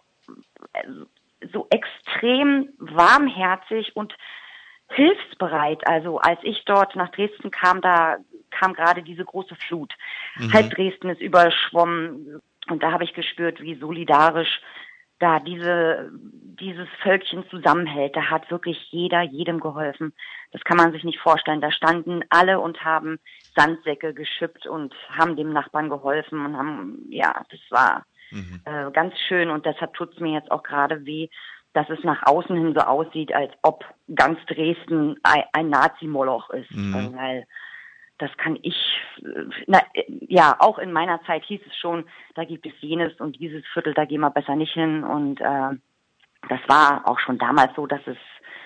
äh, 0.71 0.83
so 1.51 1.67
extrem 1.69 2.69
warmherzig 2.77 3.93
und 3.95 4.13
hilfsbereit. 4.89 5.87
Also 5.87 6.19
als 6.19 6.39
ich 6.43 6.63
dort 6.65 6.95
nach 6.95 7.09
Dresden 7.09 7.51
kam, 7.51 7.81
da 7.81 8.17
kam 8.49 8.73
gerade 8.73 9.03
diese 9.03 9.25
große 9.25 9.55
Flut. 9.55 9.93
Mhm. 10.37 10.53
Halb 10.53 10.69
Dresden 10.71 11.09
ist 11.09 11.21
überschwommen 11.21 12.41
und 12.69 12.83
da 12.83 12.91
habe 12.91 13.03
ich 13.03 13.13
gespürt, 13.13 13.61
wie 13.61 13.75
solidarisch 13.75 14.61
da 15.19 15.39
diese, 15.39 16.11
dieses 16.13 16.87
Völkchen 17.01 17.43
zusammenhält. 17.49 18.15
Da 18.15 18.29
hat 18.29 18.51
wirklich 18.51 18.77
jeder 18.91 19.21
jedem 19.21 19.59
geholfen. 19.59 20.13
Das 20.51 20.61
kann 20.63 20.77
man 20.77 20.91
sich 20.91 21.03
nicht 21.03 21.19
vorstellen. 21.19 21.61
Da 21.61 21.71
standen 21.71 22.23
alle 22.29 22.59
und 22.59 22.83
haben 22.83 23.17
Sandsäcke 23.55 24.13
geschippt 24.13 24.67
und 24.67 24.93
haben 25.09 25.35
dem 25.35 25.51
Nachbarn 25.53 25.89
geholfen 25.89 26.45
und 26.45 26.55
haben, 26.55 27.07
ja, 27.09 27.43
das 27.49 27.59
war 27.69 28.05
mhm. 28.29 28.61
äh, 28.65 28.91
ganz 28.91 29.15
schön 29.27 29.49
und 29.49 29.65
deshalb 29.65 29.93
tut's 29.93 30.19
mir 30.19 30.33
jetzt 30.33 30.51
auch 30.51 30.61
gerade 30.61 31.05
weh, 31.05 31.29
dass 31.77 31.89
es 31.91 32.03
nach 32.03 32.25
außen 32.25 32.55
hin 32.55 32.73
so 32.73 32.81
aussieht, 32.81 33.31
als 33.35 33.53
ob 33.61 33.85
ganz 34.15 34.39
Dresden 34.47 35.15
ein, 35.21 35.43
ein 35.53 35.69
Nazi-Moloch 35.69 36.49
ist. 36.49 36.71
Mhm. 36.71 37.13
Weil 37.15 37.45
das 38.17 38.31
kann 38.37 38.57
ich, 38.63 38.75
na, 39.67 39.79
ja, 40.27 40.55
auch 40.57 40.79
in 40.79 40.91
meiner 40.91 41.21
Zeit 41.25 41.43
hieß 41.43 41.61
es 41.67 41.77
schon, 41.77 42.05
da 42.33 42.45
gibt 42.45 42.65
es 42.65 42.73
jenes 42.79 43.13
und 43.19 43.39
dieses 43.39 43.63
Viertel, 43.73 43.93
da 43.93 44.05
gehen 44.05 44.21
wir 44.21 44.31
besser 44.31 44.55
nicht 44.55 44.73
hin. 44.73 45.03
Und 45.03 45.39
äh, 45.39 45.77
das 46.49 46.59
war 46.67 47.07
auch 47.07 47.19
schon 47.19 47.37
damals 47.37 47.75
so, 47.75 47.85
dass 47.85 48.01
es, 48.07 48.17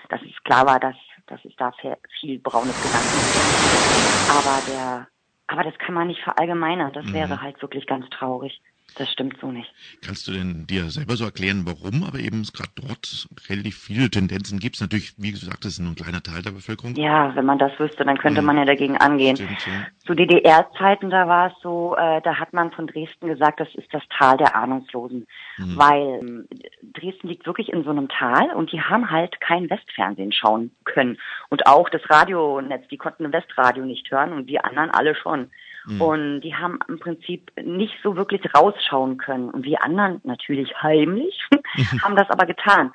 dass 0.08 0.22
es 0.22 0.42
klar 0.44 0.64
war, 0.66 0.80
dass, 0.80 0.96
dass 1.26 1.44
es 1.44 1.54
da 1.56 1.70
viel 2.18 2.38
braunes 2.38 2.74
Gedanken 2.82 3.28
gibt. 3.28 4.30
Aber 4.30 4.58
der, 4.72 5.08
aber 5.48 5.64
das 5.64 5.78
kann 5.78 5.94
man 5.94 6.06
nicht 6.06 6.22
verallgemeinern. 6.22 6.94
Das 6.94 7.04
mhm. 7.04 7.12
wäre 7.12 7.42
halt 7.42 7.60
wirklich 7.60 7.86
ganz 7.86 8.08
traurig. 8.08 8.58
Das 8.96 9.10
stimmt 9.10 9.36
so 9.40 9.50
nicht. 9.50 9.72
Kannst 10.04 10.28
du 10.28 10.32
denn 10.32 10.66
dir 10.66 10.90
selber 10.90 11.16
so 11.16 11.24
erklären, 11.24 11.62
warum 11.64 12.04
aber 12.04 12.18
eben 12.18 12.42
gerade 12.42 12.70
dort 12.74 13.28
relativ 13.48 13.78
viele 13.78 14.10
Tendenzen 14.10 14.58
gibt? 14.58 14.80
Natürlich, 14.80 15.14
wie 15.16 15.30
gesagt, 15.30 15.64
das 15.64 15.74
ist 15.74 15.78
nur 15.80 15.92
ein 15.92 15.96
kleiner 15.96 16.22
Teil 16.22 16.42
der 16.42 16.50
Bevölkerung. 16.50 16.94
Ja, 16.96 17.34
wenn 17.34 17.46
man 17.46 17.58
das 17.58 17.78
wüsste, 17.78 18.04
dann 18.04 18.18
könnte 18.18 18.42
mhm. 18.42 18.46
man 18.46 18.58
ja 18.58 18.64
dagegen 18.64 18.96
angehen. 18.98 19.36
Stimmt, 19.36 19.66
ja. 19.66 19.86
Zu 20.06 20.14
DDR-Zeiten, 20.14 21.10
da 21.10 21.26
war 21.26 21.48
es 21.48 21.62
so, 21.62 21.96
äh, 21.96 22.20
da 22.22 22.38
hat 22.38 22.52
man 22.52 22.70
von 22.72 22.86
Dresden 22.86 23.28
gesagt, 23.28 23.60
das 23.60 23.68
ist 23.74 23.92
das 23.92 24.02
Tal 24.18 24.36
der 24.36 24.54
Ahnungslosen. 24.54 25.26
Mhm. 25.58 25.78
Weil 25.78 26.20
ähm, 26.20 26.48
Dresden 26.82 27.28
liegt 27.28 27.46
wirklich 27.46 27.72
in 27.72 27.84
so 27.84 27.90
einem 27.90 28.08
Tal 28.08 28.50
und 28.54 28.72
die 28.72 28.80
haben 28.80 29.10
halt 29.10 29.40
kein 29.40 29.70
Westfernsehen 29.70 30.32
schauen 30.32 30.70
können. 30.84 31.18
Und 31.48 31.66
auch 31.66 31.88
das 31.88 32.02
Radionetz, 32.10 32.88
die 32.88 32.98
konnten 32.98 33.32
Westradio 33.32 33.84
nicht 33.84 34.10
hören 34.10 34.32
und 34.32 34.46
die 34.50 34.60
anderen 34.60 34.90
alle 34.90 35.14
schon. 35.14 35.50
Mhm. 35.86 36.00
Und 36.00 36.40
die 36.42 36.54
haben 36.54 36.78
im 36.88 36.98
Prinzip 36.98 37.50
nicht 37.62 37.94
so 38.02 38.16
wirklich 38.16 38.42
rausschauen 38.54 39.18
können. 39.18 39.50
Und 39.50 39.64
wir 39.64 39.82
anderen 39.82 40.20
natürlich 40.24 40.82
heimlich 40.82 41.38
haben 42.02 42.16
das 42.16 42.30
aber 42.30 42.46
getan. 42.46 42.92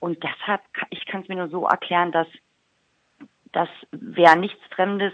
Und 0.00 0.22
deshalb, 0.22 0.60
ich 0.90 1.06
kann 1.06 1.22
es 1.22 1.28
mir 1.28 1.36
nur 1.36 1.48
so 1.48 1.66
erklären, 1.66 2.12
dass, 2.12 2.28
dass 3.52 3.68
wer 3.90 4.36
nichts 4.36 4.60
Fremdes 4.74 5.12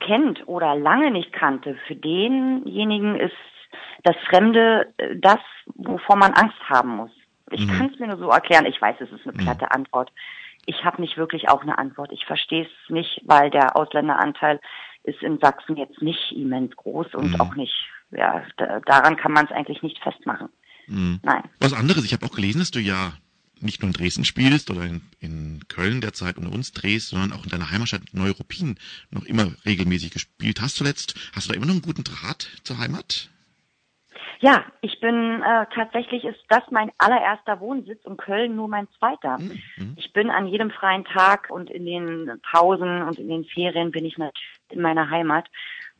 kennt 0.00 0.46
oder 0.46 0.76
lange 0.76 1.10
nicht 1.10 1.32
kannte, 1.32 1.76
für 1.86 1.96
denjenigen 1.96 3.18
ist 3.18 3.34
das 4.04 4.16
Fremde 4.28 4.92
äh, 4.98 5.16
das, 5.16 5.40
wovor 5.74 6.16
man 6.16 6.32
Angst 6.34 6.58
haben 6.68 6.96
muss. 6.96 7.10
Ich 7.50 7.66
mhm. 7.66 7.70
kann 7.70 7.90
es 7.92 7.98
mir 7.98 8.06
nur 8.06 8.18
so 8.18 8.28
erklären. 8.28 8.66
Ich 8.66 8.80
weiß, 8.80 8.96
es 9.00 9.10
ist 9.10 9.26
eine 9.26 9.32
mhm. 9.32 9.44
platte 9.44 9.64
mhm. 9.64 9.72
Antwort. 9.72 10.12
Ich 10.66 10.84
habe 10.84 11.00
nicht 11.00 11.16
wirklich 11.16 11.48
auch 11.48 11.62
eine 11.62 11.78
Antwort. 11.78 12.12
Ich 12.12 12.26
verstehe 12.26 12.64
es 12.64 12.90
nicht, 12.90 13.22
weil 13.24 13.50
der 13.50 13.76
Ausländeranteil 13.76 14.60
ist 15.04 15.22
in 15.22 15.38
Sachsen 15.38 15.76
jetzt 15.76 16.02
nicht 16.02 16.32
immens 16.32 16.74
groß 16.76 17.14
und 17.14 17.32
mhm. 17.32 17.40
auch 17.40 17.54
nicht, 17.54 17.74
ja, 18.10 18.42
da, 18.56 18.80
daran 18.80 19.16
kann 19.16 19.32
man 19.32 19.46
es 19.46 19.52
eigentlich 19.52 19.82
nicht 19.82 19.98
festmachen. 20.02 20.48
Mhm. 20.86 21.20
Nein. 21.22 21.44
Was 21.60 21.72
anderes, 21.72 22.04
ich 22.04 22.12
habe 22.12 22.26
auch 22.26 22.34
gelesen, 22.34 22.58
dass 22.58 22.70
du 22.70 22.80
ja 22.80 23.12
nicht 23.60 23.82
nur 23.82 23.88
in 23.88 23.92
Dresden 23.92 24.24
spielst 24.24 24.70
oder 24.70 24.84
in, 24.84 25.02
in 25.20 25.62
Köln 25.68 26.00
derzeit 26.00 26.38
unter 26.38 26.52
uns 26.52 26.72
drehst, 26.72 27.08
sondern 27.08 27.32
auch 27.32 27.44
in 27.44 27.50
deiner 27.50 27.70
Heimatstadt 27.70 28.02
Neuruppin 28.12 28.78
noch 29.10 29.24
immer 29.24 29.50
regelmäßig 29.64 30.12
gespielt 30.12 30.60
hast 30.60 30.76
zuletzt. 30.76 31.14
Hast 31.32 31.46
du 31.46 31.52
da 31.52 31.56
immer 31.56 31.66
noch 31.66 31.74
einen 31.74 31.82
guten 31.82 32.04
Draht 32.04 32.48
zur 32.62 32.78
Heimat? 32.78 33.30
Ja, 34.40 34.64
ich 34.80 35.00
bin 35.00 35.42
äh, 35.42 35.66
tatsächlich 35.74 36.24
ist 36.24 36.38
das 36.48 36.62
mein 36.70 36.92
allererster 36.98 37.60
Wohnsitz 37.60 38.04
und 38.04 38.18
Köln 38.18 38.54
nur 38.54 38.68
mein 38.68 38.88
zweiter. 38.98 39.38
Mhm. 39.38 39.94
Ich 39.96 40.12
bin 40.12 40.30
an 40.30 40.46
jedem 40.46 40.70
freien 40.70 41.04
Tag 41.04 41.48
und 41.50 41.70
in 41.70 41.86
den 41.86 42.40
Pausen 42.50 43.02
und 43.02 43.18
in 43.18 43.28
den 43.28 43.44
Ferien 43.44 43.90
bin 43.90 44.04
ich 44.04 44.16
natürlich 44.16 44.60
in 44.70 44.80
meiner 44.80 45.10
Heimat, 45.10 45.46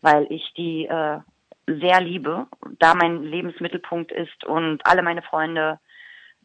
weil 0.03 0.27
ich 0.31 0.53
die 0.57 0.87
äh, 0.87 1.19
sehr 1.67 2.01
liebe, 2.01 2.47
da 2.79 2.95
mein 2.95 3.25
Lebensmittelpunkt 3.25 4.13
ist 4.13 4.45
und 4.45 4.87
alle 4.87 5.03
meine 5.03 5.23
Freunde 5.23 5.81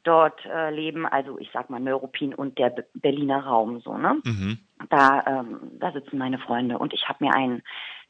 dort 0.03 0.45
äh, 0.45 0.69
leben, 0.69 1.05
also 1.05 1.39
ich 1.39 1.49
sag 1.53 1.69
mal 1.69 1.79
Neuruppin 1.79 2.33
und 2.33 2.57
der 2.57 2.71
B 2.71 2.81
Berliner 2.95 3.45
Raum 3.45 3.79
so, 3.81 3.97
ne? 3.97 4.19
Mhm. 4.25 4.57
Da, 4.89 5.23
ähm, 5.25 5.59
da 5.79 5.91
sitzen 5.91 6.17
meine 6.17 6.39
Freunde 6.39 6.77
und 6.77 6.93
ich 6.93 7.07
habe 7.07 7.23
mir 7.23 7.33
einen 7.33 7.63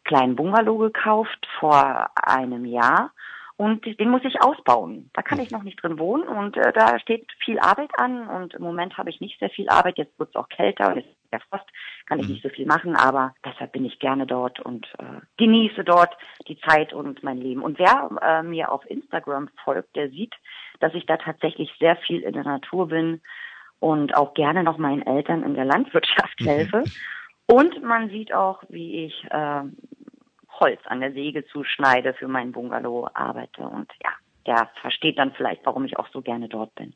kleinen 0.03 0.35
Bungalow 0.35 0.77
gekauft 0.77 1.47
vor 1.59 2.09
einem 2.15 2.65
Jahr 2.65 3.11
und 3.55 3.85
den 3.99 4.09
muss 4.09 4.23
ich 4.23 4.41
ausbauen. 4.41 5.09
Da 5.13 5.21
kann 5.21 5.39
ich 5.39 5.51
noch 5.51 5.63
nicht 5.63 5.81
drin 5.81 5.99
wohnen 5.99 6.27
und 6.27 6.57
äh, 6.57 6.73
da 6.73 6.99
steht 6.99 7.31
viel 7.43 7.59
Arbeit 7.59 7.91
an 7.97 8.27
und 8.27 8.55
im 8.55 8.63
Moment 8.63 8.97
habe 8.97 9.09
ich 9.09 9.21
nicht 9.21 9.39
sehr 9.39 9.49
viel 9.49 9.69
Arbeit. 9.69 9.97
Jetzt 9.97 10.17
wird 10.17 10.29
es 10.29 10.35
auch 10.35 10.49
kälter 10.49 10.91
und 10.91 10.97
es 10.99 11.05
ist 11.05 11.15
der 11.31 11.39
Frost, 11.41 11.65
kann 12.07 12.19
ich 12.19 12.27
mhm. 12.27 12.33
nicht 12.33 12.43
so 12.43 12.49
viel 12.49 12.65
machen, 12.65 12.95
aber 12.95 13.35
deshalb 13.45 13.71
bin 13.71 13.85
ich 13.85 13.99
gerne 13.99 14.25
dort 14.25 14.59
und 14.59 14.87
äh, 14.97 15.21
genieße 15.37 15.83
dort 15.83 16.15
die 16.47 16.59
Zeit 16.61 16.93
und 16.93 17.23
mein 17.23 17.37
Leben. 17.37 17.61
Und 17.61 17.79
wer 17.79 18.09
äh, 18.21 18.43
mir 18.43 18.71
auf 18.71 18.89
Instagram 18.89 19.49
folgt, 19.63 19.95
der 19.95 20.09
sieht, 20.09 20.33
dass 20.79 20.93
ich 20.93 21.05
da 21.05 21.17
tatsächlich 21.17 21.71
sehr 21.79 21.95
viel 21.97 22.21
in 22.21 22.33
der 22.33 22.43
Natur 22.43 22.87
bin 22.87 23.21
und 23.79 24.15
auch 24.15 24.33
gerne 24.33 24.63
noch 24.63 24.77
meinen 24.77 25.05
Eltern 25.05 25.43
in 25.43 25.53
der 25.53 25.65
Landwirtschaft 25.65 26.39
mhm. 26.41 26.45
helfe. 26.45 26.83
Und 27.45 27.83
man 27.83 28.09
sieht 28.09 28.33
auch, 28.33 28.63
wie 28.69 29.05
ich 29.05 29.25
äh, 29.29 29.63
Holz 30.59 30.81
an 30.85 30.99
der 30.99 31.13
Säge 31.13 31.45
zuschneide 31.45 32.13
für 32.13 32.27
meinen 32.27 32.51
Bungalow 32.51 33.09
arbeite. 33.13 33.63
Und 33.63 33.91
ja, 34.03 34.11
der 34.45 34.69
versteht 34.81 35.17
dann 35.17 35.33
vielleicht, 35.33 35.65
warum 35.65 35.85
ich 35.85 35.97
auch 35.97 36.07
so 36.11 36.21
gerne 36.21 36.49
dort 36.49 36.73
bin. 36.75 36.93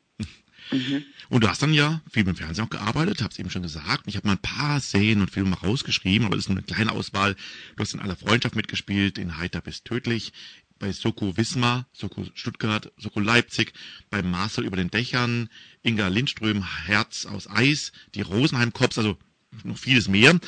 Mhm. 0.70 1.04
Und 1.30 1.44
du 1.44 1.48
hast 1.48 1.62
dann 1.62 1.72
ja 1.72 2.00
viel 2.10 2.24
beim 2.24 2.36
Fernsehen 2.36 2.66
auch 2.66 2.70
gearbeitet, 2.70 3.22
hab's 3.22 3.38
eben 3.38 3.50
schon 3.50 3.62
gesagt. 3.62 4.04
Ich 4.06 4.16
habe 4.16 4.26
mal 4.26 4.34
ein 4.34 4.42
paar 4.42 4.80
Szenen 4.80 5.22
und 5.22 5.30
Filme 5.30 5.56
rausgeschrieben, 5.56 6.26
aber 6.26 6.36
das 6.36 6.44
ist 6.44 6.48
nur 6.48 6.58
eine 6.58 6.66
kleine 6.66 6.92
Auswahl. 6.92 7.34
Du 7.76 7.82
hast 7.82 7.94
in 7.94 8.00
aller 8.00 8.16
Freundschaft 8.16 8.56
mitgespielt, 8.56 9.18
in 9.18 9.38
Heiter 9.38 9.60
bis 9.60 9.82
tödlich, 9.82 10.32
bei 10.78 10.92
Soko 10.92 11.36
Wismar, 11.36 11.86
Soko 11.92 12.24
Stuttgart, 12.34 12.92
Soko 12.96 13.20
Leipzig, 13.20 13.72
bei 14.10 14.22
Marcel 14.22 14.64
über 14.64 14.76
den 14.76 14.90
Dächern, 14.90 15.48
Inga 15.82 16.08
Lindström, 16.08 16.64
Herz 16.86 17.26
aus 17.26 17.48
Eis, 17.50 17.92
die 18.14 18.22
Rosenheim 18.22 18.72
Cops, 18.72 18.98
also 18.98 19.16
noch 19.64 19.78
vieles 19.78 20.08
mehr. 20.08 20.38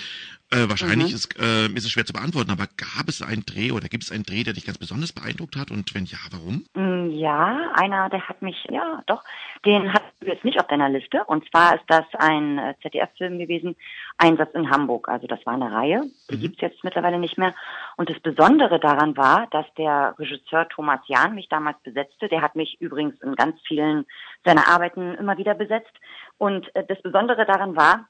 Äh, 0.52 0.68
wahrscheinlich 0.68 1.10
mhm. 1.10 1.14
ist, 1.14 1.38
äh, 1.38 1.66
ist 1.66 1.84
es 1.84 1.92
schwer 1.92 2.04
zu 2.04 2.12
beantworten, 2.12 2.50
aber 2.50 2.66
gab 2.76 3.08
es 3.08 3.22
einen 3.22 3.46
Dreh 3.46 3.70
oder 3.70 3.86
gibt 3.86 4.02
es 4.02 4.10
einen 4.10 4.24
Dreh, 4.24 4.42
der 4.42 4.52
dich 4.52 4.66
ganz 4.66 4.78
besonders 4.78 5.12
beeindruckt 5.12 5.54
hat 5.54 5.70
und 5.70 5.94
wenn 5.94 6.06
ja, 6.06 6.18
warum? 6.32 6.64
Mm, 6.74 7.10
ja, 7.10 7.70
einer, 7.74 8.10
der 8.10 8.28
hat 8.28 8.42
mich, 8.42 8.66
ja 8.68 9.00
doch, 9.06 9.22
den 9.64 9.92
hast 9.92 10.02
du 10.18 10.26
jetzt 10.26 10.44
nicht 10.44 10.58
auf 10.58 10.66
deiner 10.66 10.88
Liste 10.88 11.22
und 11.24 11.48
zwar 11.50 11.76
ist 11.76 11.84
das 11.86 12.04
ein 12.18 12.58
äh, 12.58 12.74
ZDF-Film 12.82 13.38
gewesen, 13.38 13.76
Einsatz 14.18 14.52
in 14.54 14.68
Hamburg, 14.68 15.08
also 15.08 15.28
das 15.28 15.38
war 15.46 15.54
eine 15.54 15.70
Reihe, 15.70 16.02
die 16.28 16.36
mhm. 16.36 16.40
gibt's 16.40 16.62
jetzt 16.62 16.82
mittlerweile 16.82 17.20
nicht 17.20 17.38
mehr 17.38 17.54
und 17.96 18.10
das 18.10 18.18
Besondere 18.18 18.80
daran 18.80 19.16
war, 19.16 19.46
dass 19.52 19.66
der 19.78 20.16
Regisseur 20.18 20.68
Thomas 20.68 20.98
Jahn 21.06 21.36
mich 21.36 21.48
damals 21.48 21.78
besetzte, 21.84 22.26
der 22.26 22.42
hat 22.42 22.56
mich 22.56 22.80
übrigens 22.80 23.14
in 23.22 23.36
ganz 23.36 23.54
vielen 23.68 24.04
seiner 24.44 24.66
Arbeiten 24.66 25.14
immer 25.14 25.38
wieder 25.38 25.54
besetzt 25.54 25.94
und 26.38 26.74
äh, 26.74 26.84
das 26.84 27.00
Besondere 27.02 27.46
daran 27.46 27.76
war, 27.76 28.08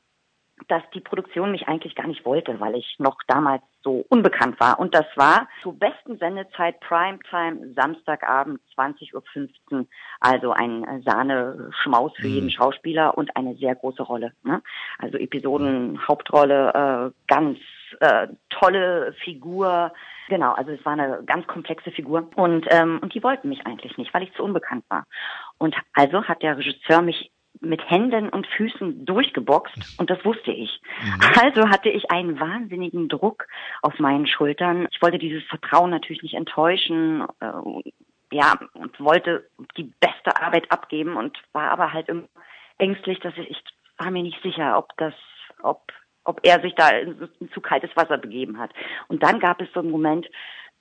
dass 0.69 0.83
die 0.95 1.01
Produktion 1.01 1.51
mich 1.51 1.69
eigentlich 1.69 1.95
gar 1.95 2.07
nicht 2.07 2.25
wollte, 2.25 2.61
weil 2.61 2.75
ich 2.75 2.97
noch 2.99 3.17
damals 3.27 3.63
so 3.83 4.05
unbekannt 4.09 4.61
war. 4.61 4.79
Und 4.79 4.95
das 4.95 5.07
war 5.17 5.49
zur 5.63 5.79
besten 5.79 6.19
Sendezeit 6.19 6.81
Primetime 6.81 7.73
Samstagabend 7.75 8.61
20.15 8.77 9.49
Uhr. 9.71 9.87
Also 10.21 10.53
ein 10.53 11.03
Sahne-Schmaus 11.05 12.13
für 12.17 12.29
mhm. 12.29 12.35
jeden 12.35 12.51
Schauspieler 12.51 13.17
und 13.17 13.35
eine 13.37 13.55
sehr 13.57 13.75
große 13.75 14.03
Rolle. 14.03 14.33
Ne? 14.43 14.63
Also 14.99 15.17
Episoden, 15.19 16.07
Hauptrolle, 16.07 17.13
äh, 17.15 17.27
ganz 17.27 17.59
äh, 18.01 18.29
tolle 18.51 19.15
Figur. 19.25 19.93
Genau, 20.29 20.53
also 20.53 20.71
es 20.71 20.85
war 20.85 20.93
eine 20.93 21.23
ganz 21.25 21.47
komplexe 21.47 21.91
Figur. 21.91 22.29
Und, 22.37 22.67
ähm, 22.71 23.01
und 23.03 23.15
die 23.15 23.23
wollten 23.23 23.49
mich 23.49 23.67
eigentlich 23.67 23.97
nicht, 23.97 24.13
weil 24.15 24.23
ich 24.23 24.33
zu 24.35 24.45
unbekannt 24.45 24.85
war. 24.89 25.05
Und 25.59 25.75
also 25.95 26.25
hat 26.25 26.43
der 26.43 26.57
Regisseur 26.57 27.03
mich 27.03 27.33
mit 27.61 27.89
Händen 27.91 28.29
und 28.29 28.47
Füßen 28.47 29.05
durchgeboxt 29.05 29.99
und 29.99 30.09
das 30.09 30.25
wusste 30.25 30.51
ich. 30.53 30.81
Mhm. 31.03 31.21
Also 31.43 31.69
hatte 31.69 31.91
ich 31.91 32.11
einen 32.11 32.41
wahnsinnigen 32.41 33.09
Druck 33.09 33.47
auf 33.83 33.99
meinen 33.99 34.27
Schultern. 34.27 34.87
Ich 34.91 35.03
wollte 35.03 35.19
dieses 35.19 35.43
Vertrauen 35.45 35.91
natürlich 35.91 36.23
nicht 36.23 36.35
enttäuschen, 36.35 37.27
äh, 37.41 37.93
ja, 38.33 38.59
und 38.75 38.99
wollte 39.01 39.49
die 39.77 39.93
beste 40.01 40.41
Arbeit 40.41 40.71
abgeben 40.71 41.17
und 41.17 41.37
war 41.53 41.71
aber 41.71 41.93
halt 41.93 42.09
immer 42.09 42.29
ängstlich, 42.79 43.19
dass 43.21 43.37
ich, 43.37 43.51
ich 43.51 43.63
war 43.99 44.11
mir 44.11 44.23
nicht 44.23 44.41
sicher, 44.43 44.79
ob 44.79 44.97
das, 44.97 45.15
ob, 45.63 45.93
ob 46.25 46.41
er 46.45 46.61
sich 46.61 46.75
da 46.75 46.91
in, 46.91 47.29
in 47.41 47.51
zu 47.51 47.61
kaltes 47.61 47.91
Wasser 47.97 48.19
begeben 48.19 48.59
hat. 48.59 48.73
Und 49.09 49.23
dann 49.23 49.41
gab 49.41 49.61
es 49.61 49.69
so 49.75 49.81
einen 49.81 49.91
Moment, 49.91 50.29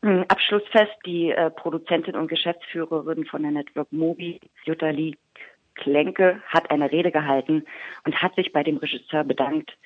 Abschlussfest, 0.01 0.95
die 1.05 1.31
äh, 1.31 1.49
Produzentin 1.49 2.15
und 2.15 2.29
Geschäftsführerin 2.29 3.25
von 3.25 3.41
der 3.41 3.51
Network 3.51 3.91
Mobi, 3.91 4.39
Jutta 4.63 4.91
Lee 4.91 5.15
Klenke 5.79 6.41
hat 6.47 6.71
eine 6.71 6.91
Rede 6.91 7.11
gehalten 7.11 7.65
und 8.05 8.21
hat 8.21 8.35
sich 8.35 8.51
bei 8.51 8.63
dem 8.63 8.77
Regisseur 8.77 9.23
bedankt, 9.23 9.77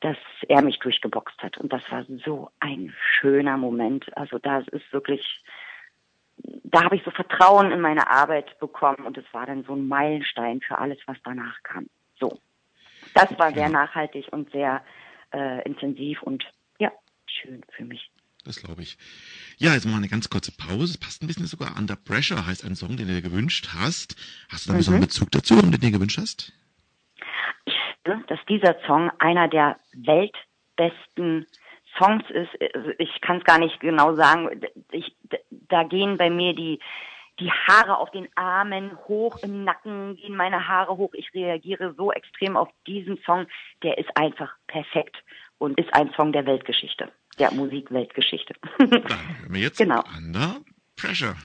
dass 0.00 0.16
er 0.48 0.62
mich 0.62 0.78
durchgeboxt 0.78 1.42
hat. 1.42 1.58
Und 1.58 1.72
das 1.72 1.82
war 1.90 2.04
so 2.24 2.50
ein 2.60 2.94
schöner 3.00 3.56
Moment. 3.56 4.14
Also 4.16 4.38
da 4.38 4.58
ist 4.58 4.92
wirklich, 4.92 5.42
da 6.36 6.84
habe 6.84 6.96
ich 6.96 7.02
so 7.04 7.10
Vertrauen 7.10 7.70
in 7.70 7.80
meine 7.80 8.10
Arbeit 8.10 8.58
bekommen 8.58 9.06
und 9.06 9.16
es 9.16 9.24
war 9.32 9.46
dann 9.46 9.64
so 9.64 9.74
ein 9.74 9.88
Meilenstein 9.88 10.60
für 10.60 10.78
alles, 10.78 10.98
was 11.06 11.16
danach 11.24 11.62
kam. 11.62 11.88
So. 12.18 12.38
Das 13.14 13.38
war 13.38 13.52
sehr 13.52 13.68
nachhaltig 13.68 14.28
und 14.32 14.50
sehr 14.50 14.82
äh, 15.32 15.62
intensiv 15.62 16.22
und 16.22 16.44
ja, 16.78 16.92
schön 17.26 17.62
für 17.70 17.84
mich. 17.84 18.10
Das 18.46 18.62
glaube 18.62 18.82
ich. 18.82 18.96
Ja, 19.58 19.74
jetzt 19.74 19.86
mal 19.86 19.96
eine 19.96 20.08
ganz 20.08 20.30
kurze 20.30 20.52
Pause. 20.52 20.84
Es 20.84 20.98
passt 20.98 21.22
ein 21.22 21.26
bisschen 21.26 21.46
sogar. 21.46 21.76
Under 21.76 21.96
Pressure 21.96 22.46
heißt 22.46 22.64
ein 22.64 22.76
Song, 22.76 22.96
den 22.96 23.08
du 23.08 23.14
dir 23.14 23.22
gewünscht 23.22 23.68
hast. 23.74 24.16
Hast 24.50 24.66
du 24.66 24.68
da 24.68 24.74
einen 24.74 24.76
mhm. 24.76 24.78
besonderen 24.78 25.06
Bezug 25.06 25.30
dazu, 25.32 25.56
warum 25.56 25.72
du 25.72 25.78
den 25.78 25.90
dir 25.90 25.98
gewünscht 25.98 26.18
hast? 26.18 26.52
Ich 27.64 27.74
finde, 28.04 28.24
dass 28.28 28.38
dieser 28.48 28.76
Song 28.86 29.10
einer 29.18 29.48
der 29.48 29.78
weltbesten 29.94 31.46
Songs 31.98 32.22
ist. 32.30 32.50
Ich 32.98 33.20
kann 33.20 33.38
es 33.38 33.44
gar 33.44 33.58
nicht 33.58 33.80
genau 33.80 34.14
sagen. 34.14 34.60
Ich, 34.92 35.16
da 35.50 35.82
gehen 35.82 36.16
bei 36.16 36.30
mir 36.30 36.54
die, 36.54 36.78
die 37.40 37.50
Haare 37.50 37.98
auf 37.98 38.12
den 38.12 38.28
Armen 38.36 38.96
hoch, 39.08 39.38
im 39.42 39.64
Nacken 39.64 40.16
gehen 40.16 40.36
meine 40.36 40.68
Haare 40.68 40.96
hoch. 40.96 41.14
Ich 41.14 41.34
reagiere 41.34 41.94
so 41.94 42.12
extrem 42.12 42.56
auf 42.56 42.68
diesen 42.86 43.18
Song. 43.24 43.46
Der 43.82 43.98
ist 43.98 44.16
einfach 44.16 44.54
perfekt 44.68 45.16
und 45.58 45.80
ist 45.80 45.92
ein 45.94 46.12
Song 46.12 46.32
der 46.32 46.46
Weltgeschichte 46.46 47.10
der 47.38 47.52
Musikweltgeschichte. 47.52 48.54
Dann 48.78 48.90
hören 48.90 49.46
wir 49.48 49.60
jetzt 49.60 49.78
genau. 49.78 50.02
Under 50.16 50.60
Pressure. 50.96 51.36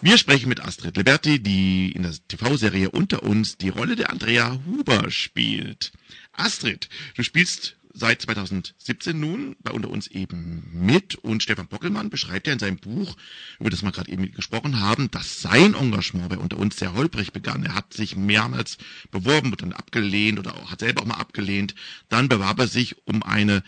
Wir 0.00 0.18
sprechen 0.18 0.48
mit 0.48 0.60
Astrid 0.60 0.96
Liberti, 0.96 1.40
die 1.40 1.92
in 1.92 2.02
der 2.02 2.12
TV-Serie 2.26 2.90
Unter 2.90 3.22
uns 3.22 3.56
die 3.56 3.68
Rolle 3.68 3.94
der 3.94 4.10
Andrea 4.10 4.58
Huber 4.66 5.10
spielt. 5.12 5.92
Astrid, 6.32 6.88
du 7.14 7.22
spielst 7.22 7.76
seit 7.94 8.22
2017 8.22 9.18
nun 9.18 9.56
bei 9.60 9.72
Unter 9.72 9.90
uns 9.90 10.06
eben 10.06 10.68
mit 10.72 11.16
und 11.16 11.42
Stefan 11.42 11.68
Bockelmann 11.68 12.10
beschreibt 12.10 12.46
ja 12.46 12.52
in 12.52 12.58
seinem 12.58 12.78
Buch, 12.78 13.16
über 13.58 13.70
das 13.70 13.82
wir 13.82 13.92
gerade 13.92 14.10
eben 14.10 14.30
gesprochen 14.32 14.80
haben, 14.80 15.10
dass 15.10 15.42
sein 15.42 15.74
Engagement 15.74 16.28
bei 16.28 16.38
Unter 16.38 16.58
uns 16.58 16.76
sehr 16.76 16.94
holprig 16.94 17.32
begann. 17.32 17.64
Er 17.64 17.74
hat 17.74 17.92
sich 17.92 18.16
mehrmals 18.16 18.78
beworben, 19.10 19.50
wird 19.50 19.62
dann 19.62 19.72
abgelehnt 19.72 20.38
oder 20.38 20.54
auch, 20.54 20.70
hat 20.70 20.80
selber 20.80 21.02
auch 21.02 21.06
mal 21.06 21.20
abgelehnt. 21.20 21.74
Dann 22.08 22.28
bewarb 22.28 22.58
er 22.58 22.66
sich 22.66 22.96
um 23.06 23.22
eine 23.22 23.62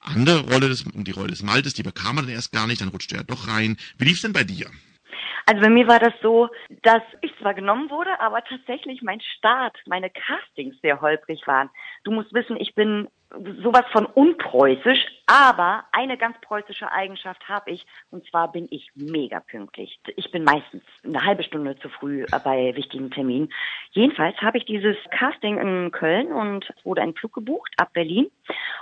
andere 0.00 0.50
Rolle, 0.50 0.68
des, 0.68 0.82
um 0.82 1.04
die 1.04 1.10
Rolle 1.10 1.28
des 1.28 1.42
Maltes, 1.42 1.74
die 1.74 1.82
bekam 1.82 2.18
er 2.18 2.22
dann 2.22 2.32
erst 2.32 2.52
gar 2.52 2.66
nicht, 2.66 2.80
dann 2.80 2.88
rutschte 2.88 3.16
er 3.16 3.24
doch 3.24 3.48
rein. 3.48 3.76
Wie 3.98 4.04
lief's 4.04 4.22
denn 4.22 4.32
bei 4.32 4.44
dir? 4.44 4.70
Also 5.46 5.62
bei 5.62 5.70
mir 5.70 5.88
war 5.88 5.98
das 5.98 6.14
so, 6.22 6.48
dass 6.82 7.02
ich 7.22 7.32
zwar 7.40 7.54
genommen 7.54 7.90
wurde, 7.90 8.20
aber 8.20 8.42
tatsächlich 8.44 9.02
mein 9.02 9.20
Start, 9.20 9.76
meine 9.86 10.10
Castings 10.10 10.76
sehr 10.80 11.00
holprig 11.00 11.46
waren. 11.46 11.70
Du 12.04 12.12
musst 12.12 12.32
wissen, 12.32 12.56
ich 12.56 12.74
bin 12.74 13.08
sowas 13.62 13.84
von 13.92 14.06
unpreußisch, 14.06 15.06
aber 15.26 15.84
eine 15.92 16.16
ganz 16.16 16.36
preußische 16.40 16.90
Eigenschaft 16.90 17.48
habe 17.48 17.70
ich, 17.70 17.86
und 18.10 18.28
zwar 18.28 18.50
bin 18.50 18.66
ich 18.70 18.90
mega 18.94 19.40
pünktlich. 19.40 20.00
Ich 20.16 20.30
bin 20.32 20.42
meistens 20.42 20.82
eine 21.04 21.24
halbe 21.24 21.44
Stunde 21.44 21.78
zu 21.78 21.88
früh 21.88 22.26
bei 22.44 22.74
wichtigen 22.74 23.10
Terminen. 23.10 23.52
Jedenfalls 23.92 24.36
habe 24.38 24.58
ich 24.58 24.64
dieses 24.64 24.96
Casting 25.10 25.58
in 25.58 25.92
Köln 25.92 26.32
und 26.32 26.72
wurde 26.82 27.02
ein 27.02 27.14
Flug 27.14 27.32
gebucht 27.32 27.72
ab 27.76 27.92
Berlin 27.92 28.30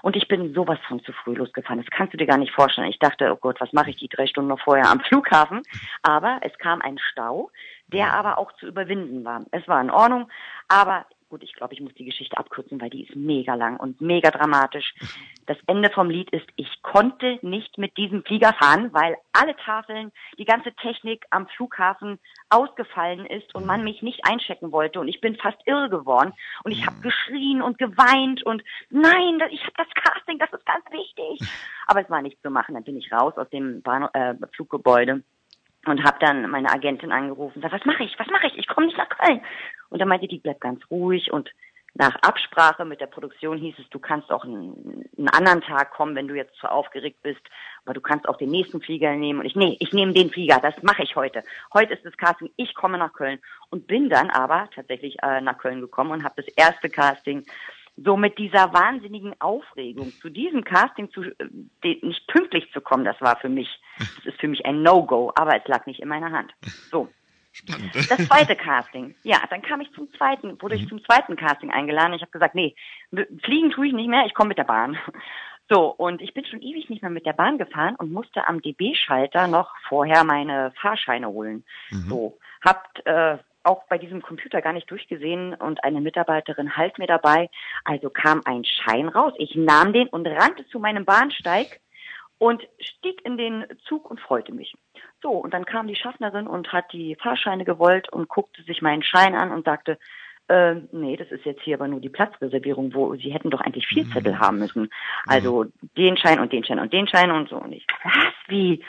und 0.02 0.16
ich 0.16 0.28
bin 0.28 0.54
sowas 0.54 0.78
von 0.88 1.02
zu 1.04 1.12
früh 1.12 1.34
losgefahren. 1.34 1.82
Das 1.82 1.90
kannst 1.90 2.14
du 2.14 2.18
dir 2.18 2.26
gar 2.26 2.38
nicht 2.38 2.54
vorstellen. 2.54 2.88
Ich 2.88 2.98
dachte, 2.98 3.30
oh 3.30 3.36
Gott, 3.36 3.60
was 3.60 3.72
mache 3.72 3.90
ich 3.90 3.96
die 3.96 4.08
drei 4.08 4.26
Stunden 4.26 4.48
noch 4.48 4.60
vorher 4.60 4.90
am 4.90 5.00
Flughafen? 5.00 5.62
Aber 6.02 6.40
es 6.42 6.56
kam 6.58 6.80
ein 6.80 6.98
Stau, 6.98 7.50
der 7.88 8.14
aber 8.14 8.38
auch 8.38 8.52
zu 8.52 8.66
überwinden 8.66 9.24
war. 9.24 9.44
Es 9.50 9.66
war 9.68 9.80
in 9.80 9.90
Ordnung, 9.90 10.30
aber 10.68 11.04
gut, 11.28 11.42
ich 11.42 11.52
glaube, 11.52 11.74
ich 11.74 11.80
muss 11.80 11.94
die 11.94 12.04
Geschichte 12.04 12.36
abkürzen, 12.36 12.80
weil 12.80 12.90
die 12.90 13.04
ist 13.04 13.14
mega 13.14 13.54
lang 13.54 13.78
und 13.78 14.00
mega 14.00 14.30
dramatisch. 14.30 14.94
Das 15.46 15.56
Ende 15.66 15.90
vom 15.90 16.10
Lied 16.10 16.30
ist, 16.30 16.46
ich 16.56 16.82
konnte 16.82 17.38
nicht 17.42 17.78
mit 17.78 17.96
diesem 17.96 18.24
Flieger 18.24 18.52
fahren, 18.54 18.92
weil 18.92 19.16
alle 19.32 19.56
Tafeln, 19.56 20.12
die 20.38 20.44
ganze 20.44 20.72
Technik 20.74 21.26
am 21.30 21.46
Flughafen 21.48 22.18
ausgefallen 22.48 23.26
ist 23.26 23.54
und 23.54 23.66
man 23.66 23.84
mich 23.84 24.02
nicht 24.02 24.20
einchecken 24.24 24.72
wollte 24.72 25.00
und 25.00 25.08
ich 25.08 25.20
bin 25.20 25.36
fast 25.36 25.58
irre 25.66 25.90
geworden 25.90 26.32
und 26.64 26.72
ich 26.72 26.86
habe 26.86 27.00
geschrien 27.00 27.62
und 27.62 27.78
geweint 27.78 28.42
und 28.44 28.62
nein, 28.90 29.40
ich 29.50 29.62
habe 29.62 29.74
das 29.76 29.88
Casting, 29.94 30.38
das 30.38 30.52
ist 30.52 30.66
ganz 30.66 30.84
wichtig. 30.90 31.48
Aber 31.86 32.02
es 32.02 32.10
war 32.10 32.22
nichts 32.22 32.42
zu 32.42 32.50
machen, 32.50 32.74
dann 32.74 32.84
bin 32.84 32.96
ich 32.96 33.12
raus 33.12 33.36
aus 33.36 33.48
dem 33.50 33.82
Bahn 33.82 34.08
äh, 34.12 34.34
Fluggebäude 34.54 35.22
und 35.86 36.04
habe 36.04 36.18
dann 36.20 36.50
meine 36.50 36.70
Agentin 36.70 37.12
angerufen 37.12 37.56
und 37.56 37.62
gesagt, 37.62 37.74
was 37.74 37.86
mache 37.86 38.04
ich, 38.04 38.18
was 38.18 38.26
mache 38.28 38.46
ich, 38.48 38.58
ich 38.58 38.66
komme 38.66 38.86
nicht 38.86 38.98
nach 38.98 39.08
Köln. 39.08 39.40
Und 39.90 40.00
dann 40.00 40.08
meinte 40.08 40.28
die, 40.28 40.38
bleib 40.38 40.60
ganz 40.60 40.80
ruhig 40.90 41.32
und 41.32 41.50
nach 41.94 42.14
Absprache 42.22 42.84
mit 42.84 43.00
der 43.00 43.06
Produktion 43.06 43.58
hieß 43.58 43.74
es, 43.78 43.88
du 43.90 43.98
kannst 43.98 44.30
auch 44.30 44.44
einen, 44.44 45.08
einen, 45.16 45.28
anderen 45.30 45.62
Tag 45.62 45.90
kommen, 45.90 46.14
wenn 46.14 46.28
du 46.28 46.34
jetzt 46.34 46.54
zu 46.56 46.70
aufgeregt 46.70 47.22
bist, 47.22 47.40
aber 47.84 47.94
du 47.94 48.00
kannst 48.00 48.28
auch 48.28 48.36
den 48.36 48.50
nächsten 48.50 48.80
Flieger 48.80 49.14
nehmen. 49.16 49.40
Und 49.40 49.46
ich, 49.46 49.56
nee, 49.56 49.76
ich 49.80 49.92
nehme 49.92 50.12
den 50.12 50.30
Flieger, 50.30 50.60
das 50.60 50.80
mache 50.82 51.02
ich 51.02 51.16
heute. 51.16 51.42
Heute 51.74 51.94
ist 51.94 52.04
das 52.04 52.16
Casting, 52.16 52.50
ich 52.56 52.74
komme 52.74 52.98
nach 52.98 53.12
Köln 53.12 53.40
und 53.70 53.86
bin 53.86 54.10
dann 54.10 54.30
aber 54.30 54.68
tatsächlich 54.74 55.16
äh, 55.22 55.40
nach 55.40 55.58
Köln 55.58 55.80
gekommen 55.80 56.12
und 56.12 56.24
habe 56.24 56.40
das 56.42 56.54
erste 56.54 56.88
Casting 56.88 57.44
so 57.96 58.16
mit 58.16 58.38
dieser 58.38 58.72
wahnsinnigen 58.72 59.34
Aufregung 59.40 60.12
zu 60.20 60.30
diesem 60.30 60.62
Casting 60.62 61.10
zu, 61.10 61.22
äh, 61.22 61.96
nicht 62.02 62.26
pünktlich 62.28 62.70
zu 62.72 62.80
kommen, 62.80 63.04
das 63.04 63.20
war 63.20 63.36
für 63.40 63.48
mich, 63.48 63.68
das 63.98 64.26
ist 64.26 64.40
für 64.40 64.46
mich 64.46 64.64
ein 64.66 64.82
No-Go, 64.82 65.32
aber 65.34 65.56
es 65.56 65.66
lag 65.66 65.84
nicht 65.86 66.00
in 66.00 66.08
meiner 66.08 66.30
Hand. 66.30 66.52
So. 66.92 67.08
Spannend. 67.58 67.94
Das 67.94 68.28
zweite 68.28 68.56
Casting. 68.56 69.14
Ja, 69.22 69.38
dann 69.50 69.62
kam 69.62 69.80
ich 69.80 69.90
zum 69.92 70.12
zweiten, 70.14 70.60
wurde 70.62 70.76
ich 70.76 70.82
mhm. 70.82 70.88
zum 70.88 71.04
zweiten 71.04 71.36
Casting 71.36 71.70
eingeladen. 71.70 72.14
Ich 72.14 72.22
habe 72.22 72.30
gesagt, 72.30 72.54
nee, 72.54 72.74
fliegen 73.42 73.70
tue 73.70 73.88
ich 73.88 73.92
nicht 73.92 74.08
mehr, 74.08 74.26
ich 74.26 74.34
komme 74.34 74.48
mit 74.48 74.58
der 74.58 74.64
Bahn. 74.64 74.98
So, 75.70 75.88
und 75.88 76.22
ich 76.22 76.32
bin 76.32 76.46
schon 76.46 76.62
ewig 76.62 76.88
nicht 76.88 77.02
mehr 77.02 77.10
mit 77.10 77.26
der 77.26 77.34
Bahn 77.34 77.58
gefahren 77.58 77.94
und 77.96 78.10
musste 78.10 78.48
am 78.48 78.62
DB-Schalter 78.62 79.48
noch 79.48 79.74
vorher 79.86 80.24
meine 80.24 80.72
Fahrscheine 80.80 81.28
holen. 81.28 81.62
Mhm. 81.90 82.08
So, 82.08 82.38
habt 82.64 83.04
äh, 83.04 83.36
auch 83.64 83.84
bei 83.88 83.98
diesem 83.98 84.22
Computer 84.22 84.62
gar 84.62 84.72
nicht 84.72 84.90
durchgesehen 84.90 85.52
und 85.54 85.84
eine 85.84 86.00
Mitarbeiterin 86.00 86.76
half 86.76 86.96
mir 86.96 87.06
dabei. 87.06 87.50
Also 87.84 88.08
kam 88.08 88.40
ein 88.46 88.64
Schein 88.64 89.08
raus. 89.08 89.34
Ich 89.36 89.56
nahm 89.56 89.92
den 89.92 90.08
und 90.08 90.26
rannte 90.26 90.66
zu 90.68 90.78
meinem 90.78 91.04
Bahnsteig 91.04 91.80
und 92.38 92.62
stieg 92.78 93.20
in 93.24 93.36
den 93.36 93.64
Zug 93.86 94.10
und 94.10 94.20
freute 94.20 94.52
mich. 94.52 94.74
So, 95.22 95.30
und 95.30 95.52
dann 95.52 95.64
kam 95.64 95.88
die 95.88 95.96
Schaffnerin 95.96 96.46
und 96.46 96.72
hat 96.72 96.92
die 96.92 97.16
Fahrscheine 97.16 97.64
gewollt 97.64 98.10
und 98.12 98.28
guckte 98.28 98.62
sich 98.62 98.82
meinen 98.82 99.02
Schein 99.02 99.34
an 99.34 99.50
und 99.50 99.64
sagte, 99.64 99.98
äh, 100.48 100.76
nee, 100.92 101.16
das 101.16 101.30
ist 101.30 101.44
jetzt 101.44 101.62
hier 101.62 101.76
aber 101.76 101.88
nur 101.88 102.00
die 102.00 102.08
Platzreservierung, 102.08 102.94
wo 102.94 103.14
sie 103.16 103.32
hätten 103.32 103.50
doch 103.50 103.60
eigentlich 103.60 103.86
vier 103.86 104.04
mhm. 104.04 104.12
Zettel 104.12 104.38
haben 104.38 104.58
müssen. 104.58 104.88
Also 105.26 105.64
mhm. 105.64 105.90
den 105.96 106.16
Schein 106.16 106.40
und 106.40 106.52
den 106.52 106.64
Schein 106.64 106.78
und 106.78 106.92
den 106.92 107.06
Schein 107.06 107.30
und 107.30 107.48
so. 107.50 107.56
Und 107.56 107.72
ich, 107.72 107.86
was, 108.02 108.32
wie? 108.46 108.82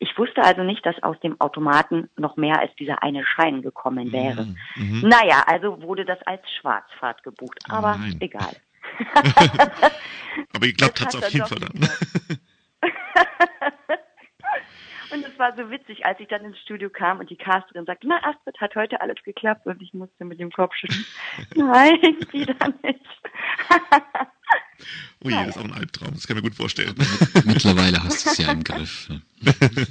Ich 0.00 0.18
wusste 0.18 0.42
also 0.42 0.64
nicht, 0.64 0.84
dass 0.84 1.00
aus 1.02 1.18
dem 1.20 1.40
Automaten 1.40 2.10
noch 2.16 2.36
mehr 2.36 2.58
als 2.58 2.74
dieser 2.74 3.02
eine 3.02 3.24
Schein 3.24 3.62
gekommen 3.62 4.10
wäre. 4.12 4.44
Mhm. 4.44 4.56
mhm. 4.76 5.08
Naja, 5.08 5.44
also 5.46 5.80
wurde 5.82 6.04
das 6.04 6.20
als 6.26 6.42
Schwarzfahrt 6.60 7.22
gebucht, 7.22 7.60
aber 7.68 7.96
Nein. 7.96 8.16
egal. 8.20 8.56
aber 10.52 10.66
geklappt 10.66 11.00
hat 11.00 11.14
es 11.14 11.22
auf 11.22 11.28
jeden 11.28 11.46
Fall 11.46 11.60
dann. 11.60 11.88
Und 15.14 15.24
es 15.24 15.38
war 15.38 15.54
so 15.56 15.70
witzig, 15.70 16.04
als 16.04 16.18
ich 16.18 16.28
dann 16.28 16.44
ins 16.44 16.58
Studio 16.58 16.90
kam 16.90 17.20
und 17.20 17.30
die 17.30 17.36
Casterin 17.36 17.84
sagte, 17.84 18.08
na 18.08 18.16
Astrid, 18.24 18.60
hat 18.60 18.74
heute 18.74 19.00
alles 19.00 19.22
geklappt 19.24 19.66
und 19.66 19.80
ich 19.80 19.92
musste 19.94 20.24
mit 20.24 20.40
dem 20.40 20.50
Kopf 20.50 20.74
schütteln. 20.74 21.04
Nein, 21.54 22.00
wieder 22.32 22.56
nicht. 22.82 23.00
Ui, 25.24 25.32
das 25.32 25.48
ist 25.48 25.58
auch 25.58 25.64
ein 25.64 25.72
Albtraum, 25.72 26.14
das 26.14 26.26
kann 26.26 26.36
ich 26.36 26.42
mir 26.42 26.48
gut 26.48 26.56
vorstellen. 26.56 26.94
Mittlerweile 27.44 28.02
hast 28.02 28.26
du 28.26 28.30
es 28.30 28.38
ja 28.38 28.50
im 28.50 28.64
Griff. 28.64 29.08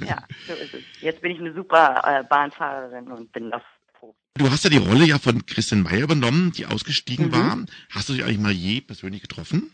ja, 0.06 0.22
so 0.46 0.52
ist 0.52 0.74
es. 0.74 0.82
Jetzt 1.00 1.22
bin 1.22 1.32
ich 1.32 1.38
eine 1.38 1.54
super 1.54 2.02
äh, 2.04 2.24
Bahnfahrerin 2.24 3.08
und 3.08 3.32
bin 3.32 3.50
das 3.50 3.62
froh. 3.98 4.14
Du 4.34 4.50
hast 4.50 4.64
ja 4.64 4.70
die 4.70 4.76
Rolle 4.76 5.06
ja 5.06 5.18
von 5.18 5.46
Christian 5.46 5.82
Meyer 5.82 6.02
übernommen, 6.02 6.52
die 6.52 6.66
ausgestiegen 6.66 7.28
mhm. 7.28 7.32
war. 7.32 7.64
Hast 7.90 8.08
du 8.08 8.12
dich 8.12 8.24
eigentlich 8.24 8.40
mal 8.40 8.52
je 8.52 8.80
persönlich 8.80 9.22
getroffen? 9.22 9.72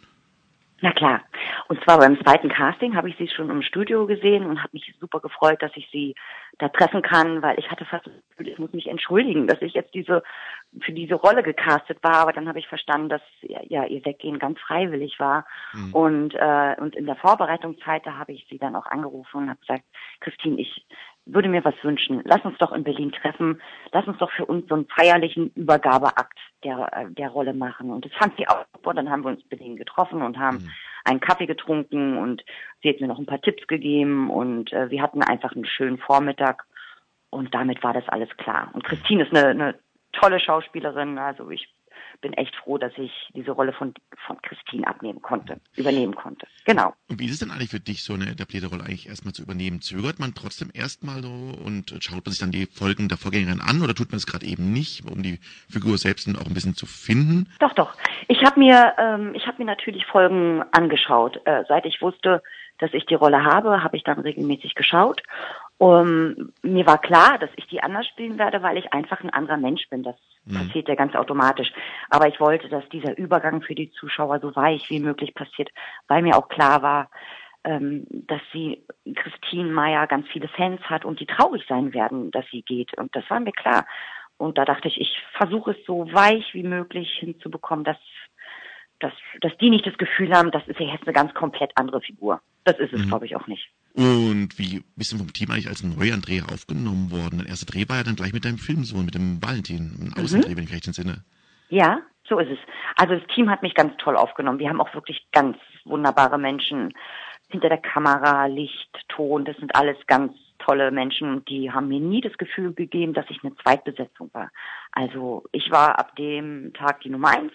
Na 0.83 0.93
klar. 0.93 1.21
Und 1.69 1.83
zwar 1.85 1.99
beim 1.99 2.19
zweiten 2.23 2.49
Casting 2.49 2.97
habe 2.97 3.11
ich 3.11 3.17
sie 3.17 3.29
schon 3.29 3.51
im 3.51 3.63
Studio 3.63 4.07
gesehen 4.07 4.47
und 4.47 4.61
habe 4.61 4.71
mich 4.73 4.95
super 4.99 5.21
gefreut, 5.21 5.63
dass 5.63 5.73
ich 5.75 5.89
sie 5.93 6.15
da 6.59 6.69
treffen 6.69 7.03
kann, 7.03 7.43
weil 7.43 7.59
ich 7.59 7.71
hatte 7.71 7.85
fast 7.85 8.07
das 8.07 8.15
Gefühl, 8.31 8.49
ich 8.49 8.59
muss 8.59 8.73
mich 8.73 8.87
entschuldigen, 8.89 9.47
dass 9.47 9.61
ich 9.61 9.75
jetzt 9.75 9.95
diese 9.95 10.23
für 10.81 10.93
diese 10.93 11.15
Rolle 11.15 11.43
gecastet 11.43 12.03
war, 12.03 12.17
aber 12.17 12.33
dann 12.33 12.49
habe 12.49 12.59
ich 12.59 12.69
verstanden, 12.69 13.09
dass 13.09 13.23
ja 13.43 13.85
ihr 13.85 14.05
Weggehen 14.05 14.39
ganz 14.39 14.59
freiwillig 14.61 15.19
war. 15.19 15.47
Mhm. 15.75 15.95
Und 15.95 16.35
äh, 16.35 16.77
und 16.79 16.97
in 16.97 17.07
der 17.07 17.17
Vorbereitungszeit, 17.17 18.07
da 18.07 18.17
habe 18.17 18.33
ich 18.33 18.47
sie 18.49 18.59
dann 18.59 18.75
auch 18.75 18.87
angerufen 18.87 19.43
und 19.43 19.51
habe 19.51 19.61
gesagt, 19.61 19.85
Christine, 20.21 20.61
ich 20.61 20.87
würde 21.33 21.49
mir 21.49 21.65
was 21.65 21.75
wünschen. 21.83 22.23
Lass 22.25 22.45
uns 22.45 22.59
doch 22.59 22.73
in 22.73 22.85
Berlin 22.85 23.13
treffen. 23.13 23.61
Lass 23.93 24.07
uns 24.07 24.19
doch 24.19 24.31
für 24.31 24.47
uns 24.47 24.69
so 24.69 24.75
einen 24.75 24.87
feierlichen 24.87 25.51
Übergabeakt 25.55 26.39
der, 26.65 26.91
äh, 26.93 27.11
der 27.11 27.31
Rolle 27.31 27.55
machen. 27.55 27.91
Und 27.91 28.05
das 28.05 28.13
fand 28.13 28.37
sie 28.37 28.49
auch. 28.49 28.65
Und 28.83 28.97
dann 28.97 29.11
haben 29.11 29.25
wir 29.25 29.31
uns 29.31 29.43
in 29.43 29.49
Berlin 29.49 29.77
getroffen 29.77 30.23
und 30.23 30.39
haben 30.39 30.59
mhm. 30.59 30.71
einen 31.05 31.21
Kaffee 31.21 31.47
getrunken 31.47 32.17
und 32.19 32.45
sie 32.83 32.91
hat 32.91 33.01
mir 33.01 33.09
noch 33.09 33.19
ein 33.19 33.27
paar 33.27 33.41
Tipps 33.41 33.67
gegeben 33.67 34.31
und 34.31 34.73
äh, 34.73 34.91
wir 34.91 35.03
hatten 35.03 35.23
einfach 35.23 35.55
einen 35.55 35.67
schönen 35.67 35.99
Vormittag. 35.99 36.65
Und 37.31 37.55
damit 37.55 37.83
war 37.83 37.93
das 37.93 38.09
alles 38.09 38.29
klar. 38.39 38.71
Und 38.73 38.85
Christine 38.85 39.25
ist 39.25 39.37
eine, 39.37 39.49
eine 39.49 39.75
tolle 40.13 40.41
Schauspielerin. 40.41 41.19
Also 41.19 41.51
ich 41.51 41.69
bin 42.21 42.33
echt 42.35 42.55
froh, 42.57 42.79
dass 42.79 42.93
ich 42.97 43.11
diese 43.35 43.53
Rolle 43.53 43.73
von, 43.73 43.95
von 44.27 44.41
Christine 44.43 44.87
abnehmen 44.87 45.23
konnte, 45.23 45.61
übernehmen 45.77 46.15
konnte. 46.15 46.47
Genau. 46.65 46.95
Und 47.09 47.21
wie 47.21 47.27
ist 47.27 47.33
es 47.33 47.39
denn 47.41 47.51
eigentlich 47.51 47.71
für 47.71 47.81
dich, 47.81 48.05
so 48.05 48.15
eine 48.15 48.31
etablierte 48.31 48.69
Rolle 48.69 48.85
eigentlich 48.85 49.09
erstmal 49.09 49.35
zu 49.35 49.43
übernehmen? 49.43 49.81
Zögert 49.81 50.19
man 50.19 50.35
trotzdem 50.35 50.71
erstmal 50.73 51.23
so 51.23 51.29
und 51.29 51.95
schaut 52.01 52.25
man 52.25 52.33
sich 52.33 52.41
dann 52.41 52.53
die 52.53 52.67
Folgen 52.67 53.09
der 53.09 53.19
Vorgängerin 53.19 53.61
an 53.61 53.83
oder 53.83 53.95
tut 53.95 54.11
man 54.11 54.19
es 54.19 54.27
gerade 54.27 54.47
eben 54.47 54.73
nicht, 54.73 55.05
um 55.11 55.23
die 55.23 55.39
Figur 55.69 55.99
selbst 55.99 56.29
auch 56.37 56.47
ein 56.47 56.55
bisschen 56.55 56.75
zu 56.75 56.87
finden? 56.87 57.49
Doch, 57.59 57.73
doch. 57.73 57.95
Ich 58.29 58.45
habe 58.45 58.61
mir, 58.61 58.95
ähm, 58.99 59.35
ich 59.35 59.47
habe 59.47 59.59
mir 59.59 59.65
natürlich 59.65 60.05
Folgen 60.07 60.63
angeschaut. 60.73 61.41
Äh, 61.45 61.65
seit 61.69 61.87
ich 61.87 62.01
wusste, 62.03 62.43
dass 62.79 62.93
ich 62.95 63.07
die 63.07 63.15
Rolle 63.15 63.45
habe, 63.45 63.83
habe 63.83 63.97
ich 63.97 64.05
dann 64.05 64.19
regelmäßig 64.19 64.75
geschaut 64.75 65.23
um, 65.81 66.53
mir 66.61 66.87
war 66.87 66.99
klar, 66.99 67.39
dass 67.39 67.49
ich 67.57 67.67
die 67.69 67.83
anders 67.83 68.07
spielen 68.07 68.39
werde, 68.39 68.63
weil 68.63 68.77
ich 68.77 68.93
einfach 68.93 69.23
ein 69.23 69.31
anderer 69.31 69.57
Mensch 69.57 69.89
bin. 69.89 70.03
Das 70.03 70.15
mhm. 70.45 70.57
passiert 70.57 70.89
ja 70.89 70.95
ganz 70.95 71.15
automatisch. 71.15 71.73
Aber 72.11 72.29
ich 72.29 72.39
wollte, 72.39 72.69
dass 72.69 72.87
dieser 72.91 73.17
Übergang 73.17 73.63
für 73.63 73.75
die 73.75 73.91
Zuschauer 73.93 74.41
so 74.41 74.55
weich 74.55 74.91
wie 74.91 75.01
möglich 75.01 75.35
passiert, 75.35 75.71
weil 76.07 76.21
mir 76.21 76.37
auch 76.37 76.51
klar 76.51 76.83
war, 76.83 77.11
ähm, 77.65 78.05
dass 78.11 78.43
sie 78.53 78.85
Christine 79.15 79.73
Meyer 79.73 80.07
ganz 80.07 80.29
viele 80.29 80.49
Fans 80.49 80.83
hat 80.83 81.07
und 81.07 81.19
die 81.19 81.25
traurig 81.27 81.65
sein 81.67 81.95
werden, 81.95 82.31
dass 82.31 82.45
sie 82.51 82.61
geht. 82.61 82.93
Und 82.99 83.17
das 83.17 83.25
war 83.31 83.41
mir 83.41 83.53
klar. 83.53 83.87
Und 84.37 84.59
da 84.59 84.67
dachte 84.67 84.87
ich, 84.87 85.01
ich 85.01 85.17
versuche 85.33 85.71
es 85.71 85.87
so 85.87 86.13
weich 86.13 86.53
wie 86.53 86.63
möglich 86.63 87.11
hinzubekommen, 87.21 87.87
dass, 87.87 87.97
dass, 89.01 89.13
dass 89.41 89.57
die 89.59 89.71
nicht 89.71 89.87
das 89.87 89.97
Gefühl 89.99 90.33
haben, 90.33 90.51
das 90.51 90.67
ist 90.69 90.79
ja 90.79 90.87
jetzt 90.87 91.05
eine 91.05 91.13
ganz 91.13 91.35
komplett 91.35 91.73
andere 91.75 92.01
Figur. 92.01 92.41
Das 92.65 92.79
ist 92.79 92.93
es, 92.93 93.01
mhm. 93.01 93.09
glaube 93.09 93.27
ich, 93.27 93.37
auch 93.37 93.47
nicht. 93.47 93.71
Und 93.95 94.59
wie 94.59 94.85
bist 94.97 95.13
du 95.13 95.19
vom 95.19 95.33
Team 95.33 95.51
eigentlich 95.51 95.69
als 95.69 95.83
Neuandreher 95.83 96.45
aufgenommen 96.53 97.11
worden? 97.11 97.39
Der 97.39 97.49
erste 97.49 97.67
Dreh 97.67 97.89
war 97.89 97.97
ja 97.97 98.05
dann 98.05 98.17
gleich 98.17 98.33
mit 98.33 98.45
deinem 98.45 98.59
Filmsohn, 98.59 99.05
mit 99.05 99.15
dem 99.15 99.43
Valentin, 99.43 99.97
ein 99.99 100.13
mhm. 100.15 100.23
Außendreh, 100.23 100.57
wenn 100.57 100.65
ich 100.65 100.73
recht 100.73 100.87
entsinne. 100.87 101.25
Ja, 101.71 102.01
so 102.29 102.39
ist 102.39 102.51
es. 102.51 102.59
Also 102.97 103.15
das 103.15 103.27
Team 103.35 103.51
hat 103.51 103.63
mich 103.63 103.75
ganz 103.75 103.97
toll 103.99 104.17
aufgenommen. 104.17 104.59
Wir 104.59 104.69
haben 104.69 104.81
auch 104.81 104.95
wirklich 104.95 105.27
ganz 105.33 105.57
wunderbare 105.85 106.39
Menschen 106.39 106.93
hinter 107.49 107.69
der 107.69 107.79
Kamera, 107.79 108.47
Licht, 108.47 108.91
Ton, 109.09 109.45
das 109.45 109.57
sind 109.57 109.75
alles 109.75 109.97
ganz 110.07 110.33
tolle 110.59 110.91
Menschen 110.91 111.31
und 111.33 111.49
die 111.49 111.73
haben 111.73 111.89
mir 111.89 112.01
nie 112.01 112.21
das 112.21 112.37
Gefühl 112.39 112.73
gegeben, 112.75 113.15
dass 113.15 113.25
ich 113.29 113.43
eine 113.43 113.57
Zweitbesetzung 113.57 114.31
war. 114.33 114.51
Also 114.93 115.45
ich 115.53 115.71
war 115.71 115.99
ab 115.99 116.15
dem 116.17 116.73
Tag 116.75 117.01
die 117.01 117.09
Nummer 117.09 117.31
eins 117.31 117.53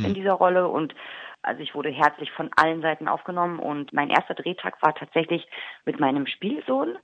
hm. 0.00 0.06
in 0.06 0.14
dieser 0.14 0.32
Rolle 0.32 0.68
und 0.68 0.94
also 1.42 1.62
ich 1.62 1.74
wurde 1.74 1.90
herzlich 1.90 2.30
von 2.32 2.50
allen 2.56 2.82
Seiten 2.82 3.08
aufgenommen 3.08 3.58
und 3.58 3.92
mein 3.92 4.10
erster 4.10 4.34
Drehtag 4.34 4.82
war 4.82 4.94
tatsächlich 4.94 5.48
mit 5.86 5.98
meinem 5.98 6.26
Spielsohn, 6.26 6.98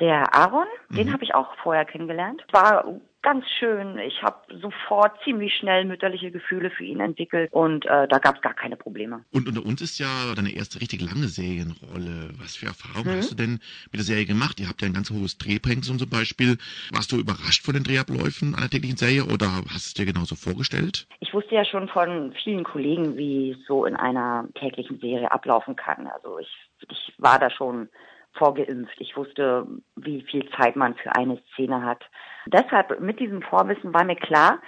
der 0.00 0.34
Aaron. 0.34 0.66
Mhm. 0.88 0.96
Den 0.96 1.12
habe 1.12 1.24
ich 1.24 1.34
auch 1.34 1.54
vorher 1.62 1.84
kennengelernt. 1.84 2.44
War 2.52 2.84
ganz 3.22 3.44
schön. 3.58 3.98
Ich 3.98 4.22
habe 4.22 4.36
sofort 4.60 5.18
ziemlich 5.24 5.54
schnell 5.54 5.84
mütterliche 5.84 6.30
Gefühle 6.30 6.70
für 6.70 6.84
ihn 6.84 7.00
entwickelt 7.00 7.52
und 7.52 7.86
äh, 7.86 8.08
da 8.08 8.18
gab 8.18 8.36
es 8.36 8.42
gar 8.42 8.54
keine 8.54 8.76
Probleme. 8.76 9.24
Und 9.32 9.48
unter 9.48 9.64
uns 9.64 9.80
ist 9.80 9.98
ja 9.98 10.34
deine 10.34 10.54
erste 10.54 10.80
richtig 10.80 11.00
lange 11.00 11.28
Serienrolle. 11.28 12.30
Was 12.38 12.56
für 12.56 12.66
Erfahrungen 12.66 13.14
mhm. 13.14 13.18
hast 13.18 13.30
du 13.30 13.36
denn 13.36 13.60
mit 13.90 13.94
der 13.94 14.02
Serie 14.02 14.26
gemacht? 14.26 14.60
Ihr 14.60 14.68
habt 14.68 14.82
ja 14.82 14.88
ein 14.88 14.94
ganz 14.94 15.10
hohes 15.10 15.38
Drehpensum 15.38 15.98
zum 15.98 16.10
Beispiel. 16.10 16.58
Warst 16.92 17.12
du 17.12 17.16
überrascht 17.16 17.64
von 17.64 17.74
den 17.74 17.84
Drehabläufen 17.84 18.54
einer 18.54 18.68
täglichen 18.68 18.96
Serie 18.96 19.24
oder 19.24 19.46
hast 19.72 19.86
du 19.86 19.90
es 19.90 19.94
dir 19.94 20.06
genauso 20.06 20.34
vorgestellt? 20.34 21.06
Ich 21.20 21.32
wusste 21.32 21.54
ja 21.54 21.64
schon 21.64 21.88
von 21.88 22.34
vielen 22.42 22.64
Kollegen, 22.64 23.16
wie 23.16 23.52
es 23.52 23.66
so 23.66 23.86
in 23.86 23.96
einer 23.96 24.48
täglichen 24.54 24.98
Serie 24.98 25.30
ablaufen 25.30 25.76
kann. 25.76 26.06
Also 26.08 26.38
ich, 26.38 26.50
ich 26.88 27.14
war 27.18 27.38
da 27.38 27.50
schon 27.50 27.88
vorgeimpft. 28.34 28.94
Ich 28.98 29.16
wusste, 29.16 29.66
wie 29.96 30.22
viel 30.22 30.48
Zeit 30.50 30.76
man 30.76 30.94
für 30.94 31.14
eine 31.14 31.38
Szene 31.52 31.84
hat. 31.84 32.04
Deshalb 32.46 33.00
mit 33.00 33.20
diesem 33.20 33.42
Vorwissen 33.42 33.92
war 33.94 34.04
mir 34.04 34.16
klar, 34.16 34.58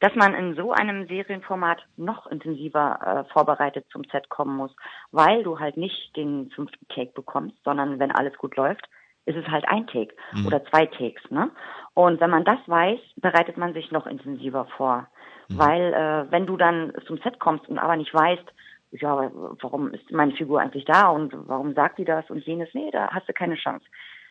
dass 0.00 0.14
man 0.14 0.34
in 0.34 0.54
so 0.54 0.72
einem 0.72 1.06
Serienformat 1.06 1.82
noch 1.96 2.26
intensiver 2.26 2.98
äh, 3.26 3.32
vorbereitet 3.32 3.86
zum 3.90 4.04
Set 4.12 4.28
kommen 4.28 4.56
muss, 4.56 4.74
weil 5.12 5.42
du 5.42 5.58
halt 5.58 5.76
nicht 5.76 6.14
den 6.16 6.50
fünften 6.50 6.86
Take 6.88 7.12
bekommst, 7.14 7.56
sondern 7.64 7.98
wenn 7.98 8.10
alles 8.10 8.36
gut 8.36 8.56
läuft, 8.56 8.86
ist 9.26 9.36
es 9.36 9.46
halt 9.48 9.66
ein 9.68 9.86
Take 9.86 10.14
mhm. 10.32 10.46
oder 10.46 10.64
zwei 10.66 10.86
Takes. 10.86 11.22
Ne? 11.30 11.50
Und 11.94 12.20
wenn 12.20 12.30
man 12.30 12.44
das 12.44 12.58
weiß, 12.66 13.00
bereitet 13.16 13.56
man 13.56 13.72
sich 13.72 13.90
noch 13.90 14.06
intensiver 14.06 14.66
vor. 14.76 15.08
Mhm. 15.48 15.58
Weil 15.58 15.94
äh, 15.94 16.30
wenn 16.30 16.46
du 16.46 16.56
dann 16.56 16.92
zum 17.06 17.18
Set 17.18 17.38
kommst 17.38 17.68
und 17.68 17.78
aber 17.78 17.96
nicht 17.96 18.12
weißt, 18.12 18.44
ja, 18.90 19.30
warum 19.60 19.92
ist 19.92 20.10
meine 20.10 20.32
Figur 20.32 20.60
eigentlich 20.60 20.84
da 20.84 21.08
und 21.08 21.32
warum 21.48 21.74
sagt 21.74 21.98
die 21.98 22.04
das 22.04 22.28
und 22.30 22.44
jenes, 22.44 22.68
nee, 22.74 22.90
da 22.90 23.08
hast 23.08 23.28
du 23.28 23.32
keine 23.32 23.56
Chance. 23.56 23.84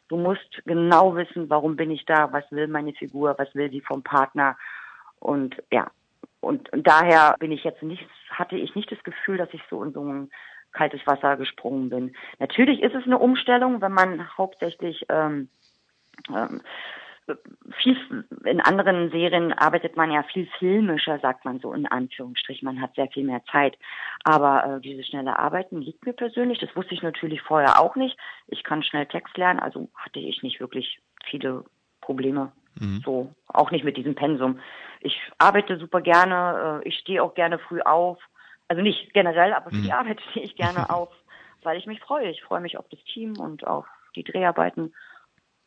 Du 0.08 0.18
musst 0.18 0.62
genau 0.66 1.16
wissen, 1.16 1.50
warum 1.50 1.76
bin 1.76 1.92
ich 1.92 2.06
da, 2.06 2.32
was 2.32 2.50
will 2.52 2.68
meine 2.68 2.94
Figur, 2.94 3.36
was 3.38 3.54
will 3.56 3.70
sie 3.70 3.82
vom 3.82 4.04
Partner 4.04 4.58
und 5.20 5.62
ja, 5.72 5.90
und, 6.42 6.72
und 6.74 6.86
daher 6.86 7.36
bin 7.40 7.52
ich 7.52 7.64
jetzt 7.64 7.82
nicht, 7.84 8.06
hatte 8.30 8.58
ich 8.58 8.76
nicht 8.76 8.92
das 8.92 9.02
Gefühl, 9.04 9.38
dass 9.38 9.54
ich 9.54 9.62
so 9.70 9.82
in 9.82 9.94
so 9.94 10.04
ein 10.04 10.30
kaltes 10.74 11.06
Wasser 11.08 11.38
gesprungen 11.38 11.90
bin. 11.90 12.16
Natürlich 12.40 12.82
ist 12.82 12.96
es 12.96 13.06
eine 13.06 13.18
Umstellung, 13.18 13.82
wenn 13.82 13.94
man 13.94 14.38
hauptsächlich 14.38 15.06
ähm, 15.08 15.50
ähm, 16.30 16.62
viel 17.82 18.26
in 18.46 18.62
anderen 18.62 19.10
Serien 19.12 19.54
arbeitet 19.54 19.96
man 19.96 20.12
ja 20.12 20.24
viel 20.24 20.48
filmischer, 20.60 21.20
sagt 21.20 21.46
man 21.46 21.60
so 21.60 21.74
in 21.74 21.86
Anführungsstrichen. 21.86 22.66
Man 22.66 22.82
hat 22.82 22.96
sehr 22.96 23.08
viel 23.08 23.24
mehr 23.24 23.44
Zeit. 23.52 23.78
Aber 24.24 24.66
äh, 24.66 24.82
dieses 24.82 25.08
schnelle 25.08 25.40
Arbeiten 25.40 25.82
liegt 25.82 26.06
mir 26.06 26.14
persönlich. 26.14 26.60
Das 26.60 26.76
wusste 26.76 26.94
ich 26.94 27.02
natürlich 27.02 27.42
vorher 27.42 27.80
auch 27.80 27.96
nicht. 27.96 28.18
Ich 28.48 28.64
kann 28.64 28.84
schnell 28.84 29.06
Text 29.06 29.38
lernen, 29.38 29.60
also 29.60 29.90
hatte 29.96 30.20
ich 30.20 30.44
nicht 30.44 30.60
wirklich 30.60 31.00
viele 31.26 31.64
Probleme. 32.02 32.52
Mhm. 32.80 33.02
So, 33.06 33.34
auch 33.48 33.72
nicht 33.72 33.86
mit 33.86 33.98
diesem 33.98 34.16
Pensum. 34.16 34.60
Ich 35.00 35.20
arbeite 35.38 35.78
super 35.78 36.02
gerne, 36.02 36.82
äh, 36.84 36.88
ich 36.88 36.98
stehe 36.98 37.24
auch 37.24 37.34
gerne 37.34 37.60
früh 37.60 37.82
auf. 37.82 38.20
Also 38.68 38.82
nicht 38.82 39.14
generell, 39.14 39.54
aber 39.54 39.70
für 39.70 39.78
mhm. 39.78 39.84
die 39.84 39.94
Arbeit 39.94 40.22
stehe 40.32 40.46
ich 40.46 40.56
gerne 40.56 40.90
auf, 40.90 41.10
weil 41.62 41.78
ich 41.78 41.86
mich 41.86 42.00
freue. 42.00 42.30
Ich 42.30 42.44
freue 42.44 42.62
mich 42.62 42.78
auf 42.78 42.88
das 42.90 43.04
Team 43.06 43.38
und 43.38 43.66
auf 43.66 43.86
die 44.16 44.24
Dreharbeiten. 44.24 44.94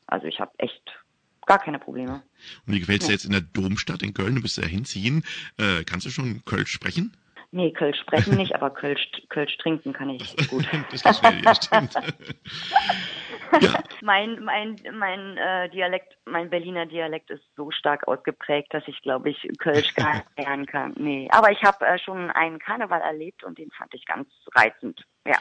Also 0.06 0.26
ich 0.26 0.40
habe 0.40 0.52
echt 0.58 0.98
gar 1.46 1.58
keine 1.58 1.78
Probleme. 1.78 2.22
Und 2.66 2.74
wie 2.74 2.80
gefällt 2.80 3.02
es 3.02 3.06
dir 3.06 3.12
jetzt 3.14 3.24
in 3.24 3.32
der 3.32 3.40
Domstadt 3.40 4.02
in 4.02 4.14
Köln? 4.14 4.34
Du 4.34 4.42
bist 4.42 4.58
ja 4.58 4.66
hinziehen. 4.66 5.24
Äh, 5.58 5.84
kannst 5.84 6.06
du 6.06 6.10
schon 6.10 6.44
Kölsch 6.44 6.70
sprechen? 6.70 7.16
Nee, 7.52 7.72
Kölsch 7.72 7.98
sprechen 8.00 8.36
nicht, 8.36 8.54
aber 8.54 8.70
Kölsch, 8.70 9.08
Kölsch 9.28 9.56
trinken 9.58 9.92
kann 9.92 10.10
ich 10.10 10.36
gut. 10.50 10.66
das 10.90 11.04
ist 11.04 11.18
schwer, 11.18 11.40
ja, 11.42 11.54
stimmt. 11.54 11.94
ja. 13.60 13.82
Mein, 14.02 14.42
mein, 14.44 14.76
mein 14.92 15.36
äh, 15.36 15.70
Dialekt, 15.70 16.16
mein 16.26 16.50
Berliner 16.50 16.86
Dialekt 16.86 17.30
ist 17.30 17.44
so 17.56 17.70
stark 17.70 18.06
ausgeprägt, 18.08 18.74
dass 18.74 18.82
ich, 18.86 19.00
glaube 19.02 19.30
ich, 19.30 19.48
Kölsch 19.58 19.94
gar 19.94 20.16
nicht 20.16 20.26
lernen 20.36 20.66
kann. 20.66 20.94
Nee, 20.98 21.28
aber 21.30 21.50
ich 21.52 21.62
habe 21.62 21.86
äh, 21.86 21.98
schon 21.98 22.30
einen 22.30 22.58
Karneval 22.58 23.00
erlebt 23.00 23.44
und 23.44 23.58
den 23.58 23.70
fand 23.70 23.94
ich 23.94 24.04
ganz 24.04 24.28
reizend. 24.54 25.04
Ja. 25.24 25.38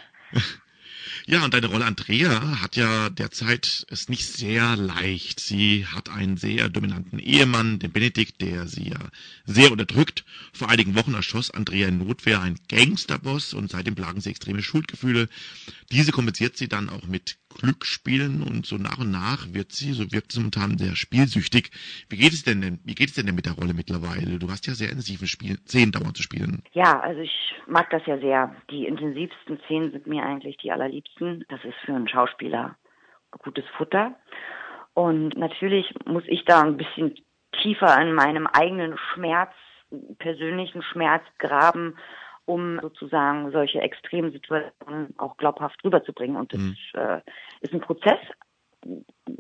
Ja, 1.27 1.43
und 1.43 1.55
deine 1.55 1.65
Rolle 1.67 1.85
Andrea 1.85 2.61
hat 2.61 2.75
ja 2.75 3.09
derzeit 3.09 3.87
es 3.89 4.09
nicht 4.09 4.27
sehr 4.27 4.75
leicht. 4.75 5.39
Sie 5.39 5.87
hat 5.87 6.07
einen 6.07 6.37
sehr 6.37 6.69
dominanten 6.69 7.17
Ehemann, 7.17 7.79
den 7.79 7.91
Benedikt, 7.91 8.41
der 8.41 8.67
sie 8.67 8.89
ja 8.89 8.99
sehr 9.43 9.71
unterdrückt. 9.71 10.23
Vor 10.53 10.69
einigen 10.69 10.93
Wochen 10.93 11.15
erschoss 11.15 11.49
Andrea 11.49 11.87
in 11.87 11.97
Notwehr 11.97 12.41
ein 12.41 12.59
Gangsterboss 12.69 13.55
und 13.55 13.71
seitdem 13.71 13.95
plagen 13.95 14.21
sie 14.21 14.29
extreme 14.29 14.61
Schuldgefühle. 14.61 15.27
Diese 15.91 16.11
kompensiert 16.11 16.57
sie 16.57 16.67
dann 16.67 16.89
auch 16.89 17.07
mit 17.07 17.37
Glücksspielen 17.55 18.43
und 18.43 18.65
so 18.65 18.77
nach 18.77 18.99
und 18.99 19.11
nach 19.11 19.53
wird 19.53 19.71
sie, 19.71 19.93
so 19.93 20.11
wirkt 20.11 20.31
sie 20.31 20.39
momentan 20.39 20.77
sehr 20.77 20.95
spielsüchtig. 20.95 21.71
Wie 22.09 22.17
geht 22.17 22.33
es 22.33 22.43
denn 22.43 22.61
denn, 22.61 22.79
wie 22.83 22.95
geht 22.95 23.09
es 23.09 23.15
denn, 23.15 23.25
denn 23.25 23.35
mit 23.35 23.45
der 23.45 23.53
Rolle 23.53 23.73
mittlerweile? 23.73 24.39
Du 24.39 24.49
hast 24.49 24.67
ja 24.67 24.73
sehr 24.73 24.89
intensive 24.89 25.27
Spiel 25.27 25.57
Szenen 25.65 25.91
dauernd 25.91 26.17
zu 26.17 26.23
spielen. 26.23 26.63
Ja, 26.73 26.99
also 26.99 27.21
ich 27.21 27.55
mag 27.67 27.89
das 27.89 28.05
ja 28.05 28.17
sehr. 28.19 28.55
Die 28.69 28.85
intensivsten 28.85 29.59
Szenen 29.65 29.91
sind 29.91 30.07
mir 30.07 30.23
eigentlich 30.23 30.57
die 30.57 30.71
allerliebsten. 30.71 31.45
Das 31.49 31.63
ist 31.63 31.77
für 31.85 31.93
einen 31.93 32.07
Schauspieler 32.07 32.75
gutes 33.43 33.65
Futter. 33.77 34.15
Und 34.93 35.37
natürlich 35.37 35.93
muss 36.05 36.23
ich 36.27 36.45
da 36.45 36.61
ein 36.61 36.77
bisschen 36.77 37.15
tiefer 37.61 37.99
in 38.01 38.13
meinem 38.13 38.47
eigenen 38.47 38.97
Schmerz, 39.13 39.51
persönlichen 40.19 40.81
Schmerz 40.81 41.23
graben 41.37 41.97
um 42.45 42.79
sozusagen 42.81 43.51
solche 43.51 43.81
Extremsituationen 43.81 45.13
auch 45.17 45.37
glaubhaft 45.37 45.83
rüberzubringen. 45.83 46.37
Und 46.37 46.53
das 46.53 46.61
mhm. 46.61 46.75
äh, 46.93 47.21
ist 47.61 47.73
ein 47.73 47.81
Prozess, 47.81 48.19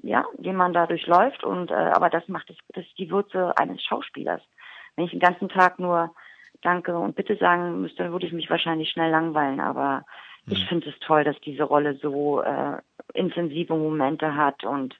ja, 0.01 0.25
den 0.37 0.55
man 0.55 0.73
da 0.73 0.87
durchläuft. 0.87 1.43
Und 1.43 1.71
äh, 1.71 1.75
aber 1.75 2.09
das 2.09 2.27
macht 2.27 2.49
das, 2.49 2.57
das 2.69 2.85
ist 2.85 2.97
die 2.97 3.11
Würze 3.11 3.57
eines 3.57 3.83
Schauspielers. 3.83 4.41
Wenn 4.95 5.05
ich 5.05 5.11
den 5.11 5.19
ganzen 5.19 5.49
Tag 5.49 5.79
nur 5.79 6.13
Danke 6.61 6.97
und 6.97 7.15
Bitte 7.15 7.35
sagen 7.37 7.81
müsste, 7.81 8.03
dann 8.03 8.11
würde 8.11 8.25
ich 8.25 8.33
mich 8.33 8.49
wahrscheinlich 8.49 8.89
schnell 8.89 9.11
langweilen. 9.11 9.59
Aber 9.59 10.05
mhm. 10.45 10.53
ich 10.53 10.65
finde 10.65 10.89
es 10.89 10.99
toll, 10.99 11.23
dass 11.23 11.39
diese 11.41 11.63
Rolle 11.63 11.95
so 12.01 12.41
äh, 12.41 12.77
intensive 13.13 13.75
Momente 13.75 14.35
hat 14.35 14.63
und 14.63 14.95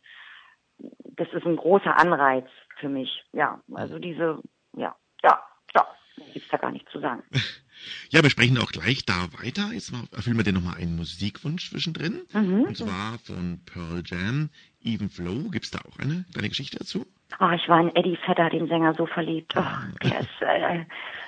das 0.78 1.28
ist 1.34 1.46
ein 1.46 1.56
großer 1.56 1.98
Anreiz 1.98 2.48
für 2.78 2.90
mich. 2.90 3.24
Ja, 3.32 3.62
also 3.74 4.00
diese, 4.00 4.42
ja, 4.74 4.96
ja, 5.24 5.44
ja, 5.74 5.88
gibt's 6.34 6.50
da 6.50 6.58
gar 6.58 6.72
nichts 6.72 6.92
zu 6.92 7.00
sagen. 7.00 7.24
Ja, 8.10 8.24
wir 8.24 8.30
sprechen 8.30 8.58
auch 8.58 8.72
gleich 8.72 9.06
da 9.06 9.28
weiter. 9.42 9.72
Jetzt 9.74 9.94
erfüllen 10.12 10.38
wir 10.38 10.44
dir 10.44 10.54
nochmal 10.54 10.78
einen 10.78 10.96
Musikwunsch 10.96 11.70
zwischendrin. 11.70 12.22
Mhm. 12.34 12.62
Und 12.62 12.78
zwar 12.78 13.20
von 13.20 13.60
Pearl 13.66 14.04
Jam, 14.06 14.50
Even 14.84 15.10
Flow. 15.10 15.50
Gibt's 15.50 15.72
da 15.72 15.80
auch 15.80 16.00
eine 16.00 16.26
deine 16.34 16.50
Geschichte 16.50 16.78
dazu? 16.78 17.06
Oh, 17.40 17.50
ich 17.50 17.68
war 17.68 17.82
in 17.82 17.96
Eddie 17.96 18.18
Vedder, 18.26 18.50
den 18.50 18.68
Sänger, 18.68 18.94
so 18.94 19.06
verliebt. 19.06 19.54
Oh, 19.58 19.64
der 20.04 20.20
ist 20.20 20.42
äh, 20.42 20.80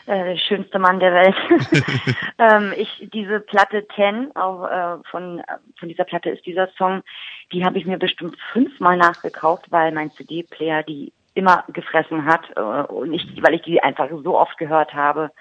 äh, 0.05 0.23
der 0.23 0.37
schönste 0.37 0.79
Mann 0.79 0.99
der 0.99 1.13
Welt. 1.13 1.35
ähm, 2.37 2.73
ich 2.77 3.09
diese 3.11 3.39
Platte 3.41 3.85
Ten, 3.95 4.33
auch 4.35 4.65
äh, 4.65 5.03
von 5.09 5.41
von 5.79 5.89
dieser 5.89 6.05
Platte 6.05 6.29
ist 6.29 6.45
dieser 6.45 6.69
Song, 6.77 7.03
die 7.51 7.65
habe 7.65 7.77
ich 7.77 7.85
mir 7.85 7.97
bestimmt 7.97 8.37
fünfmal 8.53 8.95
nachgekauft, 8.95 9.71
weil 9.71 9.91
mein 9.91 10.11
CD-Player 10.11 10.83
die 10.83 11.11
immer 11.33 11.65
gefressen 11.67 12.25
hat 12.25 12.41
äh, 12.55 12.61
und 12.91 13.09
nicht, 13.09 13.43
weil 13.43 13.55
ich 13.55 13.63
die 13.63 13.81
einfach 13.81 14.09
so 14.23 14.37
oft 14.37 14.57
gehört 14.57 14.93
habe 14.93 15.31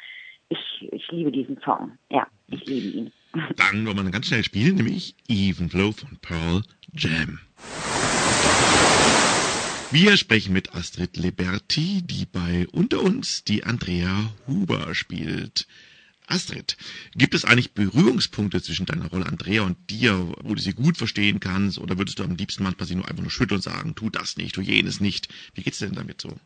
ich, 0.49 0.93
ich 0.93 1.09
liebe 1.11 1.33
diesen 1.33 1.59
Song. 1.65 1.99
Ja, 2.11 2.27
ich 2.49 2.65
liebe 2.67 2.89
ihn. 2.89 3.13
Dann 3.57 3.87
wollen 3.87 3.97
wir 3.97 4.11
ganz 4.11 4.27
schnell 4.27 4.45
spielen, 4.45 4.77
nämlich 4.77 5.15
Even 5.29 5.69
Flow 5.69 5.93
von 5.93 6.17
Pearl 6.21 6.63
Jam. 6.95 7.41
Wir 9.91 10.17
sprechen 10.17 10.53
mit 10.53 10.75
Astrid 10.75 11.17
Liberti, 11.17 12.03
die 12.03 12.27
bei 12.27 12.67
Unter 12.73 13.03
uns 13.03 13.45
die 13.45 13.65
Andrea 13.65 14.33
Huber 14.47 14.95
spielt. 14.95 15.67
Astrid, 16.27 16.77
gibt 17.15 17.35
es 17.35 17.45
eigentlich 17.45 17.73
Berührungspunkte 17.73 18.61
zwischen 18.61 18.85
deiner 18.85 19.07
Rolle 19.07 19.27
Andrea 19.27 19.63
und 19.63 19.77
dir, 19.91 20.35
wo 20.43 20.55
du 20.57 20.61
sie 20.61 20.73
gut 20.73 20.97
verstehen 20.97 21.39
kannst, 21.39 21.79
oder 21.79 21.99
würdest 21.99 22.19
du 22.19 22.25
am 22.25 22.35
liebsten 22.35 22.65
manchmal 22.65 22.89
sie 22.89 22.97
nur 22.97 23.09
einfach 23.09 23.23
nur 23.23 23.31
schütteln 23.31 23.59
und 23.59 23.63
sagen, 23.63 23.95
tu 23.95 24.11
das 24.11 24.37
nicht, 24.37 24.57
tu 24.57 24.61
jenes 24.61 25.01
nicht? 25.01 25.29
Wie 25.55 25.63
geht's 25.63 25.79
denn 25.79 25.93
damit 25.93 26.21
so? 26.21 26.37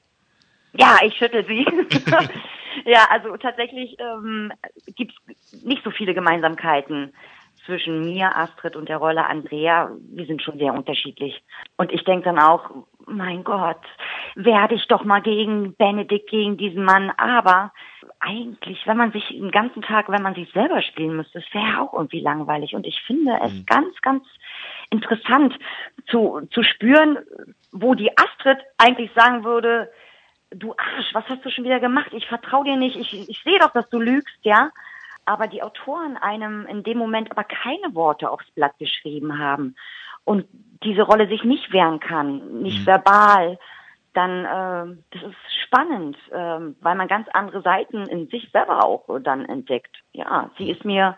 Ja, 0.73 0.99
ich 1.05 1.15
schüttel 1.17 1.45
sie. 1.47 1.67
Ja, 2.85 3.07
also 3.11 3.37
tatsächlich 3.37 3.97
ähm, 3.99 4.53
gibt 4.97 5.13
es 5.27 5.63
nicht 5.65 5.83
so 5.83 5.91
viele 5.91 6.15
Gemeinsamkeiten 6.15 7.13
zwischen 7.67 8.01
mir, 8.01 8.37
Astrid 8.37 8.75
und 8.75 8.89
der 8.89 8.97
Rolle 8.97 9.27
Andrea. 9.27 9.91
Wir 10.11 10.27
sind 10.27 10.43
schon 10.43 10.59
sehr 10.59 10.73
unterschiedlich. 10.73 11.43
Und 11.77 11.93
ich 11.93 12.05
denke 12.05 12.25
dann 12.25 12.39
auch, 12.39 12.71
mein 13.07 13.45
Gott, 13.45 13.81
werde 14.35 14.77
ich 14.77 14.87
doch 14.87 15.05
mal 15.05 15.21
gegen 15.21 15.75
Benedikt, 15.77 16.31
gegen 16.31 16.57
diesen 16.57 16.85
Mann. 16.85 17.13
Aber 17.17 17.73
eigentlich, 18.21 18.87
wenn 18.87 18.97
man 18.97 19.13
sich 19.13 19.29
den 19.29 19.51
ganzen 19.51 19.83
Tag, 19.83 20.09
wenn 20.09 20.23
man 20.23 20.35
sich 20.35 20.51
selber 20.53 20.81
spielen 20.81 21.17
müsste, 21.17 21.41
das 21.41 21.55
wäre 21.55 21.83
auch 21.83 21.93
irgendwie 21.93 22.21
langweilig. 22.21 22.75
Und 22.75 22.87
ich 22.87 23.01
finde 23.07 23.39
es 23.43 23.53
mhm. 23.53 23.67
ganz, 23.67 24.01
ganz 24.01 24.25
interessant 24.91 25.55
zu, 26.07 26.41
zu 26.51 26.63
spüren, 26.63 27.19
wo 27.73 27.95
die 27.95 28.17
Astrid 28.17 28.59
eigentlich 28.79 29.11
sagen 29.15 29.45
würde, 29.45 29.91
du 30.51 30.73
Arsch, 30.73 31.15
was 31.15 31.25
hast 31.29 31.45
du 31.45 31.51
schon 31.51 31.65
wieder 31.65 31.81
gemacht? 31.81 32.13
Ich 32.13 32.27
vertraue 32.27 32.65
dir 32.65 32.77
nicht, 32.77 32.97
ich, 32.97 33.29
ich 33.29 33.43
sehe 33.43 33.59
doch, 33.59 33.73
dass 33.73 33.89
du 33.89 34.01
lügst, 34.01 34.39
ja. 34.43 34.71
Aber 35.27 35.47
die 35.47 35.63
Autoren 35.63 36.17
einem 36.17 36.67
in 36.67 36.83
dem 36.83 36.99
Moment 36.99 37.31
aber 37.31 37.45
keine 37.45 37.95
Worte 37.95 38.31
aufs 38.31 38.51
Blatt 38.53 38.77
geschrieben 38.79 39.39
haben 39.39 39.77
und 40.25 40.47
diese 40.83 41.03
Rolle 41.03 41.29
sich 41.29 41.45
nicht 41.45 41.73
wehren 41.73 42.01
kann, 42.01 42.63
nicht 42.63 42.81
mhm. 42.81 42.87
verbal, 42.87 43.59
dann 44.13 44.45
äh, 44.45 44.97
das 45.11 45.23
ist 45.23 45.65
spannend, 45.65 46.17
äh, 46.31 46.75
weil 46.81 46.97
man 46.97 47.07
ganz 47.07 47.29
andere 47.33 47.63
Seiten 47.63 48.07
in 48.07 48.29
sich 48.29 48.51
selber 48.51 48.85
auch 48.85 49.07
dann 49.21 49.45
entdeckt. 49.45 50.03
Ja, 50.13 50.51
sie 50.59 50.71
ist 50.71 50.85
mir 50.85 51.17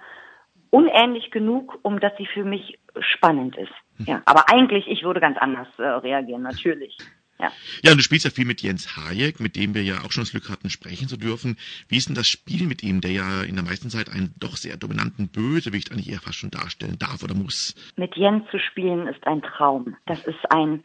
unähnlich 0.70 1.30
genug, 1.30 1.78
um 1.82 2.00
dass 2.00 2.16
sie 2.18 2.26
für 2.26 2.44
mich 2.44 2.78
spannend 3.00 3.56
ist. 3.56 3.72
Mhm. 3.98 4.06
Ja, 4.06 4.22
aber 4.26 4.50
eigentlich 4.50 4.88
ich 4.88 5.04
würde 5.04 5.20
ganz 5.20 5.38
anders 5.38 5.68
äh, 5.78 5.84
reagieren, 5.84 6.42
natürlich. 6.42 6.98
Ja. 7.42 7.50
ja, 7.82 7.90
und 7.90 7.98
du 7.98 8.04
spielst 8.04 8.24
ja 8.24 8.30
viel 8.30 8.44
mit 8.44 8.62
Jens 8.62 8.96
Hayek, 8.96 9.40
mit 9.40 9.56
dem 9.56 9.74
wir 9.74 9.82
ja 9.82 10.04
auch 10.04 10.12
schon 10.12 10.22
das 10.22 10.30
Glück 10.30 10.48
hatten, 10.48 10.70
sprechen 10.70 11.08
zu 11.08 11.16
dürfen. 11.16 11.58
Wie 11.88 11.96
ist 11.96 12.08
denn 12.08 12.14
das 12.14 12.28
Spiel 12.28 12.68
mit 12.68 12.84
ihm, 12.84 13.00
der 13.00 13.10
ja 13.10 13.42
in 13.42 13.56
der 13.56 13.64
meisten 13.64 13.90
Zeit 13.90 14.08
einen 14.08 14.32
doch 14.38 14.56
sehr 14.56 14.76
dominanten 14.76 15.28
Bösewicht 15.28 15.90
eigentlich 15.90 16.10
eher 16.10 16.20
fast 16.20 16.38
schon 16.38 16.52
darstellen 16.52 17.00
darf 17.00 17.24
oder 17.24 17.34
muss? 17.34 17.74
Mit 17.96 18.14
Jens 18.16 18.48
zu 18.52 18.60
spielen 18.60 19.08
ist 19.08 19.26
ein 19.26 19.42
Traum. 19.42 19.96
Das 20.06 20.24
ist 20.24 20.50
ein 20.50 20.84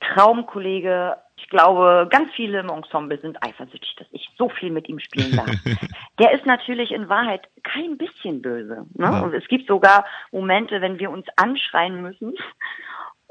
Traumkollege 0.00 1.16
Ich 1.38 1.48
glaube, 1.48 2.06
ganz 2.10 2.32
viele 2.34 2.60
im 2.60 2.68
Ensemble 2.68 3.18
sind 3.18 3.42
eifersüchtig, 3.42 3.96
dass 3.96 4.06
ich 4.12 4.28
so 4.36 4.50
viel 4.50 4.70
mit 4.70 4.88
ihm 4.90 4.98
spielen 5.00 5.36
darf. 5.36 5.50
Der 6.18 6.32
ist 6.32 6.44
natürlich 6.44 6.92
in 6.92 7.08
Wahrheit 7.08 7.48
kein 7.62 7.96
bisschen 7.96 8.42
böse. 8.42 8.84
Ne? 8.94 9.04
Ja. 9.06 9.20
Und 9.20 9.32
es 9.32 9.48
gibt 9.48 9.66
sogar 9.66 10.04
Momente, 10.32 10.82
wenn 10.82 10.98
wir 10.98 11.10
uns 11.10 11.26
anschreien 11.36 12.02
müssen. 12.02 12.34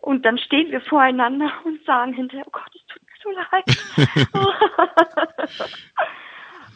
Und 0.08 0.24
dann 0.24 0.38
stehen 0.38 0.72
wir 0.72 0.80
voreinander 0.80 1.52
und 1.66 1.84
sagen 1.84 2.14
hinterher, 2.14 2.46
oh 2.48 2.52
Gott, 2.52 2.74
es 2.74 2.86
tut 2.88 3.02
mir 3.04 3.18
so 3.22 3.32
leid. 3.52 3.66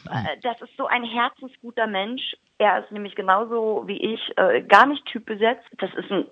Äh, 0.10 0.36
das 0.42 0.60
ist 0.62 0.76
so 0.78 0.88
ein 0.88 1.04
herzensguter 1.04 1.86
Mensch. 1.86 2.36
Er 2.58 2.84
ist 2.84 2.92
nämlich 2.92 3.16
genauso 3.16 3.84
wie 3.86 4.14
ich 4.14 4.20
äh, 4.36 4.62
gar 4.64 4.88
nicht 4.88 5.06
typbesetzt. 5.06 5.64
Das 5.78 5.94
ist 5.94 6.12
ein, 6.12 6.26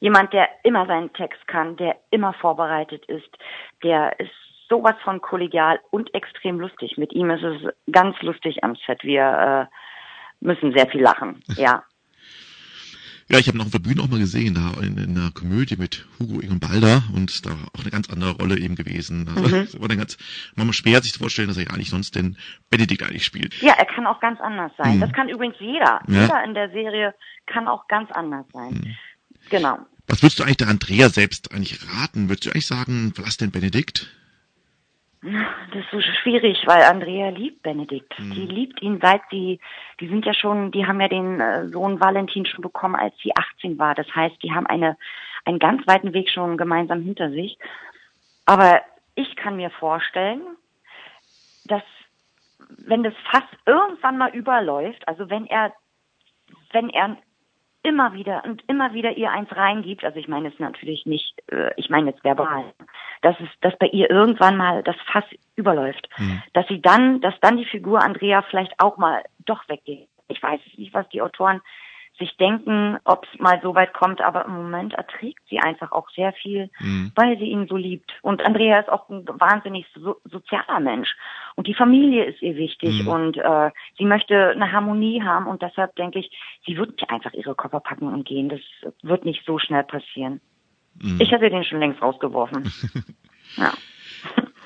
jemand, 0.00 0.32
der 0.32 0.48
immer 0.64 0.84
seinen 0.86 1.12
Text 1.12 1.46
kann, 1.46 1.76
der 1.76 1.96
immer 2.10 2.34
vorbereitet 2.34 3.06
ist. 3.06 3.30
Der 3.84 4.18
ist 4.18 4.34
sowas 4.68 4.96
von 5.04 5.22
kollegial 5.22 5.80
und 5.90 6.12
extrem 6.12 6.58
lustig. 6.58 6.98
Mit 6.98 7.12
ihm 7.12 7.30
ist 7.30 7.44
es 7.44 7.72
ganz 7.92 8.20
lustig 8.20 8.64
am 8.64 8.74
Set. 8.84 9.04
Wir 9.04 9.70
äh, 9.70 10.44
müssen 10.44 10.72
sehr 10.76 10.88
viel 10.88 11.00
lachen. 11.00 11.40
Ja. 11.56 11.84
Ja, 13.30 13.38
ich 13.38 13.48
habe 13.48 13.56
noch 13.56 13.64
auf 13.66 13.72
der 13.72 13.78
Bühne 13.78 14.02
auch 14.02 14.08
mal 14.08 14.18
gesehen, 14.18 14.54
da 14.54 14.72
in, 14.82 14.98
in 14.98 15.16
einer 15.18 15.30
Komödie 15.30 15.76
mit 15.76 16.06
Hugo 16.18 16.40
Ingenbalder 16.40 17.02
und 17.14 17.46
da 17.46 17.50
war 17.50 17.68
auch 17.74 17.80
eine 17.80 17.90
ganz 17.90 18.10
andere 18.10 18.32
Rolle 18.32 18.58
eben 18.58 18.74
gewesen. 18.74 19.28
Also, 19.34 19.56
Mhm. 19.56 19.68
war 19.80 19.88
dann 19.88 19.98
ganz, 19.98 20.18
manchmal 20.56 20.74
schwer 20.74 21.02
sich 21.02 21.12
zu 21.14 21.20
vorstellen, 21.20 21.48
dass 21.48 21.56
er 21.56 21.70
eigentlich 21.72 21.88
sonst 21.90 22.14
den 22.16 22.36
Benedikt 22.70 23.02
eigentlich 23.02 23.24
spielt. 23.24 23.60
Ja, 23.62 23.74
er 23.78 23.86
kann 23.86 24.06
auch 24.06 24.20
ganz 24.20 24.40
anders 24.40 24.72
sein. 24.76 24.96
Mhm. 24.96 25.00
Das 25.00 25.12
kann 25.12 25.28
übrigens 25.30 25.56
jeder. 25.58 26.00
Ja. 26.06 26.22
Jeder 26.22 26.44
in 26.44 26.54
der 26.54 26.70
Serie 26.70 27.14
kann 27.46 27.66
auch 27.66 27.88
ganz 27.88 28.10
anders 28.10 28.46
sein. 28.52 28.94
Genau. 29.50 29.78
Was 30.06 30.22
würdest 30.22 30.38
du 30.38 30.42
eigentlich 30.42 30.58
der 30.58 30.68
Andrea 30.68 31.08
selbst 31.08 31.52
eigentlich 31.52 31.78
raten? 31.94 32.28
Würdest 32.28 32.44
du 32.46 32.50
eigentlich 32.50 32.66
sagen, 32.66 33.12
verlass 33.14 33.38
den 33.38 33.50
Benedikt? 33.50 34.10
Das 35.24 35.82
ist 35.82 35.90
so 35.90 36.00
schwierig, 36.02 36.62
weil 36.66 36.82
Andrea 36.82 37.30
liebt 37.30 37.62
Benedikt. 37.62 38.12
Die 38.18 38.46
liebt 38.46 38.82
ihn 38.82 38.98
seit 39.00 39.22
sie, 39.30 39.58
die 39.98 40.08
sind 40.08 40.26
ja 40.26 40.34
schon, 40.34 40.70
die 40.70 40.86
haben 40.86 41.00
ja 41.00 41.08
den 41.08 41.40
äh, 41.40 41.66
Sohn 41.68 41.98
Valentin 41.98 42.44
schon 42.44 42.60
bekommen, 42.60 42.94
als 42.94 43.14
sie 43.22 43.34
18 43.34 43.78
war. 43.78 43.94
Das 43.94 44.06
heißt, 44.14 44.42
die 44.42 44.52
haben 44.52 44.66
eine, 44.66 44.98
einen 45.46 45.58
ganz 45.58 45.86
weiten 45.86 46.12
Weg 46.12 46.28
schon 46.28 46.58
gemeinsam 46.58 47.00
hinter 47.00 47.30
sich. 47.30 47.56
Aber 48.44 48.82
ich 49.14 49.34
kann 49.36 49.56
mir 49.56 49.70
vorstellen, 49.70 50.42
dass 51.64 51.82
wenn 52.68 53.02
das 53.02 53.14
Fass 53.30 53.44
irgendwann 53.64 54.18
mal 54.18 54.34
überläuft, 54.34 55.08
also 55.08 55.30
wenn 55.30 55.46
er, 55.46 55.72
wenn 56.72 56.90
er 56.90 57.16
immer 57.84 58.14
wieder 58.14 58.42
und 58.44 58.64
immer 58.66 58.94
wieder 58.94 59.16
ihr 59.16 59.30
eins 59.30 59.54
reingibt, 59.54 60.04
also 60.04 60.18
ich 60.18 60.26
meine 60.26 60.48
es 60.48 60.58
natürlich 60.58 61.04
nicht, 61.06 61.34
äh, 61.52 61.70
ich 61.76 61.90
meine 61.90 62.10
jetzt 62.10 62.24
verbal, 62.24 62.64
dass 63.22 63.38
es, 63.38 63.48
dass 63.60 63.78
bei 63.78 63.86
ihr 63.86 64.10
irgendwann 64.10 64.56
mal 64.56 64.82
das 64.82 64.96
Fass 65.12 65.24
überläuft, 65.54 66.08
dass 66.54 66.66
sie 66.66 66.80
dann, 66.80 67.20
dass 67.20 67.38
dann 67.40 67.58
die 67.58 67.66
Figur 67.66 68.02
Andrea 68.02 68.42
vielleicht 68.42 68.72
auch 68.80 68.96
mal 68.96 69.22
doch 69.44 69.68
weggeht. 69.68 70.08
Ich 70.28 70.42
weiß 70.42 70.60
nicht, 70.76 70.94
was 70.94 71.08
die 71.10 71.20
Autoren 71.20 71.60
sich 72.18 72.36
denken, 72.36 72.98
ob 73.04 73.26
es 73.32 73.40
mal 73.40 73.60
so 73.62 73.74
weit 73.74 73.92
kommt, 73.92 74.20
aber 74.20 74.44
im 74.44 74.52
Moment 74.52 74.94
erträgt 74.94 75.40
sie 75.48 75.58
einfach 75.58 75.92
auch 75.92 76.08
sehr 76.10 76.32
viel, 76.32 76.70
weil 77.16 77.38
sie 77.38 77.46
ihn 77.46 77.66
so 77.66 77.76
liebt. 77.76 78.12
Und 78.22 78.44
Andrea 78.44 78.80
ist 78.80 78.88
auch 78.88 79.08
ein 79.08 79.26
wahnsinnig 79.26 79.86
so, 79.94 80.16
sozialer 80.24 80.80
Mensch. 80.80 81.16
Und 81.56 81.66
die 81.66 81.74
Familie 81.74 82.24
ist 82.24 82.40
ihr 82.40 82.56
wichtig 82.56 83.06
und 83.06 83.36
äh, 83.36 83.70
sie 83.98 84.04
möchte 84.04 84.50
eine 84.50 84.70
Harmonie 84.70 85.22
haben 85.22 85.46
und 85.46 85.62
deshalb 85.62 85.96
denke 85.96 86.20
ich, 86.20 86.30
sie 86.66 86.76
wird 86.76 86.90
nicht 86.90 87.10
einfach 87.10 87.32
ihre 87.32 87.54
Koffer 87.54 87.80
packen 87.80 88.12
und 88.12 88.24
gehen. 88.24 88.48
Das 88.48 88.60
wird 89.02 89.24
nicht 89.24 89.44
so 89.44 89.58
schnell 89.58 89.84
passieren. 89.84 90.40
Ich 91.18 91.30
hätte 91.32 91.50
den 91.50 91.64
schon 91.64 91.80
längst 91.80 92.00
rausgeworfen. 92.00 92.72
ja. 93.56 93.72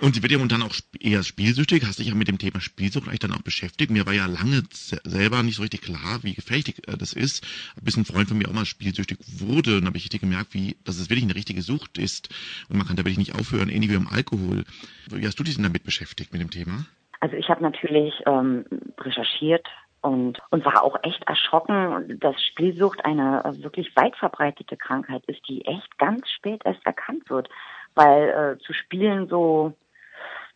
Und 0.00 0.14
sie 0.14 0.22
wird 0.22 0.30
ja 0.30 0.38
momentan 0.38 0.62
auch 0.62 0.74
eher 1.00 1.24
spielsüchtig. 1.24 1.84
Hast 1.84 1.98
dich 1.98 2.06
ja 2.06 2.14
mit 2.14 2.28
dem 2.28 2.38
Thema 2.38 2.60
Spielsucht 2.60 3.08
eigentlich 3.08 3.18
dann 3.18 3.32
auch 3.32 3.42
beschäftigt. 3.42 3.90
Mir 3.90 4.06
war 4.06 4.12
ja 4.12 4.26
lange 4.26 4.62
se- 4.70 5.00
selber 5.04 5.42
nicht 5.42 5.56
so 5.56 5.62
richtig 5.62 5.82
klar, 5.82 6.20
wie 6.22 6.34
gefährlich 6.34 6.86
äh, 6.86 6.96
das 6.96 7.12
ist. 7.12 7.44
Bis 7.82 7.96
ein 7.96 8.04
Freund 8.04 8.28
von 8.28 8.38
mir 8.38 8.48
auch 8.48 8.52
mal 8.52 8.64
spielsüchtig 8.64 9.18
wurde. 9.40 9.74
Und 9.74 9.80
dann 9.80 9.86
habe 9.88 9.96
ich 9.96 10.04
richtig 10.04 10.20
gemerkt, 10.20 10.54
wie, 10.54 10.76
dass 10.84 10.98
es 10.98 11.10
wirklich 11.10 11.24
eine 11.24 11.34
richtige 11.34 11.62
Sucht 11.62 11.98
ist. 11.98 12.28
Und 12.68 12.78
man 12.78 12.86
kann 12.86 12.94
da 12.96 13.02
wirklich 13.02 13.18
nicht 13.18 13.34
aufhören, 13.34 13.68
ähnlich 13.68 13.90
wie 13.90 13.96
beim 13.96 14.06
Alkohol. 14.06 14.64
Wie 15.10 15.26
hast 15.26 15.38
du 15.40 15.42
dich 15.42 15.56
denn 15.56 15.64
damit 15.64 15.82
beschäftigt, 15.82 16.32
mit 16.32 16.40
dem 16.40 16.50
Thema? 16.50 16.86
Also 17.18 17.34
ich 17.34 17.48
habe 17.48 17.62
natürlich 17.62 18.14
ähm, 18.26 18.64
recherchiert 19.00 19.66
und, 20.02 20.38
und 20.50 20.64
war 20.64 20.84
auch 20.84 20.96
echt 21.02 21.24
erschrocken, 21.26 22.20
dass 22.20 22.40
Spielsucht 22.52 23.04
eine 23.04 23.44
äh, 23.44 23.62
wirklich 23.64 23.94
weit 23.96 24.14
verbreitete 24.16 24.76
Krankheit 24.76 25.24
ist, 25.26 25.40
die 25.48 25.64
echt 25.64 25.98
ganz 25.98 26.30
spät 26.30 26.62
erst 26.64 26.86
erkannt 26.86 27.28
wird. 27.28 27.48
Weil 27.96 28.28
äh, 28.60 28.64
zu 28.64 28.72
spielen 28.72 29.26
so, 29.28 29.74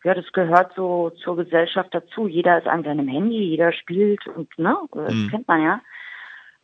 ja, 0.03 0.13
das 0.13 0.31
gehört 0.33 0.73
so 0.75 1.09
zur 1.11 1.37
Gesellschaft 1.37 1.93
dazu. 1.93 2.27
Jeder 2.27 2.57
ist 2.57 2.67
an 2.67 2.83
seinem 2.83 3.07
Handy, 3.07 3.37
jeder 3.49 3.71
spielt 3.71 4.25
und 4.27 4.57
ne, 4.57 4.77
das 4.91 5.13
Mhm. 5.13 5.29
kennt 5.29 5.47
man 5.47 5.61
ja. 5.61 5.81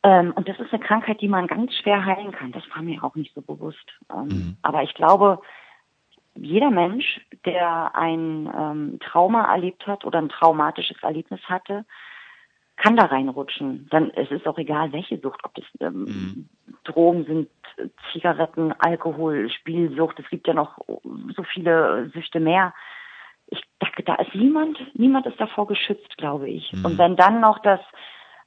Ähm, 0.03 0.31
und 0.35 0.47
das 0.47 0.59
ist 0.59 0.71
eine 0.73 0.83
Krankheit, 0.83 1.19
die 1.21 1.27
man 1.27 1.47
ganz 1.47 1.73
schwer 1.75 2.05
heilen 2.05 2.31
kann. 2.31 2.51
Das 2.51 2.63
war 2.73 2.81
mir 2.81 3.03
auch 3.03 3.15
nicht 3.15 3.33
so 3.35 3.41
bewusst. 3.41 3.85
Ähm, 4.13 4.27
Mhm. 4.27 4.57
Aber 4.61 4.83
ich 4.83 4.93
glaube, 4.93 5.39
jeder 6.35 6.69
Mensch, 6.69 7.19
der 7.45 7.95
ein 7.95 8.49
ähm, 8.57 8.99
Trauma 9.01 9.51
erlebt 9.51 9.85
hat 9.87 10.05
oder 10.05 10.19
ein 10.19 10.29
traumatisches 10.29 11.01
Erlebnis 11.03 11.41
hatte, 11.43 11.85
kann 12.77 12.95
da 12.95 13.05
reinrutschen. 13.05 13.87
Dann 13.89 14.09
es 14.11 14.31
ist 14.31 14.47
auch 14.47 14.57
egal, 14.57 14.93
welche 14.93 15.19
Sucht, 15.19 15.41
ob 15.43 15.53
das 15.55 15.65
ähm, 15.81 16.47
Drogen 16.85 17.25
sind, 17.25 17.49
Zigaretten, 18.13 18.73
Alkohol, 18.79 19.49
Spielsucht. 19.49 20.17
Es 20.19 20.29
gibt 20.29 20.47
ja 20.47 20.53
noch 20.53 20.77
so 21.35 21.43
viele 21.43 22.09
Süchte 22.13 22.39
mehr. 22.39 22.73
Ich 23.49 23.61
dachte, 23.79 24.03
da 24.03 24.15
ist 24.15 24.33
niemand, 24.35 24.77
niemand 24.97 25.25
ist 25.25 25.39
davor 25.39 25.67
geschützt, 25.67 26.17
glaube 26.17 26.49
ich. 26.49 26.73
Und 26.83 26.97
wenn 26.97 27.15
dann 27.15 27.39
noch 27.41 27.59
das 27.59 27.79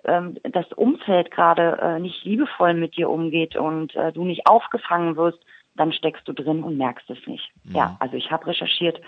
ähm, 0.05 0.37
das 0.43 0.67
Umfeld 0.73 1.31
gerade 1.31 1.79
äh, 1.81 2.01
nicht 2.01 2.25
liebevoll 2.25 2.75
mit 2.75 2.97
dir 2.97 3.09
umgeht 3.09 3.57
und 3.57 3.95
äh, 3.95 4.13
du 4.13 4.25
nicht 4.25 4.47
aufgefangen 4.47 5.17
wirst, 5.17 5.39
dann 5.75 5.93
steckst 5.93 6.27
du 6.27 6.33
drin 6.33 6.63
und 6.63 6.77
merkst 6.77 7.09
es 7.11 7.27
nicht. 7.27 7.51
Ja, 7.65 7.97
also 8.01 8.17
ich 8.17 8.31
habe 8.31 8.47
recherchiert 8.47 9.01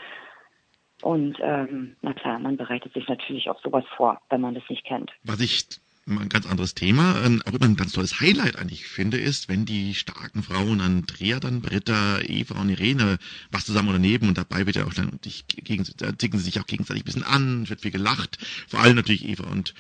und 1.03 1.37
ähm, 1.41 1.97
na 2.01 2.15
klar, 2.15 2.39
man 2.39 2.57
bereitet 2.57 2.95
sich 2.95 3.09
natürlich 3.09 3.51
auf 3.51 3.59
sowas 3.61 3.85
vor, 3.97 4.21
wenn 4.31 4.41
man 4.41 4.55
das 4.55 4.65
nicht 4.69 4.85
kennt. 4.85 5.13
Was 5.25 5.41
ich 5.41 5.67
ein 6.07 6.29
ganz 6.29 6.47
anderes 6.47 6.75
Thema, 6.75 7.23
ähm, 7.25 7.43
auch 7.47 7.55
immer 7.55 7.65
ein 7.65 7.77
ganz 7.77 7.93
tolles 7.93 8.21
Highlight 8.21 8.57
eigentlich 8.57 8.87
finde, 8.87 9.19
ist, 9.19 9.49
wenn 9.49 9.65
die 9.65 9.95
starken 9.95 10.43
Frauen 10.43 10.81
Andrea, 10.81 11.41
dann 11.41 11.63
Britta, 11.63 12.21
Eva 12.21 12.61
und 12.61 12.69
Irene 12.69 13.19
was 13.51 13.65
zusammen 13.65 13.89
unternehmen 13.89 14.29
und 14.29 14.39
dabei 14.39 14.67
wird 14.67 14.77
ja 14.77 14.85
auch 14.85 14.95
dann 14.95 15.19
dich 15.25 15.47
gegen, 15.47 15.87
da 15.97 16.17
zicken 16.19 16.39
sie 16.39 16.45
sich 16.45 16.61
auch 16.61 16.67
gegenseitig 16.67 17.03
ein 17.03 17.07
bisschen 17.07 17.23
an, 17.23 17.69
wird 17.69 17.81
viel 17.81 17.91
gelacht, 17.91 18.39
vor 18.69 18.81
allem 18.81 18.97
natürlich 18.97 19.25
Eva 19.27 19.45
und 19.45 19.75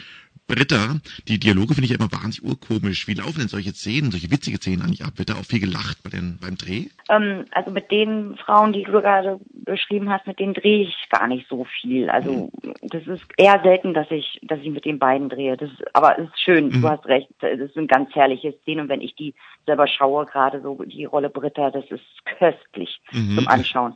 Britta. 0.46 0.96
Die 1.26 1.38
Dialoge 1.38 1.74
finde 1.74 1.86
ich 1.86 1.98
immer 1.98 2.12
wahnsinnig 2.12 2.42
urkomisch. 2.42 3.08
Wie 3.08 3.14
laufen 3.14 3.40
denn 3.40 3.48
solche 3.48 3.72
Szenen, 3.72 4.10
solche 4.10 4.30
witzige 4.30 4.58
Szenen 4.58 4.82
eigentlich 4.82 5.04
ab? 5.04 5.14
Wird 5.16 5.30
da 5.30 5.34
auch 5.34 5.44
viel 5.44 5.60
gelacht 5.60 6.02
bei 6.02 6.10
den, 6.10 6.38
beim 6.40 6.56
Dreh? 6.56 6.86
Ähm, 7.08 7.46
also 7.52 7.70
mit 7.70 7.90
den 7.90 8.36
Frauen, 8.36 8.72
die 8.72 8.82
du 8.82 8.92
gerade 8.92 9.40
beschrieben 9.52 10.10
hast, 10.10 10.26
mit 10.26 10.38
denen 10.38 10.54
drehe 10.54 10.82
ich 10.82 10.94
gar 11.08 11.26
nicht 11.26 11.48
so 11.48 11.66
viel. 11.80 12.10
Also 12.10 12.50
das 12.82 13.06
ist 13.06 13.24
eher 13.36 13.60
selten, 13.62 13.94
dass 13.94 14.10
ich, 14.10 14.38
dass 14.42 14.60
ich 14.60 14.70
mit 14.70 14.84
den 14.84 14.98
beiden 14.98 15.28
drehe. 15.28 15.56
Das 15.56 15.70
ist, 15.70 15.96
aber 15.96 16.18
es 16.18 16.28
ist 16.28 16.40
schön, 16.40 16.70
du 16.70 16.88
hast 16.88 17.06
recht. 17.06 17.28
Das 17.40 17.72
sind 17.72 17.90
ganz 17.90 18.14
herrliche 18.14 18.54
Szenen 18.62 18.82
und 18.82 18.88
wenn 18.88 19.00
ich 19.00 19.14
die 19.14 19.34
selber 19.66 19.86
schaue, 19.86 20.26
gerade 20.26 20.60
so 20.60 20.82
die 20.84 21.06
Rolle 21.06 21.30
Britta, 21.30 21.70
das 21.70 21.84
ist 21.90 22.04
köstlich 22.38 23.00
zum 23.10 23.48
Anschauen. 23.48 23.94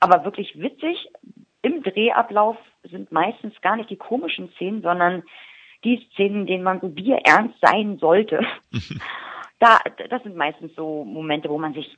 Aber 0.00 0.24
wirklich 0.24 0.58
witzig 0.58 1.08
im 1.62 1.82
Drehablauf 1.82 2.56
sind 2.90 3.12
meistens 3.12 3.54
gar 3.60 3.76
nicht 3.76 3.90
die 3.90 3.96
komischen 3.96 4.50
Szenen, 4.52 4.82
sondern 4.82 5.22
die 5.84 6.06
Szenen, 6.12 6.42
in 6.42 6.46
denen 6.46 6.64
man 6.64 6.80
so 6.80 6.88
bierernst 6.88 7.58
sein 7.60 7.98
sollte. 7.98 8.44
da, 9.58 9.78
das 10.08 10.22
sind 10.22 10.36
meistens 10.36 10.74
so 10.74 11.04
Momente, 11.04 11.48
wo 11.48 11.58
man 11.58 11.74
sich 11.74 11.96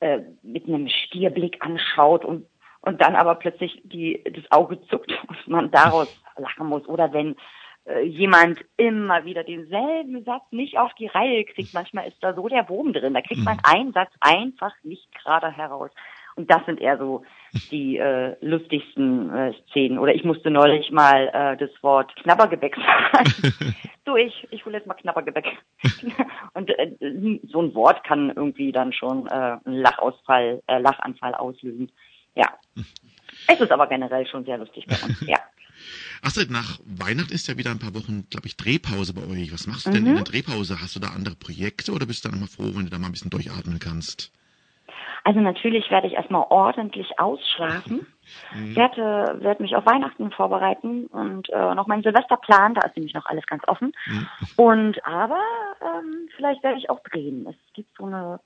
äh, 0.00 0.20
mit 0.42 0.66
einem 0.66 0.88
Stierblick 0.88 1.64
anschaut 1.64 2.24
und 2.24 2.46
und 2.82 3.00
dann 3.00 3.16
aber 3.16 3.34
plötzlich 3.34 3.82
die 3.82 4.22
das 4.24 4.44
Auge 4.52 4.80
zuckt 4.86 5.12
und 5.28 5.48
man 5.48 5.70
daraus 5.72 6.22
lachen 6.36 6.68
muss 6.68 6.86
oder 6.86 7.12
wenn 7.12 7.36
äh, 7.84 8.02
jemand 8.02 8.64
immer 8.76 9.24
wieder 9.24 9.44
denselben 9.44 10.24
Satz 10.24 10.42
nicht 10.50 10.78
auf 10.78 10.92
die 10.94 11.06
Reihe 11.06 11.44
kriegt. 11.44 11.74
Manchmal 11.74 12.08
ist 12.08 12.22
da 12.22 12.34
so 12.34 12.48
der 12.48 12.68
Wurm 12.68 12.92
drin. 12.92 13.14
Da 13.14 13.22
kriegt 13.22 13.44
man 13.44 13.58
einen 13.64 13.92
Satz 13.92 14.12
einfach 14.20 14.72
nicht 14.82 15.12
gerade 15.14 15.50
heraus. 15.50 15.90
Und 16.36 16.50
das 16.50 16.64
sind 16.66 16.80
eher 16.80 16.98
so 16.98 17.22
die 17.70 17.96
äh, 17.96 18.36
lustigsten 18.40 19.34
äh, 19.34 19.52
Szenen. 19.70 19.98
Oder 19.98 20.14
ich 20.14 20.22
musste 20.22 20.50
neulich 20.50 20.90
mal 20.90 21.28
äh, 21.32 21.56
das 21.56 21.70
Wort 21.82 22.14
Knabbergebäck 22.16 22.76
sagen. 23.12 23.74
so, 24.04 24.16
ich, 24.16 24.46
ich 24.50 24.64
hole 24.64 24.76
jetzt 24.76 24.86
mal 24.86 24.94
Knabbergebäck. 24.94 25.46
Und 26.54 26.70
äh, 26.70 26.92
so 27.48 27.62
ein 27.62 27.74
Wort 27.74 28.04
kann 28.04 28.32
irgendwie 28.36 28.70
dann 28.70 28.92
schon 28.92 29.26
äh, 29.26 29.30
einen 29.30 29.80
Lachausfall, 29.80 30.62
äh, 30.66 30.78
Lachanfall 30.78 31.34
auslösen. 31.34 31.90
Ja. 32.34 32.46
Es 33.48 33.60
ist 33.60 33.72
aber 33.72 33.86
generell 33.86 34.26
schon 34.26 34.44
sehr 34.44 34.58
lustig 34.58 34.86
bei 34.86 34.96
uns, 35.06 35.20
ja. 35.26 35.38
Astrid, 36.22 36.50
nach 36.50 36.80
Weihnachten 36.84 37.32
ist 37.32 37.46
ja 37.48 37.56
wieder 37.56 37.70
ein 37.70 37.78
paar 37.78 37.94
Wochen, 37.94 38.26
glaube 38.30 38.46
ich, 38.46 38.56
Drehpause 38.56 39.14
bei 39.14 39.26
euch. 39.26 39.52
Was 39.52 39.66
machst 39.66 39.86
du 39.86 39.90
denn 39.90 40.06
in 40.06 40.14
der 40.14 40.24
Drehpause? 40.24 40.80
Hast 40.80 40.96
du 40.96 41.00
da 41.00 41.08
andere 41.08 41.36
Projekte 41.36 41.92
oder 41.92 42.06
bist 42.06 42.24
du 42.24 42.28
dann 42.28 42.38
immer 42.38 42.48
froh, 42.48 42.72
wenn 42.74 42.84
du 42.84 42.90
da 42.90 42.98
mal 42.98 43.06
ein 43.06 43.12
bisschen 43.12 43.30
durchatmen 43.30 43.78
kannst? 43.78 44.32
Also 45.26 45.40
natürlich 45.40 45.90
werde 45.90 46.06
ich 46.06 46.12
erstmal 46.12 46.46
ordentlich 46.50 47.18
ausschlafen. 47.18 48.06
Mhm. 48.54 48.76
Werde, 48.76 49.42
werde 49.42 49.60
mich 49.60 49.74
auf 49.74 49.84
Weihnachten 49.84 50.30
vorbereiten 50.30 51.06
und 51.06 51.50
äh, 51.50 51.74
noch 51.74 51.88
meinen 51.88 52.04
Silvesterplan, 52.04 52.74
da 52.74 52.86
ist 52.86 52.96
nämlich 52.96 53.12
noch 53.12 53.26
alles 53.26 53.44
ganz 53.46 53.66
offen. 53.66 53.92
Mhm. 54.06 54.28
Und 54.54 55.04
aber 55.04 55.42
ähm, 55.82 56.28
vielleicht 56.36 56.62
werde 56.62 56.78
ich 56.78 56.90
auch 56.90 57.00
drehen. 57.00 57.44
Es 57.48 57.56
gibt 57.74 57.88
so 57.98 58.04
eine 58.04 58.38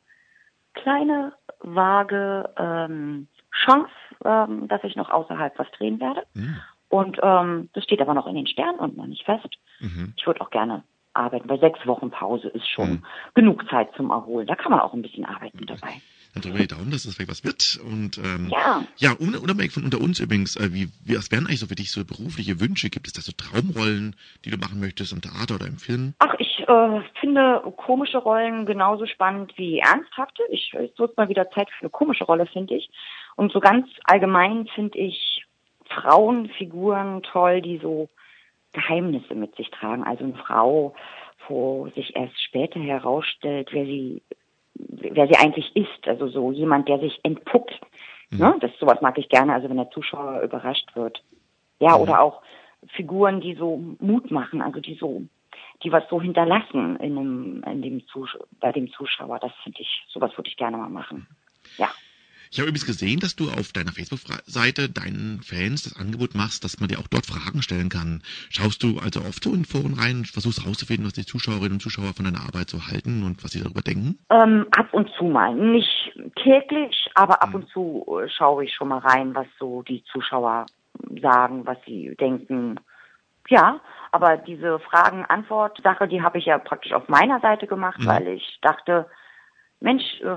kleine, 0.73 1.35
vage 1.61 2.49
ähm, 2.57 3.29
Chance, 3.53 3.93
ähm, 4.25 4.67
dass 4.69 4.83
ich 4.83 4.97
noch 4.97 5.11
außerhalb 5.11 5.59
was 5.59 5.71
drehen 5.73 6.01
werde. 6.01 6.23
Mhm. 6.33 6.63
Und 6.89 7.19
ähm, 7.23 7.69
das 7.75 7.85
steht 7.85 8.01
aber 8.01 8.15
noch 8.15 8.27
in 8.27 8.37
den 8.37 8.47
Sternen 8.47 8.79
und 8.79 8.97
noch 8.97 9.07
nicht 9.07 9.27
fest. 9.27 9.51
Mhm. 9.81 10.15
Ich 10.17 10.27
würde 10.27 10.41
auch 10.41 10.51
gerne 10.51 10.83
arbeiten, 11.13 11.47
weil 11.51 11.61
sechs 11.61 11.87
Wochen 11.87 12.11
Pause 12.11 12.49
ist 12.49 12.71
schon 12.71 12.91
mhm. 12.91 13.05
genug 13.35 13.69
Zeit 13.69 13.91
zum 13.97 14.11
Erholen. 14.11 14.47
Da 14.47 14.55
kann 14.55 14.73
man 14.73 14.81
auch 14.81 14.95
ein 14.95 15.03
bisschen 15.03 15.27
arbeiten 15.27 15.67
dabei. 15.67 16.01
Dann 16.35 16.43
drücken 16.43 16.59
wir 16.59 16.67
die 16.67 16.75
Daumen, 16.75 16.91
dass 16.91 17.03
das 17.03 17.15
vielleicht 17.15 17.31
was 17.31 17.45
wird. 17.45 17.81
Und 17.85 18.19
ähm, 18.19 18.49
ja, 18.51 18.85
ja 18.97 19.13
unabhängig 19.13 19.73
von 19.73 19.85
unter 19.85 20.01
uns 20.01 20.21
übrigens, 20.21 20.57
äh, 20.57 20.73
wie, 20.73 20.89
wie 21.05 21.17
was 21.17 21.31
wären 21.31 21.47
eigentlich 21.47 21.61
so 21.61 21.67
für 21.67 21.75
dich 21.75 21.91
so 21.91 22.05
berufliche 22.05 22.61
Wünsche? 22.61 22.91
Gibt 22.91 23.07
es 23.07 23.13
da 23.13 23.21
so 23.21 23.33
Traumrollen, 23.33 24.15
die 24.45 24.51
du 24.51 24.57
machen 24.57 24.81
möchtest 24.81 25.13
im 25.13 25.21
Theater 25.21 25.57
oder 25.57 25.67
im 25.67 25.79
Film? 25.79 26.15
Ach, 26.19 26.35
ich 26.39 26.61
äh, 26.69 27.01
finde 27.21 27.63
komische 27.77 28.19
Rollen 28.19 28.67
genauso 28.67 29.07
spannend 29.07 29.53
wie 29.57 29.79
ernsthafte. 29.79 30.43
Ich 30.51 30.73
es 30.75 30.99
wird 30.99 31.17
mal 31.17 31.29
wieder 31.29 31.51
Zeit 31.51 31.69
für 31.71 31.83
eine 31.83 31.91
komische 31.91 32.25
Rolle, 32.25 32.47
finde 32.47 32.75
ich. 32.75 32.91
Und 33.37 33.53
so 33.53 33.61
ganz 33.61 33.89
allgemein 34.05 34.67
finde 34.75 34.99
ich 34.99 35.45
Frauenfiguren 35.89 37.23
toll, 37.23 37.61
die 37.63 37.79
so 37.79 38.09
Geheimnisse 38.73 39.35
mit 39.35 39.57
sich 39.57 39.71
tragen. 39.71 40.05
Also 40.05 40.25
eine 40.25 40.35
Frau, 40.35 40.95
wo 41.49 41.89
sich 41.95 42.15
erst 42.15 42.41
später 42.43 42.79
herausstellt, 42.81 43.71
wer 43.73 43.85
sie, 43.85 44.23
wer 44.89 45.27
sie 45.27 45.37
eigentlich 45.37 45.75
ist. 45.77 46.07
Also 46.07 46.29
so 46.29 46.53
jemand, 46.53 46.89
der 46.89 46.99
sich 46.99 47.21
entpuppt. 47.23 47.81
Mhm. 48.31 48.39
Ne? 48.39 48.57
Das 48.61 48.71
sowas 48.79 49.01
mag 49.01 49.19
ich 49.19 49.29
gerne, 49.29 49.53
also 49.53 49.69
wenn 49.69 49.77
der 49.77 49.91
Zuschauer 49.91 50.41
überrascht 50.43 50.95
wird. 50.95 51.23
Ja, 51.79 51.97
mhm. 51.97 52.03
oder 52.03 52.21
auch 52.21 52.43
Figuren, 52.89 53.41
die 53.41 53.55
so 53.55 53.83
Mut 53.99 54.31
machen, 54.31 54.63
also 54.63 54.81
die 54.81 54.95
so, 54.95 55.23
die 55.83 55.93
was 55.93 56.05
so 56.09 56.21
hinterlassen 56.21 56.97
in 56.97 57.17
dem, 57.17 57.65
in 57.65 57.83
dem 57.83 58.07
Zuschauer, 58.07 58.47
bei 58.61 58.73
dem 58.73 58.91
Zuschauer. 58.93 59.39
Das 59.39 59.53
finde 59.63 59.81
ich, 59.81 60.05
sowas 60.09 60.37
würde 60.37 60.49
ich 60.49 60.57
gerne 60.57 60.77
mal 60.77 60.89
machen. 60.89 61.27
Ja. 61.77 61.91
Ich 62.53 62.59
habe 62.59 62.69
übrigens 62.69 62.87
gesehen, 62.87 63.21
dass 63.21 63.37
du 63.37 63.45
auf 63.49 63.73
deiner 63.73 63.93
Facebook-Seite 63.93 64.89
deinen 64.89 65.41
Fans 65.41 65.85
das 65.85 65.97
Angebot 65.97 66.35
machst, 66.35 66.65
dass 66.65 66.81
man 66.81 66.89
dir 66.89 66.99
auch 66.99 67.07
dort 67.07 67.25
Fragen 67.25 67.63
stellen 67.63 67.89
kann. 67.89 68.23
Schaust 68.51 68.83
du 68.83 68.99
also 68.99 69.21
oft 69.21 69.45
so 69.45 69.55
in 69.55 69.65
Foren 69.65 69.95
rein 69.95 70.19
und 70.19 70.27
versuchst 70.27 70.65
herauszufinden, 70.65 71.07
was 71.07 71.13
die 71.13 71.25
Zuschauerinnen 71.25 71.75
und 71.75 71.81
Zuschauer 71.81 72.13
von 72.13 72.25
deiner 72.25 72.41
Arbeit 72.41 72.69
so 72.69 72.89
halten 72.89 73.23
und 73.23 73.45
was 73.45 73.53
sie 73.53 73.63
darüber 73.63 73.83
denken? 73.83 74.19
Ähm, 74.31 74.67
ab 74.77 74.93
und 74.93 75.09
zu 75.17 75.27
mal. 75.27 75.55
Nicht 75.55 76.13
täglich, 76.43 77.09
aber 77.15 77.41
ab 77.41 77.53
hm. 77.53 77.55
und 77.55 77.69
zu 77.69 78.05
äh, 78.21 78.29
schaue 78.29 78.65
ich 78.65 78.75
schon 78.75 78.89
mal 78.89 78.99
rein, 78.99 79.33
was 79.33 79.47
so 79.61 79.83
die 79.83 80.03
Zuschauer 80.11 80.67
sagen, 81.23 81.65
was 81.67 81.79
sie 81.87 82.17
denken. 82.19 82.81
Ja, 83.49 83.79
aber 84.11 84.37
diese 84.39 84.81
Fragen-Antwort-Sache, 84.81 86.09
die 86.09 86.21
habe 86.21 86.39
ich 86.39 86.47
ja 86.47 86.59
praktisch 86.59 86.95
auf 86.95 87.09
meiner 87.09 87.39
Seite 87.39 87.69
gemacht, 87.69 88.01
mhm. 88.01 88.07
weil 88.07 88.27
ich 88.27 88.59
dachte, 88.61 89.07
Mensch, 89.81 90.05
äh, 90.21 90.37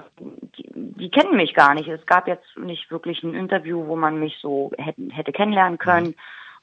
die, 0.76 1.10
kennen 1.10 1.36
mich 1.36 1.54
gar 1.54 1.74
nicht. 1.74 1.88
Es 1.88 2.06
gab 2.06 2.28
jetzt 2.28 2.58
nicht 2.58 2.90
wirklich 2.90 3.24
ein 3.24 3.36
Interview, 3.36 3.86
wo 3.88 3.96
man 3.96 4.20
mich 4.20 4.38
so 4.42 4.72
hätte, 4.78 5.32
kennenlernen 5.32 5.78
können. 5.78 6.16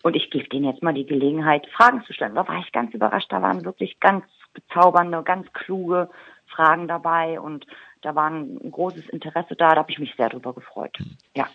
Und 0.03 0.17
ich 0.17 0.31
gebe 0.31 0.49
denen 0.49 0.65
jetzt 0.65 0.83
mal 0.83 0.95
die 0.95 1.05
Gelegenheit, 1.05 1.67
Fragen 1.77 2.03
zu 2.05 2.15
stellen. 2.15 2.35
Da 2.35 2.49
war 2.49 2.59
ich 2.59 2.73
ganz 2.73 2.95
überrascht. 2.95 3.31
Da 3.31 3.43
waren 3.43 3.67
wirklich 3.67 4.01
ganz 4.01 4.25
bezaubernde, 4.55 5.23
ganz 5.23 5.53
kluge 5.53 6.09
Fragen 6.47 6.89
dabei 6.89 7.39
und 7.39 7.67
da 8.03 8.15
war 8.15 8.31
ein 8.31 8.71
großes 8.71 9.09
Interesse 9.11 9.55
da. 9.57 9.71
Da 9.71 9.77
habe 9.77 9.93
ich 9.93 9.99
mich 9.99 10.15
sehr 10.17 10.31
drüber 10.31 10.55
gefreut. 10.55 10.97
Mhm. 10.99 11.17
Ja. 11.37 11.49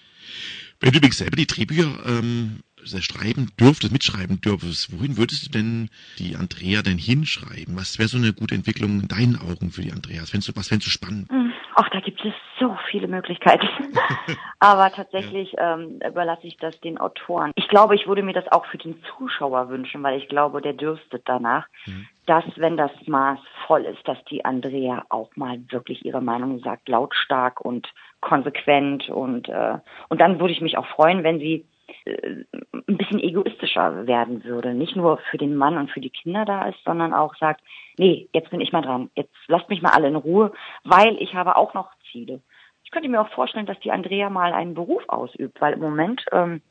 Wenn 0.80 0.92
du 0.92 0.98
übrigens 0.98 1.18
selber 1.18 1.36
die 1.36 1.48
Drehbücher 1.48 1.88
ähm, 2.06 2.62
schreiben 2.86 3.52
dürftest, 3.60 3.92
mitschreiben 3.92 4.42
dürftest, 4.42 4.98
wohin 4.98 5.18
würdest 5.18 5.48
du 5.48 5.52
denn 5.52 5.90
die 6.20 6.36
Andrea 6.36 6.82
denn 6.82 6.98
hinschreiben? 6.98 7.76
Was 7.76 8.00
wäre 8.00 8.08
so 8.08 8.18
eine 8.18 8.34
gute 8.34 8.56
Entwicklung 8.56 9.02
in 9.02 9.08
deinen 9.08 9.38
Augen 9.38 9.72
für 9.72 9.82
die 9.82 9.92
Andrea? 9.92 10.22
Was 10.22 10.32
fändest 10.32 10.50
du, 10.50 10.56
was 10.56 10.70
fändest 10.70 10.88
du 10.88 10.92
spannend? 10.92 11.30
Hm, 11.30 11.52
ach, 11.76 11.90
da 11.90 12.00
gibt 12.00 12.24
es 12.24 12.34
so 12.60 12.78
viele 12.90 13.08
Möglichkeiten. 13.08 13.68
Aber 14.60 14.92
tatsächlich 14.92 15.52
ja. 15.54 15.76
ähm, 15.76 16.00
überlasse 16.08 16.48
ich 16.48 16.58
das 16.58 16.80
den 16.82 16.98
Autoren. 16.98 17.52
Ich 17.56 17.68
glaube, 17.68 17.96
ich 17.96 18.08
würde 18.08 18.24
mir 18.24 18.34
das 18.34 18.52
auch 18.52 18.66
für 18.68 18.78
den 18.78 19.02
Zuschauer 19.18 19.70
wünschen, 19.70 20.02
weil 20.04 20.18
ich 20.18 20.28
glaube, 20.28 20.62
der 20.62 20.74
dürstet 20.74 21.24
danach, 21.26 21.68
mhm. 21.86 22.08
dass, 22.26 22.46
wenn 22.56 22.78
das 22.78 22.92
Maß 23.06 23.40
voll 23.68 23.84
ist, 23.86 24.08
dass 24.08 24.24
die 24.26 24.46
Andrea 24.46 25.06
auch 25.10 25.36
mal 25.36 25.60
wirklich 25.70 26.06
ihre 26.06 26.22
Meinung 26.22 26.60
sagt, 26.60 26.88
lautstark 26.88 27.62
und 27.62 27.88
konsequent 28.22 29.10
und 29.10 29.50
äh, 29.50 29.78
und 30.10 30.20
dann 30.20 30.40
würde 30.40 30.54
ich 30.54 30.62
mich 30.62 30.78
auch 30.78 30.88
freuen, 30.88 31.24
wenn 31.24 31.40
sie 31.40 31.66
ein 32.06 32.98
bisschen 32.98 33.20
egoistischer 33.20 34.08
werden 34.08 34.44
würde. 34.44 34.74
Nicht 34.74 34.96
nur 34.96 35.18
für 35.30 35.38
den 35.38 35.56
Mann 35.56 35.78
und 35.78 35.92
für 35.92 36.02
die 36.02 36.10
Kinder 36.10 36.46
da 36.46 36.68
ist, 36.70 36.84
sondern 36.84 37.14
auch 37.14 37.36
sagt, 37.36 37.62
nee, 37.98 38.28
jetzt 38.34 38.50
bin 38.50 38.62
ich 38.62 38.72
mal 38.72 38.82
dran. 38.82 39.10
Jetzt 39.16 39.36
lasst 39.48 39.70
mich 39.70 39.82
mal 39.82 39.92
alle 39.92 40.08
in 40.08 40.16
Ruhe, 40.16 40.52
weil 40.84 41.16
ich 41.20 41.34
habe 41.34 41.56
auch 41.56 41.74
noch 41.74 41.92
Ziele. 42.12 42.42
Ich 42.84 42.92
könnte 42.92 43.10
mir 43.10 43.22
auch 43.22 43.30
vorstellen, 43.30 43.66
dass 43.66 43.80
die 43.80 43.92
Andrea 43.92 44.30
mal 44.30 44.54
einen 44.54 44.76
Beruf 44.76 45.04
ausübt, 45.08 45.60
weil 45.60 45.74
im 45.74 45.82
Moment 45.82 46.24
ähm, 46.32 46.62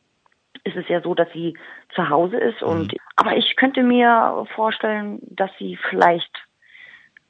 ist 0.62 0.76
es 0.76 0.88
ja 0.88 1.00
so, 1.00 1.14
dass 1.14 1.30
sie 1.32 1.56
zu 1.94 2.08
Hause 2.08 2.36
ist 2.36 2.62
und 2.62 2.92
mhm. 2.92 2.98
aber 3.16 3.36
ich 3.36 3.56
könnte 3.56 3.82
mir 3.82 4.46
vorstellen, 4.54 5.18
dass 5.22 5.50
sie 5.58 5.76
vielleicht 5.90 6.30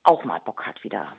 auch 0.02 0.24
mal 0.24 0.40
Bock 0.40 0.66
hat, 0.66 0.84
wieder 0.84 1.16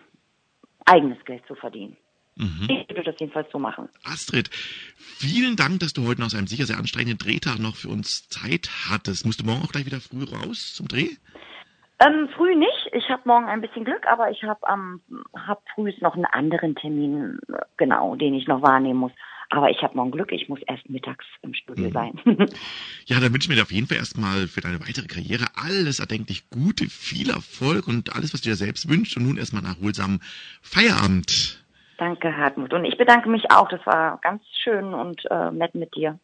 eigenes 0.86 1.24
Geld 1.26 1.46
zu 1.48 1.56
verdienen. 1.56 1.98
Mhm. 2.36 2.68
Ich 2.70 2.90
würde 2.90 3.12
das 3.12 3.20
jedenfalls 3.20 3.50
so 3.52 3.60
machen. 3.60 3.90
Astrid, 4.04 4.50
vielen 4.52 5.56
Dank, 5.56 5.80
dass 5.80 5.94
du 5.94 6.08
heute 6.08 6.22
nach 6.22 6.34
einem 6.34 6.48
sicher 6.48 6.66
sehr 6.66 6.78
anstrengenden 6.78 7.18
Drehtag 7.18 7.60
noch 7.60 7.76
für 7.76 7.90
uns 7.90 8.28
Zeit 8.30 8.70
hattest. 8.90 9.26
Musst 9.26 9.42
du 9.42 9.46
morgen 9.46 9.62
auch 9.64 9.72
gleich 9.72 9.86
wieder 9.86 10.02
früh 10.02 10.24
raus 10.24 10.74
zum 10.74 10.88
Dreh? 10.88 11.10
Ähm, 12.00 12.28
früh 12.36 12.56
nicht. 12.56 12.90
Ich 12.92 13.08
habe 13.10 13.22
morgen 13.26 13.46
ein 13.46 13.62
bisschen 13.62 13.86
Glück, 13.86 14.06
aber 14.06 14.30
ich 14.30 14.44
habe 14.44 14.68
am 14.68 15.02
ähm, 15.10 15.24
hab 15.34 15.64
früh 15.74 15.94
noch 16.02 16.16
einen 16.16 16.26
anderen 16.26 16.76
Termin, 16.76 17.40
genau, 17.78 18.16
den 18.16 18.34
ich 18.34 18.48
noch 18.48 18.62
wahrnehmen 18.62 19.00
muss. 19.00 19.14
Aber 19.50 19.70
ich 19.70 19.82
habe 19.82 19.96
morgen 19.96 20.12
Glück, 20.12 20.32
ich 20.32 20.50
muss 20.50 20.60
erst 20.68 20.90
mittags 20.90 21.26
im 21.42 21.54
Studio 21.54 21.88
mhm. 21.88 21.94
sein. 21.94 22.20
ja, 23.06 23.20
dann 23.20 23.32
wünschen 23.32 23.50
wir 23.50 23.56
dir 23.56 23.62
auf 23.62 23.72
jeden 23.72 23.88
Fall 23.88 23.98
erstmal 23.98 24.48
für 24.48 24.60
deine 24.60 24.82
weitere 24.82 25.08
Karriere 25.08 25.46
alles 25.56 26.00
erdenklich 26.00 26.50
Gute, 26.50 26.90
viel 26.90 27.30
Erfolg 27.30 27.88
und 27.88 28.16
alles, 28.16 28.34
was 28.34 28.42
du 28.42 28.50
dir 28.50 28.56
selbst 28.56 28.90
wünschst. 28.90 29.16
Und 29.16 29.24
nun 29.24 29.38
erstmal 29.38 29.62
nach 29.62 29.78
erholsamen 29.78 30.20
Feierabend. 30.62 31.65
Danke, 31.98 32.36
Hartmut. 32.36 32.74
Und 32.74 32.86
ich 32.86 32.98
bedanke 32.98 33.30
mich 33.30 33.52
auch. 33.52 33.70
Das 33.70 33.86
war 33.86 34.20
ganz 34.22 34.44
schön 34.64 34.94
und 34.94 35.26
äh, 35.30 35.52
nett 35.52 35.76
mit 35.76 35.96
dir 35.96 36.20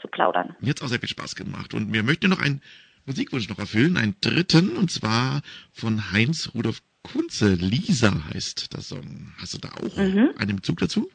zu 0.00 0.08
plaudern. 0.08 0.56
Mir 0.60 0.70
hat 0.70 0.82
auch 0.82 0.88
sehr 0.88 0.98
viel 0.98 1.08
Spaß 1.08 1.36
gemacht. 1.36 1.74
Und 1.74 1.92
wir 1.92 2.02
möchten 2.02 2.30
noch 2.30 2.40
einen 2.40 2.60
Musikwunsch 3.06 3.48
noch 3.48 3.58
erfüllen, 3.58 3.96
einen 3.96 4.16
dritten, 4.20 4.76
und 4.76 4.90
zwar 4.90 5.42
von 5.72 6.12
Heinz 6.12 6.50
Rudolf 6.54 6.80
Kunze. 7.02 7.54
Lisa 7.54 8.12
heißt 8.32 8.72
der 8.72 8.80
Song. 8.80 9.32
Hast 9.40 9.54
du 9.54 9.58
da 9.58 9.68
auch 9.70 9.96
mhm. 9.96 10.30
einen 10.38 10.56
Bezug 10.56 10.78
dazu? 10.78 11.08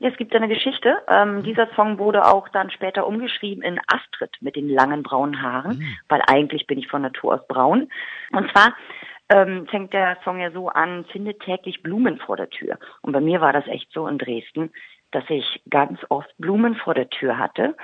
Ja, 0.00 0.10
es 0.10 0.16
gibt 0.16 0.34
eine 0.34 0.48
Geschichte. 0.48 0.96
Ähm, 1.08 1.42
dieser 1.42 1.68
Song 1.74 1.98
wurde 1.98 2.24
auch 2.24 2.48
dann 2.50 2.70
später 2.70 3.06
umgeschrieben 3.06 3.64
in 3.64 3.80
Astrid 3.88 4.30
mit 4.40 4.54
den 4.54 4.68
langen 4.68 5.02
braunen 5.02 5.42
Haaren, 5.42 5.78
mhm. 5.78 5.96
weil 6.08 6.22
eigentlich 6.28 6.66
bin 6.66 6.78
ich 6.78 6.86
von 6.86 7.02
Natur 7.02 7.34
aus 7.34 7.46
braun. 7.48 7.90
Und 8.30 8.50
zwar 8.52 8.76
ähm, 9.28 9.66
fängt 9.68 9.92
der 9.92 10.18
Song 10.24 10.40
ja 10.40 10.50
so 10.50 10.68
an, 10.68 11.04
findet 11.06 11.40
täglich 11.40 11.82
Blumen 11.82 12.18
vor 12.18 12.36
der 12.36 12.50
Tür. 12.50 12.78
Und 13.02 13.12
bei 13.12 13.20
mir 13.20 13.40
war 13.40 13.52
das 13.52 13.66
echt 13.66 13.92
so 13.92 14.06
in 14.06 14.18
Dresden, 14.18 14.70
dass 15.10 15.24
ich 15.28 15.62
ganz 15.70 15.98
oft 16.10 16.28
Blumen 16.38 16.74
vor 16.74 16.94
der 16.94 17.08
Tür 17.08 17.38
hatte, 17.38 17.76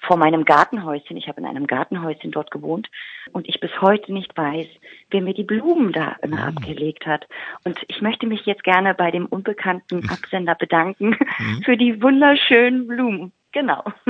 vor 0.00 0.16
meinem 0.16 0.44
Gartenhäuschen. 0.44 1.16
Ich 1.16 1.28
habe 1.28 1.40
in 1.40 1.46
einem 1.46 1.66
Gartenhäuschen 1.66 2.32
dort 2.32 2.50
gewohnt 2.50 2.88
und 3.32 3.48
ich 3.48 3.60
bis 3.60 3.70
heute 3.80 4.12
nicht 4.12 4.36
weiß, 4.36 4.66
wer 5.10 5.22
mir 5.22 5.34
die 5.34 5.44
Blumen 5.44 5.92
da 5.92 6.16
immer 6.22 6.44
oh. 6.44 6.48
abgelegt 6.48 7.06
hat. 7.06 7.28
Und 7.64 7.78
ich 7.86 8.02
möchte 8.02 8.26
mich 8.26 8.46
jetzt 8.46 8.64
gerne 8.64 8.94
bei 8.94 9.10
dem 9.10 9.26
unbekannten 9.26 10.08
Absender 10.08 10.54
bedanken 10.56 11.16
mhm. 11.38 11.62
für 11.64 11.76
die 11.76 12.02
wunderschönen 12.02 12.88
Blumen. 12.88 13.32
Genau. 13.52 13.84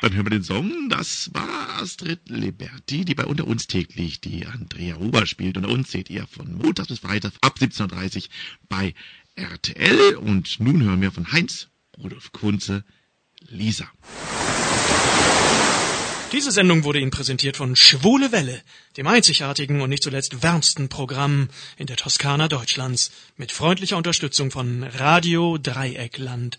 Dann 0.00 0.14
hören 0.14 0.26
wir 0.26 0.30
den 0.30 0.42
Song. 0.42 0.88
Das 0.90 1.30
war 1.32 1.80
Astrid 1.80 2.28
Liberti, 2.28 3.04
die 3.04 3.14
bei 3.14 3.24
Unter 3.24 3.46
uns 3.46 3.66
täglich 3.66 4.20
die 4.20 4.46
Andrea 4.46 4.96
Huber 4.96 5.26
spielt. 5.26 5.56
Unter 5.56 5.70
uns 5.70 5.90
seht 5.90 6.10
ihr 6.10 6.26
von 6.26 6.54
Montag 6.54 6.88
bis 6.88 6.98
Freitag 6.98 7.32
ab 7.40 7.56
17.30 7.58 8.16
Uhr 8.16 8.28
bei 8.68 8.94
RTL. 9.34 10.16
Und 10.16 10.60
nun 10.60 10.82
hören 10.82 11.00
wir 11.00 11.10
von 11.10 11.32
Heinz 11.32 11.68
Rudolf 11.98 12.32
Kunze 12.32 12.84
Lisa. 13.48 13.90
Diese 16.32 16.50
Sendung 16.50 16.82
wurde 16.82 16.98
Ihnen 16.98 17.12
präsentiert 17.12 17.56
von 17.56 17.76
Schwule 17.76 18.32
Welle, 18.32 18.60
dem 18.96 19.06
einzigartigen 19.06 19.80
und 19.80 19.88
nicht 19.88 20.02
zuletzt 20.02 20.42
wärmsten 20.42 20.88
Programm 20.88 21.48
in 21.76 21.86
der 21.86 21.96
Toskana 21.96 22.48
Deutschlands, 22.48 23.12
mit 23.36 23.52
freundlicher 23.52 23.96
Unterstützung 23.96 24.50
von 24.50 24.82
Radio 24.82 25.58
Dreieckland. 25.58 26.58